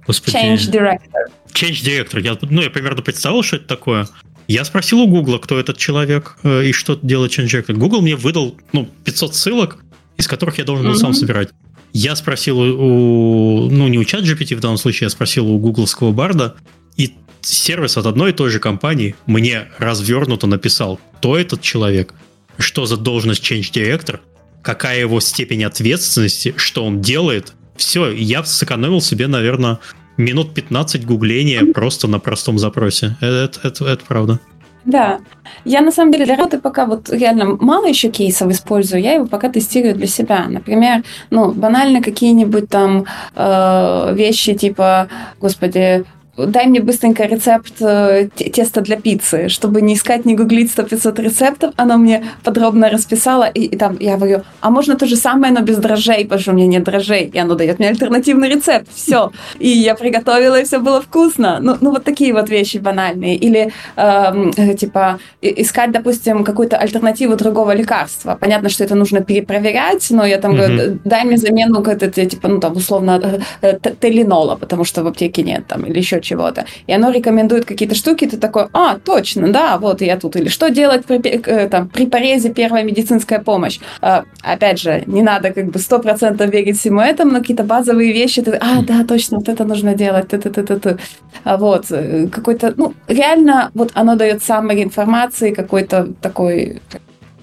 господи... 0.06 0.36
Change 0.36 0.72
Director. 0.72 1.32
Change 1.54 1.84
Director. 1.84 2.22
Я, 2.22 2.38
ну, 2.41 2.62
я 2.62 2.70
примерно 2.70 3.02
представил, 3.02 3.41
что 3.41 3.56
это 3.56 3.68
такое. 3.68 4.08
Я 4.50 4.66
спросил 4.66 5.00
у 5.02 5.08
Гугла, 5.08 5.38
кто 5.38 5.60
этот 5.60 5.78
человек 5.78 6.36
э, 6.42 6.66
и 6.66 6.72
что 6.72 6.98
делает 7.00 7.38
Change 7.38 7.46
Director. 7.46 7.74
Google 7.76 8.02
мне 8.02 8.16
выдал 8.16 8.58
ну, 8.74 8.90
500 9.06 9.36
ссылок, 9.36 9.78
из 10.18 10.28
которых 10.28 10.58
я 10.58 10.64
должен 10.64 10.88
был 10.88 10.96
mm-hmm. 10.96 10.98
сам 10.98 11.14
собирать. 11.14 11.50
Я 11.94 12.16
спросил 12.16 12.60
у, 12.60 13.70
ну, 13.70 13.88
не 13.88 14.00
у 14.00 14.04
чат 14.04 14.24
GPT 14.24 14.56
в 14.56 14.60
данном 14.60 14.78
случае, 14.78 15.06
я 15.06 15.10
спросил 15.12 15.48
у 15.48 15.60
гугловского 15.60 16.12
барда, 16.12 16.56
и 16.98 17.14
сервис 17.42 17.96
от 17.98 18.08
одной 18.08 18.32
и 18.32 18.34
той 18.34 18.50
же 18.50 18.60
компании 18.60 19.16
мне 19.28 19.68
развернуто 19.78 20.48
написал, 20.48 21.00
кто 21.18 21.38
этот 21.38 21.62
человек, 21.62 22.16
что 22.58 22.88
за 22.88 22.98
должность 22.98 23.44
Change 23.44 23.72
Director, 23.72 24.20
какая 24.64 25.00
его 25.00 25.20
степень 25.20 25.64
ответственности, 25.64 26.56
что 26.58 26.84
он 26.84 27.02
делает. 27.02 27.54
Все, 27.78 28.12
я 28.12 28.44
сэкономил 28.44 29.00
себе, 29.00 29.28
наверное, 29.28 29.78
минут 30.20 30.54
15 30.54 31.06
гугления 31.06 31.66
просто 31.74 32.08
на 32.08 32.20
простом 32.20 32.60
запросе. 32.60 33.16
Это, 33.22 33.60
это, 33.64 33.86
это 33.86 34.06
правда. 34.06 34.40
Да. 34.86 35.20
Я 35.66 35.82
на 35.82 35.91
самом 35.91 36.12
деле 36.12 36.26
для 36.26 36.36
работы 36.36 36.60
пока 36.60 36.86
вот 36.86 37.10
реально 37.10 37.58
мало 37.60 37.88
еще 37.88 38.10
кейсов 38.10 38.50
использую, 38.52 39.02
я 39.02 39.14
его 39.14 39.28
пока 39.28 39.50
тестирую 39.50 39.96
для 39.96 40.08
себя. 40.08 40.46
Например, 40.48 41.04
ну, 41.30 41.52
банально 41.52 42.02
какие-нибудь 42.02 42.70
там 42.70 43.06
э, 43.36 44.14
вещи 44.16 44.54
типа, 44.56 45.08
господи, 45.40 46.06
дай 46.48 46.68
мне 46.68 46.80
быстренько 46.80 47.26
рецепт 47.26 47.74
э, 47.82 48.30
теста 48.36 48.82
для 48.82 48.98
пиццы, 48.98 49.49
чтобы 49.49 49.82
не 49.82 49.94
искать, 49.94 50.26
не 50.26 50.36
гуглить 50.36 50.72
100-500 50.76 51.22
рецептов, 51.22 51.74
она 51.78 51.98
мне 51.98 52.24
подробно 52.44 52.90
расписала, 52.90 53.45
и, 53.45 53.61
и 53.61 53.78
там 53.78 53.98
я 53.99 54.18
говорю, 54.18 54.41
а 54.61 54.70
можно 54.70 54.95
то 54.95 55.06
же 55.06 55.16
самое, 55.16 55.53
но 55.53 55.61
без 55.61 55.78
дрожжей, 55.78 56.24
потому 56.24 56.41
что 56.41 56.52
у 56.52 56.56
меня 56.56 56.68
нет 56.68 56.84
дрожжей, 56.84 57.32
и 57.34 57.38
оно 57.38 57.56
дает 57.56 57.80
мне 57.80 57.90
альтернативный 57.90 58.49
рецепт, 58.49 58.88
все. 58.94 59.32
И 59.60 59.70
я 59.70 59.95
приготовила, 59.95 60.60
и 60.60 60.64
все 60.64 60.80
было 60.80 61.02
вкусно. 61.02 61.60
Ну, 61.61 61.78
ну 61.82 61.91
вот 61.91 62.03
такие 62.03 62.34
вот 62.34 62.49
вещи 62.49 62.78
банальные. 62.78 63.36
Или, 63.36 63.72
эм, 63.95 64.52
э, 64.57 64.74
типа, 64.76 65.20
искать, 65.41 65.91
допустим, 65.91 66.44
какую-то 66.44 66.78
альтернативу 66.78 67.36
другого 67.36 67.76
лекарства. 67.76 68.38
Понятно, 68.40 68.70
что 68.70 68.84
это 68.84 68.95
нужно 68.95 69.22
перепроверять, 69.22 70.07
но 70.11 70.26
я 70.26 70.38
там 70.38 70.52
mm-hmm. 70.52 70.76
говорю, 70.76 70.99
дай 71.06 71.24
мне 71.24 71.38
замену, 71.38 71.84
типа, 72.30 72.48
ну, 72.48 72.60
там, 72.60 72.76
условно, 72.76 73.41
э, 73.61 73.78
э 73.84 73.95
телинола, 73.99 74.56
потому 74.56 74.86
что 74.86 75.03
в 75.03 75.07
аптеке 75.07 75.44
нет, 75.44 75.68
там, 75.68 75.84
или 75.86 75.98
еще 75.98 76.18
чего-то. 76.30 76.65
И 76.88 76.93
оно 76.93 77.11
рекомендует 77.11 77.65
какие-то 77.65 77.95
штуки, 77.95 78.27
ты 78.27 78.38
такой, 78.38 78.68
а, 78.73 78.97
точно, 78.97 79.47
да, 79.51 79.77
вот 79.77 80.01
я 80.01 80.18
тут. 80.18 80.35
Или 80.35 80.49
что 80.49 80.69
делать 80.69 81.06
при, 81.06 81.19
э, 81.19 81.69
там, 81.69 81.88
при 81.88 82.06
порезе 82.06 82.49
первая 82.49 82.84
медицинская 82.84 83.39
помощь? 83.39 83.80
А, 84.01 84.23
опять 84.43 84.80
же, 84.80 85.03
не 85.07 85.22
надо 85.22 85.51
как 85.51 85.65
бы 85.72 85.80
сто 85.80 85.99
процентов 85.99 86.49
верить 86.51 86.77
всему 86.80 87.01
этому, 87.01 87.31
но 87.31 87.39
какие-то 87.39 87.64
базовые 87.64 88.14
вещи, 88.14 88.41
ты, 88.41 88.51
а, 88.51 88.81
да, 88.84 89.03
точно, 89.03 89.38
вот 89.38 89.49
это 89.49 89.65
нужно 89.65 89.95
делать, 89.95 90.27
ты, 90.27 90.38
ты, 90.38 90.49
ты, 90.49 90.64
ты. 90.64 90.97
А 91.43 91.57
вот, 91.57 91.85
э, 91.91 92.27
какой-то, 92.27 92.73
ну, 92.77 92.93
реально, 93.07 93.72
вот 93.73 93.91
оно 93.95 94.15
дает 94.15 94.43
самой 94.43 94.84
информации 94.84 95.53
какой-то 95.53 96.07
такой 96.22 96.81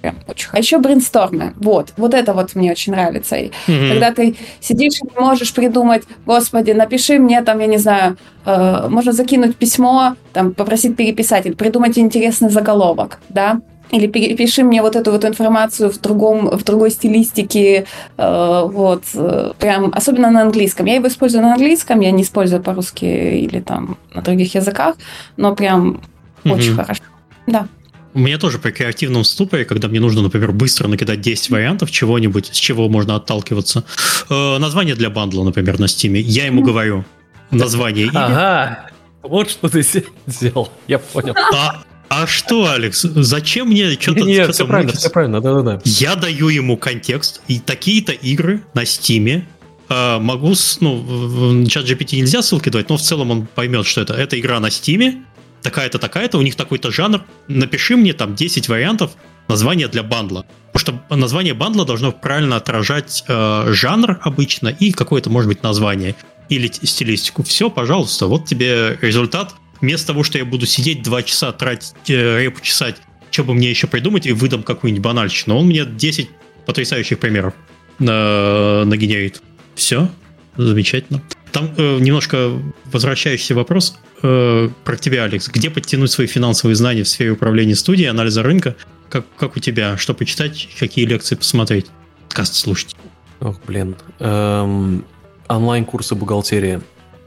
прям 0.06 0.24
очень 0.26 0.48
А 0.52 0.58
еще 0.58 0.78
брейнстормы. 0.78 1.52
Вот. 1.56 1.92
Вот 1.96 2.14
это 2.14 2.32
вот 2.32 2.54
мне 2.54 2.70
очень 2.70 2.92
нравится. 2.92 3.36
И 3.36 3.50
mm-hmm. 3.66 3.88
Когда 3.90 4.12
ты 4.12 4.36
сидишь 4.60 5.00
и 5.00 5.20
можешь 5.20 5.52
придумать, 5.52 6.04
господи, 6.24 6.70
напиши 6.72 7.18
мне 7.18 7.42
там, 7.42 7.58
я 7.60 7.66
не 7.66 7.78
знаю, 7.78 8.16
э, 8.44 8.88
можно 8.88 9.12
закинуть 9.12 9.56
письмо, 9.56 10.14
там, 10.32 10.52
попросить 10.52 10.96
переписать 10.96 11.46
или 11.46 11.54
придумать 11.54 11.98
интересный 11.98 12.50
заголовок, 12.50 13.18
да, 13.28 13.60
или 13.90 14.06
перепиши 14.06 14.64
мне 14.64 14.82
вот 14.82 14.96
эту 14.96 15.12
вот 15.12 15.24
информацию 15.24 15.90
в 15.90 16.00
другом, 16.00 16.48
в 16.50 16.64
другой 16.64 16.90
стилистике, 16.90 17.86
э, 18.16 18.68
вот, 18.72 19.02
э, 19.14 19.52
прям, 19.58 19.92
особенно 19.94 20.30
на 20.30 20.42
английском. 20.42 20.86
Я 20.86 20.94
его 20.94 21.08
использую 21.08 21.42
на 21.42 21.54
английском, 21.54 22.00
я 22.00 22.10
не 22.10 22.22
использую 22.22 22.62
по-русски 22.62 23.04
или 23.04 23.60
там 23.60 23.96
на 24.14 24.22
других 24.22 24.54
языках, 24.54 24.96
но 25.36 25.54
прям 25.54 26.00
mm-hmm. 26.44 26.52
очень 26.52 26.74
хорошо. 26.74 27.02
Да. 27.46 27.68
У 28.16 28.18
меня 28.18 28.38
тоже 28.38 28.58
при 28.58 28.70
креативном 28.70 29.24
ступоре, 29.24 29.66
когда 29.66 29.88
мне 29.88 30.00
нужно, 30.00 30.22
например, 30.22 30.50
быстро 30.50 30.88
накидать 30.88 31.20
10 31.20 31.50
вариантов 31.50 31.90
чего-нибудь, 31.90 32.46
с 32.46 32.56
чего 32.56 32.88
можно 32.88 33.16
отталкиваться. 33.16 33.84
Э, 34.30 34.56
название 34.56 34.94
для 34.94 35.10
бандла, 35.10 35.44
например, 35.44 35.78
на 35.78 35.86
стиме. 35.86 36.18
Я 36.22 36.46
ему 36.46 36.62
говорю 36.62 37.04
название 37.50 38.06
имя. 38.06 38.24
Ага, 38.24 38.90
вот 39.22 39.50
что 39.50 39.68
ты 39.68 39.84
сделал, 40.26 40.72
я 40.88 40.98
понял. 40.98 41.34
А, 41.52 41.82
а 42.08 42.26
что, 42.26 42.70
Алекс, 42.70 43.02
зачем 43.02 43.68
мне 43.68 43.92
что-то... 44.00 44.22
Нет, 44.22 44.54
все 44.54 44.66
правильно, 44.66 44.92
все 44.94 45.10
правильно, 45.10 45.42
да-да-да. 45.42 45.82
Я 45.84 46.16
даю 46.16 46.48
ему 46.48 46.78
контекст, 46.78 47.42
и 47.48 47.58
такие-то 47.58 48.12
игры 48.12 48.62
на 48.72 48.86
стиме 48.86 49.46
э, 49.90 50.18
могу, 50.20 50.54
ну, 50.80 50.96
в 50.96 51.68
чат 51.68 51.84
GPT 51.84 52.16
нельзя 52.16 52.40
ссылки 52.40 52.70
давать, 52.70 52.88
но 52.88 52.96
в 52.96 53.02
целом 53.02 53.30
он 53.30 53.46
поймет, 53.46 53.84
что 53.84 54.00
это. 54.00 54.14
Это 54.14 54.40
игра 54.40 54.58
на 54.58 54.70
стиме, 54.70 55.22
такая-то, 55.66 55.98
такая-то, 55.98 56.38
у 56.38 56.42
них 56.42 56.54
такой-то 56.54 56.92
жанр, 56.92 57.22
напиши 57.48 57.96
мне 57.96 58.12
там 58.12 58.36
10 58.36 58.68
вариантов 58.68 59.16
названия 59.48 59.88
для 59.88 60.04
бандла. 60.04 60.46
Потому 60.72 61.00
что 61.08 61.16
название 61.16 61.54
бандла 61.54 61.84
должно 61.84 62.12
правильно 62.12 62.54
отражать 62.56 63.24
э, 63.26 63.72
жанр 63.72 64.20
обычно 64.22 64.68
и 64.68 64.92
какое-то, 64.92 65.28
может 65.28 65.48
быть, 65.48 65.64
название 65.64 66.14
или 66.48 66.68
стилистику. 66.68 67.42
Все, 67.42 67.68
пожалуйста, 67.68 68.28
вот 68.28 68.44
тебе 68.44 68.96
результат. 69.02 69.54
Вместо 69.80 70.08
того, 70.08 70.22
что 70.22 70.38
я 70.38 70.44
буду 70.44 70.66
сидеть 70.66 71.02
два 71.02 71.24
часа, 71.24 71.50
тратить, 71.50 71.94
э, 72.08 72.44
репу 72.44 72.60
чесать, 72.60 72.96
что 73.32 73.42
бы 73.42 73.52
мне 73.52 73.68
еще 73.68 73.88
придумать, 73.88 74.24
и 74.26 74.32
выдам 74.32 74.62
какую-нибудь 74.62 75.02
банальщину. 75.02 75.56
Он 75.56 75.66
мне 75.66 75.84
10 75.84 76.30
потрясающих 76.64 77.18
примеров 77.18 77.54
э, 77.98 78.84
нагенерит. 78.84 79.42
Все, 79.74 80.08
замечательно. 80.56 81.22
Там 81.56 81.70
э, 81.78 81.98
немножко 82.00 82.50
возвращающийся 82.84 83.54
вопрос 83.54 83.98
э, 84.22 84.68
про 84.84 84.96
тебя, 84.98 85.24
Алекс. 85.24 85.48
Где 85.48 85.70
подтянуть 85.70 86.10
свои 86.10 86.26
финансовые 86.26 86.76
знания 86.76 87.02
в 87.02 87.08
сфере 87.08 87.30
управления 87.30 87.74
студией, 87.74 88.10
анализа 88.10 88.42
рынка? 88.42 88.76
Как, 89.08 89.24
как 89.38 89.56
у 89.56 89.60
тебя? 89.60 89.96
Что 89.96 90.12
почитать? 90.12 90.68
Какие 90.78 91.06
лекции 91.06 91.34
посмотреть? 91.34 91.86
Каст 92.28 92.56
слушать? 92.56 92.94
Ох, 93.40 93.58
блин. 93.66 93.96
Эм, 94.18 95.06
онлайн-курсы 95.48 96.14
бухгалтерии 96.14 96.82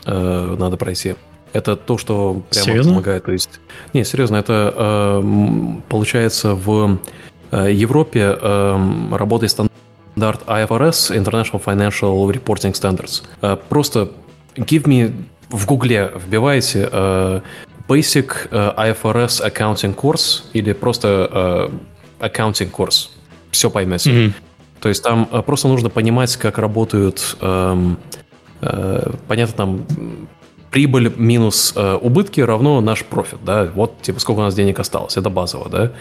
э, 0.05 0.55
надо 0.59 0.77
пройти. 0.77 1.15
Это 1.51 1.75
то, 1.75 1.97
что 1.97 2.43
прямо 2.51 2.65
серьезно? 2.65 2.91
помогает. 2.91 3.25
То 3.25 3.31
есть, 3.31 3.59
не, 3.93 4.05
серьезно, 4.05 4.35
это 4.35 4.71
э, 4.77 5.23
получается 5.89 6.53
в 6.53 6.99
э, 7.49 7.71
Европе 7.73 8.37
э, 8.39 9.09
работает 9.11 9.49
стандарт 9.49 9.73
стандарт 10.19 10.41
IFRS, 10.47 11.15
International 11.15 11.61
Financial 11.63 12.29
Reporting 12.29 12.73
Standards. 12.73 13.23
Э, 13.41 13.57
просто 13.69 14.09
give 14.55 14.85
me 14.85 15.13
в 15.49 15.65
гугле 15.65 16.11
вбиваете 16.15 16.89
uh, 16.91 17.41
Basic 17.87 18.49
uh, 18.51 18.75
IFRS 18.75 19.41
Accounting 19.41 19.95
Course 19.95 20.43
или 20.53 20.73
просто 20.73 21.71
uh, 22.21 22.29
Accounting 22.29 22.71
Course. 22.71 23.09
Все 23.51 23.69
поймете. 23.69 24.11
Mm-hmm. 24.11 24.33
То 24.81 24.89
есть 24.89 25.03
там 25.03 25.25
просто 25.45 25.67
нужно 25.67 25.89
понимать, 25.89 26.35
как 26.35 26.57
работают, 26.57 27.37
uh, 27.41 27.95
понятно, 29.27 29.55
там 29.55 29.85
прибыль 30.71 31.11
минус 31.17 31.73
uh, 31.75 31.97
убытки 31.97 32.41
равно 32.41 32.79
наш 32.81 33.03
профит, 33.03 33.39
да, 33.43 33.65
вот 33.73 34.01
типа 34.01 34.19
сколько 34.19 34.39
у 34.39 34.43
нас 34.43 34.53
денег 34.53 34.79
осталось, 34.79 35.17
это 35.17 35.29
базово, 35.29 35.69
да. 35.69 35.91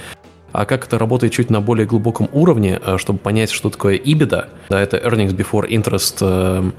А 0.59 0.64
как 0.64 0.86
это 0.86 0.98
работает 0.98 1.32
чуть 1.32 1.51
на 1.51 1.60
более 1.60 1.86
глубоком 1.86 2.28
уровне, 2.32 2.80
э, 2.85 2.98
чтобы 2.98 3.20
понять, 3.20 3.52
что 3.52 3.70
такое 3.70 3.97
EBITDA, 3.97 4.48
да, 4.68 4.80
это 4.80 4.97
Earnings 4.97 5.30
Before 5.30 5.68
Interest, 5.68 6.16
э, 6.20 6.72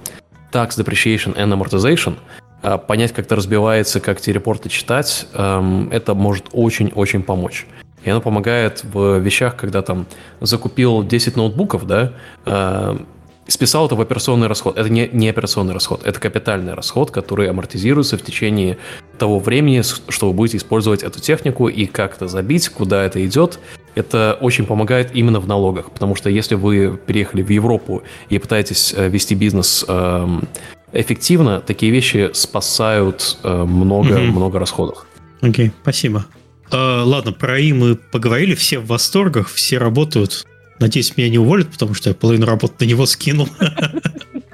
Tax 0.52 0.72
Depreciation 0.72 1.34
and 1.38 1.58
Amortization, 1.58 2.18
э, 2.62 2.78
понять, 2.78 3.14
как 3.14 3.28
это 3.28 3.38
разбивается, 3.38 4.02
как 4.02 4.20
эти 4.20 4.32
репорты 4.32 4.68
читать, 4.68 5.28
эм, 5.34 5.88
это 5.94 6.14
может 6.14 6.48
очень-очень 6.52 7.24
помочь. 7.24 7.68
И 8.04 8.10
оно 8.10 8.20
помогает 8.20 8.84
в 8.84 9.20
вещах, 9.20 9.56
когда 9.56 9.82
там 9.82 10.08
закупил 10.42 11.02
10 11.02 11.38
ноутбуков, 11.38 11.88
да, 11.88 12.12
списал 13.48 13.86
это 13.86 13.96
в 13.96 14.02
операционный 14.02 14.48
расход. 14.48 14.78
Это 14.78 14.90
не, 14.90 15.10
не 15.12 15.30
операционный 15.30 15.74
расход, 15.74 16.06
это 16.06 16.20
капитальный 16.20 16.74
расход, 16.74 17.12
который 17.12 17.50
амортизируется 17.50 18.18
в 18.18 18.22
течение 18.22 18.78
того 19.20 19.40
времени, 19.40 19.82
что 19.82 20.28
вы 20.28 20.34
будете 20.34 20.58
использовать 20.58 21.04
эту 21.04 21.20
технику 21.20 21.68
и 21.68 21.86
как 21.86 22.16
это 22.16 22.28
забить, 22.28 22.70
куда 22.70 23.04
это 23.04 23.26
идет. 23.26 23.60
Это 23.96 24.38
очень 24.42 24.66
помогает 24.66 25.12
именно 25.14 25.40
в 25.40 25.48
налогах, 25.48 25.92
потому 25.92 26.16
что 26.16 26.30
если 26.30 26.56
вы 26.56 26.98
переехали 27.06 27.44
в 27.44 27.50
Европу 27.50 28.04
и 28.30 28.40
пытаетесь 28.40 28.94
э, 28.96 29.10
вести 29.10 29.36
бизнес 29.36 29.86
эм, 29.88 30.48
эффективно, 30.94 31.62
такие 31.62 31.92
вещи 31.92 32.30
спасают 32.34 33.38
много-много 33.44 34.20
э, 34.20 34.32
много 34.32 34.60
расходов. 34.60 35.06
Окей, 35.42 35.68
okay, 35.68 35.72
спасибо. 35.82 36.26
Uh, 36.72 37.04
ладно, 37.04 37.32
про 37.32 37.60
и 37.60 37.74
мы 37.74 37.96
поговорили, 37.96 38.54
все 38.54 38.78
в 38.78 38.86
восторгах, 38.86 39.50
все 39.50 39.80
работают 39.80 40.46
Надеюсь, 40.80 41.16
меня 41.18 41.30
не 41.30 41.38
уволят, 41.38 41.70
потому 41.70 41.94
что 41.94 42.10
я 42.10 42.16
половину 42.16 42.46
работы 42.46 42.86
на 42.86 42.90
него 42.90 43.06
скинул. 43.06 43.48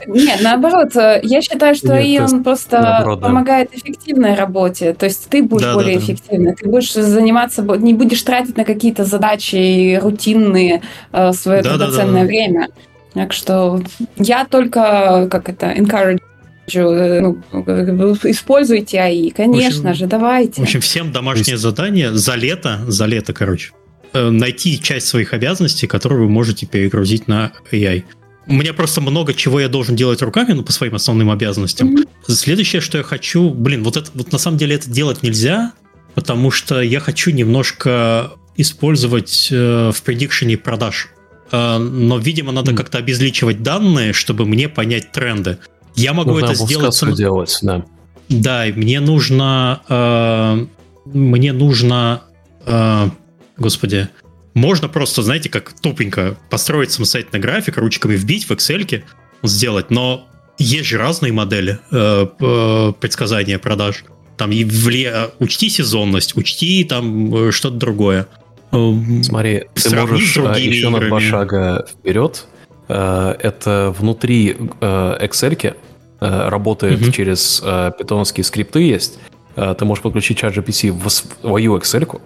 Нет, 0.07 0.39
наоборот, 0.41 0.95
э, 0.95 1.19
я 1.23 1.41
считаю, 1.41 1.75
что 1.75 2.01
Нет, 2.01 2.31
он 2.31 2.43
просто 2.43 2.79
наоборот, 2.79 3.21
помогает 3.21 3.69
да. 3.71 3.77
эффективной 3.77 4.35
работе. 4.35 4.93
То 4.93 5.05
есть 5.05 5.27
ты 5.29 5.43
будешь 5.43 5.63
да, 5.63 5.73
более 5.73 5.97
да, 5.97 6.03
эффективный, 6.03 6.55
ты 6.55 6.69
будешь 6.69 6.93
заниматься, 6.93 7.63
не 7.63 7.93
будешь 7.93 8.21
тратить 8.21 8.57
на 8.57 8.65
какие-то 8.65 9.03
задачи 9.03 9.99
рутинные 10.01 10.81
э, 11.11 11.33
свое 11.33 11.61
да, 11.61 11.77
драгоценное 11.77 12.13
да, 12.13 12.19
да. 12.21 12.25
время. 12.25 12.69
Так 13.13 13.33
что 13.33 13.81
я 14.17 14.45
только, 14.45 15.27
как 15.31 15.49
это, 15.49 15.67
encourage 15.67 16.19
э, 16.73 17.21
ну, 17.21 17.37
используйте 18.23 18.99
АИ, 18.99 19.31
конечно 19.31 19.91
общем, 19.91 19.93
же, 19.93 20.07
давайте. 20.07 20.61
В 20.61 20.65
общем, 20.65 20.81
всем 20.81 21.11
домашнее 21.11 21.53
есть... 21.53 21.63
задание 21.63 22.13
за 22.13 22.35
лето, 22.35 22.79
за 22.87 23.05
лето, 23.05 23.33
короче, 23.33 23.71
найти 24.15 24.81
часть 24.81 25.07
своих 25.07 25.33
обязанностей, 25.33 25.87
которые 25.87 26.21
вы 26.21 26.29
можете 26.29 26.65
перегрузить 26.65 27.27
на 27.27 27.51
AI. 27.71 28.03
У 28.47 28.53
меня 28.53 28.73
просто 28.73 29.01
много 29.01 29.33
чего 29.33 29.59
я 29.59 29.67
должен 29.67 29.95
делать 29.95 30.21
руками, 30.21 30.53
ну, 30.53 30.63
по 30.63 30.71
своим 30.71 30.95
основным 30.95 31.31
обязанностям. 31.31 31.95
Mm-hmm. 31.95 32.31
Следующее, 32.31 32.81
что 32.81 32.97
я 32.97 33.03
хочу... 33.03 33.49
Блин, 33.49 33.83
вот, 33.83 33.97
это, 33.97 34.11
вот 34.13 34.31
на 34.31 34.37
самом 34.37 34.57
деле 34.57 34.75
это 34.75 34.89
делать 34.89 35.23
нельзя, 35.23 35.73
потому 36.13 36.51
что 36.51 36.81
я 36.81 36.99
хочу 36.99 37.31
немножко 37.31 38.33
использовать 38.55 39.49
э, 39.51 39.91
в 39.91 40.01
предикшене 40.03 40.57
продаж. 40.57 41.09
Э, 41.51 41.79
но, 41.79 42.19
видимо, 42.19 42.51
надо 42.51 42.71
mm. 42.71 42.75
как-то 42.75 42.99
обезличивать 42.99 43.63
данные, 43.63 44.13
чтобы 44.13 44.45
мне 44.45 44.69
понять 44.69 45.11
тренды. 45.11 45.57
Я 45.95 46.13
могу 46.13 46.31
нужно 46.31 46.45
это 46.45 46.55
сделать... 46.55 46.93
Сам... 46.93 47.13
делать, 47.15 47.57
да. 47.63 47.85
Да, 48.29 48.65
мне 48.75 48.99
нужно... 48.99 49.81
Э, 49.89 50.65
мне 51.05 51.51
нужно... 51.51 52.21
Э, 52.65 53.09
господи, 53.57 54.09
можно 54.53 54.87
просто, 54.87 55.21
знаете, 55.21 55.49
как 55.49 55.73
тупенько 55.73 56.37
построить 56.49 56.91
самостоятельно 56.91 57.39
график, 57.39 57.77
ручками 57.77 58.15
вбить 58.15 58.45
в 58.45 58.51
Excel, 58.51 59.03
сделать, 59.43 59.91
но 59.91 60.27
есть 60.57 60.85
же 60.85 60.97
разные 60.97 61.33
модели 61.33 61.79
э, 61.91 62.27
э, 62.39 62.93
предсказания 62.99 63.59
продаж. 63.59 64.05
Там 64.37 64.51
и 64.51 64.63
влия... 64.63 65.31
учти 65.39 65.69
сезонность, 65.69 66.37
учти 66.37 66.83
там 66.85 67.35
э, 67.35 67.51
что-то 67.51 67.75
другое. 67.75 68.27
Эм, 68.71 69.23
Смотри, 69.23 69.65
ты 69.73 69.95
можешь 69.95 70.37
э, 70.37 70.41
еще 70.59 70.87
играми. 70.87 71.03
на 71.03 71.07
два 71.07 71.19
шага 71.19 71.85
вперед. 71.89 72.47
Э, 72.87 73.35
это 73.39 73.93
внутри 73.97 74.55
Excel 74.79 75.75
работает 76.21 77.01
угу. 77.01 77.11
через 77.11 77.61
питонские 77.99 78.45
скрипты 78.45 78.79
есть. 78.79 79.19
Ты 79.55 79.85
можешь 79.85 80.01
подключить 80.01 80.37
чат 80.37 80.55
GPT 80.55 80.91
в 80.91 81.09
свою 81.09 81.77
Excel, 81.77 82.07
а, 82.09 82.19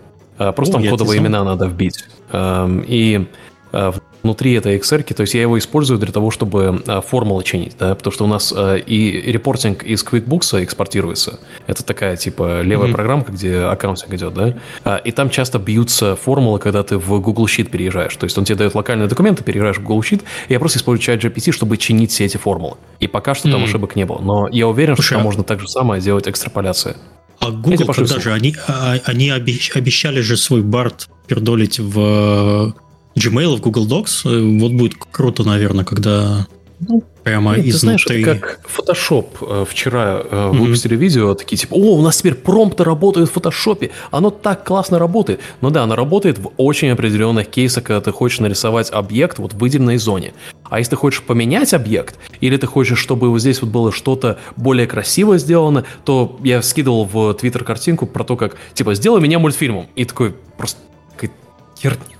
просто 0.55 0.77
О, 0.77 0.81
там 0.81 0.89
кодовые 0.89 1.19
имена 1.19 1.43
надо 1.43 1.67
вбить. 1.67 2.05
И 2.33 3.27
а, 3.71 3.93
внутри 4.23 4.53
этой 4.53 4.77
XR, 4.77 5.13
то 5.13 5.21
есть 5.21 5.33
я 5.33 5.41
его 5.41 5.57
использую 5.57 5.99
для 5.99 6.11
того, 6.11 6.31
чтобы 6.31 6.83
а, 6.87 7.01
формулы 7.01 7.43
чинить, 7.43 7.75
да, 7.77 7.93
потому 7.95 8.11
что 8.11 8.25
у 8.25 8.27
нас 8.27 8.53
и 8.57 9.23
репортинг 9.27 9.83
из 9.83 10.03
QuickBooks 10.03 10.63
экспортируется. 10.63 11.39
Это 11.67 11.85
такая, 11.85 12.17
типа, 12.17 12.61
левая 12.61 12.89
mm-hmm. 12.89 12.93
программка, 12.93 13.31
где 13.31 13.59
аккаунтинг 13.59 14.13
идет, 14.13 14.33
да, 14.33 14.97
и 14.97 15.11
там 15.11 15.29
часто 15.29 15.59
бьются 15.59 16.15
формулы, 16.15 16.59
когда 16.59 16.83
ты 16.83 16.97
в 16.97 17.19
Google 17.21 17.45
Sheet 17.45 17.69
переезжаешь. 17.69 18.15
То 18.15 18.25
есть 18.25 18.37
он 18.37 18.45
тебе 18.45 18.57
дает 18.57 18.75
локальные 18.75 19.07
документы, 19.07 19.43
переезжаешь 19.43 19.77
в 19.77 19.83
Google 19.83 20.01
Sheet, 20.01 20.23
и 20.47 20.53
я 20.53 20.59
просто 20.59 20.79
использую 20.79 21.03
чат 21.03 21.23
GPT, 21.23 21.51
чтобы 21.51 21.77
чинить 21.77 22.11
все 22.11 22.25
эти 22.25 22.37
формулы. 22.37 22.77
И 22.99 23.07
пока 23.07 23.35
что 23.35 23.47
mm-hmm. 23.47 23.51
там 23.51 23.63
ошибок 23.63 23.95
не 23.95 24.05
было. 24.05 24.19
Но 24.19 24.47
я 24.49 24.67
уверен, 24.67 24.95
Слушай, 24.95 25.07
что 25.07 25.15
там 25.15 25.23
можно 25.23 25.43
так 25.43 25.59
же 25.59 25.67
самое 25.67 26.01
делать 26.01 26.27
экстраполяция. 26.27 26.95
А 27.39 27.51
Google 27.51 27.93
когда 27.93 28.19
же? 28.19 28.33
Они, 28.33 28.55
а, 28.67 28.97
они 29.05 29.29
обещали 29.29 30.21
же 30.21 30.37
свой 30.37 30.61
бард 30.61 31.07
пердолить 31.27 31.79
в 31.79 32.73
э, 33.15 33.19
Gmail, 33.19 33.57
в 33.57 33.61
Google 33.61 33.87
Docs. 33.87 34.29
Э, 34.29 34.59
вот 34.59 34.71
будет 34.73 34.95
круто, 34.95 35.43
наверное, 35.43 35.85
когда 35.85 36.47
ну, 36.79 37.03
прямо 37.23 37.55
Нет, 37.57 37.67
изнутри. 37.67 37.71
Ты 37.71 37.77
знаешь, 37.77 38.05
это 38.05 38.39
как 38.39 38.59
Photoshop 38.65 39.27
э, 39.41 39.65
вчера 39.69 40.21
э, 40.23 40.49
выпустили 40.51 40.95
mm-hmm. 40.95 40.99
видео, 40.99 41.35
такие 41.35 41.57
типа, 41.57 41.73
о, 41.73 41.97
у 41.97 42.01
нас 42.01 42.17
теперь 42.17 42.35
промпты 42.35 42.83
работают 42.83 43.29
в 43.29 43.35
Photoshop, 43.35 43.91
оно 44.11 44.29
так 44.29 44.63
классно 44.63 44.97
работает. 44.97 45.41
Ну 45.61 45.69
да, 45.69 45.83
оно 45.83 45.95
работает 45.95 46.37
в 46.39 46.51
очень 46.57 46.89
определенных 46.89 47.47
кейсах, 47.47 47.83
когда 47.83 48.01
ты 48.01 48.11
хочешь 48.11 48.39
нарисовать 48.39 48.91
объект 48.91 49.39
вот 49.39 49.53
в 49.53 49.57
выделенной 49.57 49.97
зоне. 49.97 50.33
А 50.69 50.79
если 50.79 50.91
ты 50.91 50.95
хочешь 50.95 51.23
поменять 51.23 51.73
объект, 51.73 52.17
или 52.41 52.57
ты 52.57 52.67
хочешь, 52.67 52.99
чтобы 52.99 53.29
вот 53.29 53.39
здесь 53.39 53.61
вот 53.61 53.71
было 53.71 53.91
что-то 53.91 54.39
более 54.55 54.87
красиво 54.87 55.37
сделано, 55.37 55.85
то 56.05 56.39
я 56.43 56.61
скидывал 56.61 57.05
в 57.05 57.33
Твиттер 57.33 57.63
картинку 57.63 58.05
про 58.05 58.23
то, 58.23 58.35
как, 58.35 58.57
типа, 58.73 58.93
сделай 58.95 59.21
меня 59.21 59.39
мультфильмом. 59.39 59.87
И 59.95 60.05
такой 60.05 60.35
просто... 60.57 60.79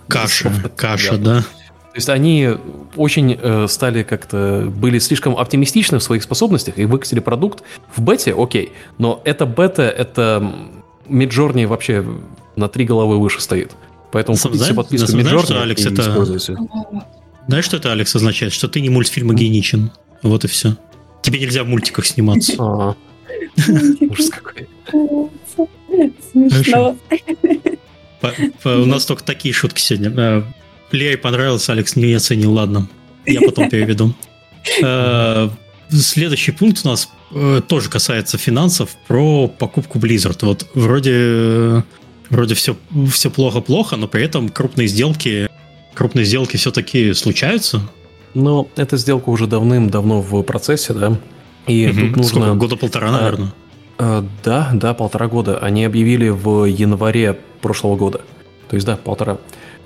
Каша, 0.08 0.52
каша, 0.76 1.18
да. 1.18 1.42
То 1.42 1.96
есть 1.96 2.10
они 2.10 2.52
очень 2.96 3.38
э, 3.42 3.68
стали 3.68 4.04
как-то, 4.04 4.72
были 4.74 5.00
слишком 5.00 5.36
оптимистичны 5.36 5.98
в 5.98 6.04
своих 6.04 6.24
способностях 6.24 6.78
и 6.78 6.86
выкатили 6.86 7.20
продукт 7.20 7.64
в 7.96 8.02
бете, 8.02 8.34
окей, 8.38 8.72
но 9.00 9.22
это 9.26 9.46
бета, 9.48 9.84
это 9.84 10.54
Миджорни 11.08 11.66
вообще 11.66 12.06
на 12.56 12.70
три 12.70 12.86
головы 12.86 13.20
выше 13.20 13.42
стоит. 13.42 13.72
Поэтому 14.12 14.38
Сам, 14.38 14.52
купите 14.52 14.66
знаешь, 14.66 14.76
подписку 14.76 15.18
Миджорни 15.18 15.56
Алекс, 15.56 15.84
и 15.84 15.92
это... 15.92 16.02
используйте. 16.02 16.58
Знаешь, 17.50 17.66
что 17.66 17.78
это, 17.78 17.92
Алекс, 17.92 18.16
означает? 18.16 18.54
Что 18.54 18.68
ты 18.68 18.80
не 18.80 18.90
мультфильмогеничен. 18.92 19.90
Вот 20.22 20.46
и 20.46 20.48
все. 20.48 20.78
Тебе 21.24 21.40
нельзя 21.40 21.64
в 21.64 21.68
мультиках 21.68 22.06
сниматься. 22.06 22.54
А. 22.60 22.96
Ужас 24.02 24.30
какой. 24.30 24.68
Смешно. 26.32 26.96
У 28.64 28.86
нас 28.86 29.04
только 29.08 29.24
такие 29.24 29.52
шутки 29.52 29.82
сегодня. 29.82 30.14
Э, 30.16 30.44
Лере 30.92 31.18
понравилось, 31.18 31.68
Алекс 31.70 31.96
не 31.96 32.14
оценил, 32.14 32.54
ладно. 32.54 32.88
Я 33.26 33.42
потом 33.42 33.68
переведу. 33.68 34.14
Э, 34.84 35.50
следующий 35.90 36.52
пункт 36.52 36.82
у 36.84 36.90
нас 36.90 37.10
э, 37.32 37.62
тоже 37.68 37.90
касается 37.90 38.38
финансов, 38.38 38.96
про 39.08 39.48
покупку 39.48 39.98
Blizzard. 39.98 40.38
Вот 40.44 40.68
вроде, 40.76 41.84
вроде 42.30 42.54
все, 42.54 42.78
все 43.12 43.32
плохо-плохо, 43.32 43.96
но 43.96 44.08
при 44.08 44.24
этом 44.24 44.50
крупные 44.50 44.88
сделки, 44.88 45.50
крупные 46.00 46.24
сделки 46.24 46.56
все-таки 46.56 47.14
случаются. 47.14 47.82
Но 48.34 48.70
эта 48.78 48.96
сделка 48.96 49.30
уже 49.30 49.48
давным-давно 49.48 50.22
в 50.22 50.44
процессе, 50.44 50.94
да? 50.94 51.20
И 51.68 51.90
угу. 51.90 52.00
тут 52.00 52.16
нужно... 52.16 52.24
Сколько? 52.24 52.54
Года 52.54 52.76
полтора, 52.78 53.12
наверное. 53.12 53.54
А, 53.98 54.26
да, 54.46 54.70
да, 54.74 54.94
полтора 54.94 55.28
года. 55.28 55.58
Они 55.58 55.84
объявили 55.84 56.30
в 56.30 56.64
январе 56.64 57.38
прошлого 57.60 57.98
года. 57.98 58.22
То 58.70 58.78
есть, 58.78 58.88
да, 58.88 58.96
полтора. 58.96 59.40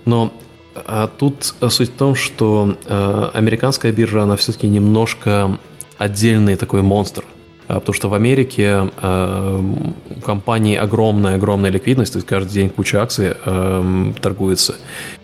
Но 0.05 0.31
а 0.75 1.07
тут 1.07 1.55
суть 1.69 1.89
в 1.89 1.93
том, 1.93 2.13
что 2.13 2.77
э, 2.85 3.29
американская 3.33 3.91
биржа, 3.91 4.21
она 4.21 4.35
все-таки 4.35 4.67
немножко 4.67 5.57
отдельный 5.97 6.57
такой 6.57 6.83
монстр. 6.83 7.23
А, 7.67 7.79
потому 7.79 7.93
что 7.93 8.09
в 8.09 8.13
Америке 8.13 8.89
э, 9.01 9.61
у 10.15 10.21
компании 10.21 10.75
огромная-огромная 10.75 11.69
ликвидность, 11.69 12.13
то 12.13 12.17
есть 12.17 12.27
каждый 12.27 12.53
день 12.53 12.69
куча 12.69 13.01
акций 13.01 13.33
э, 13.45 14.13
торгуется. 14.21 14.75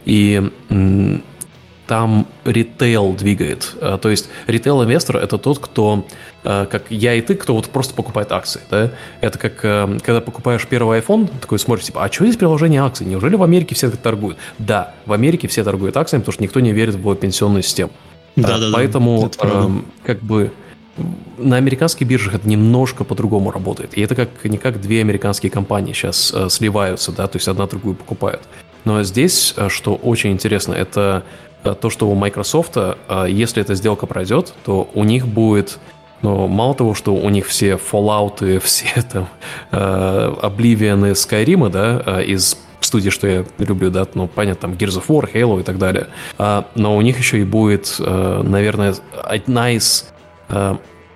И 0.06 0.50
э, 0.70 1.18
там 1.90 2.28
ритейл 2.46 3.14
двигает. 3.14 3.76
А, 3.82 3.98
то 3.98 4.10
есть 4.10 4.30
ритейл-инвестор– 4.46 5.18
это 5.18 5.40
тот, 5.40 5.58
кто, 5.58 6.06
а, 6.44 6.68
как 6.68 6.84
я 6.92 7.16
и 7.16 7.22
ты, 7.22 7.34
кто 7.34 7.56
вот 7.56 7.68
просто 7.70 7.96
покупает 7.96 8.32
акции. 8.32 8.62
Да? 8.70 8.92
Это 9.22 9.40
как, 9.40 9.60
а, 9.64 9.98
когда 10.04 10.22
покупаешь 10.22 10.68
первый 10.68 11.00
iPhone, 11.00 11.28
такой 11.42 11.58
смотришь, 11.58 11.88
типа, 11.88 12.04
а 12.04 12.12
что 12.12 12.26
здесь 12.26 12.38
приложение 12.38 12.84
акций? 12.84 13.08
Неужели 13.08 13.36
в 13.36 13.42
Америке 13.42 13.74
все 13.74 13.90
так 13.90 14.00
торгуют? 14.02 14.38
Да, 14.60 14.94
в 15.08 15.14
Америке 15.14 15.48
все 15.48 15.64
торгуют 15.64 15.98
акциями, 15.98 16.22
потому 16.22 16.34
что 16.34 16.44
никто 16.44 16.60
не 16.60 16.74
верит 16.74 16.94
в 16.94 17.16
пенсионную 17.16 17.64
систему. 17.64 17.90
Да, 18.36 18.60
да, 18.60 18.70
Поэтому, 18.72 19.32
да, 19.42 19.68
как 20.06 20.22
бы, 20.22 20.52
на 21.38 21.56
американских 21.56 22.08
биржах 22.08 22.36
это 22.36 22.48
немножко 22.50 23.04
по-другому 23.04 23.52
работает. 23.52 23.98
И 23.98 24.02
это 24.02 24.16
как 24.16 24.30
не 24.44 24.58
как 24.58 24.82
две 24.82 25.02
американские 25.02 25.52
компании 25.52 25.94
сейчас 25.94 26.34
э, 26.36 26.50
сливаются, 26.50 27.12
да, 27.12 27.28
то 27.28 27.38
есть 27.38 27.48
одна 27.48 27.68
другую 27.68 27.96
покупают. 27.96 28.42
Но 28.86 29.04
здесь, 29.04 29.54
что 29.70 29.96
очень 29.96 30.32
интересно, 30.32 30.74
это 30.74 31.24
Э, 31.64 31.76
то, 31.80 31.90
что 31.90 32.10
у 32.10 32.16
Microsoft, 32.16 32.74
э, 32.76 32.96
если 33.30 33.62
эта 33.62 33.76
сделка 33.76 34.06
пройдет, 34.06 34.54
то 34.66 34.90
у 34.94 35.04
них 35.04 35.28
будет 35.28 35.80
но 36.22 36.50
мало 36.50 36.76
того, 36.76 36.96
что 36.96 37.16
у 37.16 37.30
них 37.30 37.48
все 37.48 37.76
Fallout, 37.76 38.60
все 38.64 38.88
там 39.10 39.30
э, 39.72 40.34
Oblivion 40.42 41.10
и 41.10 41.14
Skyrim, 41.14 41.70
да, 41.70 42.22
из 42.22 42.58
студии, 42.82 43.10
что 43.10 43.26
я 43.26 43.46
люблю, 43.58 43.90
да, 43.90 44.06
ну, 44.16 44.28
понятно, 44.28 44.70
там 44.70 44.72
Gears 44.72 45.02
of 45.02 45.08
War, 45.08 45.32
Halo 45.32 45.62
и 45.62 45.64
так 45.64 45.78
далее. 45.78 46.08
но 46.76 46.98
у 46.98 47.02
них 47.02 47.20
еще 47.20 47.40
и 47.40 47.44
будет, 47.44 48.00
наверное, 48.00 48.96
одна 49.24 49.72
из 49.72 50.08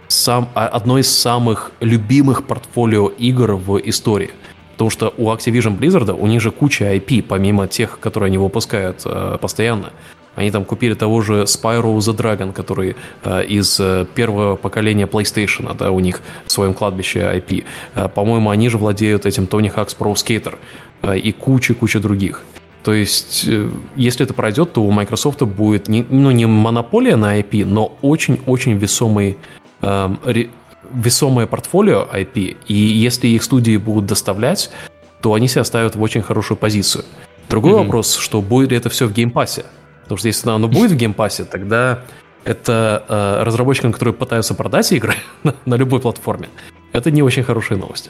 сам, 0.07 0.49
одно 0.53 0.99
из 0.99 1.09
самых 1.09 1.71
любимых 1.79 2.45
портфолио 2.45 3.07
игр 3.07 3.53
в 3.53 3.77
истории. 3.77 4.31
Потому 4.73 4.89
что 4.89 5.13
у 5.17 5.31
Activision 5.31 5.77
Blizzard 5.77 6.11
у 6.11 6.27
них 6.27 6.41
же 6.41 6.51
куча 6.51 6.95
IP, 6.95 7.23
помимо 7.23 7.67
тех, 7.67 7.99
которые 7.99 8.27
они 8.27 8.37
выпускают 8.37 9.05
постоянно. 9.41 9.91
Они 10.35 10.49
там 10.51 10.65
купили 10.65 10.93
того 10.95 11.21
же 11.21 11.43
Spyro 11.43 11.97
the 11.97 12.15
Dragon, 12.15 12.53
который 12.53 12.95
э, 13.23 13.45
из 13.45 13.79
э, 13.79 14.05
первого 14.15 14.55
поколения 14.55 15.05
PlayStation, 15.05 15.75
да, 15.77 15.91
у 15.91 15.99
них 15.99 16.21
в 16.45 16.51
своем 16.51 16.73
кладбище 16.73 17.19
IP. 17.19 17.65
Э, 17.93 18.09
по-моему, 18.09 18.49
они 18.49 18.69
же 18.69 18.77
владеют 18.77 19.25
этим 19.25 19.43
Tony 19.43 19.73
Hawk's 19.73 19.95
Pro 19.97 20.13
Skater 20.13 20.55
э, 21.03 21.17
и 21.19 21.31
куча-куча 21.31 21.99
других. 21.99 22.41
То 22.83 22.93
есть, 22.93 23.45
э, 23.47 23.69
если 23.95 24.25
это 24.25 24.33
пройдет, 24.33 24.73
то 24.73 24.83
у 24.83 24.91
Microsoft 24.91 25.41
будет 25.43 25.87
не, 25.87 26.05
ну, 26.09 26.31
не 26.31 26.45
монополия 26.45 27.15
на 27.15 27.39
IP, 27.39 27.65
но 27.65 27.97
очень-очень 28.01 28.73
весомый, 28.73 29.37
э, 29.81 30.15
ре, 30.25 30.49
весомое 30.93 31.47
портфолио 31.47 32.07
IP. 32.11 32.57
И 32.67 32.73
если 32.73 33.27
их 33.27 33.43
студии 33.43 33.77
будут 33.77 34.05
доставлять, 34.05 34.69
то 35.21 35.33
они 35.33 35.47
себя 35.47 35.63
ставят 35.63 35.95
в 35.95 36.01
очень 36.01 36.21
хорошую 36.21 36.57
позицию. 36.57 37.05
Другой 37.49 37.71
mm-hmm. 37.71 37.83
вопрос, 37.83 38.17
что 38.17 38.41
будет 38.41 38.71
ли 38.71 38.77
это 38.77 38.89
все 38.89 39.07
в 39.07 39.13
геймпассе. 39.13 39.65
Потому 40.03 40.17
что 40.17 40.27
если 40.27 40.49
оно 40.49 40.67
будет 40.67 40.91
в 40.91 40.95
геймпассе, 40.95 41.45
тогда 41.45 42.01
это 42.43 43.05
э, 43.07 43.43
разработчикам, 43.43 43.93
которые 43.93 44.13
пытаются 44.13 44.53
продать 44.53 44.91
игры 44.91 45.15
на, 45.43 45.55
на 45.65 45.75
любой 45.75 46.01
платформе, 46.01 46.49
это 46.91 47.11
не 47.11 47.23
очень 47.23 47.43
хорошие 47.43 47.77
новости. 47.77 48.09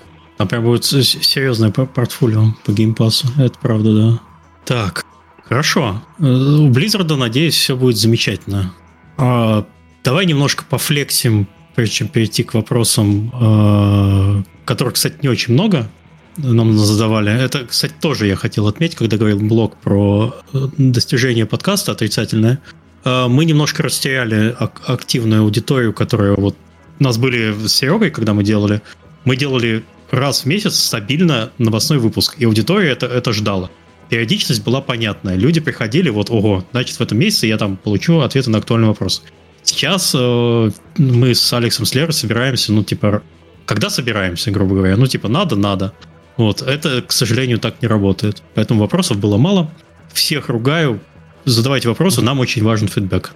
Прям 0.49 0.63
будет 0.63 0.83
серьезное 0.83 1.69
портфолио 1.69 2.55
по 2.65 2.71
геймпасу, 2.71 3.27
это 3.37 3.57
правда, 3.61 3.93
да. 3.93 4.32
Так, 4.65 5.05
хорошо. 5.43 6.01
Э, 6.19 6.23
у 6.23 6.69
Blizzard, 6.69 7.13
надеюсь, 7.15 7.55
все 7.55 7.75
будет 7.75 7.97
замечательно. 7.97 8.73
А, 9.17 9.65
давай 10.03 10.25
немножко 10.25 10.63
пофлексим, 10.69 11.47
прежде 11.75 11.95
чем 11.95 12.07
перейти 12.07 12.43
к 12.43 12.53
вопросам, 12.53 13.31
э, 13.33 14.43
которых, 14.65 14.93
кстати, 14.93 15.17
не 15.21 15.29
очень 15.29 15.53
много 15.53 15.89
нам 16.37 16.75
задавали. 16.77 17.31
Это, 17.31 17.65
кстати, 17.65 17.93
тоже 18.01 18.25
я 18.25 18.35
хотел 18.35 18.67
отметить, 18.67 18.95
когда 18.95 19.17
говорил 19.17 19.39
блог 19.39 19.77
про 19.77 20.35
э, 20.53 20.67
достижение 20.77 21.45
подкаста 21.45 21.91
отрицательное. 21.91 22.59
Мы 23.05 23.43
немножко 23.43 23.83
растеряли 23.83 24.55
активную 24.87 25.41
аудиторию, 25.41 25.91
которая 25.91 26.35
вот... 26.35 26.55
У 27.01 27.03
нас 27.03 27.17
были 27.17 27.53
с 27.67 27.73
Серегой, 27.73 28.11
когда 28.11 28.33
мы 28.33 28.45
делали. 28.45 28.81
Мы 29.25 29.35
делали 29.35 29.83
раз 30.09 30.43
в 30.43 30.45
месяц 30.45 30.79
стабильно 30.79 31.51
новостной 31.57 31.99
выпуск, 31.99 32.35
и 32.37 32.45
аудитория 32.45 32.91
это, 32.91 33.07
это 33.07 33.33
ждала 33.33 33.69
периодичность 34.13 34.63
была 34.63 34.79
понятная. 34.79 35.35
Люди 35.37 35.59
приходили, 35.59 36.11
вот, 36.11 36.29
ого, 36.29 36.63
значит, 36.71 36.97
в 36.97 37.01
этом 37.01 37.17
месяце 37.17 37.47
я 37.47 37.57
там 37.57 37.77
получу 37.77 38.19
ответы 38.19 38.51
на 38.51 38.59
актуальный 38.59 38.87
вопрос. 38.87 39.23
Сейчас 39.63 40.13
э, 40.15 40.71
мы 40.97 41.33
с 41.33 41.51
Алексом 41.51 41.87
Слерой 41.87 42.13
собираемся, 42.13 42.71
ну, 42.73 42.83
типа, 42.83 43.23
когда 43.65 43.89
собираемся, 43.89 44.51
грубо 44.51 44.75
говоря? 44.75 44.97
Ну, 44.97 45.07
типа, 45.07 45.29
надо, 45.29 45.55
надо. 45.55 45.93
Вот, 46.37 46.61
это, 46.61 47.01
к 47.01 47.11
сожалению, 47.11 47.57
так 47.57 47.81
не 47.81 47.87
работает. 47.87 48.43
Поэтому 48.53 48.81
вопросов 48.81 49.17
было 49.17 49.37
мало. 49.37 49.71
Всех 50.13 50.47
ругаю. 50.47 50.99
Задавайте 51.45 51.89
вопросы, 51.89 52.21
нам 52.21 52.39
очень 52.39 52.63
важен 52.63 52.89
фидбэк. 52.89 53.31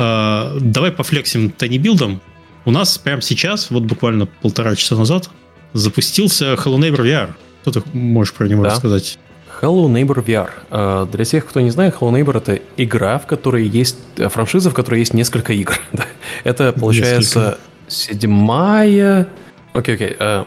Э, 0.00 0.56
давай 0.58 0.92
пофлексим 0.92 1.50
Тани 1.50 1.76
Билдом. 1.76 2.22
У 2.64 2.70
нас 2.70 2.96
прямо 2.96 3.20
сейчас, 3.20 3.70
вот 3.70 3.82
буквально 3.82 4.24
полтора 4.24 4.76
часа 4.76 4.96
назад, 4.96 5.28
запустился 5.74 6.54
Hello 6.54 6.78
Neighbor 6.78 7.02
VR. 7.02 7.34
Что 7.60 7.82
ты 7.82 7.82
можешь 7.92 8.32
про 8.32 8.48
него 8.48 8.62
да. 8.62 8.70
рассказать? 8.70 9.18
Hello 9.60 9.88
Neighbor 9.88 10.22
VR. 10.22 10.50
Э, 10.70 11.06
для 11.10 11.24
тех, 11.24 11.46
кто 11.46 11.60
не 11.60 11.70
знает, 11.70 11.94
Hello 11.98 12.12
Neighbor 12.12 12.36
это 12.36 12.60
игра, 12.76 13.18
в 13.18 13.26
которой 13.26 13.66
есть 13.66 13.96
э, 14.18 14.28
франшиза, 14.28 14.70
в 14.70 14.74
которой 14.74 15.00
есть 15.00 15.14
несколько 15.14 15.52
игр. 15.54 15.78
это 16.44 16.72
получается 16.72 17.38
несколько. 17.38 17.58
седьмая. 17.88 19.28
Окей, 19.72 19.94
окей. 19.94 20.16
Э, 20.18 20.44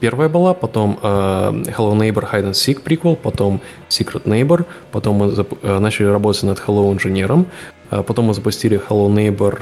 первая 0.00 0.28
была, 0.28 0.52
потом 0.52 0.98
Hello 1.02 1.96
Neighbor 1.96 2.30
Hide 2.30 2.50
and 2.50 2.52
Seek 2.52 2.82
приквел, 2.82 3.16
потом 3.16 3.60
Secret 3.88 4.24
Neighbor, 4.24 4.66
потом 4.92 5.16
мы 5.16 5.80
начали 5.80 6.06
работать 6.06 6.42
над 6.42 6.58
Hello 6.58 6.92
Инженером, 6.92 7.46
потом 7.90 8.26
мы 8.26 8.34
запустили 8.34 8.80
Hello 8.88 9.08
Neighbor 9.08 9.58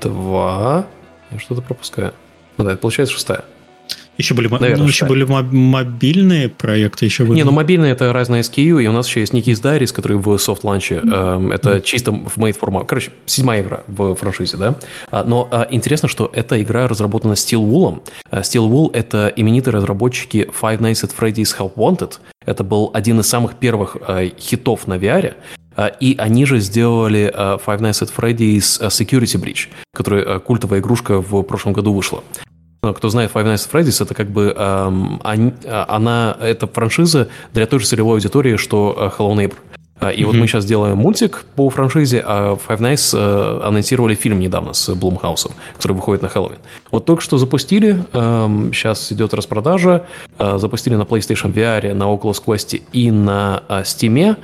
2. 0.00 0.86
Я 1.30 1.38
что-то 1.38 1.62
пропускаю. 1.62 2.12
Ну 2.58 2.64
да, 2.64 2.72
это 2.72 2.80
получается 2.80 3.14
шестая. 3.14 3.44
Еще 4.18 4.34
были, 4.34 4.48
Наверное, 4.48 4.76
ну, 4.76 4.86
еще 4.86 5.06
были 5.06 5.24
мобильные 5.24 6.48
проекты. 6.48 7.06
Еще 7.06 7.24
были... 7.24 7.36
Не, 7.36 7.44
ну 7.44 7.52
мобильные 7.52 7.92
это 7.92 8.12
разные 8.12 8.42
SKU, 8.42 8.82
и 8.82 8.86
у 8.86 8.92
нас 8.92 9.08
еще 9.08 9.20
есть 9.20 9.32
Nikki's 9.32 9.62
Diaries, 9.62 9.92
который 9.92 10.18
в 10.18 10.36
софт 10.38 10.64
ланче. 10.64 10.96
Mm-hmm. 10.96 11.54
Это 11.54 11.80
чисто 11.80 12.12
в 12.12 12.36
made 12.36 12.52
формат. 12.52 12.86
Короче, 12.86 13.10
седьмая 13.24 13.62
игра 13.62 13.82
в 13.86 14.14
франшизе, 14.14 14.58
да. 14.58 14.74
А, 15.10 15.24
но 15.24 15.48
а, 15.50 15.66
интересно, 15.70 16.08
что 16.08 16.30
эта 16.32 16.62
игра 16.62 16.88
разработана 16.88 17.32
Steel 17.32 17.62
Wool. 17.62 18.02
А, 18.30 18.40
Steel 18.40 18.68
Wool 18.68 18.90
это 18.92 19.32
именитые 19.34 19.72
разработчики 19.72 20.50
Five 20.60 20.80
Nights 20.80 21.04
at 21.04 21.12
Freddy's 21.18 21.56
Help 21.58 21.74
Wanted. 21.76 22.18
Это 22.44 22.64
был 22.64 22.90
один 22.92 23.20
из 23.20 23.28
самых 23.28 23.54
первых 23.54 23.96
хитов 24.38 24.86
на 24.86 24.94
VR. 24.94 25.34
И 26.00 26.16
они 26.18 26.44
же 26.44 26.60
сделали 26.60 27.32
Five 27.34 27.80
Nights 27.80 28.02
at 28.02 28.10
Freddy's 28.14 28.80
Security 28.88 29.40
Breach, 29.40 29.68
которая 29.94 30.38
культовая 30.38 30.80
игрушка 30.80 31.22
в 31.22 31.42
прошлом 31.42 31.72
году 31.72 31.94
вышла. 31.94 32.22
Ну, 32.84 32.92
кто 32.94 33.10
знает 33.10 33.30
Five 33.32 33.44
Nights 33.44 33.70
at 33.70 33.70
Freddy's, 33.70 34.02
это 34.02 34.12
как 34.12 34.28
бы 34.28 34.52
эм, 34.56 35.20
они, 35.22 35.52
она, 35.68 36.36
это 36.40 36.66
франшиза 36.66 37.28
для 37.54 37.66
той 37.66 37.78
же 37.78 37.86
целевой 37.86 38.14
аудитории, 38.14 38.56
что 38.56 39.12
э, 39.16 39.16
Hello 39.16 39.36
Neighbor. 39.36 39.54
А, 40.00 40.10
и 40.10 40.22
mm-hmm. 40.22 40.26
вот 40.26 40.34
мы 40.34 40.48
сейчас 40.48 40.64
делаем 40.64 40.96
мультик 40.98 41.44
по 41.54 41.70
франшизе, 41.70 42.24
а 42.26 42.56
Five 42.56 42.80
Nights 42.80 43.16
э, 43.16 43.64
анонсировали 43.64 44.16
фильм 44.16 44.40
недавно 44.40 44.72
с 44.72 44.92
Блумхаусом, 44.96 45.52
который 45.76 45.92
выходит 45.92 46.22
на 46.22 46.28
Хэллоуин. 46.28 46.58
Вот 46.90 47.04
только 47.04 47.22
что 47.22 47.38
запустили, 47.38 48.04
э, 48.12 48.70
сейчас 48.72 49.12
идет 49.12 49.32
распродажа, 49.32 50.06
э, 50.40 50.58
запустили 50.58 50.96
на 50.96 51.02
PlayStation 51.02 51.54
VR, 51.54 51.94
на 51.94 52.12
Oculus 52.12 52.42
Quest 52.44 52.82
и 52.92 53.12
на 53.12 53.62
э, 53.68 53.82
Steam. 53.82 54.36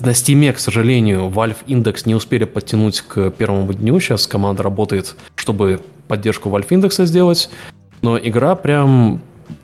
На 0.00 0.10
Steam, 0.12 0.54
к 0.54 0.58
сожалению, 0.58 1.28
Valve 1.28 1.66
Index 1.66 2.04
не 2.06 2.14
успели 2.14 2.44
подтянуть 2.44 3.02
к 3.02 3.28
первому 3.32 3.74
дню. 3.74 4.00
Сейчас 4.00 4.26
команда 4.26 4.62
работает, 4.62 5.16
чтобы 5.34 5.82
поддержку 6.08 6.48
Valve 6.48 6.68
Index 6.68 7.04
сделать. 7.06 7.50
Но 8.02 8.18
игра 8.18 8.54
прям 8.54 9.20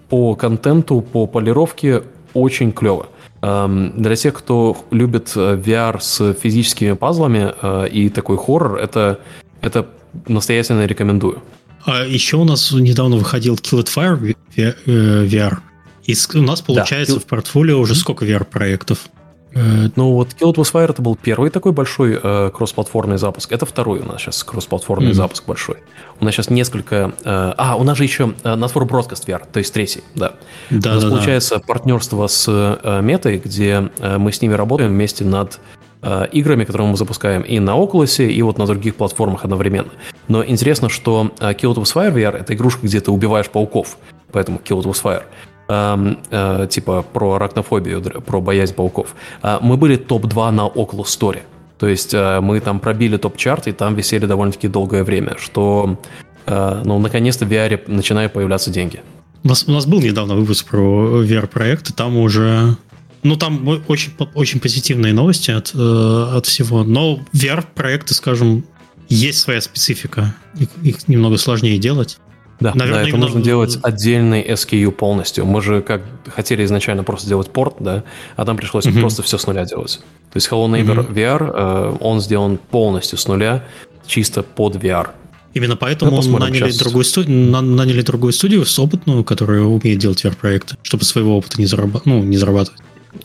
по 0.09 0.35
контенту, 0.35 1.01
по 1.01 1.27
полировке 1.27 2.03
очень 2.35 2.73
клево. 2.73 3.07
Эм, 3.43 3.93
для 4.01 4.17
тех, 4.17 4.35
кто 4.35 4.77
любит 4.91 5.33
э, 5.37 5.57
VR 5.57 6.01
с 6.01 6.35
физическими 6.35 6.93
пазлами 6.93 7.53
э, 7.61 7.89
и 7.89 8.09
такой 8.09 8.37
хоррор, 8.37 8.77
это, 8.77 9.21
это 9.61 9.87
настоятельно 10.27 10.87
рекомендую. 10.87 11.43
А 11.85 12.05
еще 12.05 12.39
у 12.39 12.45
нас 12.45 12.73
недавно 12.73 13.17
выходил 13.17 13.57
Kill 13.57 13.85
It 13.85 13.89
Fire 13.95 14.37
VR. 14.57 15.59
И 16.05 16.15
у 16.35 16.43
нас 16.43 16.61
получается 16.61 17.15
да. 17.15 17.21
в 17.21 17.25
портфолио 17.25 17.79
уже 17.79 17.95
сколько 17.95 18.25
VR-проектов? 18.25 19.09
Э, 19.55 19.89
ну 19.97 20.13
вот 20.13 20.29
Kill 20.39 20.53
It 20.53 20.57
Was 20.57 20.73
Fire 20.73 20.91
это 20.91 21.01
был 21.01 21.17
первый 21.17 21.51
такой 21.51 21.73
большой 21.73 22.19
э, 22.23 22.51
кроссплатформный 22.53 23.19
запуск. 23.19 23.53
Это 23.53 23.67
второй 23.67 24.01
у 24.01 24.05
нас 24.05 24.21
сейчас 24.21 24.43
кроссплатформный 24.45 25.11
mm-hmm. 25.11 25.15
запуск 25.15 25.45
большой. 25.47 25.77
У 26.21 26.25
нас 26.25 26.35
сейчас 26.35 26.51
несколько... 26.51 27.13
Э, 27.25 27.55
а, 27.57 27.77
у 27.77 27.85
нас 27.85 27.97
же 27.97 28.05
еще 28.05 28.35
э, 28.43 28.55
Network 28.55 28.89
Broadcast 28.89 29.27
VR, 29.27 29.43
то 29.51 29.59
есть 29.59 29.73
третий, 29.73 30.03
да. 30.15 30.35
да 30.71 30.93
у 30.93 30.95
нас 30.95 31.05
да, 31.05 31.11
получается 31.11 31.57
да. 31.57 31.63
партнерство 31.67 32.27
с 32.27 32.47
э, 32.49 33.01
Метой, 33.03 33.39
где 33.39 33.91
э, 33.99 34.19
мы 34.19 34.33
с 34.33 34.43
ними 34.43 34.55
работаем 34.55 34.91
вместе 34.91 35.25
над 35.25 35.61
э, 36.03 36.27
играми, 36.33 36.65
которые 36.65 36.89
мы 36.89 36.97
запускаем 36.97 37.43
и 37.43 37.59
на 37.61 37.73
Oculus, 37.73 38.27
и 38.27 38.43
вот 38.43 38.59
на 38.59 38.67
других 38.67 38.97
платформах 38.97 39.45
одновременно. 39.45 39.91
Но 40.29 40.45
интересно, 40.45 40.89
что 40.89 41.33
э, 41.39 41.53
Kill 41.53 41.75
It 41.75 41.77
Was 41.77 41.95
Fire 41.95 42.13
VR— 42.13 42.37
это 42.41 42.55
игрушка, 42.55 42.87
где 42.87 43.01
ты 43.01 43.11
убиваешь 43.11 43.49
пауков, 43.49 43.99
поэтому 44.33 44.59
Kill 44.59 44.81
It 44.81 44.85
Was 44.85 45.03
Fire— 45.03 45.23
э, 45.69 46.15
э, 46.31 46.67
типа 46.71 47.03
про 47.03 47.35
арахнофобию, 47.35 48.03
про 48.03 48.41
боязнь 48.41 48.75
пауков, 48.75 49.15
э, 49.43 49.59
мы 49.61 49.77
были 49.77 49.97
топ-2 49.97 50.51
на 50.51 50.67
Oculus 50.67 51.07
Store. 51.07 51.41
То 51.79 51.89
есть 51.89 52.15
э, 52.15 52.41
мы 52.41 52.61
там 52.61 52.81
пробили 52.81 53.17
топ-чарт, 53.17 53.67
и 53.67 53.73
там 53.73 53.95
висели 53.95 54.27
довольно-таки 54.27 54.69
долгое 54.69 55.05
время, 55.05 55.37
что, 55.39 56.01
э, 56.47 56.83
ну, 56.85 56.99
наконец-то 56.99 57.45
в 57.45 57.53
VR 57.53 57.81
начинают 57.89 58.33
появляться 58.33 58.71
деньги. 58.71 59.03
У 59.43 59.49
нас, 59.49 59.65
у 59.69 59.73
нас 59.73 59.85
был 59.85 60.01
недавно 60.01 60.35
выпуск 60.35 60.67
про 60.67 61.23
VR-проект, 61.23 61.91
и 61.91 61.93
там 61.93 62.17
уже... 62.17 62.77
Ну, 63.23 63.37
там 63.37 63.67
очень, 63.89 64.13
очень 64.35 64.61
позитивные 64.61 65.13
новости 65.13 65.51
от, 65.51 65.73
э, 65.75 66.37
от 66.37 66.47
всего. 66.47 66.85
Но 66.85 67.21
VR-проекты, 67.33 68.15
скажем, 68.15 68.65
есть 69.09 69.41
своя 69.41 69.61
специфика. 69.61 70.35
Их, 70.59 70.69
их 70.83 71.09
немного 71.09 71.37
сложнее 71.37 71.79
делать. 71.79 72.19
Да, 72.61 72.73
Наверное, 72.75 73.03
да 73.03 73.09
это 73.09 73.17
нужно 73.17 73.43
делать 73.43 73.79
отдельный 73.83 74.43
SKU 74.43 74.91
полностью. 74.93 75.45
Мы 75.45 75.61
же 75.61 75.83
как 75.83 76.03
хотели 76.35 76.65
изначально 76.65 77.03
просто 77.03 77.29
делать 77.29 77.51
порт, 77.51 77.77
да, 77.81 78.05
а 78.37 78.45
там 78.45 78.57
пришлось 78.57 78.87
uh-huh. 78.87 79.01
просто 79.01 79.23
все 79.23 79.39
с 79.39 79.47
нуля 79.47 79.65
делать. 79.65 80.01
То 80.33 80.37
есть 80.37 80.49
Hello 80.49 80.69
Neighbor 80.69 81.07
uh-huh. 81.07 81.13
VR, 81.13 81.53
э, 81.53 81.97
он 82.01 82.21
сделан 82.21 82.59
полностью 82.59 83.19
с 83.19 83.27
нуля, 83.27 83.65
чисто 84.07 84.43
под 84.43 84.77
VR. 84.77 85.11
Именно 85.53 85.77
поэтому 85.77 86.21
ну, 86.21 86.39
наняли, 86.39 86.71
сейчас. 86.71 86.79
другую 86.79 87.05
студ... 87.05 87.29
наняли 87.29 88.03
другую 88.03 88.33
студию 88.33 88.65
с 88.65 88.77
опытную, 88.79 89.23
которая 89.23 89.63
умеет 89.63 89.99
делать 89.99 90.25
VR-проекты, 90.25 90.77
чтобы 90.83 91.05
своего 91.05 91.39
опыта 91.39 91.61
не, 91.61 91.67
зараб... 91.67 92.05
ну, 92.05 92.23
не 92.25 92.37
зарабатывать. 92.37 92.81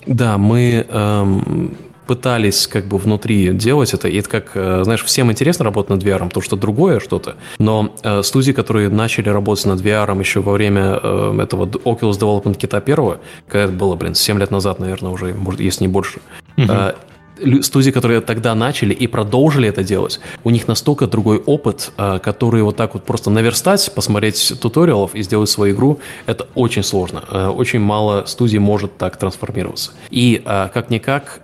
Да, 0.06 0.38
мы 0.38 0.86
эм, 0.88 1.76
пытались 2.10 2.66
как 2.66 2.86
бы 2.86 2.98
внутри 2.98 3.54
делать 3.54 3.94
это, 3.94 4.08
и 4.08 4.18
это 4.18 4.30
как, 4.30 4.52
э, 4.56 4.82
знаешь, 4.84 5.04
всем 5.04 5.32
интересно 5.32 5.66
работать 5.66 5.92
над 5.92 6.04
VR, 6.04 6.26
потому 6.26 6.42
что 6.42 6.56
другое 6.56 7.00
что-то, 7.00 7.36
но 7.60 7.94
э, 8.02 8.24
студии, 8.24 8.52
которые 8.52 8.90
начали 8.90 9.30
работать 9.30 9.68
над 9.68 9.80
VR 9.80 10.20
еще 10.20 10.40
во 10.40 10.54
время 10.54 11.00
э, 11.04 11.40
этого 11.44 11.68
Oculus 11.68 12.20
Development 12.20 12.56
Кита 12.56 12.82
первого, 12.82 13.20
когда 13.48 13.66
это 13.66 13.74
было, 13.74 13.96
блин, 13.96 14.16
7 14.16 14.40
лет 14.40 14.50
назад, 14.50 14.80
наверное, 14.80 15.12
уже, 15.12 15.36
может, 15.36 15.62
если 15.62 15.84
не 15.84 15.88
больше, 15.88 16.20
uh-huh. 16.58 16.96
Студии, 17.62 17.92
которые 17.92 18.22
тогда 18.22 18.56
начали 18.56 18.94
и 18.94 19.08
продолжили 19.08 19.68
это 19.68 19.84
делать, 19.84 20.20
у 20.44 20.50
них 20.50 20.68
настолько 20.68 21.08
другой 21.08 21.38
опыт, 21.38 21.92
э, 21.98 22.20
который 22.20 22.62
вот 22.64 22.76
так 22.76 22.94
вот 22.94 23.04
просто 23.04 23.30
наверстать, 23.30 23.92
посмотреть 23.94 24.54
туториалов 24.62 25.16
и 25.16 25.24
сделать 25.24 25.50
свою 25.50 25.76
игру, 25.76 26.00
это 26.26 26.48
очень 26.56 26.84
сложно. 26.84 27.24
Э, 27.30 27.48
очень 27.48 27.80
мало 27.80 28.26
студий 28.26 28.60
может 28.60 28.98
так 28.98 29.18
трансформироваться. 29.18 29.92
И 30.10 30.42
э, 30.44 30.70
как-никак 30.74 31.42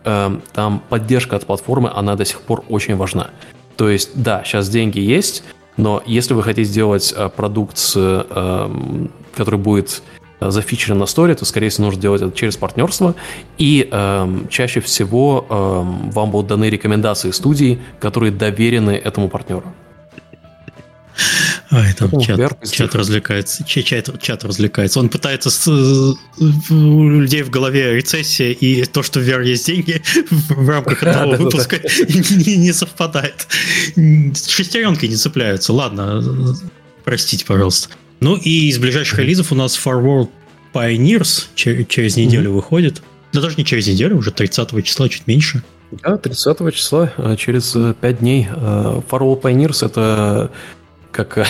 там 0.54 0.82
поддержка 0.90 1.36
от 1.36 1.46
платформы, 1.46 1.92
она 1.94 2.16
до 2.16 2.26
сих 2.26 2.42
пор 2.42 2.64
очень 2.70 2.96
важна. 2.96 3.32
То 3.76 3.90
есть, 3.90 4.12
да, 4.14 4.44
сейчас 4.46 4.70
деньги 4.70 5.00
есть, 5.00 5.44
но 5.78 6.02
если 6.06 6.34
вы 6.34 6.44
хотите 6.44 6.70
сделать 6.70 7.14
продукт, 7.36 7.78
который 9.36 9.60
будет 9.60 10.02
зафичерен 10.52 10.98
на 10.98 11.06
сторе, 11.06 11.36
то, 11.36 11.46
скорее 11.46 11.70
всего, 11.70 11.86
нужно 11.86 12.02
делать 12.02 12.22
это 12.22 12.36
через 12.36 12.58
партнерство. 12.58 13.16
И 13.58 13.88
эм, 13.92 14.48
чаще 14.50 14.80
всего 14.82 15.46
эм, 15.50 16.12
вам 16.12 16.32
будут 16.32 16.48
даны 16.48 16.70
рекомендации 16.70 17.32
студий, 17.32 17.80
которые 18.00 18.32
доверены 18.32 18.92
этому 18.92 19.30
партнеру. 19.30 19.74
Ой, 21.72 21.94
там 21.98 22.10
О, 22.14 22.22
чат, 22.22 22.72
чат 22.72 22.96
развлекается. 22.96 23.64
Чат, 23.64 23.86
чат, 23.86 24.22
чат 24.22 24.44
развлекается. 24.44 25.00
Он 25.00 25.10
пытается 25.10 25.50
с, 25.50 25.68
у 25.68 27.10
людей 27.10 27.44
в 27.44 27.50
голове 27.50 27.96
рецессия 27.96 28.52
и 28.52 28.86
то, 28.86 29.02
что 29.02 29.20
в 29.20 29.24
VR 29.24 29.44
есть 29.44 29.66
деньги 29.66 30.02
в 30.50 30.70
рамках 30.70 31.04
этого 31.04 31.36
выпуска 31.36 31.78
не 32.08 32.72
совпадает. 32.72 33.48
Шестеренки 33.96 35.06
не 35.06 35.16
цепляются. 35.16 35.74
Ладно, 35.74 36.56
простите, 37.04 37.46
пожалуйста. 37.46 37.90
Ну 38.20 38.36
и 38.36 38.70
из 38.70 38.80
ближайших 38.80 39.20
релизов 39.20 39.52
у 39.52 39.56
нас 39.56 39.78
Far 39.78 40.02
World 40.04 40.30
Pioneers 40.74 41.48
через 41.56 42.18
неделю 42.18 42.52
mm-hmm. 42.52 42.54
выходит. 42.54 43.02
Да 43.34 43.42
даже 43.42 43.56
не 43.58 43.66
через 43.66 43.88
неделю, 43.88 44.18
уже 44.18 44.32
30 44.32 44.84
числа, 44.84 45.10
чуть 45.10 45.28
меньше. 45.28 45.64
Да, 45.92 46.18
30 46.18 46.74
числа, 46.74 47.12
э, 47.18 47.36
через 47.38 47.72
5 47.72 47.96
э, 48.02 48.14
дней. 48.14 48.48
Э, 48.50 49.02
Far 49.10 49.20
World 49.20 49.42
Pioneers 49.42 49.86
это 49.86 50.52
как 51.12 51.48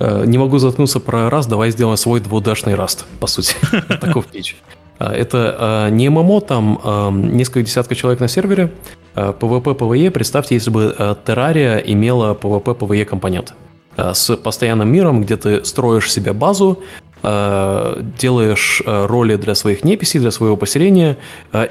не 0.00 0.36
могу 0.36 0.58
заткнуться 0.58 0.98
про 0.98 1.30
раз, 1.30 1.46
давай 1.46 1.70
сделаем 1.70 1.96
свой 1.96 2.18
двудашный 2.18 2.74
раст, 2.74 3.04
по 3.20 3.28
сути. 3.28 3.54
Таков 4.00 4.26
пич. 4.26 4.56
Это 4.98 5.88
не 5.92 6.08
ММО, 6.08 6.40
там 6.40 7.36
несколько 7.36 7.62
десятков 7.62 7.96
человек 7.96 8.18
на 8.18 8.26
сервере. 8.26 8.72
PvP, 9.14 9.78
PvE, 9.78 10.10
представьте, 10.10 10.56
если 10.56 10.70
бы 10.70 10.92
Terraria 11.24 11.80
имела 11.86 12.34
PvP, 12.34 12.76
PvE 12.76 13.04
компонент. 13.04 13.54
Э, 13.96 14.12
с 14.14 14.36
постоянным 14.36 14.88
миром, 14.88 15.22
где 15.22 15.36
ты 15.36 15.64
строишь 15.64 16.12
себе 16.12 16.32
базу, 16.32 16.82
э, 17.22 18.02
делаешь 18.18 18.82
э, 18.84 19.06
роли 19.06 19.36
для 19.36 19.54
своих 19.54 19.84
неписей, 19.84 20.20
для 20.20 20.30
своего 20.30 20.56
поселения 20.56 21.16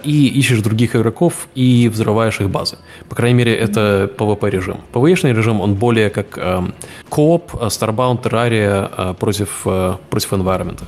и 0.03 0.27
ищешь 0.27 0.61
других 0.61 0.95
игроков 0.95 1.47
и 1.55 1.87
взрываешь 1.87 2.41
их 2.41 2.49
базы. 2.49 2.77
По 3.09 3.15
крайней 3.15 3.37
мере, 3.37 3.55
это 3.55 4.09
PvP 4.17 4.49
режим. 4.49 4.77
PvE 4.93 5.33
режим, 5.33 5.61
он 5.61 5.75
более 5.75 6.09
как 6.09 6.39
кооп, 7.09 7.53
Starbound, 7.53 8.23
Terraria 8.23 9.13
против, 9.13 9.61
против 10.09 10.33
environment. 10.33 10.81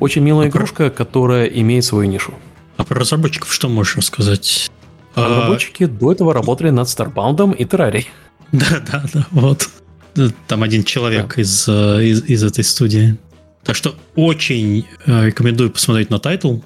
Очень 0.00 0.22
милая 0.22 0.48
игрушка, 0.48 0.90
которая 0.90 1.46
имеет 1.46 1.84
свою 1.84 2.08
нишу. 2.08 2.34
А 2.76 2.84
про 2.84 3.00
разработчиков 3.00 3.52
что 3.52 3.68
можешь 3.68 3.96
рассказать? 3.96 4.70
Разработчики 5.14 5.84
а... 5.84 5.88
до 5.88 6.12
этого 6.12 6.32
работали 6.32 6.70
над 6.70 6.88
Starbound 6.88 7.56
и 7.56 7.64
Terraria. 7.64 8.04
Да, 8.52 8.80
да, 8.92 9.02
да, 9.12 9.26
вот 9.32 9.68
там 10.46 10.62
один 10.62 10.84
человек 10.84 11.38
из, 11.38 11.66
э, 11.68 12.04
из, 12.04 12.24
из 12.24 12.42
этой 12.44 12.64
студии. 12.64 13.16
Так 13.62 13.76
что 13.76 13.94
очень 14.14 14.86
э, 15.06 15.26
рекомендую 15.26 15.70
посмотреть 15.70 16.10
на 16.10 16.18
title. 16.18 16.58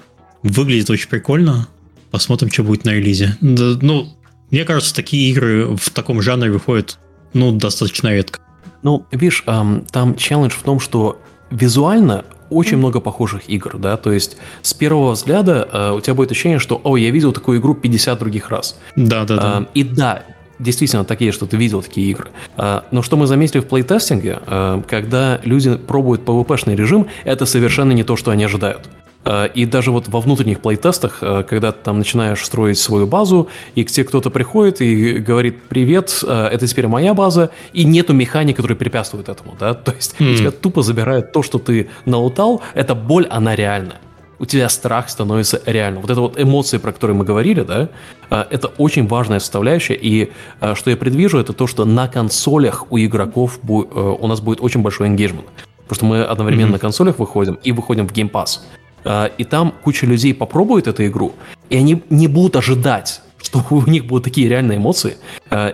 Выглядит 0.43 0.89
очень 0.89 1.09
прикольно. 1.09 1.67
Посмотрим, 2.11 2.51
что 2.51 2.63
будет 2.63 2.85
на 2.85 2.91
релизе. 2.91 3.37
Да, 3.41 3.77
ну, 3.81 4.13
мне 4.51 4.65
кажется, 4.65 4.95
такие 4.95 5.29
игры 5.31 5.75
в 5.75 5.89
таком 5.91 6.21
жанре 6.21 6.51
выходят 6.51 6.97
ну, 7.33 7.51
достаточно 7.51 8.07
редко. 8.09 8.39
Ну, 8.81 9.05
видишь, 9.11 9.43
там 9.45 10.15
челлендж 10.15 10.51
в 10.51 10.63
том, 10.63 10.79
что 10.79 11.21
визуально 11.51 12.25
очень 12.49 12.77
много 12.77 12.99
похожих 12.99 13.47
игр, 13.49 13.77
да, 13.77 13.97
то 13.97 14.11
есть 14.11 14.37
с 14.61 14.73
первого 14.73 15.11
взгляда 15.11 15.67
э, 15.71 15.91
у 15.91 16.01
тебя 16.01 16.15
будет 16.15 16.31
ощущение, 16.31 16.59
что, 16.59 16.81
о, 16.83 16.97
я 16.97 17.11
видел 17.11 17.31
такую 17.31 17.59
игру 17.59 17.75
50 17.75 18.17
других 18.17 18.49
раз. 18.49 18.79
Да, 18.95 19.23
да, 19.25 19.35
да. 19.35 19.61
Э, 19.61 19.65
и 19.73 19.83
да, 19.83 20.23
действительно 20.59 21.05
такие, 21.05 21.31
что 21.31 21.45
ты 21.45 21.57
видел 21.57 21.81
такие 21.81 22.11
игры. 22.11 22.29
А, 22.57 22.85
но 22.91 23.01
что 23.01 23.17
мы 23.17 23.27
заметили 23.27 23.61
в 23.61 23.65
плейтестинге, 23.65 24.39
а, 24.45 24.81
когда 24.87 25.39
люди 25.43 25.75
пробуют 25.75 26.21
PvP-шный 26.21 26.75
режим, 26.75 27.07
это 27.23 27.45
совершенно 27.45 27.93
не 27.93 28.03
то, 28.03 28.15
что 28.15 28.31
они 28.31 28.43
ожидают. 28.43 28.89
А, 29.25 29.45
и 29.45 29.65
даже 29.65 29.91
вот 29.91 30.07
во 30.07 30.19
внутренних 30.19 30.59
плейтестах, 30.59 31.19
когда 31.19 31.71
ты 31.71 31.79
там 31.83 31.97
начинаешь 31.97 32.43
строить 32.43 32.77
свою 32.77 33.07
базу, 33.07 33.47
и 33.75 33.83
к 33.83 33.91
тебе 33.91 34.05
кто-то 34.05 34.29
приходит 34.29 34.81
и 34.81 35.13
говорит 35.13 35.63
«Привет, 35.63 36.23
это 36.23 36.67
теперь 36.67 36.87
моя 36.87 37.13
база», 37.13 37.51
и 37.73 37.85
нету 37.85 38.13
механик, 38.13 38.57
которые 38.57 38.77
препятствуют 38.77 39.29
этому, 39.29 39.55
да, 39.59 39.73
то 39.75 39.93
есть 39.93 40.15
mm. 40.19 40.35
тебя 40.35 40.51
тупо 40.51 40.81
забирают 40.81 41.31
то, 41.31 41.41
что 41.41 41.57
ты 41.59 41.89
наутал, 42.05 42.61
эта 42.73 42.95
боль, 42.95 43.25
она 43.29 43.55
реальна 43.55 43.95
у 44.39 44.45
тебя 44.45 44.69
страх 44.69 45.09
становится 45.09 45.61
реальным. 45.65 46.01
Вот 46.01 46.09
это 46.09 46.21
вот 46.21 46.39
эмоции, 46.39 46.77
про 46.77 46.91
которые 46.93 47.15
мы 47.15 47.25
говорили, 47.25 47.61
да, 47.61 47.89
а, 48.29 48.47
это 48.49 48.69
очень 48.69 49.05
важная 49.07 49.39
составляющая. 49.39 49.95
И 49.95 50.31
а, 50.61 50.75
что 50.75 50.89
я 50.89 50.97
предвижу, 50.97 51.37
это 51.37 51.53
то, 51.53 51.67
что 51.67 51.85
на 51.85 52.07
консолях 52.07 52.91
у 52.91 52.97
игроков 52.97 53.59
э, 53.67 53.71
у 53.71 54.27
нас 54.27 54.39
будет 54.39 54.61
очень 54.61 54.81
большой 54.81 55.09
engagement. 55.09 55.45
Потому 55.87 55.95
что 55.95 56.05
мы 56.05 56.23
одновременно 56.23 56.69
mm-hmm. 56.69 56.73
на 56.73 56.79
консолях 56.79 57.19
выходим 57.19 57.59
и 57.63 57.71
выходим 57.71 58.07
в 58.07 58.13
Game 58.13 58.31
Pass. 58.31 58.59
А, 59.03 59.25
и 59.25 59.43
там 59.43 59.73
куча 59.83 60.05
людей 60.05 60.33
попробует 60.33 60.87
эту 60.87 61.05
игру, 61.05 61.33
и 61.69 61.77
они 61.77 62.03
не 62.09 62.27
будут 62.27 62.55
ожидать 62.55 63.21
что 63.41 63.63
у 63.69 63.89
них 63.89 64.05
будут 64.05 64.25
такие 64.25 64.49
реальные 64.49 64.79
эмоции. 64.79 65.15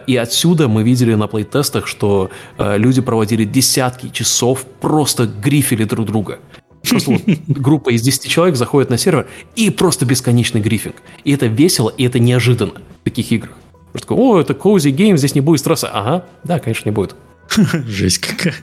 И 0.06 0.16
отсюда 0.18 0.68
мы 0.68 0.84
видели 0.84 1.16
на 1.16 1.26
плейтестах, 1.26 1.88
что 1.88 2.30
люди 2.60 3.02
проводили 3.02 3.44
десятки 3.44 4.10
часов, 4.10 4.66
просто 4.80 5.26
грифили 5.26 5.84
друг 5.84 6.06
друга. 6.06 6.38
Просто 6.96 7.12
вот 7.12 7.22
группа 7.48 7.90
из 7.90 8.02
10 8.02 8.30
человек 8.30 8.56
заходит 8.56 8.90
на 8.90 8.98
сервер 8.98 9.28
и 9.56 9.70
просто 9.70 10.06
бесконечный 10.06 10.62
грифинг. 10.62 10.96
И 11.24 11.34
это 11.34 11.48
весело, 11.48 11.90
и 11.90 12.06
это 12.06 12.20
неожиданно 12.20 12.82
в 13.02 13.04
таких 13.04 13.32
играх. 13.32 13.54
Просто 13.92 14.08
такой, 14.08 14.24
о, 14.24 14.40
это 14.40 14.54
cozy 14.54 14.92
game, 14.92 15.18
здесь 15.18 15.36
не 15.36 15.42
будет 15.42 15.60
стресса. 15.60 15.90
Ага, 15.92 16.26
да, 16.44 16.60
конечно, 16.60 16.88
не 16.88 16.94
будет. 16.94 17.16
Жесть 17.88 18.20
какая. 18.20 18.56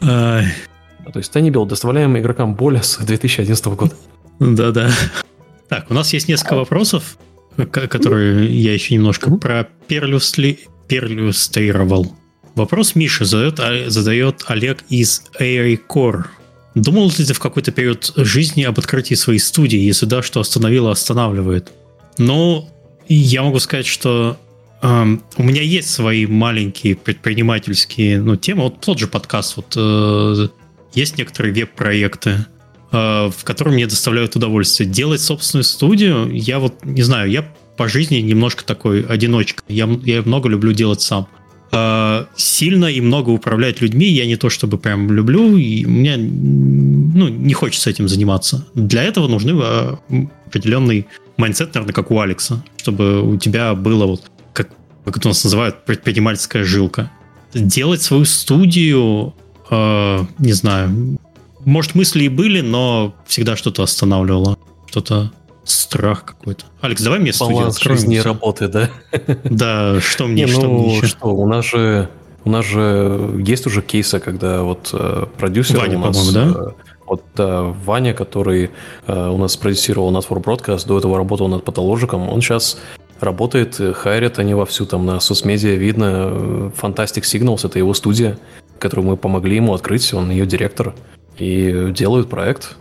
То 0.00 1.18
есть 1.18 1.32
Танибел 1.32 1.66
доставляем 1.66 2.16
игрокам 2.18 2.54
боль 2.54 2.78
с 2.80 2.98
2011 2.98 3.66
года. 3.66 3.94
Да-да. 4.38 4.90
Так, 5.68 5.90
у 5.90 5.94
нас 5.94 6.12
есть 6.12 6.28
несколько 6.28 6.54
вопросов, 6.54 7.18
которые 7.70 8.62
я 8.62 8.72
еще 8.72 8.94
немножко 8.94 9.30
про 9.36 9.68
перлюстрировал. 9.88 12.14
Вопрос 12.54 12.94
Миша 12.94 13.24
задает, 13.24 13.60
а, 13.60 13.88
задает 13.88 14.44
Олег 14.48 14.84
из 14.88 15.24
Airy 15.38 15.78
Core. 15.88 16.24
Думал 16.80 17.12
ли 17.16 17.24
ты 17.24 17.34
в 17.34 17.38
какой-то 17.38 17.72
период 17.72 18.12
жизни 18.16 18.62
об 18.62 18.78
открытии 18.78 19.14
своей 19.14 19.38
студии? 19.38 19.78
Если 19.78 20.06
да, 20.06 20.22
что 20.22 20.40
остановило, 20.40 20.90
останавливает? 20.90 21.72
Ну, 22.16 22.68
я 23.08 23.42
могу 23.42 23.58
сказать, 23.58 23.86
что 23.86 24.38
э, 24.82 25.16
у 25.36 25.42
меня 25.42 25.62
есть 25.62 25.90
свои 25.90 26.26
маленькие 26.26 26.96
предпринимательские 26.96 28.20
ну, 28.20 28.36
темы. 28.36 28.64
Вот 28.64 28.80
тот 28.80 28.98
же 28.98 29.08
подкаст. 29.08 29.56
Вот, 29.56 29.74
э, 29.76 30.48
есть 30.94 31.18
некоторые 31.18 31.52
веб-проекты, 31.52 32.46
э, 32.92 33.30
в 33.30 33.44
которых 33.44 33.74
мне 33.74 33.86
доставляют 33.86 34.36
удовольствие. 34.36 34.88
Делать 34.88 35.20
собственную 35.20 35.64
студию, 35.64 36.30
я 36.32 36.58
вот, 36.58 36.82
не 36.84 37.02
знаю, 37.02 37.30
я 37.30 37.42
по 37.76 37.88
жизни 37.88 38.16
немножко 38.16 38.64
такой 38.64 39.02
одиночка. 39.02 39.62
Я, 39.68 39.88
я 40.04 40.22
много 40.22 40.48
люблю 40.48 40.72
делать 40.72 41.02
сам. 41.02 41.28
Э, 41.72 42.24
сильно 42.36 42.86
и 42.86 43.00
много 43.00 43.30
управлять 43.30 43.80
людьми 43.80 44.06
я 44.06 44.26
не 44.26 44.36
то 44.36 44.50
чтобы 44.50 44.76
прям 44.76 45.12
люблю, 45.12 45.56
и 45.56 45.84
мне 45.86 46.16
ну, 46.16 47.28
не 47.28 47.54
хочется 47.54 47.90
этим 47.90 48.08
заниматься. 48.08 48.66
Для 48.74 49.04
этого 49.04 49.28
нужны 49.28 49.52
э, 49.62 49.96
определенный 50.46 51.06
mindset, 51.36 51.74
наверное, 51.74 51.94
как 51.94 52.10
у 52.10 52.18
Алекса, 52.18 52.64
чтобы 52.76 53.22
у 53.22 53.36
тебя 53.36 53.74
было 53.74 54.06
вот, 54.06 54.30
как, 54.52 54.70
как 55.04 55.16
это 55.16 55.28
у 55.28 55.30
нас 55.30 55.44
называют, 55.44 55.84
предпринимательская 55.84 56.64
жилка. 56.64 57.10
Делать 57.54 58.02
свою 58.02 58.24
студию, 58.24 59.34
э, 59.70 60.24
не 60.38 60.52
знаю, 60.52 61.18
может, 61.64 61.94
мысли 61.94 62.24
и 62.24 62.28
были, 62.28 62.62
но 62.62 63.14
всегда 63.26 63.54
что-то 63.54 63.84
останавливало, 63.84 64.58
что-то 64.88 65.30
страх 65.64 66.24
какой-то. 66.24 66.64
Алекс, 66.80 67.02
давай 67.02 67.18
мне 67.18 67.32
студию 67.32 67.56
Баланс 67.56 67.80
жизни 67.80 68.16
и 68.16 68.20
работы, 68.20 68.68
да? 68.68 68.90
Да, 69.44 70.00
что 70.00 70.26
мне, 70.26 70.44
Не, 70.44 70.48
что 70.48 70.62
ну, 70.62 70.78
мне 70.78 70.96
еще? 70.96 71.06
Что, 71.06 71.28
у 71.28 71.46
нас 71.46 71.64
же 71.64 72.08
у 72.44 72.50
нас 72.50 72.64
же 72.64 73.34
есть 73.38 73.66
уже 73.66 73.82
кейсы, 73.82 74.18
когда 74.18 74.62
вот 74.62 74.90
э, 74.92 75.26
продюсер 75.36 75.78
Ваня, 75.78 75.98
у 75.98 76.00
нас, 76.00 76.32
да? 76.32 76.54
Э, 76.56 76.68
вот 77.06 77.24
да, 77.36 77.62
Ваня, 77.84 78.14
который 78.14 78.70
э, 79.06 79.28
у 79.28 79.36
нас 79.36 79.56
продюсировал 79.56 80.10
над 80.10 80.24
For 80.24 80.42
Broadcast, 80.42 80.86
до 80.86 80.98
этого 80.98 81.18
работал 81.18 81.48
над 81.48 81.64
Патологиком, 81.64 82.28
он 82.28 82.40
сейчас 82.40 82.78
работает, 83.20 83.78
э, 83.78 83.92
хайрят 83.92 84.38
они 84.38 84.54
вовсю 84.54 84.86
там 84.86 85.04
на 85.04 85.20
соцмедиа, 85.20 85.74
видно, 85.74 86.72
Fantastic 86.80 87.22
Signals, 87.22 87.66
это 87.66 87.78
его 87.78 87.92
студия, 87.92 88.38
которую 88.78 89.06
мы 89.06 89.16
помогли 89.18 89.56
ему 89.56 89.74
открыть, 89.74 90.14
он 90.14 90.30
ее 90.30 90.46
директор, 90.46 90.94
и 91.36 91.90
делают 91.90 92.30
проект. 92.30 92.76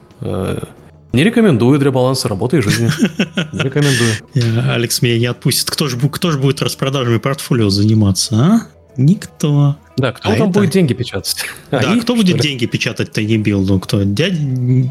Э, 1.12 1.18
Не 1.18 1.24
рекомендую 1.24 1.80
для 1.80 1.92
баланса 1.92 2.28
работы 2.28 2.58
и 2.58 2.62
жизни. 2.62 2.90
Не 3.54 3.62
рекомендую. 3.62 4.72
Алекс 4.72 5.02
меня 5.02 5.18
не 5.18 5.26
отпустит. 5.26 5.70
Кто 5.70 5.88
же, 5.88 5.98
кто 5.98 6.32
же 6.32 6.38
будет 6.38 6.62
распродажами 6.62 7.18
портфолио 7.18 7.70
заниматься, 7.70 8.36
а? 8.36 8.62
Никто. 8.98 9.78
Да, 9.98 10.12
кто 10.12 10.30
а 10.30 10.36
там 10.36 10.50
это... 10.50 10.60
будет 10.60 10.72
деньги 10.72 10.94
печатать? 10.94 11.46
Да, 11.72 11.80
Они, 11.80 12.02
кто 12.02 12.16
будет 12.16 12.36
ли? 12.36 12.42
деньги 12.42 12.66
печатать 12.66 13.12
tinyBuild? 13.12 13.66
Ну, 13.66 13.80
кто? 13.80 14.04
Дядь... 14.04 14.34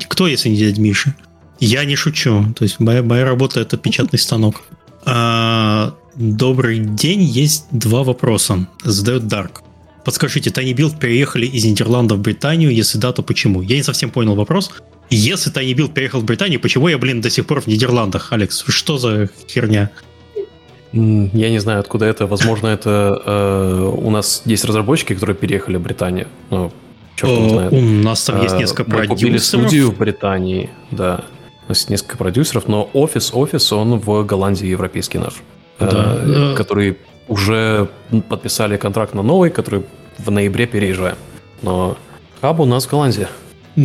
Кто, 0.08 0.26
если 0.26 0.48
не 0.48 0.56
дядя 0.56 0.80
Миша? 0.80 1.14
Я 1.60 1.84
не 1.84 1.96
шучу. 1.96 2.46
То 2.56 2.64
есть 2.64 2.80
моя, 2.80 3.02
моя 3.02 3.24
работа 3.24 3.60
это 3.60 3.76
печатный 3.76 4.18
станок. 4.18 4.62
А, 5.04 5.94
добрый 6.14 6.78
день. 6.78 7.22
Есть 7.22 7.66
два 7.70 8.02
вопроса. 8.02 8.66
Задает 8.82 9.26
Дарк. 9.26 9.62
Подскажите, 10.04 10.50
tinyBuild 10.50 10.98
переехали 10.98 11.46
из 11.46 11.64
Нидерландов 11.64 12.18
в 12.18 12.22
Британию? 12.22 12.72
Если 12.72 12.96
да, 12.96 13.12
то 13.12 13.22
почему? 13.22 13.60
Я 13.60 13.76
не 13.76 13.82
совсем 13.82 14.10
понял 14.10 14.34
вопрос. 14.34 14.70
Если 15.10 15.50
tinyBuild 15.50 15.94
переехал 15.94 16.20
в 16.20 16.24
Британию, 16.24 16.60
почему 16.60 16.88
я, 16.88 16.98
блин, 16.98 17.20
до 17.20 17.30
сих 17.30 17.46
пор 17.46 17.60
в 17.60 17.66
Нидерландах, 17.66 18.32
Алекс? 18.32 18.64
Что 18.68 18.98
за 18.98 19.30
херня? 19.48 19.90
Я 20.92 21.50
не 21.50 21.58
знаю, 21.58 21.80
откуда 21.80 22.06
это. 22.06 22.26
Возможно, 22.26 22.68
это 22.68 23.22
э, 23.24 23.92
у 23.94 24.10
нас 24.10 24.42
есть 24.46 24.64
разработчики, 24.64 25.14
которые 25.14 25.36
переехали 25.36 25.76
в 25.76 25.82
Британию. 25.82 26.28
Ну, 26.50 26.72
черт 27.16 27.32
его 27.32 27.48
знает. 27.48 27.72
У 27.72 27.80
нас 27.80 28.22
там 28.24 28.42
есть 28.42 28.54
э, 28.54 28.58
несколько 28.58 28.84
Мы 28.84 28.90
продюсеров. 28.90 29.18
купили 29.18 29.38
студию 29.38 29.90
в 29.90 29.98
Британии, 29.98 30.70
да. 30.90 31.24
У 31.66 31.68
нас 31.68 31.78
есть 31.78 31.90
несколько 31.90 32.16
продюсеров, 32.16 32.68
но 32.68 32.88
офис, 32.94 33.32
офис, 33.34 33.70
он 33.72 33.98
в 33.98 34.24
Голландии 34.24 34.66
европейский 34.66 35.18
наш. 35.18 35.34
Да. 35.78 36.18
Э, 36.22 36.54
который 36.56 36.96
уже 37.28 37.88
подписали 38.28 38.78
контракт 38.78 39.14
на 39.14 39.22
новый, 39.22 39.50
который 39.50 39.84
в 40.16 40.30
ноябре 40.30 40.66
переезжаем. 40.66 41.16
Но 41.60 41.98
хаб 42.40 42.60
у 42.60 42.64
нас 42.64 42.86
в 42.86 42.90
Голландии. 42.90 43.28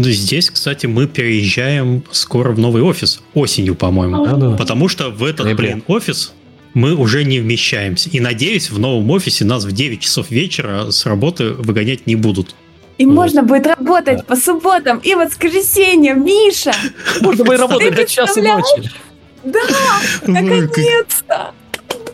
Здесь, 0.02 0.50
кстати, 0.50 0.88
мы 0.88 1.06
переезжаем 1.06 2.04
скоро 2.12 2.52
в 2.52 2.58
новый 2.60 2.82
офис. 2.82 3.22
Осенью, 3.36 3.76
по-моему. 3.76 4.26
Да, 4.26 4.34
да. 4.34 4.56
Потому 4.56 4.88
что 4.88 5.10
в 5.10 5.24
этот, 5.24 5.56
блин, 5.56 5.84
офис 5.88 6.34
мы 6.74 6.96
уже 6.96 7.24
не 7.24 7.40
вмещаемся. 7.40 8.10
И 8.10 8.20
надеюсь, 8.20 8.72
в 8.72 8.80
новом 8.80 9.12
офисе 9.12 9.46
нас 9.46 9.66
в 9.66 9.72
9 9.72 10.00
часов 10.00 10.32
вечера 10.32 10.90
с 10.90 11.06
работы 11.06 11.50
выгонять 11.52 12.08
не 12.08 12.16
будут. 12.16 12.56
И 12.98 13.06
вот. 13.06 13.14
можно 13.14 13.44
будет 13.44 13.68
работать 13.68 14.18
да. 14.18 14.24
по 14.24 14.36
субботам 14.36 14.98
и 14.98 15.14
воскресеньям, 15.14 16.26
Миша! 16.26 16.74
Можно 17.22 17.44
будет 17.44 17.60
работать 17.60 17.96
до 17.96 18.06
часа 18.06 18.42
ночи. 18.42 18.90
Да, 19.44 19.60
наконец-то! 20.26 21.52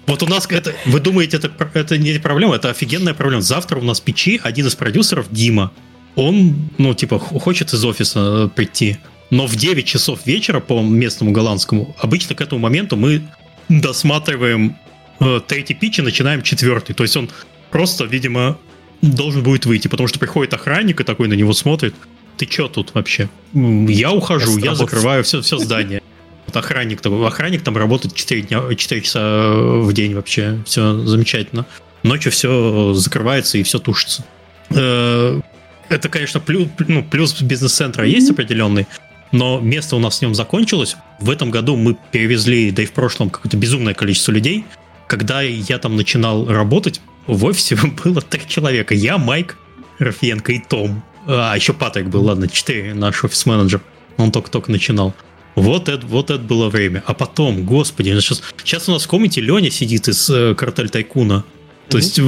Вот 0.08 0.24
у 0.24 0.28
нас 0.28 0.48
это, 0.50 0.74
вы 0.86 1.00
думаете, 1.00 1.38
это, 1.38 1.52
это 1.76 1.98
не 1.98 2.18
проблема, 2.18 2.56
это 2.56 2.70
офигенная 2.72 3.14
проблема. 3.14 3.42
Завтра 3.42 3.78
у 3.78 3.84
нас 3.84 4.00
печи, 4.00 4.42
один 4.44 4.68
из 4.68 4.76
продюсеров, 4.76 5.28
Дима, 5.30 5.72
он, 6.20 6.70
ну, 6.78 6.94
типа, 6.94 7.18
хочет 7.18 7.74
из 7.74 7.84
офиса 7.86 8.20
э, 8.20 8.50
прийти. 8.54 8.98
Но 9.30 9.48
в 9.48 9.56
9 9.56 9.86
часов 9.86 10.26
вечера 10.26 10.60
по 10.60 10.82
местному 10.82 11.32
голландскому, 11.32 11.96
обычно 11.98 12.36
к 12.36 12.42
этому 12.42 12.60
моменту 12.60 12.98
мы 12.98 13.22
досматриваем 13.70 14.76
э, 15.22 15.40
третий 15.48 15.76
пич 15.76 16.00
и 16.00 16.02
начинаем 16.02 16.42
четвертый. 16.42 16.94
То 16.94 17.04
есть 17.04 17.16
он 17.16 17.30
просто, 17.72 18.04
видимо, 18.04 18.58
должен 19.02 19.44
будет 19.44 19.66
выйти, 19.66 19.88
потому 19.88 20.08
что 20.08 20.20
приходит 20.20 20.54
охранник 20.54 21.00
и 21.00 21.04
такой 21.06 21.30
на 21.30 21.36
него 21.36 21.54
смотрит. 21.54 21.96
Ты 22.36 22.46
чё 22.46 22.68
тут 22.68 22.94
вообще? 22.94 23.30
Я 23.54 24.12
ухожу, 24.12 24.58
я 24.58 24.76
закрываю 24.76 25.24
все, 25.24 25.42
все 25.42 25.58
здание. 25.58 26.02
Вот 26.48 26.58
охранник, 26.58 27.06
охранник 27.06 27.62
там 27.62 27.78
работает 27.78 28.14
4, 28.14 28.42
дня, 28.42 28.62
4 28.76 29.02
часа 29.02 29.20
э, 29.22 29.80
в 29.82 29.94
день 29.94 30.16
вообще. 30.16 30.62
Все 30.66 30.98
замечательно. 31.06 31.66
Ночью 32.04 32.32
все 32.34 32.94
закрывается 32.94 33.58
и 33.58 33.64
все 33.64 33.80
тушится. 33.80 34.26
Это, 35.90 36.08
конечно, 36.10 36.40
плюс, 36.40 36.68
ну, 36.88 37.04
плюс 37.04 37.42
бизнес-центра 37.42 38.06
есть 38.06 38.30
определенный, 38.30 38.88
но 39.32 39.60
место 39.60 39.96
у 39.96 40.00
нас 40.00 40.20
в 40.20 40.22
нем 40.22 40.36
закончилось. 40.36 40.96
В 41.20 41.30
этом 41.30 41.52
году 41.52 41.76
мы 41.76 41.98
перевезли, 42.12 42.72
да 42.72 42.84
и 42.84 42.86
в 42.86 42.94
прошлом, 42.94 43.30
какое-то 43.30 43.58
безумное 43.58 43.94
количество 43.94 44.32
людей. 44.32 44.66
Когда 45.08 45.42
я 45.42 45.80
там 45.80 45.96
начинал 45.96 46.48
работать, 46.48 47.02
в 47.28 47.46
офисе 47.46 47.76
было 48.04 48.22
три 48.22 48.42
человека. 48.48 48.94
Я, 48.94 49.18
Майк, 49.18 49.58
Рафиенко 50.00 50.54
и 50.54 50.60
Том. 50.60 51.04
А, 51.28 51.56
еще 51.56 51.74
Патрик 51.74 52.08
был, 52.08 52.24
ладно, 52.24 52.48
четыре, 52.48 52.94
наш 52.94 53.24
офис-менеджер. 53.24 53.82
Он 54.18 54.32
только-только 54.32 54.72
начинал. 54.72 55.14
Вот 55.56 55.90
это, 55.90 56.06
вот 56.06 56.30
это 56.30 56.42
было 56.42 56.70
время. 56.70 57.04
А 57.06 57.14
потом, 57.14 57.66
господи, 57.66 58.18
сейчас, 58.20 58.42
сейчас 58.64 58.88
у 58.88 58.94
нас 58.94 59.04
в 59.04 59.08
комнате 59.08 59.42
Леня 59.42 59.72
сидит 59.72 60.08
из 60.08 60.30
э, 60.30 60.56
картель 60.56 60.90
Тайкуна. 60.90 61.44
То 61.90 61.98
mm 61.98 62.02
есть 62.02 62.22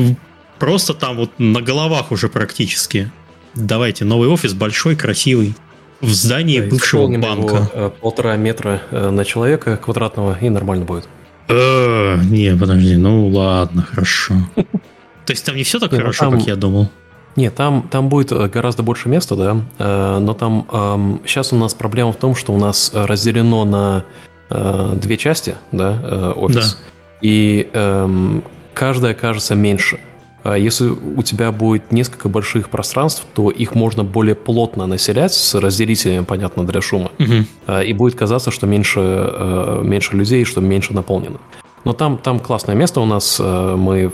просто 0.60 0.94
там 0.94 1.18
вот 1.18 1.40
на 1.40 1.62
головах 1.62 2.12
уже 2.12 2.30
практически. 2.30 3.12
Давайте, 3.56 4.06
новый 4.06 4.30
офис 4.30 4.54
большой, 4.54 4.96
красивый 4.96 5.56
в 6.02 6.10
здании 6.10 6.60
да, 6.60 6.68
бывшего 6.68 7.08
банка. 7.18 7.56
Его, 7.56 7.70
э, 7.74 7.92
полтора 8.02 8.36
метра 8.36 8.82
э, 8.92 9.10
на 9.10 9.24
человека 9.24 9.78
квадратного, 9.78 10.38
и 10.40 10.50
нормально 10.50 10.86
будет. 10.86 11.08
Э, 11.48 12.18
не, 12.24 12.56
подожди, 12.56 12.96
ну 12.96 13.28
ладно, 13.28 13.84
хорошо. 13.84 14.36
То 14.56 15.34
есть 15.34 15.46
там 15.46 15.56
не 15.56 15.64
все 15.64 15.80
так 15.80 15.92
ну 15.92 15.98
хорошо, 15.98 16.32
как 16.32 16.42
я 16.42 16.56
думал? 16.56 16.90
Нет, 17.36 17.56
там, 17.56 17.88
там 17.90 18.10
будет 18.10 18.34
гораздо 18.52 18.84
больше 18.84 19.08
места, 19.08 19.38
да, 19.38 20.20
но 20.20 20.34
там 20.34 21.22
сейчас 21.26 21.54
у 21.54 21.56
нас 21.56 21.74
проблема 21.74 22.12
в 22.12 22.18
том, 22.18 22.36
что 22.36 22.52
у 22.52 22.58
нас 22.58 22.92
разделено 22.94 23.64
на 23.64 24.04
две 24.50 25.16
части, 25.16 25.56
да, 25.72 26.34
офис, 26.36 26.74
да. 26.74 26.90
и 27.22 27.70
эм, 27.72 28.44
каждая 28.74 29.14
кажется 29.14 29.56
меньше. 29.56 30.02
А 30.44 30.58
если 30.58 30.88
у 30.88 31.22
тебя 31.22 31.52
будет 31.52 31.92
несколько 31.92 32.28
больших 32.28 32.70
пространств, 32.70 33.26
то 33.34 33.52
их 33.52 33.76
можно 33.76 34.04
более 34.04 34.36
плотно 34.36 34.88
населять 34.88 35.34
с 35.34 35.54
разделителями, 35.54 36.24
понятно, 36.24 36.66
для 36.66 36.82
шума. 36.82 37.12
Угу. 37.20 37.76
И 37.86 37.94
будет 37.94 38.16
казаться, 38.16 38.50
что 38.50 38.66
меньше, 38.66 39.00
э, 39.02 39.82
меньше 39.84 40.16
людей, 40.16 40.44
что 40.46 40.62
меньше 40.62 40.94
наполнено. 40.94 41.38
Но 41.84 41.94
там, 41.94 42.18
там 42.18 42.40
классное 42.40 42.76
место 42.76 43.02
у 43.02 43.06
нас. 43.06 43.38
Э, 43.40 43.76
мы 43.76 44.12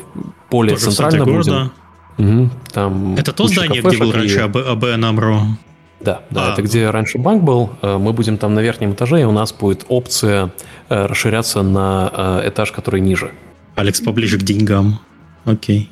более 0.51 0.75
Тоже 0.75 0.91
центрально 0.91 1.25
будем. 1.25 1.71
Угу. 2.17 2.49
Там 2.73 3.15
это 3.15 3.31
то 3.31 3.47
здание, 3.47 3.81
где 3.81 3.97
был 3.97 4.11
раньше 4.11 4.39
АБ, 4.39 4.57
АБ 4.57 4.97
Намро? 4.97 5.41
Да, 5.99 6.21
да, 6.29 6.49
а. 6.49 6.53
это 6.53 6.61
где 6.61 6.89
раньше 6.89 7.17
банк 7.17 7.43
был. 7.43 7.71
Мы 7.81 8.13
будем 8.13 8.37
там 8.37 8.53
на 8.53 8.59
верхнем 8.59 8.91
этаже, 8.91 9.21
и 9.21 9.23
у 9.23 9.31
нас 9.31 9.51
будет 9.51 9.85
опция 9.87 10.51
расширяться 10.89 11.63
на 11.63 12.41
этаж, 12.45 12.71
который 12.71 13.01
ниже. 13.01 13.31
Алекс 13.75 13.99
поближе 14.01 14.37
к 14.37 14.43
деньгам. 14.43 14.99
Окей. 15.45 15.89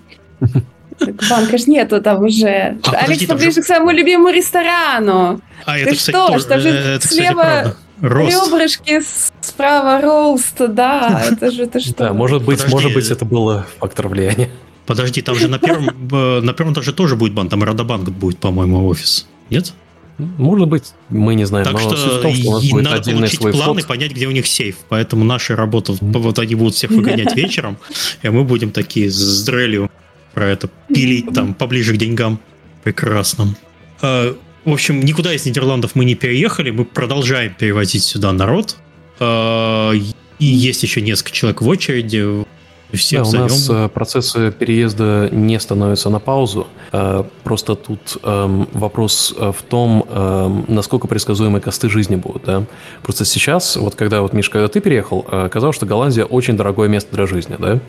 Банка 1.30 1.58
ж 1.58 1.68
нету 1.68 2.02
там 2.02 2.24
уже. 2.24 2.78
А, 2.84 2.92
Алекс 3.06 3.26
поближе 3.26 3.52
же... 3.52 3.62
к 3.62 3.66
своему 3.66 3.92
любимому 3.92 4.30
ресторану. 4.30 5.42
А, 5.66 5.74
Ты 5.76 5.82
это, 5.82 5.96
что? 5.96 6.38
Кстати, 6.38 6.40
что 6.40 6.60
же 6.60 6.70
э, 6.70 6.96
это, 6.96 7.08
слева 7.08 7.76
ребрышки, 8.02 9.02
справа 9.42 10.02
роуст, 10.02 10.56
да, 10.58 11.26
это 11.32 11.52
же 11.52 11.68
ты 11.68 11.80
что? 11.80 11.96
Да, 11.96 12.14
может 12.14 12.44
быть, 12.44 12.58
Подожди. 12.58 12.74
может 12.74 12.94
быть, 12.94 13.10
это 13.10 13.26
было 13.26 13.66
фактор 13.80 14.08
влияния. 14.08 14.50
Подожди, 14.86 15.22
там 15.22 15.36
же 15.36 15.48
на 15.48 15.60
первом, 15.60 15.90
э, 16.12 16.42
на 16.42 16.54
первом 16.54 16.74
этаже 16.74 16.94
тоже 16.94 17.16
будет 17.16 17.34
банк, 17.34 17.50
там 17.50 17.64
Радобанк 17.64 18.10
будет, 18.10 18.38
по-моему, 18.40 18.88
офис. 18.88 19.28
Нет? 19.50 19.74
Может 20.18 20.70
быть, 20.70 20.94
мы 21.10 21.36
не 21.36 21.44
знаем. 21.44 21.66
Так 21.66 21.78
что, 21.80 22.22
том, 22.22 22.34
что 22.34 22.60
и 22.60 22.72
надо 22.74 23.12
получить 23.12 23.40
свой 23.40 23.52
план 23.52 23.64
вход. 23.64 23.80
и 23.80 23.86
понять, 23.86 24.12
где 24.12 24.28
у 24.28 24.32
них 24.32 24.48
сейф. 24.48 24.78
Поэтому 24.88 25.26
наша 25.26 25.58
работа, 25.58 25.94
вот 26.00 26.40
они 26.40 26.56
будут 26.56 26.76
всех 26.76 26.92
выгонять 26.92 27.36
вечером, 27.36 27.78
и 28.22 28.30
мы 28.30 28.46
будем 28.46 28.72
такие 28.72 29.12
с 29.12 29.44
дрелью 29.44 29.92
про 30.36 30.50
это 30.50 30.70
пилить 30.94 31.34
там 31.34 31.56
поближе 31.56 31.94
к 31.94 31.98
деньгам. 31.98 32.40
Прекрасно. 32.84 33.56
А, 34.02 34.36
в 34.66 34.72
общем, 34.72 35.00
никуда 35.00 35.34
из 35.34 35.46
Нидерландов 35.46 35.96
мы 35.96 36.06
не 36.06 36.14
переехали, 36.14 36.70
мы 36.70 36.86
продолжаем 36.86 37.56
перевозить 37.58 38.04
сюда 38.04 38.32
народ. 38.34 38.76
А, 39.20 39.92
и 39.94 40.46
есть 40.46 40.84
еще 40.84 41.02
несколько 41.02 41.32
человек 41.32 41.62
в 41.62 41.68
очереди. 41.68 42.46
Всех 42.94 43.24
да, 43.24 43.40
у 43.40 43.42
нас 43.42 43.68
э, 43.70 43.90
процессы 43.90 44.52
переезда 44.52 45.30
не 45.32 45.60
становятся 45.60 46.10
на 46.10 46.20
паузу. 46.20 46.68
А, 46.92 47.28
просто 47.44 47.76
тут 47.76 48.18
эм, 48.24 48.70
вопрос 48.74 49.34
э, 49.38 49.52
в 49.52 49.64
том, 49.64 50.06
эм, 50.08 50.66
насколько 50.68 51.08
предсказуемые 51.08 51.62
косты 51.62 51.90
жизни 51.90 52.16
будут. 52.16 52.44
Да? 52.44 52.64
Просто 53.02 53.26
сейчас, 53.26 53.76
вот 53.76 53.96
когда 53.96 54.22
вот 54.22 54.34
Миш, 54.34 54.50
когда 54.50 54.68
ты 54.68 54.82
переехал, 54.82 55.26
э, 55.30 55.50
казалось, 55.52 55.76
что 55.76 55.86
Голландия 55.86 56.26
очень 56.26 56.56
дорогое 56.56 56.88
место 56.88 57.14
для 57.16 57.26
жизни, 57.26 57.56
да? 57.58 57.80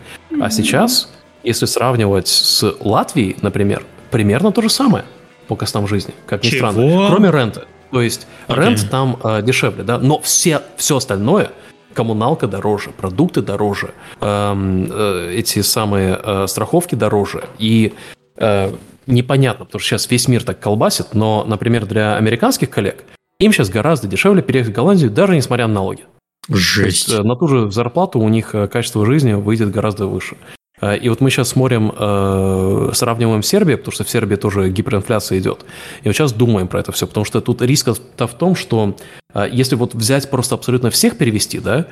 А 0.40 0.50
сейчас 0.50 1.10
если 1.42 1.66
сравнивать 1.66 2.28
с 2.28 2.74
Латвией, 2.80 3.36
например, 3.42 3.84
примерно 4.10 4.52
то 4.52 4.62
же 4.62 4.70
самое 4.70 5.04
по 5.48 5.56
костам 5.56 5.86
жизни, 5.86 6.14
как 6.26 6.42
ни 6.42 6.48
Чего? 6.48 6.70
странно. 6.70 7.08
Кроме 7.08 7.30
рента. 7.30 7.66
То 7.90 8.02
есть 8.02 8.26
okay. 8.48 8.64
рент 8.64 8.90
там 8.90 9.18
э, 9.22 9.42
дешевле, 9.42 9.84
да, 9.84 9.98
но 9.98 10.20
все, 10.20 10.62
все 10.76 10.96
остальное 10.96 11.52
коммуналка 11.94 12.46
дороже, 12.46 12.90
продукты 12.90 13.42
дороже, 13.42 13.94
э, 14.20 14.86
э, 14.90 15.34
эти 15.34 15.62
самые 15.62 16.20
э, 16.22 16.46
страховки 16.46 16.94
дороже. 16.94 17.44
И 17.58 17.94
э, 18.36 18.72
непонятно, 19.06 19.64
потому 19.64 19.80
что 19.80 19.90
сейчас 19.90 20.10
весь 20.10 20.28
мир 20.28 20.44
так 20.44 20.60
колбасит, 20.60 21.14
но, 21.14 21.44
например, 21.46 21.86
для 21.86 22.16
американских 22.16 22.70
коллег 22.70 23.04
им 23.38 23.52
сейчас 23.52 23.68
гораздо 23.68 24.08
дешевле 24.08 24.42
переехать 24.42 24.72
в 24.72 24.76
Голландию, 24.76 25.10
даже 25.10 25.34
несмотря 25.34 25.66
на 25.66 25.74
налоги. 25.74 26.04
Жесть. 26.48 27.06
То 27.06 27.12
есть, 27.12 27.20
э, 27.20 27.22
на 27.22 27.36
ту 27.36 27.48
же 27.48 27.70
зарплату 27.70 28.18
у 28.18 28.28
них 28.28 28.54
э, 28.54 28.68
качество 28.68 29.04
жизни 29.04 29.32
выйдет 29.32 29.70
гораздо 29.70 30.06
выше. 30.06 30.36
Э, 30.80 30.96
и 30.96 31.08
вот 31.08 31.20
мы 31.20 31.30
сейчас 31.30 31.48
смотрим, 31.48 31.92
э, 31.96 32.90
сравниваем 32.92 33.42
Сербию, 33.42 33.78
потому 33.78 33.92
что 33.92 34.04
в 34.04 34.10
Сербии 34.10 34.36
тоже 34.36 34.68
гиперинфляция 34.70 35.38
идет. 35.38 35.64
И 36.02 36.08
вот 36.08 36.14
сейчас 36.14 36.32
думаем 36.32 36.68
про 36.68 36.80
это 36.80 36.92
все, 36.92 37.06
потому 37.06 37.24
что 37.24 37.40
тут 37.40 37.62
риск-то 37.62 38.26
в 38.26 38.34
том, 38.34 38.54
что 38.54 38.96
э, 39.34 39.48
если 39.50 39.76
вот 39.76 39.94
взять 39.94 40.30
просто 40.30 40.54
абсолютно 40.54 40.90
всех 40.90 41.16
перевести, 41.16 41.60
да, 41.60 41.86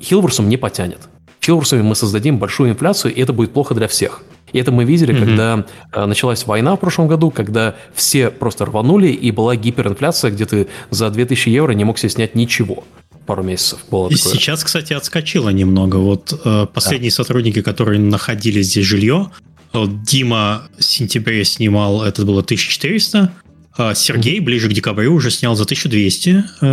Хилворсом 0.00 0.48
не 0.48 0.56
потянет. 0.56 1.08
Хилворсами 1.44 1.82
мы 1.82 1.94
создадим 1.94 2.38
большую 2.38 2.70
инфляцию, 2.70 3.14
и 3.14 3.20
это 3.20 3.32
будет 3.32 3.52
плохо 3.52 3.74
для 3.74 3.86
всех. 3.88 4.22
И 4.52 4.58
это 4.58 4.72
мы 4.72 4.84
видели, 4.84 5.14
mm-hmm. 5.14 5.20
когда 5.20 5.64
э, 5.92 6.06
началась 6.06 6.46
война 6.46 6.76
в 6.76 6.80
прошлом 6.80 7.08
году, 7.08 7.30
когда 7.30 7.74
все 7.94 8.30
просто 8.30 8.64
рванули, 8.64 9.08
и 9.08 9.30
была 9.30 9.56
гиперинфляция, 9.56 10.30
где 10.30 10.46
ты 10.46 10.68
за 10.90 11.10
2000 11.10 11.48
евро 11.48 11.72
не 11.72 11.84
мог 11.84 11.98
себе 11.98 12.10
снять 12.10 12.34
ничего 12.34 12.84
пару 13.26 13.42
месяцев 13.42 13.80
было. 13.90 14.08
И 14.08 14.14
сейчас, 14.14 14.64
кстати, 14.64 14.92
отскочило 14.92 15.50
немного. 15.50 15.96
Вот 15.96 16.40
э, 16.44 16.66
последние 16.72 17.10
да. 17.10 17.16
сотрудники, 17.16 17.62
которые 17.62 18.00
находили 18.00 18.62
здесь 18.62 18.86
жилье, 18.86 19.30
вот 19.72 20.02
Дима 20.02 20.68
в 20.78 20.82
сентябре 20.82 21.44
снимал, 21.44 22.02
это 22.02 22.24
было 22.24 22.40
1400, 22.40 23.32
а 23.76 23.94
Сергей 23.94 24.38
mm-hmm. 24.38 24.42
ближе 24.42 24.68
к 24.68 24.72
декабрю 24.72 25.14
уже 25.14 25.30
снял 25.30 25.54
за 25.54 25.64
1200 25.64 26.44
э, 26.60 26.66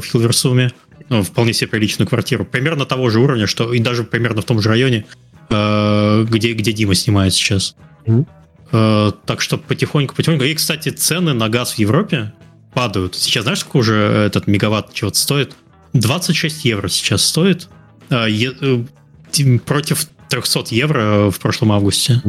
в 0.00 0.02
Хилверсуме. 0.04 0.70
Ну, 1.08 1.24
вполне 1.24 1.52
себе 1.52 1.66
приличную 1.66 2.08
квартиру. 2.08 2.44
Примерно 2.44 2.86
того 2.86 3.10
же 3.10 3.18
уровня, 3.18 3.48
что 3.48 3.74
и 3.74 3.80
даже 3.80 4.04
примерно 4.04 4.42
в 4.42 4.44
том 4.44 4.62
же 4.62 4.68
районе, 4.68 5.06
э, 5.48 6.26
где, 6.28 6.52
где 6.52 6.72
Дима 6.72 6.94
снимает 6.94 7.34
сейчас. 7.34 7.74
Mm-hmm. 8.06 8.26
Э, 8.72 9.12
так 9.26 9.40
что 9.40 9.58
потихоньку, 9.58 10.14
потихоньку. 10.14 10.44
И, 10.44 10.54
кстати, 10.54 10.90
цены 10.90 11.32
на 11.32 11.48
газ 11.48 11.72
в 11.72 11.78
Европе 11.78 12.32
падают. 12.72 13.16
Сейчас 13.16 13.42
знаешь, 13.42 13.60
сколько 13.60 13.78
уже 13.78 13.94
этот 13.94 14.46
мегаватт 14.46 14.94
чего-то 14.94 15.18
стоит? 15.18 15.56
26 15.92 16.64
евро 16.64 16.88
сейчас 16.88 17.24
стоит. 17.24 17.68
Э, 18.10 18.26
э, 18.28 19.58
против 19.64 20.06
300 20.28 20.74
евро 20.74 21.30
в 21.30 21.38
прошлом 21.38 21.72
августе. 21.72 22.22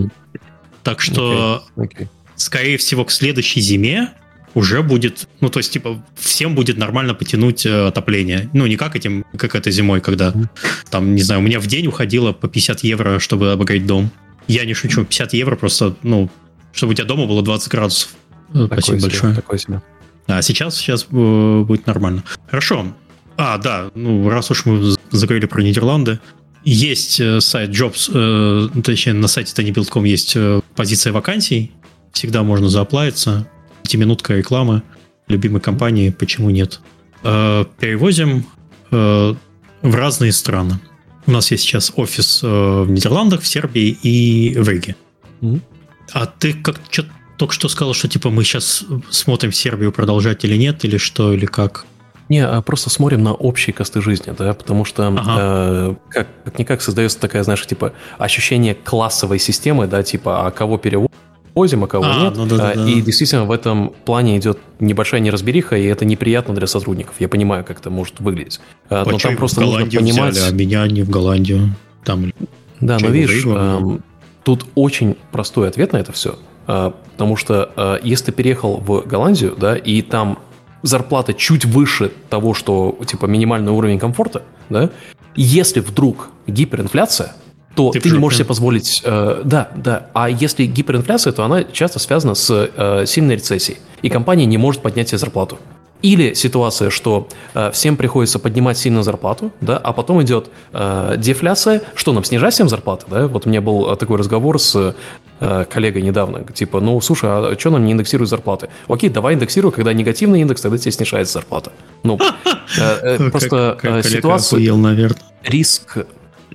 Так 0.83 1.01
что, 1.01 1.63
okay. 1.75 1.89
Okay. 1.89 2.07
скорее 2.35 2.77
всего, 2.77 3.05
к 3.05 3.11
следующей 3.11 3.61
зиме 3.61 4.13
уже 4.53 4.81
будет, 4.81 5.27
ну, 5.39 5.49
то 5.49 5.59
есть, 5.59 5.71
типа, 5.71 6.03
всем 6.15 6.55
будет 6.55 6.77
нормально 6.77 7.13
потянуть 7.13 7.65
э, 7.65 7.87
отопление. 7.87 8.49
Ну, 8.53 8.65
не 8.65 8.75
как 8.75 8.95
этим, 8.95 9.25
как 9.37 9.55
это 9.55 9.71
зимой, 9.71 10.01
когда, 10.01 10.33
там, 10.89 11.15
не 11.15 11.21
знаю, 11.21 11.41
у 11.41 11.43
меня 11.43 11.59
в 11.59 11.67
день 11.67 11.87
уходило 11.87 12.33
по 12.33 12.47
50 12.47 12.83
евро, 12.83 13.19
чтобы 13.19 13.53
обогреть 13.53 13.85
дом. 13.85 14.11
Я 14.47 14.65
не 14.65 14.73
шучу, 14.73 15.05
50 15.05 15.33
евро 15.33 15.55
просто, 15.55 15.95
ну, 16.03 16.29
чтобы 16.73 16.91
у 16.91 16.95
тебя 16.95 17.05
дома 17.05 17.27
было 17.27 17.41
20 17.41 17.71
градусов. 17.71 18.09
Такой 18.47 18.67
Спасибо 18.67 18.99
себе, 18.99 19.09
большое. 19.09 19.35
Такой 19.35 19.59
себе. 19.59 19.81
А 20.27 20.41
сейчас, 20.41 20.75
сейчас 20.77 21.05
будет 21.05 21.85
нормально. 21.87 22.23
Хорошо. 22.47 22.93
А, 23.37 23.57
да, 23.57 23.91
ну, 23.95 24.29
раз 24.29 24.51
уж 24.51 24.65
мы 24.65 24.95
заговорили 25.11 25.47
про 25.47 25.61
Нидерланды, 25.61 26.19
есть 26.63 27.19
э, 27.19 27.41
сайт 27.41 27.71
Jobs, 27.71 28.11
э, 28.13 28.81
точнее, 28.81 29.13
на 29.13 29.27
сайте 29.27 29.59
TinyBuild.com 29.59 30.03
есть 30.03 30.33
э, 30.35 30.61
позиция 30.75 31.11
вакансий, 31.11 31.71
всегда 32.11 32.43
можно 32.43 32.69
заоплавиться, 32.69 33.47
пятиминутка 33.81 34.35
рекламы 34.35 34.83
любимой 35.27 35.61
компании, 35.61 36.11
почему 36.11 36.49
нет. 36.49 36.79
Э, 37.23 37.65
перевозим 37.79 38.45
э, 38.91 39.35
в 39.81 39.95
разные 39.95 40.31
страны. 40.31 40.79
У 41.25 41.31
нас 41.31 41.51
есть 41.51 41.63
сейчас 41.63 41.93
офис 41.95 42.41
э, 42.43 42.47
в 42.47 42.91
Нидерландах, 42.91 43.41
в 43.41 43.47
Сербии 43.47 43.97
и 44.03 44.55
в 44.57 44.67
Риге. 44.69 44.95
Mm-hmm. 45.41 45.61
А 46.13 46.25
ты 46.25 46.53
как 46.53 46.79
что 46.89 47.05
только 47.37 47.53
что 47.55 47.69
сказал, 47.69 47.95
что 47.95 48.07
типа 48.07 48.29
мы 48.29 48.43
сейчас 48.43 48.83
смотрим 49.09 49.51
Сербию 49.51 49.91
продолжать 49.91 50.43
или 50.45 50.55
нет, 50.55 50.85
или 50.85 50.97
что, 50.97 51.33
или 51.33 51.47
как? 51.47 51.87
Не, 52.31 52.45
а 52.45 52.61
просто 52.61 52.89
смотрим 52.89 53.23
на 53.23 53.33
общие 53.33 53.73
косты 53.73 54.01
жизни, 54.01 54.33
да, 54.37 54.53
потому 54.53 54.85
что 54.85 55.05
ага. 55.07 55.35
э, 55.37 55.95
как, 56.07 56.27
как-никак 56.45 56.81
создается 56.81 57.19
такая, 57.19 57.43
знаешь, 57.43 57.67
типа 57.67 57.91
ощущение 58.17 58.73
классовой 58.73 59.37
системы, 59.37 59.85
да, 59.85 60.01
типа, 60.01 60.47
а 60.47 60.51
кого 60.51 60.77
перевозим, 60.77 61.83
а 61.83 61.87
кого 61.87 62.05
а, 62.05 62.21
нет. 62.21 62.37
Ну 62.37 62.45
да, 62.45 62.55
да, 62.55 62.73
да. 62.73 62.89
И 62.89 63.01
действительно 63.01 63.43
в 63.43 63.51
этом 63.51 63.91
плане 64.05 64.37
идет 64.37 64.59
небольшая 64.79 65.19
неразбериха, 65.19 65.75
и 65.75 65.83
это 65.83 66.05
неприятно 66.05 66.55
для 66.55 66.67
сотрудников. 66.67 67.15
Я 67.19 67.27
понимаю, 67.27 67.65
как 67.65 67.79
это 67.79 67.89
может 67.89 68.21
выглядеть. 68.21 68.61
А, 68.89 69.03
но 69.03 69.17
там 69.17 69.35
просто 69.35 69.59
нужно 69.59 69.85
понимать... 69.87 70.33
Взяли, 70.33 70.53
а 70.53 70.55
меня 70.55 70.87
не 70.87 71.03
в 71.03 71.09
Голландию. 71.09 71.75
Там... 72.05 72.31
Да, 72.79 72.97
но 73.01 73.09
видишь, 73.09 73.43
э, 73.45 73.97
тут 74.45 74.67
очень 74.75 75.17
простой 75.33 75.67
ответ 75.67 75.91
на 75.91 75.97
это 75.97 76.13
все. 76.13 76.39
Потому 76.65 77.35
что 77.35 77.99
если 78.03 78.27
ты 78.27 78.31
переехал 78.31 78.77
в 78.77 79.05
Голландию, 79.05 79.53
да, 79.59 79.75
и 79.75 80.01
там 80.01 80.39
зарплата 80.81 81.33
чуть 81.33 81.65
выше 81.65 82.11
того, 82.29 82.53
что, 82.53 82.97
типа, 83.05 83.25
минимальный 83.25 83.71
уровень 83.71 83.99
комфорта, 83.99 84.43
да, 84.69 84.89
если 85.35 85.79
вдруг 85.79 86.29
гиперинфляция, 86.47 87.33
то 87.75 87.91
ты, 87.91 88.01
ты 88.01 88.09
не 88.09 88.17
можешь 88.17 88.37
себе 88.39 88.47
позволить... 88.47 89.01
Э, 89.05 89.41
да, 89.45 89.69
да. 89.75 90.07
А 90.13 90.29
если 90.29 90.65
гиперинфляция, 90.65 91.31
то 91.31 91.43
она 91.43 91.63
часто 91.63 91.99
связана 91.99 92.35
с 92.35 92.69
э, 92.75 93.05
сильной 93.07 93.35
рецессией. 93.35 93.77
И 94.01 94.09
компания 94.09 94.45
не 94.45 94.57
может 94.57 94.81
поднять 94.81 95.07
себе 95.07 95.19
зарплату. 95.19 95.57
Или 96.01 96.33
ситуация, 96.33 96.89
что 96.89 97.27
э, 97.53 97.71
всем 97.71 97.95
приходится 97.95 98.39
поднимать 98.39 98.77
сильно 98.77 99.03
зарплату, 99.03 99.51
да, 99.61 99.77
а 99.77 99.93
потом 99.93 100.21
идет 100.23 100.49
э, 100.73 101.15
дефляция, 101.17 101.81
что 101.95 102.13
нам 102.13 102.23
снижать 102.23 102.53
всем 102.53 102.69
зарплаты, 102.69 103.05
да? 103.09 103.27
Вот 103.27 103.45
у 103.45 103.49
меня 103.49 103.61
был 103.61 103.91
э, 103.91 103.95
такой 103.95 104.17
разговор 104.17 104.59
с 104.59 104.95
э, 105.39 105.65
коллегой 105.69 106.01
недавно, 106.01 106.43
типа, 106.43 106.79
ну, 106.79 106.99
слушай, 107.01 107.29
а 107.29 107.55
что 107.59 107.69
нам 107.69 107.85
не 107.85 107.91
индексируют 107.91 108.29
зарплаты? 108.29 108.69
Окей, 108.87 109.09
давай 109.09 109.35
индексируй, 109.35 109.71
когда 109.71 109.93
негативный 109.93 110.41
индекс, 110.41 110.61
тогда 110.61 110.77
тебе 110.77 110.91
снижается 110.91 111.33
зарплата. 111.33 111.71
Ну, 112.03 112.19
э, 112.79 113.17
э, 113.17 113.29
просто 113.31 113.77
ситуация... 114.03 114.59
Риск 115.43 115.97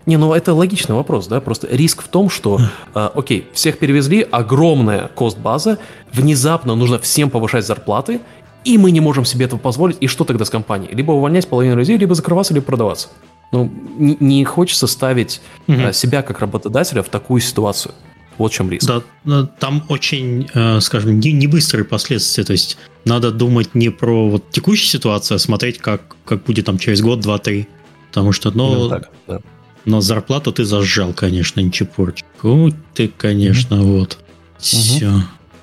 не, 0.06 0.16
ну 0.16 0.32
это 0.32 0.54
логичный 0.54 0.94
вопрос, 0.94 1.26
да, 1.26 1.40
просто 1.40 1.66
риск 1.68 2.02
в 2.02 2.08
том, 2.08 2.30
что, 2.30 2.60
э, 2.94 3.10
окей, 3.14 3.48
всех 3.52 3.78
перевезли, 3.78 4.26
огромная 4.30 5.08
кост-база, 5.08 5.78
внезапно 6.12 6.76
нужно 6.76 7.00
всем 7.00 7.28
повышать 7.28 7.66
зарплаты, 7.66 8.20
и 8.66 8.78
мы 8.78 8.90
не 8.90 9.00
можем 9.00 9.24
себе 9.24 9.44
этого 9.44 9.60
позволить, 9.60 9.96
и 10.00 10.08
что 10.08 10.24
тогда 10.24 10.44
с 10.44 10.50
компанией? 10.50 10.92
Либо 10.92 11.12
увольнять 11.12 11.46
половину 11.46 11.76
людей, 11.76 11.96
либо 11.96 12.14
закрываться, 12.14 12.52
либо 12.52 12.66
продаваться. 12.66 13.08
Ну, 13.52 13.72
не, 13.96 14.16
не 14.18 14.44
хочется 14.44 14.88
ставить 14.88 15.40
угу. 15.68 15.92
себя 15.92 16.22
как 16.22 16.40
работодателя 16.40 17.02
в 17.02 17.08
такую 17.08 17.40
ситуацию. 17.40 17.94
Вот 18.38 18.52
в 18.52 18.54
чем 18.54 18.68
риск. 18.68 18.90
Да, 19.24 19.46
там 19.60 19.84
очень, 19.88 20.48
э, 20.52 20.80
скажем, 20.80 21.20
не, 21.20 21.32
не 21.32 21.46
быстрые 21.46 21.84
последствия. 21.84 22.42
То 22.42 22.52
есть 22.52 22.76
надо 23.04 23.30
думать 23.30 23.74
не 23.74 23.90
про 23.90 24.28
вот 24.28 24.50
текущую 24.50 24.88
ситуацию, 24.88 25.36
а 25.36 25.38
смотреть, 25.38 25.78
как, 25.78 26.16
как 26.24 26.42
будет 26.42 26.66
там 26.66 26.76
через 26.76 27.00
год, 27.00 27.20
два, 27.20 27.38
три. 27.38 27.68
Потому 28.08 28.32
что, 28.32 28.50
ну, 28.50 28.88
так, 28.88 29.10
да. 29.28 29.40
но 29.84 30.00
зарплату 30.00 30.52
ты 30.52 30.64
зажал, 30.64 31.12
конечно, 31.12 31.60
не 31.60 31.70
чепурчик. 31.70 32.26
Ну, 32.42 32.72
ты, 32.94 33.08
конечно, 33.08 33.80
угу. 33.80 33.98
вот. 33.98 34.18
Угу. 34.18 34.58
Все. 34.58 35.12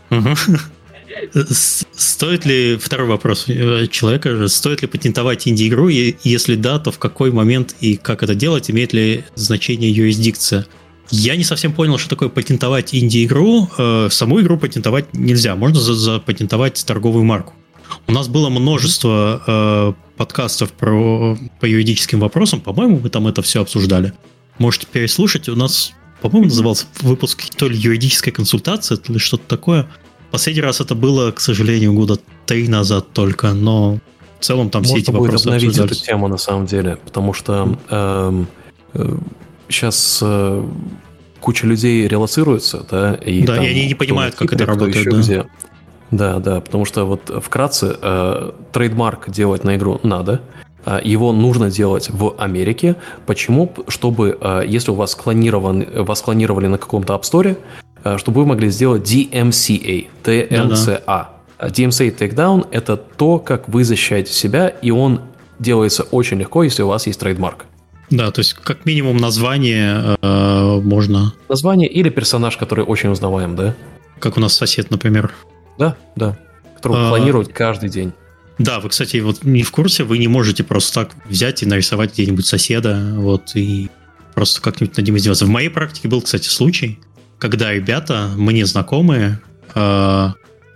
Угу. 0.09 0.57
Стоит 1.33 2.45
ли, 2.45 2.77
второй 2.77 3.07
вопрос 3.07 3.45
э, 3.47 3.87
человека, 3.87 4.47
стоит 4.47 4.83
ли 4.83 4.87
патентовать 4.87 5.47
инди-игру, 5.47 5.89
и 5.89 6.15
если 6.23 6.55
да, 6.55 6.77
то 6.77 6.91
в 6.91 6.99
какой 6.99 7.31
момент 7.31 7.75
и 7.79 7.95
как 7.95 8.21
это 8.21 8.35
делать, 8.35 8.69
имеет 8.69 8.93
ли 8.93 9.23
значение 9.35 9.91
юрисдикция? 9.91 10.67
Я 11.09 11.35
не 11.35 11.43
совсем 11.43 11.73
понял, 11.73 11.97
что 11.97 12.09
такое 12.09 12.29
патентовать 12.29 12.93
инди-игру. 12.93 13.69
Э, 13.77 14.09
саму 14.11 14.41
игру 14.41 14.57
патентовать 14.57 15.13
нельзя, 15.13 15.55
можно 15.55 15.79
запатентовать 15.81 16.83
торговую 16.85 17.23
марку. 17.23 17.53
У 18.07 18.11
нас 18.11 18.27
было 18.27 18.49
множество 18.49 19.41
э, 19.45 19.93
подкастов 20.17 20.71
про, 20.71 21.37
по 21.59 21.65
юридическим 21.65 22.19
вопросам, 22.19 22.61
по-моему, 22.61 22.99
мы 22.99 23.09
там 23.09 23.27
это 23.27 23.41
все 23.41 23.61
обсуждали. 23.61 24.13
Можете 24.59 24.87
переслушать, 24.91 25.49
у 25.49 25.55
нас, 25.55 25.93
по-моему, 26.21 26.45
назывался 26.45 26.85
выпуск 27.01 27.43
то 27.55 27.67
ли 27.67 27.75
юридическая 27.75 28.33
консультация, 28.33 28.97
то 28.97 29.11
ли 29.11 29.19
что-то 29.19 29.43
такое. 29.47 29.89
Последний 30.33 30.63
раз 30.63 30.81
это 30.81 30.95
было, 30.95 31.31
к 31.31 31.39
сожалению, 31.39 31.93
года 31.93 32.17
три 32.47 32.67
назад 32.67 33.05
только, 33.13 33.53
но 33.53 33.99
в 34.39 34.43
целом 34.43 34.71
там 34.71 34.81
Можно 34.81 34.95
все 34.95 35.03
эти 35.03 35.11
будет 35.11 35.21
вопросы 35.21 35.45
обновить 35.45 35.77
эту 35.77 35.93
тему 35.93 36.27
на 36.27 36.37
самом 36.37 36.65
деле, 36.65 36.97
потому 37.05 37.33
что 37.33 37.77
эм, 37.91 38.47
э, 38.95 39.15
сейчас 39.69 40.21
э, 40.23 40.67
куча 41.39 41.67
людей 41.67 42.07
релацируется, 42.07 42.83
да, 42.89 43.13
и 43.13 43.43
да, 43.43 43.63
и 43.63 43.67
они 43.67 43.85
не 43.85 43.93
понимают, 43.93 44.33
как 44.33 44.51
это 44.51 44.65
работает, 44.65 45.07
да. 45.07 45.17
Где. 45.19 45.45
Да, 46.09 46.39
да, 46.39 46.61
потому 46.61 46.85
что 46.85 47.05
вот 47.05 47.31
вкратце 47.43 47.95
э, 48.01 48.51
трейдмарк 48.71 49.29
делать 49.29 49.63
на 49.63 49.75
игру 49.75 49.99
надо, 50.01 50.41
э, 50.87 50.99
его 51.03 51.31
нужно 51.31 51.69
делать 51.69 52.09
в 52.09 52.33
Америке. 52.39 52.95
Почему? 53.27 53.71
Чтобы, 53.87 54.35
э, 54.41 54.63
если 54.65 54.89
у 54.89 54.95
вас 54.95 55.13
клонирован, 55.13 55.85
вас 55.93 56.23
клонировали 56.23 56.65
на 56.65 56.79
каком-то 56.79 57.13
App 57.13 57.21
Store, 57.21 57.55
Э, 57.55 57.82
чтобы 58.17 58.41
вы 58.41 58.45
могли 58.47 58.69
сделать 58.69 59.03
DMCA, 59.03 60.07
TMCA. 60.23 61.27
DMCA 61.59 62.17
Takedown– 62.17 62.67
это 62.71 62.97
то, 62.97 63.39
как 63.39 63.69
вы 63.69 63.83
защищаете 63.83 64.33
себя, 64.33 64.67
и 64.67 64.91
он 64.91 65.21
делается 65.59 66.03
очень 66.03 66.39
легко, 66.39 66.63
если 66.63 66.83
у 66.83 66.87
вас 66.87 67.07
есть 67.07 67.19
трейдмарк. 67.19 67.65
Да, 68.09 68.31
то 68.31 68.39
есть 68.39 68.53
как 68.53 68.85
минимум 68.85 69.17
название 69.17 70.17
э, 70.21 70.81
можно. 70.81 71.33
Название 71.49 71.87
или 71.87 72.09
персонаж, 72.09 72.57
который 72.57 72.85
очень 72.85 73.09
узнаваем, 73.09 73.55
да? 73.55 73.75
Как 74.19 74.37
у 74.37 74.39
нас 74.39 74.53
сосед, 74.53 74.91
например. 74.91 75.33
Да, 75.77 75.95
да. 76.15 76.37
Которого 76.75 77.07
а... 77.07 77.09
планируют 77.09 77.53
каждый 77.53 77.89
день. 77.89 78.13
Да, 78.59 78.79
вы, 78.79 78.89
кстати, 78.89 79.17
вот 79.17 79.43
не 79.43 79.63
в 79.63 79.71
курсе, 79.71 80.03
вы 80.03 80.19
не 80.19 80.27
можете 80.27 80.63
просто 80.63 81.05
так 81.05 81.15
взять 81.25 81.63
и 81.63 81.65
нарисовать 81.65 82.13
где-нибудь 82.13 82.45
соседа, 82.45 83.01
вот, 83.15 83.55
и 83.55 83.89
просто 84.35 84.61
как-нибудь 84.61 84.95
над 84.95 85.05
ним 85.05 85.17
издеваться. 85.17 85.45
В 85.45 85.49
моей 85.49 85.69
практике 85.69 86.07
был, 86.07 86.21
кстати, 86.21 86.47
случай, 86.49 86.99
когда 87.43 87.73
ребята, 87.73 88.29
мне 88.37 88.65
знакомые, 88.65 89.41
э, 89.75 90.29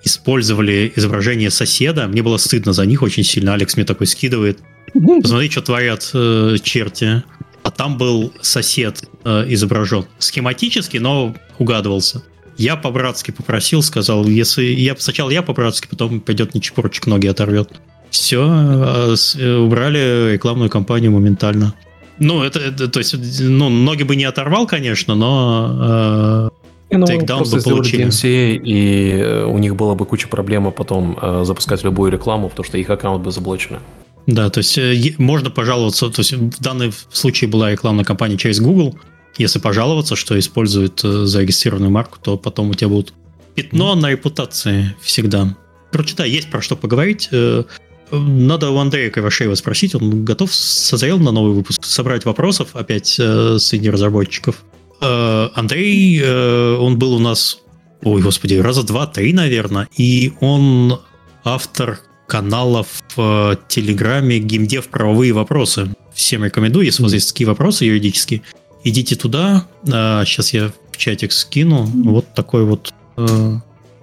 использовали 0.03 0.91
изображение 0.97 1.49
соседа. 1.49 2.09
Мне 2.09 2.21
было 2.21 2.35
стыдно 2.35 2.73
за 2.73 2.85
них 2.85 3.03
очень 3.03 3.23
сильно. 3.23 3.53
Алекс 3.53 3.77
мне 3.77 3.85
такой 3.85 4.05
скидывает. 4.05 4.59
Посмотри, 4.93 5.49
что 5.49 5.61
творят 5.61 6.11
э, 6.13 6.57
черти. 6.61 7.23
А 7.63 7.71
там 7.71 7.97
был 7.97 8.33
сосед 8.41 9.01
э, 9.23 9.45
изображен. 9.47 10.07
Схематически, 10.19 10.97
но 10.97 11.33
угадывался. 11.57 12.21
Я 12.57 12.75
по-братски 12.75 13.31
попросил, 13.31 13.81
сказал, 13.81 14.27
если 14.27 14.65
я 14.65 14.93
сначала 14.97 15.29
я 15.29 15.43
по-братски, 15.43 15.87
потом 15.87 16.19
пойдет 16.19 16.53
нечепорчик 16.53 17.07
ноги 17.07 17.27
оторвет. 17.27 17.69
Все, 18.09 18.45
э, 18.45 19.15
э, 19.37 19.55
убрали 19.55 20.33
рекламную 20.33 20.69
кампанию 20.69 21.13
моментально. 21.13 21.73
Ну, 22.19 22.43
это, 22.43 22.59
это 22.59 22.87
то 22.87 22.99
есть, 22.99 23.15
ну, 23.39 23.69
ноги 23.69 24.03
бы 24.03 24.15
не 24.15 24.25
оторвал, 24.25 24.65
конечно, 24.65 25.15
но 25.15 26.49
э, 26.51 26.56
ну, 26.89 27.05
просто 27.25 27.57
бы 27.57 27.63
получили. 27.63 28.05
DMCA, 28.05 28.55
и 28.55 29.11
э, 29.11 29.45
у 29.45 29.57
них 29.57 29.75
была 29.75 29.95
бы 29.95 30.05
куча 30.05 30.27
проблем 30.27 30.71
потом 30.71 31.17
э, 31.21 31.43
запускать 31.43 31.83
любую 31.83 32.11
рекламу, 32.11 32.49
потому 32.49 32.65
что 32.65 32.77
их 32.77 32.89
аккаунт 32.89 33.23
бы 33.23 33.31
заблочены. 33.31 33.79
Да, 34.25 34.49
то 34.49 34.59
есть 34.59 34.77
э, 34.77 35.13
можно 35.17 35.49
пожаловаться, 35.49 36.09
то 36.09 36.19
есть 36.19 36.33
в 36.33 36.61
данном 36.61 36.91
случае 37.11 37.49
была 37.49 37.71
рекламная 37.71 38.05
кампания 38.05 38.37
через 38.37 38.59
Google, 38.59 38.97
если 39.37 39.59
пожаловаться, 39.59 40.15
что 40.15 40.37
используют 40.37 41.03
э, 41.03 41.25
зарегистрированную 41.25 41.91
марку, 41.91 42.17
то 42.21 42.37
потом 42.37 42.69
у 42.69 42.73
тебя 42.73 42.89
будут 42.89 43.13
пятно 43.55 43.95
на 43.95 44.11
репутации 44.11 44.95
всегда. 45.01 45.55
Короче, 45.91 46.15
да, 46.15 46.25
есть 46.25 46.49
про 46.49 46.61
что 46.61 46.75
поговорить. 46.75 47.29
Э, 47.31 47.63
надо 48.11 48.69
у 48.69 48.77
Андрея 48.77 49.09
Кривошеева 49.09 49.55
спросить, 49.55 49.93
он 49.95 50.23
готов, 50.23 50.53
созрел 50.53 51.19
на 51.19 51.31
новый 51.31 51.53
выпуск, 51.53 51.83
собрать 51.83 52.25
вопросов 52.25 52.69
опять 52.73 53.17
э, 53.19 53.57
среди 53.59 53.89
разработчиков. 53.89 54.63
Э, 54.99 55.49
Андрей, 55.53 56.19
э, 56.21 56.75
он 56.75 56.97
был 56.97 57.13
у 57.13 57.19
нас, 57.19 57.59
ой, 58.03 58.21
господи, 58.21 58.55
раза 58.55 58.83
два-три, 58.83 59.33
наверное, 59.33 59.87
и 59.95 60.33
он 60.39 60.99
автор 61.43 61.99
канала 62.27 62.83
в 62.83 63.03
э, 63.17 63.55
Телеграме 63.67 64.39
«Геймдев. 64.39 64.87
Правовые 64.87 65.33
вопросы». 65.33 65.93
Всем 66.13 66.43
рекомендую, 66.43 66.85
если 66.85 67.03
у 67.03 67.05
вас 67.05 67.13
есть 67.13 67.29
такие 67.31 67.47
вопросы 67.47 67.85
юридические, 67.85 68.41
идите 68.83 69.15
туда. 69.15 69.67
Сейчас 69.85 70.51
я 70.51 70.71
в 70.91 70.97
чатик 70.97 71.31
скину. 71.31 71.83
Вот 71.83 72.33
такой 72.33 72.65
вот 72.65 72.91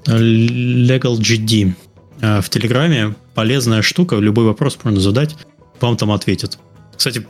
Legal 0.04 1.18
GD 1.18 1.74
в 2.20 2.48
Телеграме 2.50 3.16
полезная 3.34 3.82
штука, 3.82 4.14
любой 4.16 4.44
вопрос 4.44 4.78
можно 4.84 5.00
задать, 5.00 5.34
вам 5.80 5.96
там 5.96 6.12
ответят. 6.12 6.58
Кстати, 6.96 7.26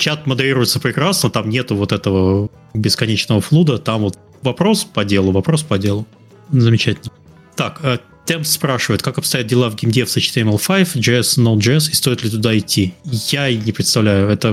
чат 0.00 0.26
модерируется 0.26 0.80
прекрасно, 0.80 1.30
там 1.30 1.48
нету 1.48 1.76
вот 1.76 1.92
этого 1.92 2.48
бесконечного 2.74 3.40
флуда, 3.40 3.78
там 3.78 4.02
вот 4.02 4.18
вопрос 4.42 4.84
по 4.84 5.04
делу, 5.04 5.30
вопрос 5.30 5.62
по 5.62 5.78
делу. 5.78 6.06
Замечательно. 6.50 7.12
Так, 7.54 7.80
э, 7.82 7.98
Темп 8.26 8.46
спрашивает, 8.46 9.02
как 9.02 9.18
обстоят 9.18 9.46
дела 9.46 9.70
в 9.70 9.76
геймдев 9.76 10.10
с 10.10 10.16
HTML5, 10.16 10.96
JS, 10.96 11.38
Node.js, 11.38 11.90
и 11.90 11.94
стоит 11.94 12.22
ли 12.24 12.30
туда 12.30 12.56
идти? 12.56 12.94
Я 13.04 13.52
не 13.52 13.72
представляю, 13.72 14.28
это, 14.28 14.48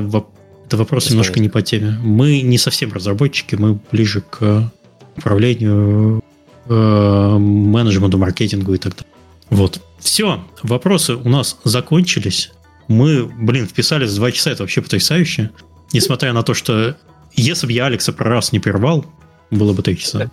это 0.66 0.78
вопрос 0.78 1.06
не 1.06 1.12
немножко 1.12 1.40
не 1.40 1.50
по 1.50 1.62
теме. 1.62 1.98
Мы 2.04 2.42
не 2.42 2.58
совсем 2.58 2.92
разработчики, 2.92 3.56
мы 3.56 3.80
ближе 3.92 4.22
к 4.22 4.72
управлению, 5.16 6.24
э, 6.68 7.38
менеджменту, 7.38 8.18
маркетингу 8.18 8.74
и 8.74 8.78
так 8.78 8.94
далее. 8.96 9.14
Вот. 9.50 9.82
Все, 10.00 10.44
вопросы 10.64 11.16
у 11.16 11.30
нас 11.30 11.58
закончились. 11.64 12.52
Мы, 12.88 13.26
блин, 13.26 13.68
вписались 13.68 14.12
в 14.12 14.16
два 14.16 14.32
часа, 14.32 14.52
это 14.52 14.64
вообще 14.64 14.82
потрясающе. 14.82 15.52
Несмотря 15.94 16.34
на 16.34 16.44
то, 16.44 16.54
что 16.54 16.96
если 17.34 17.68
бы 17.68 17.74
я 17.74 17.86
Алекса 17.86 18.14
про 18.14 18.30
раз 18.30 18.52
не 18.52 18.60
прервал, 18.60 19.06
было 19.52 19.74
бы 19.74 19.84
три 19.84 19.98
часа. 19.98 20.30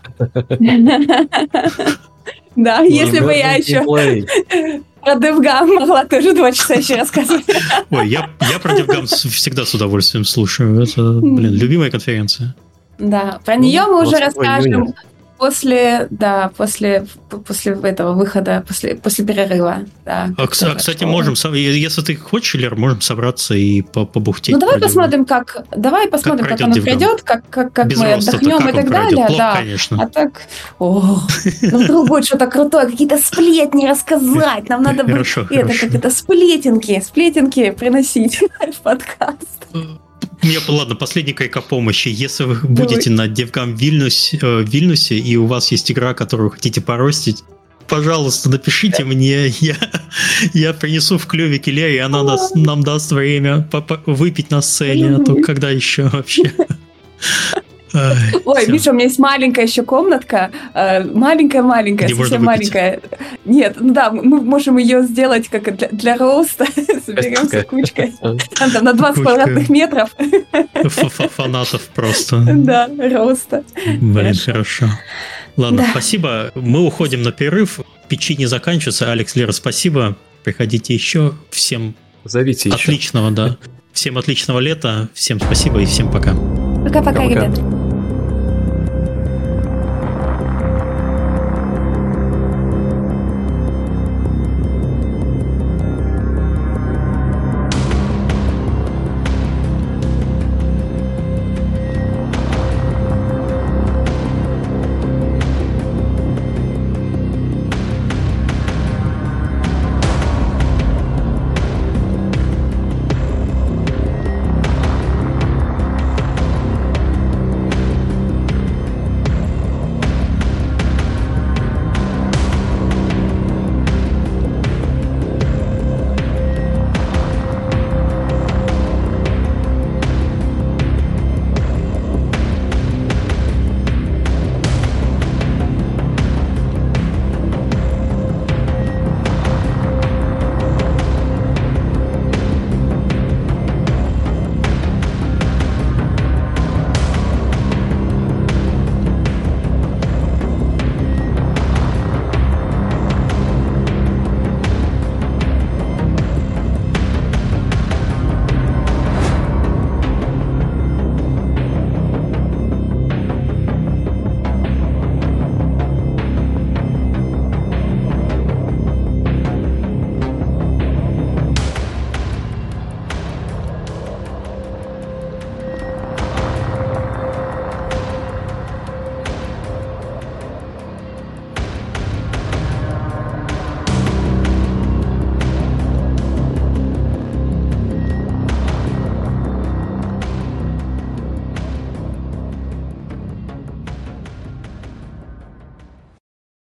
Да, 2.57 2.83
если 2.83 3.19
бы 3.19 3.33
я 3.33 3.55
еще 3.55 3.83
про 5.05 5.17
DevGam 5.17 5.67
могла 5.67 6.05
тоже 6.05 6.35
два 6.35 6.53
часа 6.53 6.75
еще 6.75 6.97
рассказывать. 6.97 7.45
Ой, 7.91 8.09
я, 8.09 8.31
я 8.51 8.59
про 8.59 8.79
DevGam 8.79 9.07
всегда 9.07 9.65
с 9.65 9.75
удовольствием 9.75 10.25
слушаю. 10.25 10.83
Это, 10.83 11.03
блин, 11.21 11.53
любимая 11.53 11.91
конференция. 11.91 12.55
Да, 12.99 13.41
про 13.45 13.57
нее 13.57 13.83
мы 13.83 14.03
уже 14.03 14.19
расскажем 14.19 14.95
После, 15.37 16.07
да, 16.11 16.53
после, 16.57 17.07
после 17.45 17.73
этого 17.83 18.13
выхода, 18.13 18.65
после, 18.67 18.95
после 18.95 19.25
перерыва, 19.25 19.79
да. 20.05 20.31
А, 20.39 20.47
кстати, 20.47 20.97
что... 20.97 21.07
можем, 21.07 21.35
если 21.53 22.03
ты 22.03 22.15
хочешь, 22.15 22.55
Лер, 22.55 22.77
можем 22.77 23.01
собраться 23.01 23.55
и 23.55 23.83
побухтеть. 23.83 24.55
Ну, 24.55 24.61
давай 24.61 24.79
посмотрим, 24.79 25.25
как, 25.25 25.65
давай 25.77 26.09
посмотрим, 26.09 26.47
как, 26.47 26.59
как 26.59 26.67
оно 26.69 26.75
пройдет, 26.81 27.23
как, 27.23 27.49
как, 27.51 27.73
как 27.73 27.97
мы 27.97 28.13
отдохнем 28.13 28.59
как 28.59 28.69
и 28.69 28.73
так 28.73 28.91
далее. 28.91 29.27
Плохо, 29.27 29.35
да. 29.37 29.57
конечно. 29.57 30.03
А 30.03 30.07
так, 30.07 30.43
о, 30.79 31.21
ну, 31.63 31.79
вдруг 31.83 32.09
будет 32.09 32.27
что-то 32.27 32.47
крутое, 32.47 32.87
какие-то 32.87 33.19
сплетни 33.19 33.89
рассказать, 33.89 34.69
нам 34.69 34.83
надо 34.85 35.03
будет 35.05 35.27
это, 35.51 35.79
как 35.79 35.95
это, 35.95 36.11
сплетинки, 36.11 37.03
сплетинки 37.05 37.71
приносить 37.73 38.41
в 38.73 38.81
подкаст. 38.81 39.67
Мне, 40.43 40.59
ладно, 40.69 40.95
последний 40.95 41.33
кайка 41.33 41.61
помощи. 41.61 42.09
Если 42.09 42.45
вы 42.45 42.55
Давай. 42.57 42.71
будете 42.71 43.11
на 43.11 43.27
DevGam 43.27 43.77
Вильнюс, 43.77 44.35
э, 44.35 44.65
Вильнюсе, 44.67 45.19
и 45.19 45.37
у 45.37 45.47
вас 45.47 45.71
есть 45.73 45.91
игра, 45.91 46.15
которую 46.15 46.51
хотите 46.51 46.81
поростить, 46.81 47.45
пожалуйста, 47.89 48.51
напишите 48.51 49.05
мне, 49.05 49.49
я, 49.61 49.77
я 50.53 50.73
принесу 50.73 51.19
в 51.19 51.27
клювик 51.27 51.69
Илья, 51.69 51.89
и 51.89 51.99
она 51.99 52.23
даст, 52.23 52.55
нам 52.55 52.83
даст 52.83 53.13
время 53.13 53.69
выпить 54.07 54.51
на 54.51 54.63
сцене, 54.63 55.17
а 55.17 55.19
то 55.21 55.35
когда 55.37 55.71
еще 55.71 56.05
вообще? 56.05 56.53
Ой, 58.45 58.67
Миша, 58.67 58.91
у 58.91 58.95
меня 58.95 59.05
есть 59.05 59.19
маленькая 59.19 59.67
еще 59.67 59.83
комнатка, 59.83 60.51
маленькая-маленькая, 60.75 62.09
э, 62.09 62.15
совсем 62.15 62.45
маленькая. 62.45 63.01
Нет, 63.45 63.77
ну 63.79 63.93
да, 63.93 64.11
мы 64.11 64.41
можем 64.41 64.79
ее 64.79 65.03
сделать 65.03 65.49
как 65.49 65.77
для, 65.77 65.89
для 65.89 66.17
роста, 66.17 66.67
соберемся 67.07 67.63
кучкой. 67.63 68.13
Там, 68.21 68.85
на 68.85 68.93
20 68.93 69.23
квадратных 69.23 69.69
метров. 69.69 70.11
Фанатов 71.37 71.83
просто. 71.95 72.45
Да, 72.65 72.89
роста. 72.99 73.63
Блин, 74.01 74.35
хорошо. 74.35 74.87
Ладно, 75.57 75.79
да. 75.79 75.89
спасибо. 75.91 76.51
Мы 76.55 76.81
уходим 76.81 77.23
на 77.23 77.31
перерыв. 77.31 77.81
Печи 78.09 78.37
не 78.37 78.47
заканчивается. 78.47 79.13
Алекс, 79.13 79.37
Лера, 79.37 79.53
спасибо. 79.53 80.17
Приходите 80.43 80.95
еще. 80.95 81.35
Всем 81.51 81.95
Зовите 82.25 82.71
отличного, 82.71 83.27
еще. 83.27 83.37
да. 83.37 83.57
Всем 83.93 84.19
отличного 84.19 84.61
лета. 84.61 85.09
Всем 85.15 85.41
спасибо 85.41 85.81
и 85.81 85.85
всем 85.85 86.11
пока. 86.11 86.35
Пока-пока, 86.85 87.25
ребят. 87.29 87.84